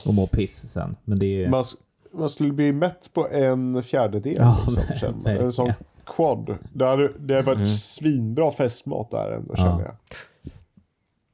Och 0.07 0.15
må 0.15 0.27
piss 0.27 0.69
sen. 0.73 0.97
Men 1.05 1.19
det 1.19 1.27
är 1.27 1.39
ju... 1.39 1.49
Man, 1.49 1.65
man 2.13 2.29
skulle 2.29 2.53
bli 2.53 2.73
mätt 2.73 3.11
på 3.13 3.29
en 3.29 3.83
fjärdedel. 3.83 4.37
Ja, 4.39 4.57
liksom, 4.89 5.23
man. 5.25 5.37
en 5.37 5.53
sån 5.53 5.73
quad. 6.07 6.57
Det 6.73 6.87
hade, 6.87 7.13
det 7.19 7.35
hade 7.35 7.47
varit 7.47 7.79
svinbra 7.79 8.51
festmat 8.53 9.11
där 9.11 9.31
ändå 9.31 9.57
känner 9.57 9.83
jag. 9.85 9.95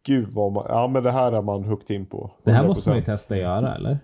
Gud 0.03 0.29
vad 0.33 0.53
man... 0.53 0.65
Ja 0.69 0.89
men 0.89 1.03
det 1.03 1.11
här 1.11 1.33
är 1.33 1.43
man 1.43 1.65
hooked 1.65 1.97
in 1.97 2.07
på. 2.07 2.31
det 2.45 2.53
här 2.53 2.67
måste 2.67 2.89
man 2.91 2.97
ju 2.99 3.03
100%. 3.03 3.07
testa 3.07 3.35
att 3.35 3.41
göra, 3.41 3.75
eller? 3.75 3.99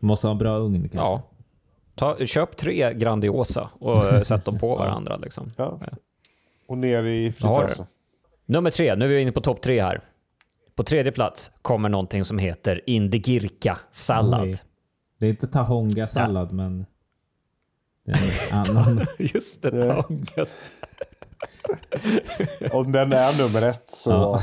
Måste 0.00 0.26
ha 0.26 0.32
en 0.32 0.38
bra 0.38 0.56
ugn 0.56 0.88
kanske. 0.88 0.98
Ja. 1.12 1.22
Ta, 1.94 2.16
köp 2.26 2.56
tre 2.56 2.92
Grandiosa 2.94 3.70
och 3.78 4.04
eh, 4.04 4.22
sätt 4.22 4.44
dem 4.44 4.58
på 4.58 4.76
varandra. 4.76 5.16
Liksom. 5.16 5.50
Ja. 5.56 5.78
Och 6.66 6.78
ner 6.78 7.02
i 7.04 7.26
Ja, 7.26 7.32
fritösen. 7.32 7.86
Nummer 8.52 8.70
tre, 8.70 8.94
nu 8.96 9.04
är 9.04 9.08
vi 9.08 9.20
inne 9.20 9.32
på 9.32 9.40
topp 9.40 9.62
tre 9.62 9.82
här. 9.82 10.00
På 10.74 10.82
tredje 10.84 11.12
plats 11.12 11.50
kommer 11.62 11.88
någonting 11.88 12.24
som 12.24 12.38
heter 12.38 12.80
indigirka-sallad. 12.86 14.42
Oj. 14.42 14.58
Det 15.18 15.26
är 15.26 15.30
inte 15.30 15.46
tahonga-sallad, 15.46 16.52
men... 16.52 16.86
Det 18.04 18.12
är 18.12 18.52
annan. 18.70 19.06
Just 19.18 19.62
det, 19.62 19.76
Ja. 19.86 20.02
taongas. 20.02 20.58
Om 22.72 22.92
den 22.92 23.12
är 23.12 23.38
nummer 23.38 23.68
ett 23.68 23.90
så... 23.90 24.10
Ja. 24.10 24.40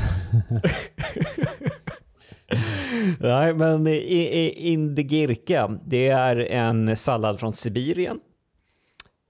Nej, 3.20 3.54
men 3.54 3.86
indigirka, 4.56 5.78
det 5.86 6.08
är 6.08 6.36
en 6.36 6.96
sallad 6.96 7.40
från 7.40 7.52
Sibirien. 7.52 8.20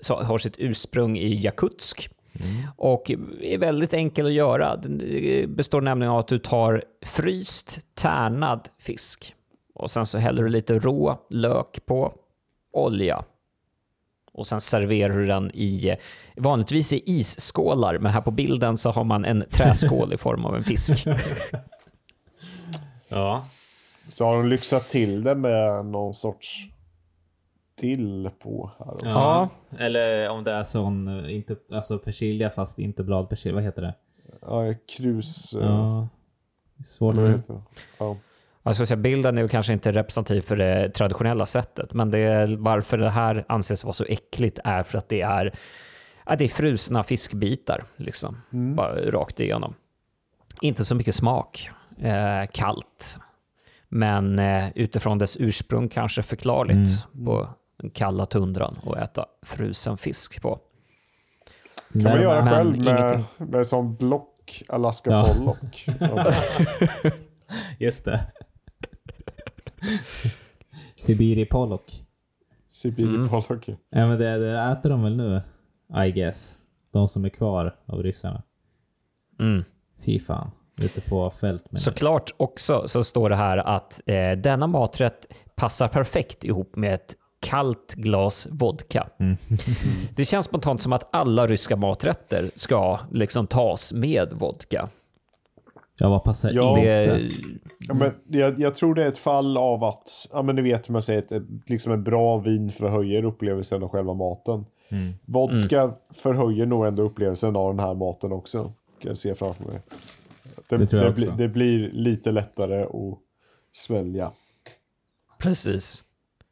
Så 0.01 0.23
har 0.23 0.39
sitt 0.39 0.55
ursprung 0.59 1.19
i 1.19 1.41
Jakutsk. 1.41 2.11
Och 2.77 3.11
är 3.41 3.59
väldigt 3.59 3.95
enkel 3.95 4.27
att 4.27 4.33
göra. 4.33 4.77
Den 4.77 5.01
eh, 5.01 5.47
består 5.47 5.81
nämligen 5.81 6.13
av 6.13 6.19
att 6.19 6.29
du 6.29 6.39
tar 6.39 6.85
fryst, 7.03 7.81
tärnad 7.95 8.69
fisk. 8.79 9.35
Och 9.75 9.91
sen 9.91 10.07
så 10.07 10.19
häller 10.19 10.43
du 10.43 10.49
lite 10.49 10.79
rå 10.79 11.27
lök 11.31 11.87
på, 11.87 12.15
olja. 12.73 13.25
Och 14.33 14.47
sen 14.47 14.61
serverar 14.61 15.17
du 15.17 15.27
den 15.27 15.51
i, 15.55 15.89
eh, 15.89 15.97
vanligtvis 16.37 16.93
i 16.93 17.03
isskålar, 17.07 17.99
men 17.99 18.13
här 18.13 18.21
på 18.21 18.31
bilden 18.31 18.79
så 18.79 18.91
har 18.91 19.05
man 19.05 19.25
en 19.25 19.45
träskål 19.51 20.13
i 20.13 20.17
form 20.17 20.45
av 20.45 20.57
en 20.57 20.63
fisk. 20.63 21.07
Ja. 23.09 23.49
Så 24.09 24.25
har 24.25 24.37
de 24.37 24.49
lyxat 24.49 24.89
till 24.89 25.23
det 25.23 25.35
med 25.35 25.87
någon 25.87 26.15
sorts 26.15 26.70
dill 27.81 28.31
på 28.43 28.71
här 28.79 28.93
också. 28.93 29.07
ja. 29.07 29.49
Eller 29.79 30.29
om 30.29 30.45
det 30.45 30.53
är 30.53 30.63
sån, 30.63 31.25
eh, 31.25 31.35
inte, 31.35 31.57
alltså 31.73 31.99
persilja 31.99 32.51
fast 32.51 32.79
inte 32.79 33.05
bladpersilja. 33.05 33.55
Vad 33.55 33.63
heter 33.65 33.83
det? 33.83 33.95
Ja, 34.41 34.75
krus... 34.97 35.55
eh, 35.55 35.67
Ja. 35.67 36.09
Svårt. 36.85 37.17
det? 37.17 37.43
Ja. 37.99 38.17
Jag 38.63 38.77
ska 38.77 38.87
säga, 38.87 38.97
bilden 38.97 39.39
är 39.39 39.43
ju 39.43 39.49
kanske 39.49 39.73
inte 39.73 39.93
representativ 39.93 40.41
för 40.41 40.57
det 40.57 40.89
traditionella 40.91 41.47
sättet, 41.47 41.95
men 41.95 42.11
det 42.11 42.19
är, 42.19 42.57
varför 42.57 42.99
det 42.99 43.11
här 43.11 43.45
anses 43.49 43.85
vara 43.85 43.93
så 43.93 44.05
äckligt 44.05 44.59
är 44.65 44.83
för 44.83 44.99
att 44.99 45.09
det 45.09 45.21
är, 45.21 45.53
ja, 46.27 46.37
det 46.37 46.45
är 46.45 46.49
frusna 46.49 47.03
fiskbitar, 47.03 47.85
liksom. 47.97 48.37
Bara 48.51 49.11
rakt 49.11 49.41
igenom. 49.41 49.75
Inte 50.61 50.85
så 50.85 50.95
mycket 50.95 51.15
smak. 51.15 51.71
Eh, 52.03 52.47
kallt. 52.53 53.19
Men 53.89 54.39
eh, 54.39 54.69
utifrån 54.75 55.19
dess 55.19 55.37
ursprung 55.41 55.89
kanske 55.89 56.23
förklarligt 56.23 57.07
på 57.25 57.49
den 57.81 57.91
kalla 57.91 58.27
tundran 58.27 58.79
och 58.85 58.99
äta 58.99 59.27
frusen 59.43 59.97
fisk 59.97 60.43
på. 60.43 60.59
Kan 61.93 62.03
man 62.03 62.23
göra 62.23 62.45
men 62.45 62.55
själv 62.55 62.71
med, 62.71 62.79
ingenting. 62.79 63.25
med 63.39 63.67
sån 63.67 63.97
block 63.97 64.63
Alaska 64.69 65.11
Ja. 65.11 65.25
pollock. 65.39 65.87
Just 67.79 68.05
det. 68.05 68.21
Sibiri 70.97 71.47
Pollock. 71.47 71.93
Sibiri 72.69 73.09
Mm. 73.09 73.29
pollock. 73.29 73.69
Ja 73.69 74.07
men 74.07 74.19
det, 74.19 74.39
det 74.39 74.61
äter 74.61 74.91
de 74.91 75.03
väl 75.03 75.17
nu? 75.17 75.43
I 76.07 76.11
guess. 76.13 76.59
De 76.93 77.09
som 77.09 77.25
är 77.25 77.29
kvar 77.29 77.77
av 77.87 78.03
ryssarna. 78.03 78.43
Mm. 79.41 79.65
Fy 80.05 80.21
fan. 80.21 80.51
Ute 80.83 81.01
på 81.01 81.31
fält 81.31 81.73
med 81.73 81.81
Såklart 81.81 82.35
också 82.37 82.89
så 82.89 83.05
står 83.05 83.31
det 83.31 83.37
här 83.37 83.57
att 83.59 84.01
eh, 84.07 84.33
denna 84.33 84.67
maträtt 84.67 85.27
passar 85.57 85.89
perfekt 85.89 86.45
ihop 86.45 86.77
med 86.77 86.95
ett 86.95 87.15
kallt 87.41 87.95
glas 87.95 88.49
vodka. 88.51 89.09
det 90.17 90.25
känns 90.25 90.47
spontant 90.47 90.81
som 90.81 90.93
att 90.93 91.09
alla 91.13 91.47
ryska 91.47 91.77
maträtter 91.77 92.51
ska 92.55 92.99
liksom 93.13 93.47
tas 93.47 93.93
med 93.93 94.33
vodka. 94.33 94.89
Ja, 96.01 96.09
vad 96.09 96.25
passar 96.25 96.51
Ja, 96.53 96.79
inte? 96.79 97.17
Det, 97.17 97.31
Ja, 97.89 97.95
men 97.95 98.13
jag, 98.29 98.61
jag 98.61 98.75
tror 98.75 98.95
det 98.95 99.05
är 99.05 99.09
ett 99.09 99.19
fall 99.19 99.57
av 99.57 99.85
att, 99.85 100.29
ja 100.33 100.43
men 100.43 100.57
ni 100.57 100.63
vet 100.63 100.89
hur 100.89 100.93
man 100.93 101.03
säger, 101.03 101.23
ett, 101.37 101.43
liksom 101.67 101.93
en 101.93 102.05
bra 102.05 102.39
vin 102.39 102.73
förhöjer 102.73 103.25
upplevelsen 103.25 103.83
av 103.83 103.89
själva 103.89 104.15
maten. 104.15 104.67
Vodka 105.25 105.93
förhöjer 106.15 106.67
nog 106.67 106.87
ändå 106.87 107.03
upplevelsen 107.03 107.57
av 107.57 107.77
den 107.77 107.85
här 107.87 107.95
maten 107.95 108.33
också. 108.33 108.63
Kan 108.99 109.09
jag 109.09 109.17
se 109.17 109.35
framför 109.35 109.65
mig. 109.65 109.81
Det, 110.69 110.77
Det 110.77 110.87
tror 110.87 111.03
jag 111.03 111.11
det, 111.13 111.15
blir- 111.15 111.27
också. 111.27 111.37
det 111.37 111.49
blir 111.49 111.91
lite 111.93 112.31
lättare 112.31 112.83
att 112.83 113.19
svälja. 113.73 114.31
Precis. 115.39 116.05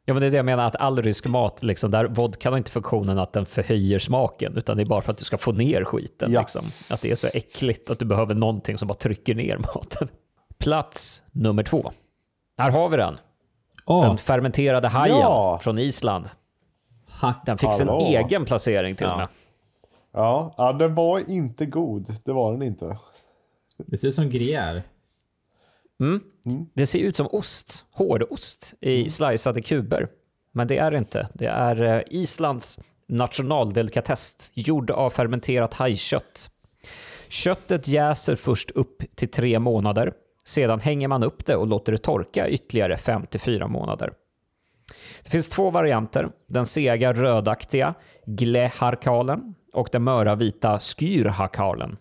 Ja, 0.09 0.13
men 0.13 0.21
det 0.21 0.27
är 0.27 0.31
det 0.31 0.37
jag 0.37 0.45
menar, 0.45 0.65
att 0.65 0.75
all 0.75 1.01
rysk 1.01 1.27
mat, 1.27 1.63
liksom, 1.63 1.91
där 1.91 2.05
vodka 2.05 2.49
har 2.49 2.57
inte 2.57 2.71
funktionen 2.71 3.19
att 3.19 3.33
den 3.33 3.45
förhöjer 3.45 3.99
smaken, 3.99 4.57
utan 4.57 4.77
det 4.77 4.83
är 4.83 4.85
bara 4.85 5.01
för 5.01 5.11
att 5.11 5.17
du 5.17 5.25
ska 5.25 5.37
få 5.37 5.51
ner 5.51 5.83
skiten. 5.83 6.31
Ja. 6.31 6.39
Liksom. 6.39 6.65
Att 6.89 7.01
det 7.01 7.11
är 7.11 7.15
så 7.15 7.27
äckligt 7.33 7.89
att 7.89 7.99
du 7.99 8.05
behöver 8.05 8.35
någonting 8.35 8.77
som 8.77 8.87
bara 8.87 8.93
trycker 8.93 9.35
ner 9.35 9.57
maten. 9.75 10.07
Plats 10.59 11.23
nummer 11.31 11.63
två. 11.63 11.91
Här 12.57 12.71
har 12.71 12.89
vi 12.89 12.97
den. 12.97 13.17
Åh, 13.85 14.05
Den 14.07 14.17
fermenterade 14.17 14.87
hajen 14.87 15.17
Ja. 15.17 15.59
från 15.61 15.79
Island. 15.79 16.29
Den 17.45 17.57
fick 17.57 17.73
sin 17.73 17.87
Hallå. 17.87 18.05
egen 18.05 18.45
placering 18.45 18.95
till 18.95 19.05
och 19.05 19.11
Ja. 19.11 19.17
med. 19.17 19.27
Ja, 20.13 20.53
ja, 20.57 20.73
den 20.73 20.95
var 20.95 21.29
inte 21.29 21.65
god. 21.65 22.13
Det 22.25 22.31
var 22.33 22.51
den 22.51 22.61
inte. 22.61 22.97
Det 23.77 23.97
ser 23.97 24.07
ut 24.07 24.15
som 24.15 24.29
gruyère. 24.29 24.81
Det 26.73 26.87
ser 26.87 26.99
ut 26.99 27.15
som 27.15 27.27
ost, 27.31 27.85
hårdost 27.91 28.73
i 28.81 29.09
sliceade 29.09 29.61
kuber. 29.61 30.07
Men 30.51 30.67
det 30.67 30.77
är 30.77 30.91
det 30.91 30.97
inte. 30.97 31.29
Det 31.33 31.45
är 31.45 31.81
eh, 31.81 32.01
Islands 32.07 32.79
nationaldelikatess, 33.07 34.51
gjord 34.53 34.91
av 34.91 35.09
fermenterat 35.09 35.73
hajkött. 35.73 36.49
Köttet 37.29 37.87
jäser 37.87 38.35
först 38.35 38.71
upp 38.71 39.03
till 39.15 39.31
tre 39.31 39.59
månader. 39.59 40.13
Sedan 40.45 40.79
hänger 40.79 41.07
man 41.07 41.23
upp 41.23 41.45
det 41.45 41.55
och 41.55 41.67
låter 41.67 41.91
det 41.91 41.97
torka 41.97 42.49
ytterligare 42.49 42.97
5 42.97 43.25
till 43.25 43.39
4 43.39 43.67
månader. 43.67 44.11
Det 45.23 45.29
finns 45.29 45.47
två 45.47 45.69
varianter. 45.69 46.29
Den 46.47 46.65
sega 46.65 47.13
rödaktiga 47.13 47.93
gleharkalen 48.25 49.55
och 49.73 49.89
den 49.91 50.03
möra 50.03 50.35
vita 50.35 50.79
skyrhakalen. 50.79 51.97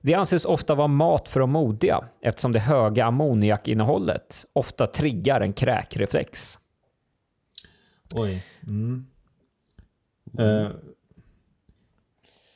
Det 0.00 0.14
anses 0.14 0.44
ofta 0.44 0.74
vara 0.74 0.88
mat 0.88 1.28
för 1.28 1.40
de 1.40 1.50
modiga 1.50 2.08
eftersom 2.20 2.52
det 2.52 2.58
höga 2.58 3.04
ammoniakinnehållet 3.04 4.44
ofta 4.52 4.86
triggar 4.86 5.40
en 5.40 5.52
kräkreflex. 5.52 6.58
Oj. 8.14 8.44
Mm. 8.68 9.06
Eh, 10.38 10.70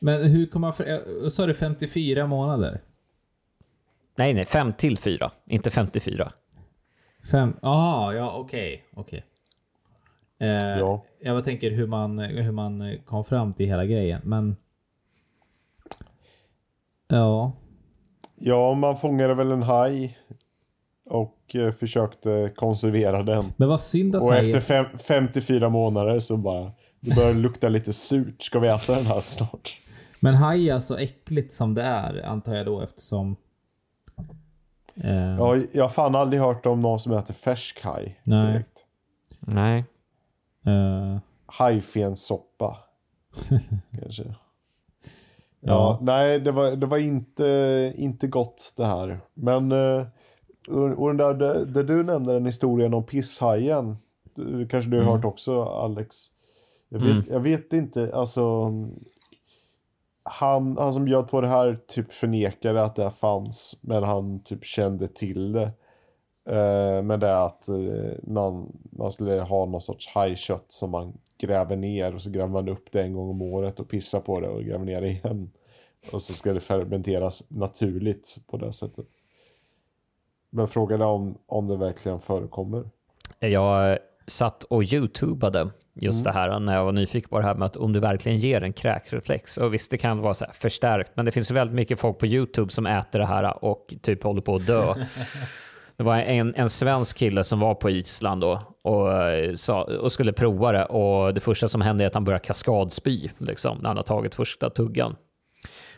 men 0.00 0.22
hur 0.22 0.46
kommer 0.46 0.74
man 0.78 0.86
eh, 1.22 1.28
Sa 1.28 1.46
du 1.46 1.54
54 1.54 2.26
månader? 2.26 2.80
Nej, 4.16 4.34
nej, 4.34 4.44
5 4.44 4.72
till 4.72 4.98
4, 4.98 5.30
inte 5.46 5.70
54. 5.70 6.32
Fem? 7.30 7.56
Jaha, 7.62 8.14
ja 8.14 8.36
okej. 8.36 8.84
okej. 8.92 9.24
Eh, 10.38 10.78
Ja. 10.78 11.04
Jag 11.20 11.44
tänker 11.44 11.70
hur 11.70 11.86
man, 11.86 12.18
hur 12.18 12.52
man 12.52 12.98
kom 13.04 13.24
fram 13.24 13.54
till 13.54 13.66
hela 13.66 13.84
grejen, 13.84 14.20
men... 14.24 14.56
Ja. 17.16 17.52
Ja, 18.36 18.74
man 18.74 18.96
fångade 18.96 19.34
väl 19.34 19.50
en 19.52 19.62
haj 19.62 20.18
och 21.10 21.54
eh, 21.54 21.72
försökte 21.72 22.52
konservera 22.56 23.22
den. 23.22 23.52
Men 23.56 23.68
vad 23.68 23.80
synd 23.80 24.16
att 24.16 24.22
Och 24.22 24.28
hajen- 24.32 24.44
efter 24.56 24.60
fem, 24.60 24.86
54 24.98 25.68
månader 25.68 26.20
så 26.20 26.36
bara, 26.36 26.72
det 27.00 27.14
börjar 27.16 27.34
lukta 27.34 27.68
lite 27.68 27.92
surt. 27.92 28.42
Ska 28.42 28.58
vi 28.58 28.68
äta 28.68 28.94
den 28.94 29.06
här 29.06 29.20
snart? 29.20 29.80
Men 30.20 30.34
haj 30.34 30.70
är 30.70 30.78
så 30.78 30.96
äckligt 30.96 31.54
som 31.54 31.74
det 31.74 31.82
är, 31.82 32.22
antar 32.26 32.54
jag 32.54 32.66
då 32.66 32.80
eftersom... 32.80 33.36
Eh, 34.94 35.14
Ja, 35.38 35.56
jag 35.72 35.84
har 35.84 35.88
fan 35.88 36.14
aldrig 36.14 36.42
hört 36.42 36.66
om 36.66 36.80
någon 36.80 36.98
som 36.98 37.12
äter 37.12 37.34
färsk 37.34 37.80
haj. 37.82 38.20
Nej. 38.24 38.46
direkt. 38.52 38.84
Nej. 39.40 39.84
eh, 40.66 41.18
Hajfenssoppa. 41.46 42.76
Kanske. 44.02 44.34
Ja, 45.66 45.98
nej, 46.02 46.40
det 46.40 46.52
var, 46.52 46.70
det 46.70 46.86
var 46.86 46.98
inte, 46.98 47.92
inte 47.96 48.26
gott 48.26 48.74
det 48.76 48.84
här. 48.84 49.20
Men, 49.34 49.72
eh, 49.72 50.06
och 50.96 51.08
den 51.08 51.16
där, 51.16 51.34
det, 51.34 51.64
det 51.64 51.82
du 51.82 52.02
nämnde, 52.02 52.32
den 52.32 52.46
historien 52.46 52.94
om 52.94 53.04
pisshajen. 53.04 53.96
det 54.34 54.66
Kanske 54.70 54.90
du 54.90 55.02
har 55.02 55.16
hört 55.16 55.24
också, 55.24 55.62
Alex. 55.62 56.16
Jag 56.88 56.98
vet, 56.98 57.30
jag 57.30 57.40
vet 57.40 57.72
inte, 57.72 58.14
alltså. 58.14 58.72
Han, 60.22 60.76
han 60.78 60.92
som 60.92 61.04
bjöd 61.04 61.28
på 61.28 61.40
det 61.40 61.48
här 61.48 61.78
typ 61.86 62.12
förnekade 62.12 62.82
att 62.82 62.94
det 62.94 63.10
fanns. 63.10 63.80
Men 63.82 64.02
han 64.02 64.40
typ 64.40 64.64
kände 64.64 65.08
till 65.08 65.52
det. 65.52 65.70
Eh, 66.50 67.02
men 67.02 67.20
det 67.20 67.28
är 67.28 67.46
att 67.46 67.68
eh, 67.68 68.12
man, 68.22 68.72
man 68.90 69.12
skulle 69.12 69.40
ha 69.40 69.66
någon 69.66 69.80
sorts 69.80 70.08
hajkött 70.08 70.64
som 70.68 70.90
man 70.90 71.18
gräver 71.46 71.76
ner 71.76 72.14
och 72.14 72.22
så 72.22 72.30
gräver 72.30 72.48
man 72.48 72.68
upp 72.68 72.92
det 72.92 73.02
en 73.02 73.12
gång 73.12 73.30
om 73.30 73.42
året 73.42 73.80
och 73.80 73.88
pissar 73.88 74.20
på 74.20 74.40
det 74.40 74.48
och 74.48 74.62
gräver 74.62 74.84
ner 74.84 75.00
det 75.00 75.08
igen. 75.08 75.50
Och 76.12 76.22
så 76.22 76.32
ska 76.32 76.52
det 76.52 76.60
fermenteras 76.60 77.50
naturligt 77.50 78.38
på 78.46 78.56
det 78.56 78.72
sättet. 78.72 79.06
Men 80.50 80.68
frågan 80.68 81.00
är 81.00 81.06
om, 81.06 81.38
om 81.46 81.68
det 81.68 81.76
verkligen 81.76 82.20
förekommer. 82.20 82.88
Jag 83.38 83.98
satt 84.26 84.62
och 84.62 84.82
youtubade 84.82 85.70
just 85.94 86.24
det 86.24 86.32
här 86.32 86.60
när 86.60 86.74
jag 86.74 86.84
var 86.84 86.92
nyfiken 86.92 87.28
på 87.28 87.38
det 87.38 87.44
här 87.44 87.54
med 87.54 87.66
att 87.66 87.76
om 87.76 87.92
du 87.92 88.00
verkligen 88.00 88.38
ger 88.38 88.62
en 88.62 88.72
kräkreflex. 88.72 89.58
Och 89.58 89.74
visst, 89.74 89.90
det 89.90 89.98
kan 89.98 90.18
vara 90.18 90.34
så 90.34 90.44
här 90.44 90.52
förstärkt, 90.52 91.12
men 91.14 91.24
det 91.24 91.32
finns 91.32 91.50
väldigt 91.50 91.74
mycket 91.74 92.00
folk 92.00 92.18
på 92.18 92.26
youtube 92.26 92.72
som 92.72 92.86
äter 92.86 93.18
det 93.18 93.26
här 93.26 93.64
och 93.64 93.94
typ 94.02 94.22
håller 94.22 94.40
på 94.40 94.56
att 94.56 94.66
dö. 94.66 94.94
Det 95.96 96.02
var 96.02 96.18
en, 96.18 96.54
en 96.54 96.70
svensk 96.70 97.16
kille 97.16 97.44
som 97.44 97.60
var 97.60 97.74
på 97.74 97.90
Island 97.90 98.40
då 98.40 98.60
och, 98.82 99.12
eh, 99.22 99.54
sa, 99.54 99.82
och 99.82 100.12
skulle 100.12 100.32
prova 100.32 100.72
det 100.72 100.84
och 100.84 101.34
det 101.34 101.40
första 101.40 101.68
som 101.68 101.80
hände 101.80 102.04
är 102.04 102.06
att 102.06 102.14
han 102.14 102.24
började 102.24 102.44
kaskadspy 102.44 103.28
liksom, 103.38 103.78
när 103.78 103.88
han 103.88 103.96
har 103.96 104.04
tagit 104.04 104.34
första 104.34 104.70
tuggan. 104.70 105.16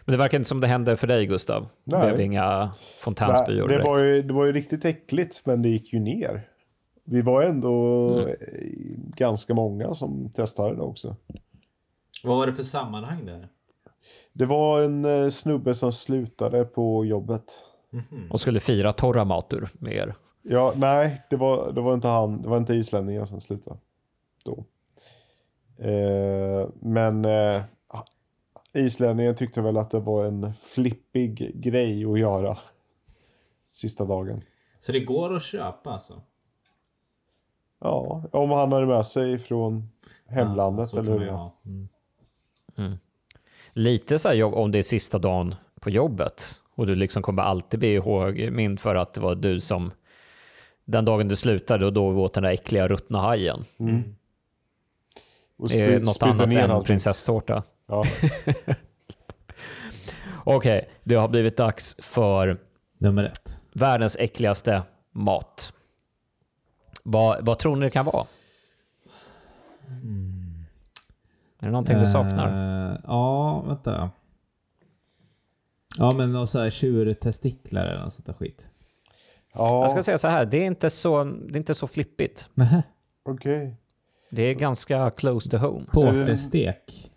Men 0.04 0.12
det 0.12 0.18
verkar 0.18 0.38
inte 0.38 0.48
som 0.48 0.60
det 0.60 0.66
hände 0.66 0.96
för 0.96 1.06
dig 1.06 1.26
Gustav. 1.26 1.68
Det 1.84 1.98
Nej. 1.98 2.06
blev 2.08 2.20
inga 2.26 2.70
fontänspyor 3.00 3.68
det, 3.68 3.74
direkt. 3.74 3.86
var 3.88 3.98
ju, 4.02 4.22
det 4.22 4.32
var 4.32 4.44
ju 4.46 4.52
riktigt 4.52 4.84
äckligt 4.84 5.42
men 5.46 5.62
det 5.62 5.68
gick 5.68 5.92
ju 5.92 5.98
ner. 6.00 6.48
Vi 7.04 7.22
var 7.22 7.42
ändå 7.42 8.08
Mm. 8.12 8.28
eh, 8.28 8.34
ganska 9.16 9.54
många 9.54 9.94
som 9.94 10.30
testade 10.30 10.74
det 10.76 10.82
också. 10.82 11.16
vad 12.24 12.36
var 12.36 12.46
det 12.46 12.52
för 12.52 12.62
sammanhang 12.62 13.26
där? 13.26 13.48
Det 14.32 14.46
var 14.46 14.82
en 14.82 15.04
eh, 15.04 15.28
snubbe 15.28 15.74
som 15.74 15.92
slutade 15.92 16.64
på 16.64 17.04
jobbet. 17.04 17.44
Och 18.30 18.40
skulle 18.40 18.60
fira 18.60 18.92
torra 18.92 19.24
matur 19.24 19.68
med 19.72 19.92
er. 19.92 20.14
Ja, 20.42 20.72
nej, 20.76 21.22
det 21.30 21.36
var, 21.36 21.72
det 21.72 21.80
var 21.80 21.94
inte 21.94 22.08
han. 22.08 22.42
Det 22.42 22.48
var 22.48 22.56
inte 22.56 22.74
islänningen 22.74 23.26
som 23.26 23.40
slutade. 23.40 23.78
Då. 24.44 24.64
Eh, 25.84 26.68
men 26.80 27.24
eh, 27.24 27.62
islänningen 28.72 29.36
tyckte 29.36 29.62
väl 29.62 29.76
att 29.76 29.90
det 29.90 30.00
var 30.00 30.24
en 30.24 30.54
flippig 30.54 31.60
grej 31.62 32.04
att 32.04 32.18
göra. 32.18 32.58
Sista 33.70 34.04
dagen. 34.04 34.42
Så 34.78 34.92
det 34.92 35.00
går 35.00 35.36
att 35.36 35.42
köpa 35.42 35.90
alltså? 35.90 36.22
Ja, 37.80 38.22
om 38.32 38.50
han 38.50 38.72
hade 38.72 38.86
med 38.86 39.06
sig 39.06 39.38
från 39.38 39.88
hemlandet 40.26 40.88
så 40.88 40.98
eller 40.98 41.18
hur 41.18 41.30
ha. 41.30 41.52
Mm. 42.76 42.98
Lite 43.72 44.18
så 44.18 44.28
här 44.28 44.34
jobb, 44.34 44.54
om 44.54 44.72
det 44.72 44.78
är 44.78 44.82
sista 44.82 45.18
dagen 45.18 45.54
på 45.80 45.90
jobbet 45.90 46.42
och 46.76 46.86
du 46.86 46.94
liksom 46.94 47.22
kommer 47.22 47.42
alltid 47.42 47.80
bli 47.80 47.94
ihågmind 47.94 48.80
för 48.80 48.94
att 48.94 49.12
det 49.14 49.20
var 49.20 49.34
du 49.34 49.60
som 49.60 49.90
den 50.84 51.04
dagen 51.04 51.28
du 51.28 51.36
slutade 51.36 51.86
och 51.86 51.92
då 51.92 52.06
åt 52.06 52.34
den 52.34 52.42
där 52.42 52.50
äckliga 52.50 52.88
ruttna 52.88 53.20
hajen. 53.20 53.64
Och 55.58 55.68
Det 55.68 55.80
är 55.80 56.00
något 56.00 56.22
annat 56.22 56.46
än 56.56 56.70
allting. 56.70 56.86
prinsesstårta. 56.86 57.62
Ja. 57.86 58.04
Okej, 60.44 60.88
det 61.04 61.14
har 61.14 61.28
blivit 61.28 61.56
dags 61.56 61.96
för 62.02 62.58
Nummer 62.98 63.24
ett. 63.24 63.60
världens 63.72 64.16
äckligaste 64.16 64.82
mat. 65.12 65.72
Vad, 67.02 67.46
vad 67.46 67.58
tror 67.58 67.76
ni 67.76 67.86
det 67.86 67.90
kan 67.90 68.04
vara? 68.04 68.24
Är 71.60 71.66
det 71.66 71.70
någonting 71.70 71.98
du 71.98 72.06
saknar? 72.06 72.48
Eh, 72.92 72.98
ja, 73.06 73.60
vänta. 73.60 74.10
Ja, 75.98 76.12
men 76.12 76.32
någon 76.32 76.46
sån 76.46 76.62
här 76.62 76.70
tjurtestiklar 76.70 77.86
eller 77.86 78.00
något 78.00 78.12
sånt 78.12 78.26
där 78.26 78.32
skit. 78.32 78.70
Jag 79.54 79.62
Ja, 79.84 79.88
ska 79.90 80.02
säga 80.02 80.18
så 80.18 80.28
här, 80.28 80.44
det 80.44 80.56
är 80.56 80.66
inte 80.66 80.90
så, 80.90 81.24
det 81.24 81.54
är 81.54 81.56
inte 81.58 81.74
så 81.74 81.86
flippigt. 81.86 82.48
Nähä. 82.54 82.82
okej. 83.28 83.76
Det 84.30 84.42
är 84.42 84.54
ganska 84.54 85.10
close 85.10 85.50
to 85.50 85.56
home. 85.56 85.86
Påskstek. 85.92 87.10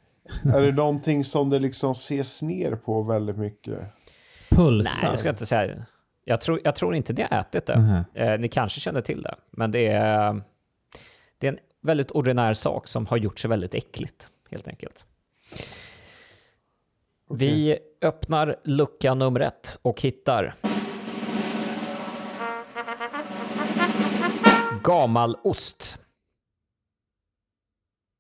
Är 0.43 0.61
det 0.61 0.72
någonting 0.72 1.23
som 1.23 1.49
det 1.49 1.60
liksom 1.60 1.91
ses 1.91 2.41
ner 2.41 2.76
på 2.76 3.01
väldigt 3.03 3.38
mycket? 3.38 3.80
Pulsar. 4.49 5.03
Nej, 5.03 5.11
jag 5.11 5.19
ska 5.19 5.30
inte 5.30 5.45
säga 5.45 5.85
jag 6.30 6.41
tror, 6.41 6.61
jag 6.64 6.76
tror 6.76 6.95
inte 6.95 7.14
ni 7.14 7.22
har 7.30 7.39
ätit 7.39 7.65
det. 7.65 7.77
Mhm. 7.80 8.03
Eh, 8.14 8.39
ni 8.39 8.47
kanske 8.47 8.80
känner 8.80 9.01
till 9.01 9.22
det, 9.22 9.35
men 9.51 9.72
det 9.72 9.88
är, 9.88 10.41
det 11.38 11.47
är 11.47 11.51
en 11.51 11.60
väldigt 11.81 12.11
ordinär 12.11 12.53
sak 12.53 12.88
som 12.88 13.06
har 13.06 13.18
gjort 13.18 13.39
sig 13.39 13.49
väldigt 13.49 13.73
äckligt, 13.76 14.30
helt 14.51 14.68
enkelt. 14.68 15.06
Vi 17.30 17.77
öppnar 18.01 18.56
lucka 18.64 19.14
nummer 19.14 19.39
ett 19.39 19.80
och 19.81 20.01
hittar 20.01 20.56
gamalost. 24.84 25.99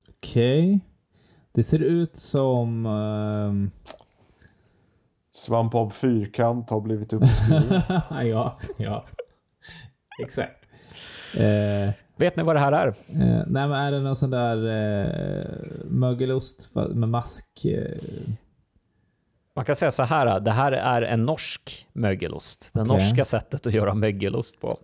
Okej. 0.09 0.79
Det 1.51 1.63
ser 1.63 1.79
ut 1.79 2.17
som... 2.17 2.85
ehm, 2.85 3.69
Svamp 5.31 5.75
av 5.75 5.89
fyrkant 5.89 6.69
har 6.69 6.81
blivit 6.81 7.13
uppskuren. 7.13 7.81
ja, 8.27 8.59
ja. 8.77 9.05
Exakt. 10.23 10.65
Eh, 11.37 11.89
Vet 12.17 12.35
ni 12.35 12.43
vad 12.43 12.55
det 12.55 12.59
här 12.59 12.71
är? 12.71 12.87
eh, 12.87 13.43
nej, 13.47 13.67
men 13.67 13.71
är 13.71 13.91
det 13.91 13.99
någon 13.99 14.15
sån 14.15 14.29
där 14.29 14.57
eh, 14.67 15.69
mögelost 15.85 16.69
med 16.75 17.09
mask? 17.09 17.65
Eh, 17.65 17.97
Man 19.59 19.65
kan 19.65 19.75
säga 19.75 19.91
så 19.91 20.03
här, 20.03 20.39
det 20.39 20.51
här 20.51 20.71
är 20.71 21.01
en 21.01 21.25
norsk 21.25 21.87
mögelost. 21.93 22.69
Det 22.73 22.81
Okej. 22.81 22.93
norska 22.93 23.25
sättet 23.25 23.67
att 23.67 23.73
göra 23.73 23.93
mögelost 23.93 24.59
på. 24.61 24.79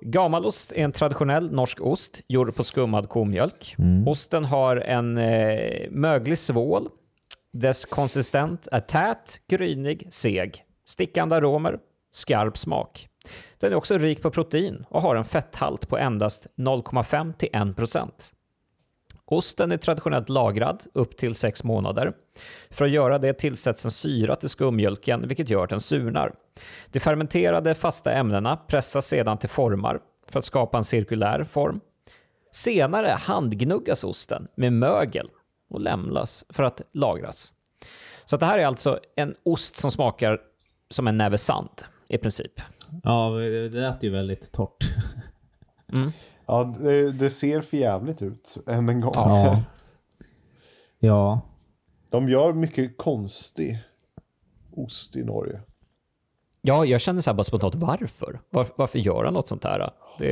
Gamalost 0.00 0.72
är 0.72 0.84
en 0.84 0.92
traditionell 0.92 1.52
norsk 1.52 1.80
ost 1.80 2.20
gjord 2.28 2.54
på 2.54 2.64
skummad 2.64 3.08
komjölk. 3.08 3.76
Osten 4.06 4.44
har 4.44 4.76
en 4.76 5.18
eh, 5.18 5.90
möglig 5.90 6.38
svål. 6.38 6.88
Dess 7.52 7.84
konsistent 7.84 8.68
är 8.72 8.80
tät, 8.80 9.40
grynig, 9.48 10.06
seg. 10.10 10.64
Stickande 10.86 11.36
aromer, 11.36 11.78
skarp 12.12 12.58
smak. 12.58 13.08
Den 13.58 13.72
är 13.72 13.76
också 13.76 13.98
rik 13.98 14.22
på 14.22 14.30
protein 14.30 14.84
och 14.88 15.02
har 15.02 15.16
en 15.16 15.24
fetthalt 15.24 15.88
på 15.88 15.98
endast 15.98 16.46
0,5 16.56 17.32
till 17.32 17.48
1 17.52 17.76
procent. 17.76 18.32
Osten 19.26 19.72
är 19.72 19.76
traditionellt 19.76 20.28
lagrad 20.28 20.82
upp 20.92 21.16
till 21.16 21.34
sex 21.34 21.64
månader. 21.64 22.12
För 22.70 22.84
att 22.84 22.90
göra 22.90 23.18
det 23.18 23.32
tillsätts 23.32 23.84
en 23.84 23.90
syra 23.90 24.36
till 24.36 24.48
skummjölken, 24.48 25.28
vilket 25.28 25.50
gör 25.50 25.64
att 25.64 25.70
den 25.70 25.80
surnar. 25.80 26.34
De 26.92 27.00
fermenterade 27.00 27.74
fasta 27.74 28.12
ämnena 28.12 28.56
pressas 28.56 29.06
sedan 29.06 29.38
till 29.38 29.48
formar 29.48 30.00
för 30.28 30.38
att 30.38 30.44
skapa 30.44 30.78
en 30.78 30.84
cirkulär 30.84 31.44
form. 31.44 31.80
Senare 32.52 33.08
handgnuggas 33.08 34.04
osten 34.04 34.48
med 34.56 34.72
mögel 34.72 35.28
och 35.70 35.80
lämnas 35.80 36.44
för 36.48 36.62
att 36.62 36.80
lagras. 36.92 37.52
Så 38.24 38.36
det 38.36 38.46
här 38.46 38.58
är 38.58 38.66
alltså 38.66 39.00
en 39.16 39.34
ost 39.42 39.76
som 39.76 39.90
smakar 39.90 40.40
som 40.90 41.06
en 41.06 41.18
näve 41.18 41.38
sand 41.38 41.82
i 42.08 42.18
princip. 42.18 42.52
ja, 43.02 43.30
det 43.72 43.80
lät 43.80 44.02
ju 44.02 44.10
väldigt 44.10 44.52
torrt. 44.52 44.84
Ja, 46.46 46.74
det, 46.80 47.12
det 47.12 47.30
ser 47.30 47.60
för 47.60 47.76
jävligt 47.76 48.22
ut 48.22 48.58
än 48.66 48.88
en 48.88 49.00
gång. 49.00 49.12
Ja. 49.14 49.62
ja. 50.98 51.40
De 52.10 52.28
gör 52.28 52.52
mycket 52.52 52.98
konstig 52.98 53.78
ost 54.72 55.16
i 55.16 55.24
Norge. 55.24 55.60
Ja, 56.62 56.84
jag 56.84 57.00
känner 57.00 57.20
så 57.20 57.30
här 57.30 57.34
bara 57.34 57.44
spontant, 57.44 57.74
varför? 57.74 58.40
varför? 58.50 58.74
Varför 58.76 58.98
gör 58.98 59.24
han 59.24 59.34
något 59.34 59.48
sånt 59.48 59.64
här? 59.64 59.90
Det, 60.18 60.30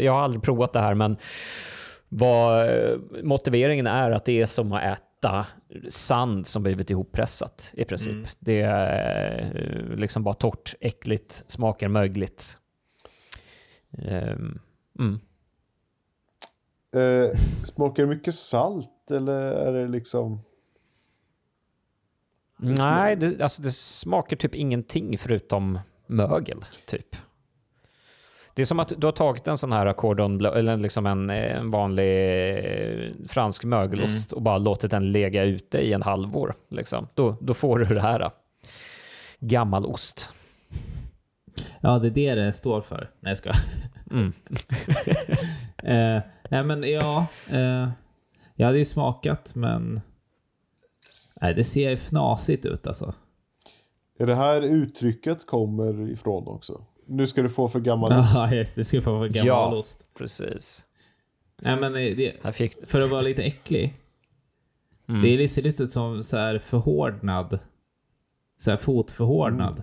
jag 0.00 0.12
har 0.12 0.20
aldrig 0.20 0.42
provat 0.42 0.72
det 0.72 0.80
här, 0.80 0.94
men 0.94 1.16
vad 2.08 2.68
motiveringen 3.22 3.86
är 3.86 4.10
att 4.10 4.24
det 4.24 4.40
är 4.40 4.46
som 4.46 4.72
att 4.72 4.82
äta 4.82 5.46
sand 5.88 6.46
som 6.46 6.62
blivit 6.62 6.90
ihoppressat 6.90 7.70
i 7.74 7.84
princip. 7.84 8.26
Det 8.38 8.60
är 8.60 9.52
eh, 9.54 9.96
liksom 9.96 10.22
bara 10.22 10.34
torrt, 10.34 10.74
äckligt, 10.80 11.44
smakar 11.46 11.88
mögligt. 11.88 12.58
Ehm, 13.98 14.58
mm. 14.98 15.20
Eh, 16.96 17.34
smakar 17.64 18.02
det 18.02 18.08
mycket 18.08 18.34
salt 18.34 19.10
eller 19.10 19.42
är 19.42 19.72
det 19.72 19.88
liksom... 19.88 20.40
Nej, 22.56 23.16
det, 23.16 23.42
alltså 23.42 23.62
det 23.62 23.72
smakar 23.72 24.36
typ 24.36 24.54
ingenting 24.54 25.18
förutom 25.18 25.78
mögel, 26.06 26.64
typ. 26.86 27.16
Det 28.54 28.62
är 28.62 28.66
som 28.66 28.80
att 28.80 28.92
du 28.96 29.06
har 29.06 29.12
tagit 29.12 29.46
en 29.46 29.58
sån 29.58 29.72
här 29.72 29.92
cordon 29.92 30.38
bleu, 30.38 30.58
eller 30.58 30.76
liksom 30.76 31.06
en, 31.06 31.30
en 31.30 31.70
vanlig 31.70 32.48
eh, 32.54 33.10
fransk 33.28 33.64
mögelost 33.64 34.32
och 34.32 34.42
bara 34.42 34.58
låtit 34.58 34.90
den 34.90 35.12
lägga 35.12 35.42
ute 35.42 35.78
i 35.78 35.92
en 35.92 36.02
halvår. 36.02 36.54
Liksom. 36.70 37.08
Då, 37.14 37.36
då 37.40 37.54
får 37.54 37.78
du 37.78 37.94
det 37.94 38.00
här. 38.00 38.18
Då. 38.18 38.30
Gammalost. 39.38 40.34
Ja, 41.80 41.98
det 41.98 42.08
är 42.08 42.36
det 42.36 42.44
det 42.44 42.52
står 42.52 42.80
för. 42.80 43.10
Nej, 43.20 43.30
jag 43.30 43.38
ska. 43.38 43.52
Mm. 44.10 44.32
eh, 45.82 46.22
nej, 46.50 46.64
men 46.64 46.90
ja. 46.90 47.26
Eh, 47.50 47.88
jag 48.54 48.66
hade 48.66 48.78
ju 48.78 48.84
smakat, 48.84 49.52
men... 49.54 50.00
Nej, 51.40 51.54
det 51.54 51.64
ser 51.64 51.96
fnasigt 51.96 52.66
ut 52.66 52.86
alltså. 52.86 53.14
Är 54.18 54.26
det 54.26 54.36
här 54.36 54.62
uttrycket 54.62 55.46
kommer 55.46 56.10
ifrån 56.10 56.48
också? 56.48 56.84
Nu 57.06 57.26
ska 57.26 57.42
du 57.42 57.48
få 57.48 57.68
för 57.68 57.80
gammal 57.80 58.12
ost. 58.12 58.30
Ja, 58.34 58.54
just 58.54 58.74
det. 58.74 58.80
Du 58.80 58.84
ska 58.84 59.00
få 59.02 59.18
för 59.20 59.28
gammal 59.28 59.46
Ja. 59.46 59.78
ost. 59.78 60.14
Precis. 60.18 60.84
Nej, 61.62 61.76
men 61.80 61.96
eh, 61.96 62.16
det, 62.16 62.32
för 62.86 63.00
att 63.00 63.10
vara 63.10 63.22
lite 63.22 63.42
äcklig. 63.42 63.94
Det 65.22 65.48
ser 65.48 65.62
lite 65.62 65.82
ut 65.82 65.92
som 65.92 66.22
så 66.22 66.36
här 66.36 66.58
förhårdnad. 66.58 67.58
Så 68.58 68.70
här 68.70 68.78
fotförhårdnad. 68.78 69.82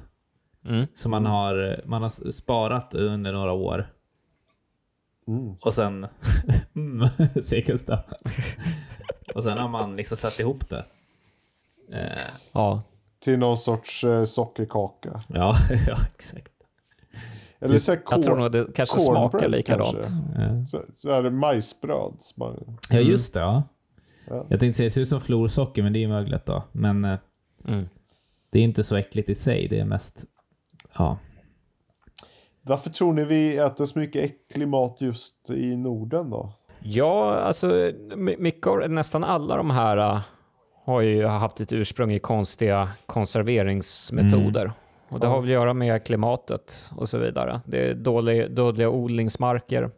Mm. 0.66 0.88
Som 0.96 1.12
man 1.12 1.26
har, 1.26 1.82
man 1.86 2.02
har 2.02 2.32
sparat 2.32 2.96
under 2.96 3.34
några 3.34 3.52
år. 3.52 3.94
Och 5.62 5.74
sen... 5.74 6.08
mm, 6.76 7.08
säger 7.44 7.66
Gustav. 7.66 8.00
Och 9.36 9.44
sen 9.44 9.58
har 9.58 9.68
man 9.70 9.96
liksom 9.96 10.18
satt 10.18 10.40
ihop 10.40 10.70
det. 10.70 10.86
Eh, 11.94 12.18
ja, 12.52 12.82
Till 13.20 13.40
någon 13.40 13.58
sorts 13.58 14.04
eh, 14.04 14.24
sockerkaka. 14.24 15.22
ja, 15.28 15.56
ja, 15.88 15.98
exakt. 16.16 16.52
Eller 17.60 17.78
så 17.78 17.92
här 17.92 18.02
jag 18.10 18.24
tror 18.24 18.36
nog 18.38 18.52
det 18.52 18.68
kanske 18.76 19.00
smakar 19.00 19.48
likadant. 19.50 19.92
kanske. 19.94 20.42
Ja. 20.42 20.66
Så, 20.66 20.82
så 20.94 21.10
är 21.12 21.24
det 21.24 21.30
majsbröd. 21.32 22.14
som 22.20 22.36
man- 22.44 22.78
Ja, 22.90 23.00
just 23.00 23.34
det. 23.34 23.40
Ja. 23.40 23.64
Ja. 24.28 24.46
Jag 24.50 24.60
tänkte 24.60 24.78
säga, 24.78 24.86
det 24.86 24.92
ser 24.94 25.02
ut 25.02 25.08
som 25.08 25.22
florsocker, 25.22 25.84
men 25.84 25.94
det 25.94 26.00
är 26.00 26.02
ju 26.02 26.08
mögligt 26.08 26.46
då. 26.46 26.64
Men 26.72 27.06
eh, 27.06 27.18
Mm. 27.68 27.90
det 28.50 28.60
är 28.60 28.64
inte 28.64 28.84
så 28.84 28.96
äckligt 28.96 29.30
i 29.30 29.36
sig. 29.36 29.68
Det 29.68 29.80
är 29.80 29.86
mest... 29.86 30.26
Ja. 30.98 31.18
Varför 32.62 32.90
tror 32.90 33.14
ni 33.14 33.24
vi 33.26 33.58
äter 33.58 33.86
så 33.86 34.00
mycket 34.00 34.24
äcklig 34.24 34.68
mat 34.68 35.02
just 35.02 35.50
i 35.50 35.76
Norden 35.76 36.30
då? 36.30 36.54
Ja, 36.84 37.36
alltså 37.36 37.92
my- 38.16 38.38
mycket 38.38 38.68
av, 38.68 38.90
nästan 38.90 39.24
alla 39.24 39.58
de 39.58 39.70
här 39.70 39.98
äh, 39.98 40.20
har 40.86 41.02
ju 41.02 41.26
haft 41.26 41.60
ett 41.62 41.74
ursprung 41.74 42.12
i 42.14 42.20
konstiga 42.20 42.90
konserveringsmetoder. 43.06 44.72
Och 45.10 45.20
det 45.20 45.28
har 45.28 45.42
väl 45.42 45.50
att 45.50 45.54
göra 45.54 45.74
med 45.74 46.06
klimatet 46.06 46.92
och 46.98 47.10
så 47.10 47.18
vidare. 47.18 47.62
Det 47.66 47.90
är 47.90 47.94
dålig, 47.96 48.56
dåliga 48.56 48.90
odlingsmarker, 48.90 49.90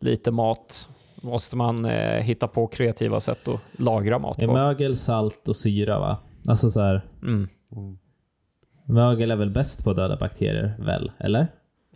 lite 0.00 0.30
mat. 0.30 0.88
Måste 1.24 1.56
man 1.56 1.84
eh, 1.84 2.20
hitta 2.22 2.48
på 2.48 2.66
kreativa 2.66 3.20
sätt 3.20 3.48
att 3.48 3.60
lagra 3.80 4.18
mat 4.18 4.36
Det 4.36 4.42
är 4.44 4.46
på. 4.46 4.52
mögel, 4.54 4.96
salt 4.96 5.48
och 5.48 5.56
syra 5.56 5.98
va? 5.98 6.18
Alltså 6.48 6.70
så 6.70 6.80
här. 6.80 7.04
Mm. 7.22 7.48
Mögel 8.84 9.30
är 9.30 9.36
väl 9.36 9.50
bäst 9.50 9.84
på 9.84 9.92
döda 9.92 10.16
bakterier, 10.16 10.74
väl? 10.78 11.12
Eller? 11.18 11.46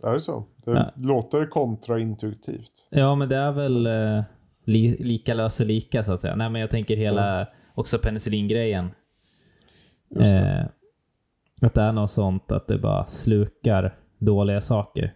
Är 0.03 0.13
det 0.13 0.19
så? 0.19 0.45
Det 0.65 0.71
Ja. 0.71 0.91
låter 0.95 1.45
kontraintuitivt. 1.45 2.87
Ja, 2.89 3.15
men 3.15 3.29
det 3.29 3.35
är 3.37 3.51
väl 3.51 3.85
eh, 3.87 4.23
li, 4.65 4.97
lika 5.03 5.33
löser 5.33 5.65
lika 5.65 6.03
så 6.03 6.11
att 6.13 6.21
säga. 6.21 6.35
Nej, 6.35 6.49
men 6.49 6.61
jag 6.61 6.69
tänker 6.71 6.97
hela, 6.97 7.47
också 7.75 7.99
penicillingrejen. 7.99 8.85
Eh, 10.19 10.65
att 11.61 11.73
det 11.73 11.81
är 11.81 11.91
något 11.91 12.09
sånt 12.09 12.51
att 12.51 12.67
det 12.67 12.77
bara 12.77 13.05
slukar 13.05 13.95
dåliga 14.19 14.61
saker. 14.61 15.13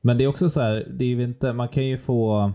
Men 0.00 0.18
det 0.18 0.24
är 0.24 0.28
också 0.28 0.48
så 0.48 0.60
här, 0.60 0.86
det 0.98 1.04
är 1.04 1.08
ju 1.08 1.24
inte, 1.24 1.52
man 1.52 1.68
kan 1.68 1.86
ju 1.86 1.98
få... 1.98 2.52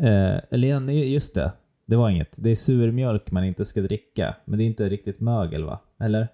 Eh, 0.00 0.36
eller 0.50 0.90
just 0.90 1.34
det. 1.34 1.52
Det 1.86 1.96
var 1.96 2.10
inget. 2.10 2.36
Det 2.42 2.50
är 2.50 2.54
surmjölk 2.54 3.30
man 3.30 3.44
inte 3.44 3.64
ska 3.64 3.80
dricka. 3.80 4.36
Men 4.44 4.58
det 4.58 4.64
är 4.64 4.66
inte 4.66 4.88
riktigt 4.88 5.20
mögel 5.20 5.64
va? 5.64 5.80
Eller? 6.00 6.28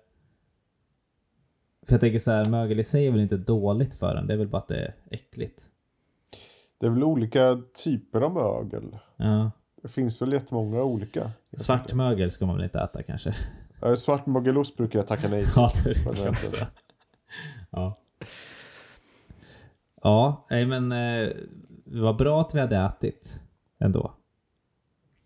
För 1.86 1.94
jag 1.94 2.00
tänker 2.00 2.18
så 2.18 2.30
här, 2.30 2.50
mögel 2.50 2.80
i 2.80 2.84
sig 2.84 3.06
är 3.06 3.10
väl 3.10 3.20
inte 3.20 3.36
dåligt 3.36 3.94
för 3.94 4.16
en. 4.16 4.26
Det 4.26 4.32
är 4.32 4.38
väl 4.38 4.48
bara 4.48 4.58
att 4.58 4.68
det 4.68 4.76
är 4.76 4.94
äckligt. 5.10 5.64
Det 6.78 6.86
är 6.86 6.90
väl 6.90 7.04
olika 7.04 7.62
typer 7.84 8.20
av 8.20 8.32
mögel. 8.32 8.98
Ja. 9.16 9.50
Det 9.82 9.88
finns 9.88 10.22
väl 10.22 10.32
jättemånga 10.32 10.82
olika. 10.82 11.30
Svart 11.56 11.92
mögel 11.92 12.30
ska 12.30 12.46
man 12.46 12.56
väl 12.56 12.64
inte 12.64 12.80
äta 12.80 13.02
kanske? 13.02 13.34
Ja, 13.80 13.96
Svart 13.96 14.26
mögelost 14.26 14.76
brukar 14.76 14.98
jag 14.98 15.08
tacka 15.08 15.28
nej 15.28 15.44
till. 15.44 15.52
Ja, 15.56 15.72
det 15.84 15.94
det 15.94 16.04
man 16.04 16.34
säga. 16.34 16.66
Ja. 17.70 18.00
Ja, 20.02 20.46
nej 20.50 20.66
men 20.66 20.92
eh, 20.92 21.28
det 21.84 22.00
var 22.00 22.12
bra 22.12 22.40
att 22.40 22.54
vi 22.54 22.60
hade 22.60 22.76
ätit 22.76 23.42
ändå. 23.78 24.14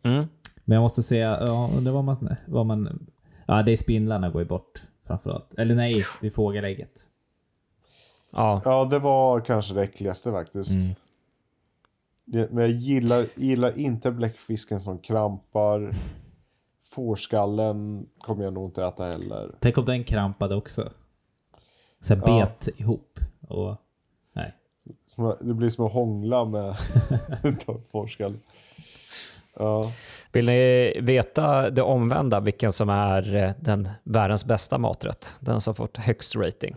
Mm. 0.03 0.27
Men 0.65 0.75
jag 0.75 0.83
måste 0.83 1.03
säga, 1.03 1.39
ja, 1.41 1.71
undrar 1.77 1.93
vad 1.93 2.05
man, 2.05 2.37
vad 2.47 2.67
man... 2.67 3.07
Ja, 3.47 3.63
det 3.63 3.73
är 3.73 3.77
spindlarna 3.77 4.31
går 4.31 4.43
ju 4.43 4.49
bort 4.49 4.83
framförallt. 5.09 5.55
Eller 5.55 5.75
nej, 5.75 6.05
är 6.23 6.31
fågelägget. 6.31 7.01
Ja, 8.31 8.63
Ja, 8.65 8.85
det 8.85 8.99
var 8.99 9.41
kanske 9.41 9.75
det 9.75 9.83
äckligaste 9.83 10.31
faktiskt. 10.33 10.71
Mm. 10.71 10.95
Det- 12.25 12.51
Men 12.51 12.59
jag 12.65 12.71
gillar, 12.71 13.27
gillar 13.37 13.79
inte 13.79 14.11
bläckfisken 14.11 14.81
som 14.81 14.99
krampar. 14.99 15.91
fårskallen 16.83 18.07
kommer 18.19 18.45
jag 18.45 18.53
nog 18.53 18.69
inte 18.69 18.85
äta 18.85 19.05
heller. 19.05 19.51
Tänk 19.61 19.79
om 19.79 19.85
den 19.85 20.05
krampade 20.05 20.55
också. 20.55 20.91
Så 22.01 22.15
här 22.15 22.23
Ja. 22.27 22.47
bet 22.47 22.69
ihop. 22.81 23.19
Och... 23.49 23.77
Nej. 24.33 24.55
Det 25.41 25.55
blir 25.55 25.69
som 25.69 25.87
att 25.87 25.93
hångla 25.93 26.45
med 26.45 26.77
fårskalle. 27.93 28.37
Ja. 29.59 29.93
Vill 30.33 30.47
ni 30.47 30.93
veta 31.01 31.71
det 31.71 31.83
omvända, 31.83 32.41
vilken 32.41 32.73
som 32.73 32.89
är 32.89 33.35
eh, 33.35 33.53
den 33.61 33.89
världens 34.05 34.45
bästa 34.45 34.79
maträtt? 34.79 35.37
Den 35.41 35.61
som 35.61 35.75
fått 35.75 35.97
högst 35.97 36.37
rating. 36.37 36.77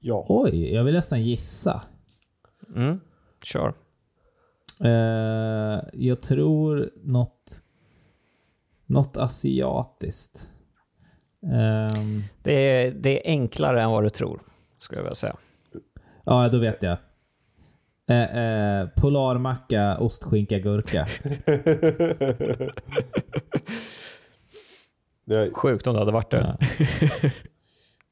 ja. 0.00 0.26
Oj, 0.28 0.74
jag 0.74 0.84
vill 0.84 0.94
nästan 0.94 1.22
gissa. 1.22 1.82
Mm, 2.76 3.00
kör. 3.44 3.74
Eh, 4.80 5.82
jag 5.92 6.22
tror 6.22 6.90
något... 7.02 7.60
Något 8.86 9.16
asiatiskt. 9.16 10.48
Ehm, 11.52 12.22
Det 12.42 12.52
är, 12.52 12.90
det 12.90 13.26
är 13.26 13.30
enklare 13.30 13.82
än 13.82 13.90
vad 13.90 14.02
du 14.02 14.10
tror, 14.10 14.42
skulle 14.78 14.98
jag 14.98 15.04
vilja 15.04 15.14
säga. 15.14 15.36
ja, 16.24 16.48
då 16.48 16.58
vet 16.58 16.82
jag. 16.82 16.96
Eh, 18.08 18.36
eh, 18.36 18.88
polarmacka, 18.88 19.98
ostskinka, 19.98 20.58
gurka. 20.58 21.06
Det 25.26 25.36
är, 25.36 25.50
Sjukt 25.50 25.86
om 25.86 25.94
det 25.94 26.00
hade 26.00 26.12
varit 26.12 26.30
det. 26.30 26.56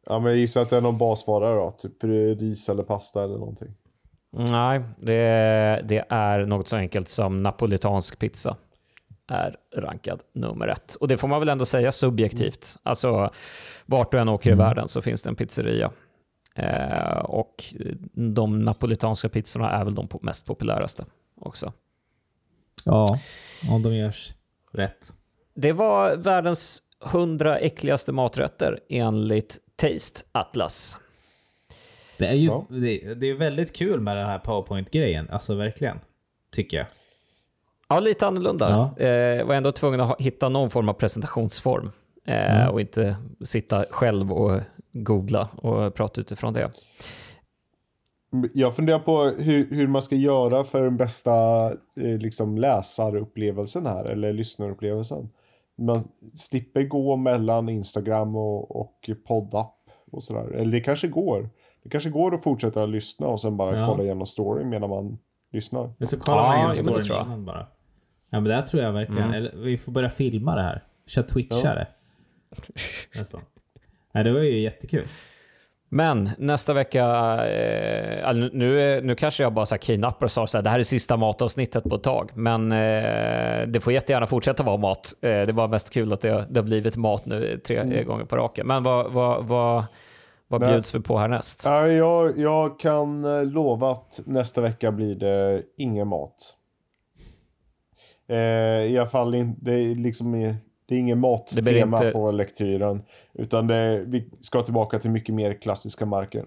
ja, 0.07 0.19
men 0.19 0.31
jag 0.31 0.37
gissar 0.37 0.63
att 0.63 0.71
det 0.71 0.77
är 0.77 0.81
någon 0.81 0.99
basvara 0.99 1.55
då. 1.55 1.71
Typ 1.71 2.05
ris 2.41 2.69
eller 2.69 2.83
pasta 2.83 3.25
eller 3.25 3.39
någonting. 3.39 3.69
Nej, 4.33 4.83
det, 4.99 5.83
det 5.85 6.05
är 6.09 6.47
något 6.47 6.69
så 6.69 6.77
enkelt 6.77 7.09
som 7.09 7.43
napolitansk 7.43 8.19
pizza 8.19 8.57
är 9.29 9.57
rankad 9.77 10.21
nummer 10.35 10.69
ett. 10.69 10.95
Och 10.95 11.09
det 11.09 11.17
får 11.17 11.29
man 11.29 11.41
väl 11.41 11.49
ändå 11.49 11.65
säga 11.65 11.93
subjektivt. 11.93 12.77
Alltså, 12.83 13.31
vart 13.87 14.13
du 14.13 14.19
än 14.19 14.29
åker 14.29 14.51
i 14.51 14.55
världen 14.55 14.89
så 14.89 15.03
finns 15.03 15.23
det 15.23 15.31
en 15.31 15.37
pizzeria. 15.37 15.91
Eh, 16.55 17.19
och 17.19 17.65
de 18.15 18.65
napolitanska 18.65 19.29
pizzorna 19.29 19.71
är 19.71 19.85
väl 19.85 19.95
de 19.95 20.09
po- 20.09 20.19
mest 20.23 20.47
populäraste 20.47 21.05
också. 21.41 21.73
Ja, 22.85 23.19
om 23.71 23.83
de 23.83 23.95
görs 23.97 24.33
rätt. 24.73 25.15
Det 25.55 25.73
var 25.73 26.17
världens 26.17 26.83
100 27.05 27.59
äckligaste 27.59 28.13
maträtter 28.13 28.81
enligt 28.89 29.59
Taste 29.77 30.21
Atlas. 30.33 30.99
Det 32.19 32.27
är 32.27 32.35
ju 32.35 32.47
Ja. 32.47 32.67
det, 32.69 33.15
det 33.15 33.27
är 33.27 33.35
väldigt 33.35 33.77
kul 33.77 34.01
med 34.01 34.17
den 34.17 34.27
här 34.27 34.39
powerpoint-grejen. 34.39 35.29
Alltså 35.31 35.55
verkligen. 35.55 36.01
Tycker 36.53 36.77
jag. 36.77 36.87
Ja, 37.89 38.01
lite 38.01 38.27
annorlunda. 38.27 38.95
Eh, 38.97 39.47
var 39.47 39.55
ändå 39.55 39.73
tvungen 39.73 40.01
att 40.01 40.21
hitta 40.21 40.49
någon 40.49 40.71
form 40.71 40.89
av 40.89 40.93
presentationsform 40.93 41.91
eh, 42.25 42.67
och 42.67 42.81
inte 42.81 43.17
sitta 43.45 43.85
själv 43.91 44.33
och 44.33 44.61
googla 44.93 45.49
och 45.57 45.95
prata 45.95 46.21
utifrån 46.21 46.53
det. 46.53 46.71
Jag 48.55 48.77
funderar 48.77 48.99
på 48.99 49.23
hur, 49.25 49.71
hur 49.71 49.87
man 49.87 50.03
ska 50.03 50.15
göra 50.17 50.65
för 50.65 50.83
den 50.83 50.97
bästa 50.97 51.67
eh, 51.97 52.19
liksom 52.19 52.59
läsarupplevelsen 52.59 53.87
här, 53.87 54.05
eller 54.05 54.33
lyssnarupplevelsen. 54.33 55.29
Man 55.79 56.01
slipper 56.35 56.83
gå 56.83 57.17
mellan 57.17 57.69
Instagram 57.69 58.37
och, 58.37 58.77
och 58.81 59.11
poddapp 59.27 59.77
och 60.13 60.23
sådär. 60.23 60.51
Eller 60.53 60.73
det 60.73 60.81
kanske 60.81 61.09
går. 61.09 61.51
Det 61.83 61.89
kanske 61.89 62.11
går 62.11 62.35
att 62.35 62.43
fortsätta 62.43 62.87
lyssna 62.87 63.27
och 63.27 63.41
sen 63.41 63.57
bara 63.57 63.79
Ja. 63.79 63.87
kolla 63.87 64.03
igenom 64.05 64.27
storyn 64.27 64.69
medan 64.69 64.91
man 64.91 65.19
lyssnar. 65.53 65.93
Men 65.99 66.09
så 66.09 66.19
kollar 66.21 66.39
Ja, 66.39 66.43
man 66.47 66.57
igenom 66.57 66.71
det 66.75 66.77
storyn 66.83 67.03
tror 67.05 67.17
jag. 67.19 67.27
innan 67.27 67.45
bara. 67.45 67.67
Ja 68.31 68.41
men 68.41 68.45
det 68.45 68.55
här 68.55 68.63
tror 68.63 68.83
jag 68.83 68.93
verkligen. 68.93 69.35
Eller, 69.35 69.57
vi 69.57 69.79
får 69.79 69.93
börja 69.93 70.11
filma 70.11 70.55
det 70.55 70.63
här. 70.63 70.85
Kör 71.07 71.23
twitcha 71.23 71.75
det. 71.75 71.87
Nästan. 73.19 73.41
Nej, 74.13 74.25
det 74.25 74.33
var 74.33 74.41
ju 74.41 74.61
jättekul. 74.61 75.09
Men 75.95 76.31
nästa 76.39 76.73
vecka, 76.73 77.05
eh, 77.47 78.29
alltså, 78.29 78.57
nu, 78.57 79.01
nu 79.01 79.15
kanske 79.15 79.43
jag 79.43 79.53
bara 79.53 79.67
så 79.67 79.75
här 79.75 79.81
kidnappar 79.81 80.25
och 80.25 80.31
sa 80.31 80.47
så 80.47 80.59
här, 80.59 80.63
det 80.63 80.71
här 80.71 80.79
är 80.79 80.83
sista 80.83 81.17
matavsnittet 81.17 81.85
på 81.85 81.95
ett 81.95 82.03
tag. 82.03 82.31
Men 82.35 82.73
eh, 82.73 83.67
det 83.67 83.81
får 83.83 83.93
jättegärna 83.93 84.27
fortsätta 84.27 84.63
vara 84.63 84.77
mat. 84.77 85.15
Eh, 85.21 85.29
det 85.29 85.53
var 85.53 85.69
mest 85.69 85.93
kul 85.93 86.13
att 86.13 86.21
det, 86.21 86.47
det 86.51 86.61
har 86.61 86.65
blivit 86.65 86.97
mat 86.97 87.27
nu 87.27 87.61
tre 87.67 88.05
gånger 88.05 88.25
på 88.25 88.37
raken. 88.37 88.67
Men 88.67 88.83
vad, 88.83 89.13
vad, 89.13 89.45
vad, 89.45 89.85
vad 90.49 90.61
bjuds 90.61 90.95
vi 90.95 91.01
på 91.01 91.19
härnäst? 91.19 91.63
Ja, 91.65 91.89
jag, 91.89 92.39
jag 92.39 92.81
kan 92.81 93.25
eh, 93.25 93.45
lova 93.45 93.91
att 93.91 94.21
nästa 94.27 94.61
vecka 94.61 94.93
blir 94.93 95.15
det 95.15 95.63
ingen 95.77 96.09
mat. 96.09 96.57
Eh, 98.29 98.37
I 98.93 98.99
alla 98.99 99.09
fall 99.09 99.35
in, 99.35 99.57
det 99.61 99.75
är 99.75 99.95
liksom 99.95 100.35
det 100.93 100.97
är 100.97 101.01
ingen 101.01 101.21
mattema 101.21 101.97
inte- 101.97 102.11
på 102.13 102.31
lektyren. 102.31 103.03
Utan 103.35 103.67
det, 103.67 104.03
vi 104.07 104.31
ska 104.41 104.63
tillbaka 104.63 104.99
till 104.99 105.11
mycket 105.11 105.35
mer 105.35 105.55
klassiska 105.55 106.07
marker. 106.07 106.45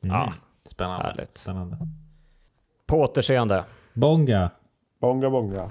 Ja, 0.00 0.32
Spännande. 0.64 1.04
Härligt. 1.06 1.38
Spännande. 1.38 1.76
på 2.86 3.00
återseende. 3.00 3.64
Bonga. 3.94 4.50
Bonga 5.00 5.30
bonga. 5.30 5.70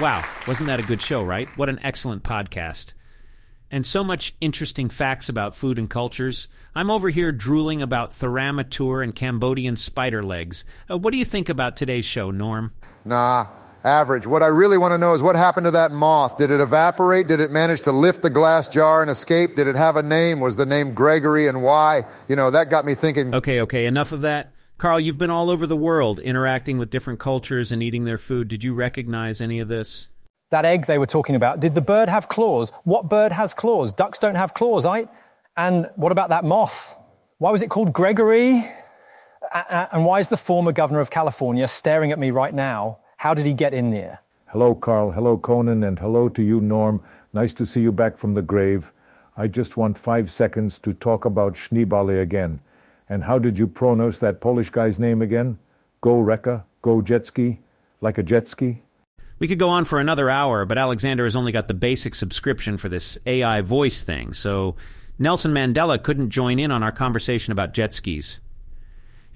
Wow, 0.00 0.22
wasn't 0.46 0.66
that 0.66 0.80
a 0.80 0.82
good 0.82 1.02
show, 1.02 1.22
right? 1.22 1.48
What 1.58 1.68
an 1.68 1.78
excellent 1.82 2.22
podcast. 2.22 2.94
And 3.70 3.84
so 3.86 4.02
much 4.02 4.34
interesting 4.40 4.88
facts 4.88 5.28
about 5.28 5.54
food 5.54 5.78
and 5.78 5.90
cultures. 5.90 6.48
I'm 6.74 6.90
over 6.90 7.10
here 7.10 7.32
drooling 7.32 7.82
about 7.82 8.10
Theramatur 8.10 9.02
and 9.02 9.14
Cambodian 9.14 9.76
spider 9.76 10.22
legs. 10.22 10.64
Uh, 10.90 10.96
what 10.96 11.12
do 11.12 11.18
you 11.18 11.24
think 11.26 11.48
about 11.48 11.76
today's 11.76 12.04
show, 12.06 12.30
Norm? 12.30 12.72
Nah, 13.10 13.48
average. 13.82 14.24
What 14.24 14.40
I 14.40 14.46
really 14.46 14.78
want 14.78 14.92
to 14.92 14.98
know 14.98 15.14
is 15.14 15.22
what 15.22 15.34
happened 15.34 15.64
to 15.64 15.72
that 15.72 15.90
moth? 15.90 16.38
Did 16.38 16.52
it 16.52 16.60
evaporate? 16.60 17.26
Did 17.26 17.40
it 17.40 17.50
manage 17.50 17.80
to 17.82 17.92
lift 17.92 18.22
the 18.22 18.30
glass 18.30 18.68
jar 18.68 19.02
and 19.02 19.10
escape? 19.10 19.56
Did 19.56 19.66
it 19.66 19.74
have 19.74 19.96
a 19.96 20.02
name? 20.02 20.38
Was 20.38 20.54
the 20.54 20.64
name 20.64 20.94
Gregory 20.94 21.48
and 21.48 21.60
why? 21.60 22.02
You 22.28 22.36
know, 22.36 22.52
that 22.52 22.70
got 22.70 22.84
me 22.84 22.94
thinking. 22.94 23.34
Okay, 23.34 23.62
okay, 23.62 23.86
enough 23.86 24.12
of 24.12 24.20
that. 24.20 24.52
Carl, 24.78 25.00
you've 25.00 25.18
been 25.18 25.28
all 25.28 25.50
over 25.50 25.66
the 25.66 25.76
world 25.76 26.20
interacting 26.20 26.78
with 26.78 26.88
different 26.88 27.18
cultures 27.18 27.72
and 27.72 27.82
eating 27.82 28.04
their 28.04 28.16
food. 28.16 28.46
Did 28.46 28.62
you 28.62 28.74
recognize 28.74 29.40
any 29.40 29.58
of 29.58 29.66
this? 29.66 30.06
That 30.52 30.64
egg 30.64 30.86
they 30.86 30.96
were 30.96 31.06
talking 31.06 31.34
about, 31.34 31.58
did 31.58 31.74
the 31.74 31.80
bird 31.80 32.08
have 32.08 32.28
claws? 32.28 32.70
What 32.84 33.08
bird 33.08 33.32
has 33.32 33.52
claws? 33.54 33.92
Ducks 33.92 34.20
don't 34.20 34.36
have 34.36 34.54
claws, 34.54 34.84
right? 34.84 35.08
And 35.56 35.90
what 35.96 36.12
about 36.12 36.28
that 36.28 36.44
moth? 36.44 36.94
Why 37.38 37.50
was 37.50 37.60
it 37.60 37.70
called 37.70 37.92
Gregory? 37.92 38.70
A- 39.52 39.58
a- 39.58 39.88
And 39.92 40.04
why 40.04 40.20
is 40.20 40.28
the 40.28 40.36
former 40.36 40.72
governor 40.72 41.00
of 41.00 41.10
California 41.10 41.66
staring 41.68 42.12
at 42.12 42.18
me 42.18 42.30
right 42.30 42.54
now? 42.54 42.98
How 43.18 43.34
did 43.34 43.46
he 43.46 43.52
get 43.54 43.74
in 43.74 43.90
there? 43.90 44.20
Hello, 44.46 44.74
Carl. 44.74 45.12
Hello, 45.12 45.36
Conan. 45.36 45.84
And 45.84 45.98
hello 45.98 46.28
to 46.28 46.42
you, 46.42 46.60
Norm. 46.60 47.02
Nice 47.32 47.52
to 47.54 47.66
see 47.66 47.80
you 47.82 47.92
back 47.92 48.16
from 48.16 48.34
the 48.34 48.42
grave. 48.42 48.92
I 49.36 49.46
just 49.46 49.76
want 49.76 49.96
five 49.98 50.30
seconds 50.30 50.78
to 50.80 50.92
talk 50.92 51.24
about 51.24 51.54
Schneebale 51.54 52.20
again. 52.20 52.60
And 53.08 53.24
how 53.24 53.38
did 53.38 53.58
you 53.58 53.66
pronounce 53.66 54.18
that 54.20 54.40
Polish 54.40 54.70
guy's 54.70 54.98
name 54.98 55.22
again? 55.22 55.58
Go 56.00 56.20
Reka? 56.20 56.64
Go 56.82 57.02
jet 57.02 57.26
ski? 57.26 57.60
Like 58.00 58.18
a 58.18 58.22
jet 58.22 58.48
ski? 58.48 58.82
We 59.38 59.48
could 59.48 59.58
go 59.58 59.68
on 59.68 59.84
for 59.84 59.98
another 59.98 60.28
hour, 60.30 60.64
but 60.64 60.78
Alexander 60.78 61.24
has 61.24 61.34
only 61.34 61.52
got 61.52 61.66
the 61.68 61.74
basic 61.74 62.14
subscription 62.14 62.76
for 62.76 62.88
this 62.88 63.18
AI 63.26 63.62
voice 63.62 64.02
thing, 64.02 64.32
so 64.34 64.76
Nelson 65.18 65.52
Mandela 65.52 66.02
couldn't 66.02 66.30
join 66.30 66.58
in 66.58 66.70
on 66.70 66.82
our 66.82 66.92
conversation 66.92 67.50
about 67.52 67.72
jet 67.72 67.94
skis. 67.94 68.38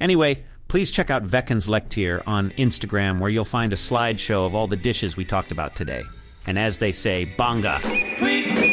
Anyway, 0.01 0.45
please 0.69 0.91
check 0.91 1.11
out 1.11 1.25
Vekens 1.25 1.69
Lektier 1.69 2.23
on 2.27 2.51
Instagram, 2.53 3.21
where 3.21 3.31
you'll 3.31 3.45
find 3.45 3.73
a 3.73 3.77
slideshow 3.77 4.47
of 4.47 4.55
all 4.55 4.67
the 4.67 4.77
dishes 4.77 5.17
we 5.17 5.25
talked 5.25 5.51
about 5.51 5.75
today. 5.77 6.03
And 6.47 6.59
as 6.59 6.79
they 6.79 6.93
say, 6.93 7.25
bonga. 7.25 7.81
Tweet, 8.19 8.64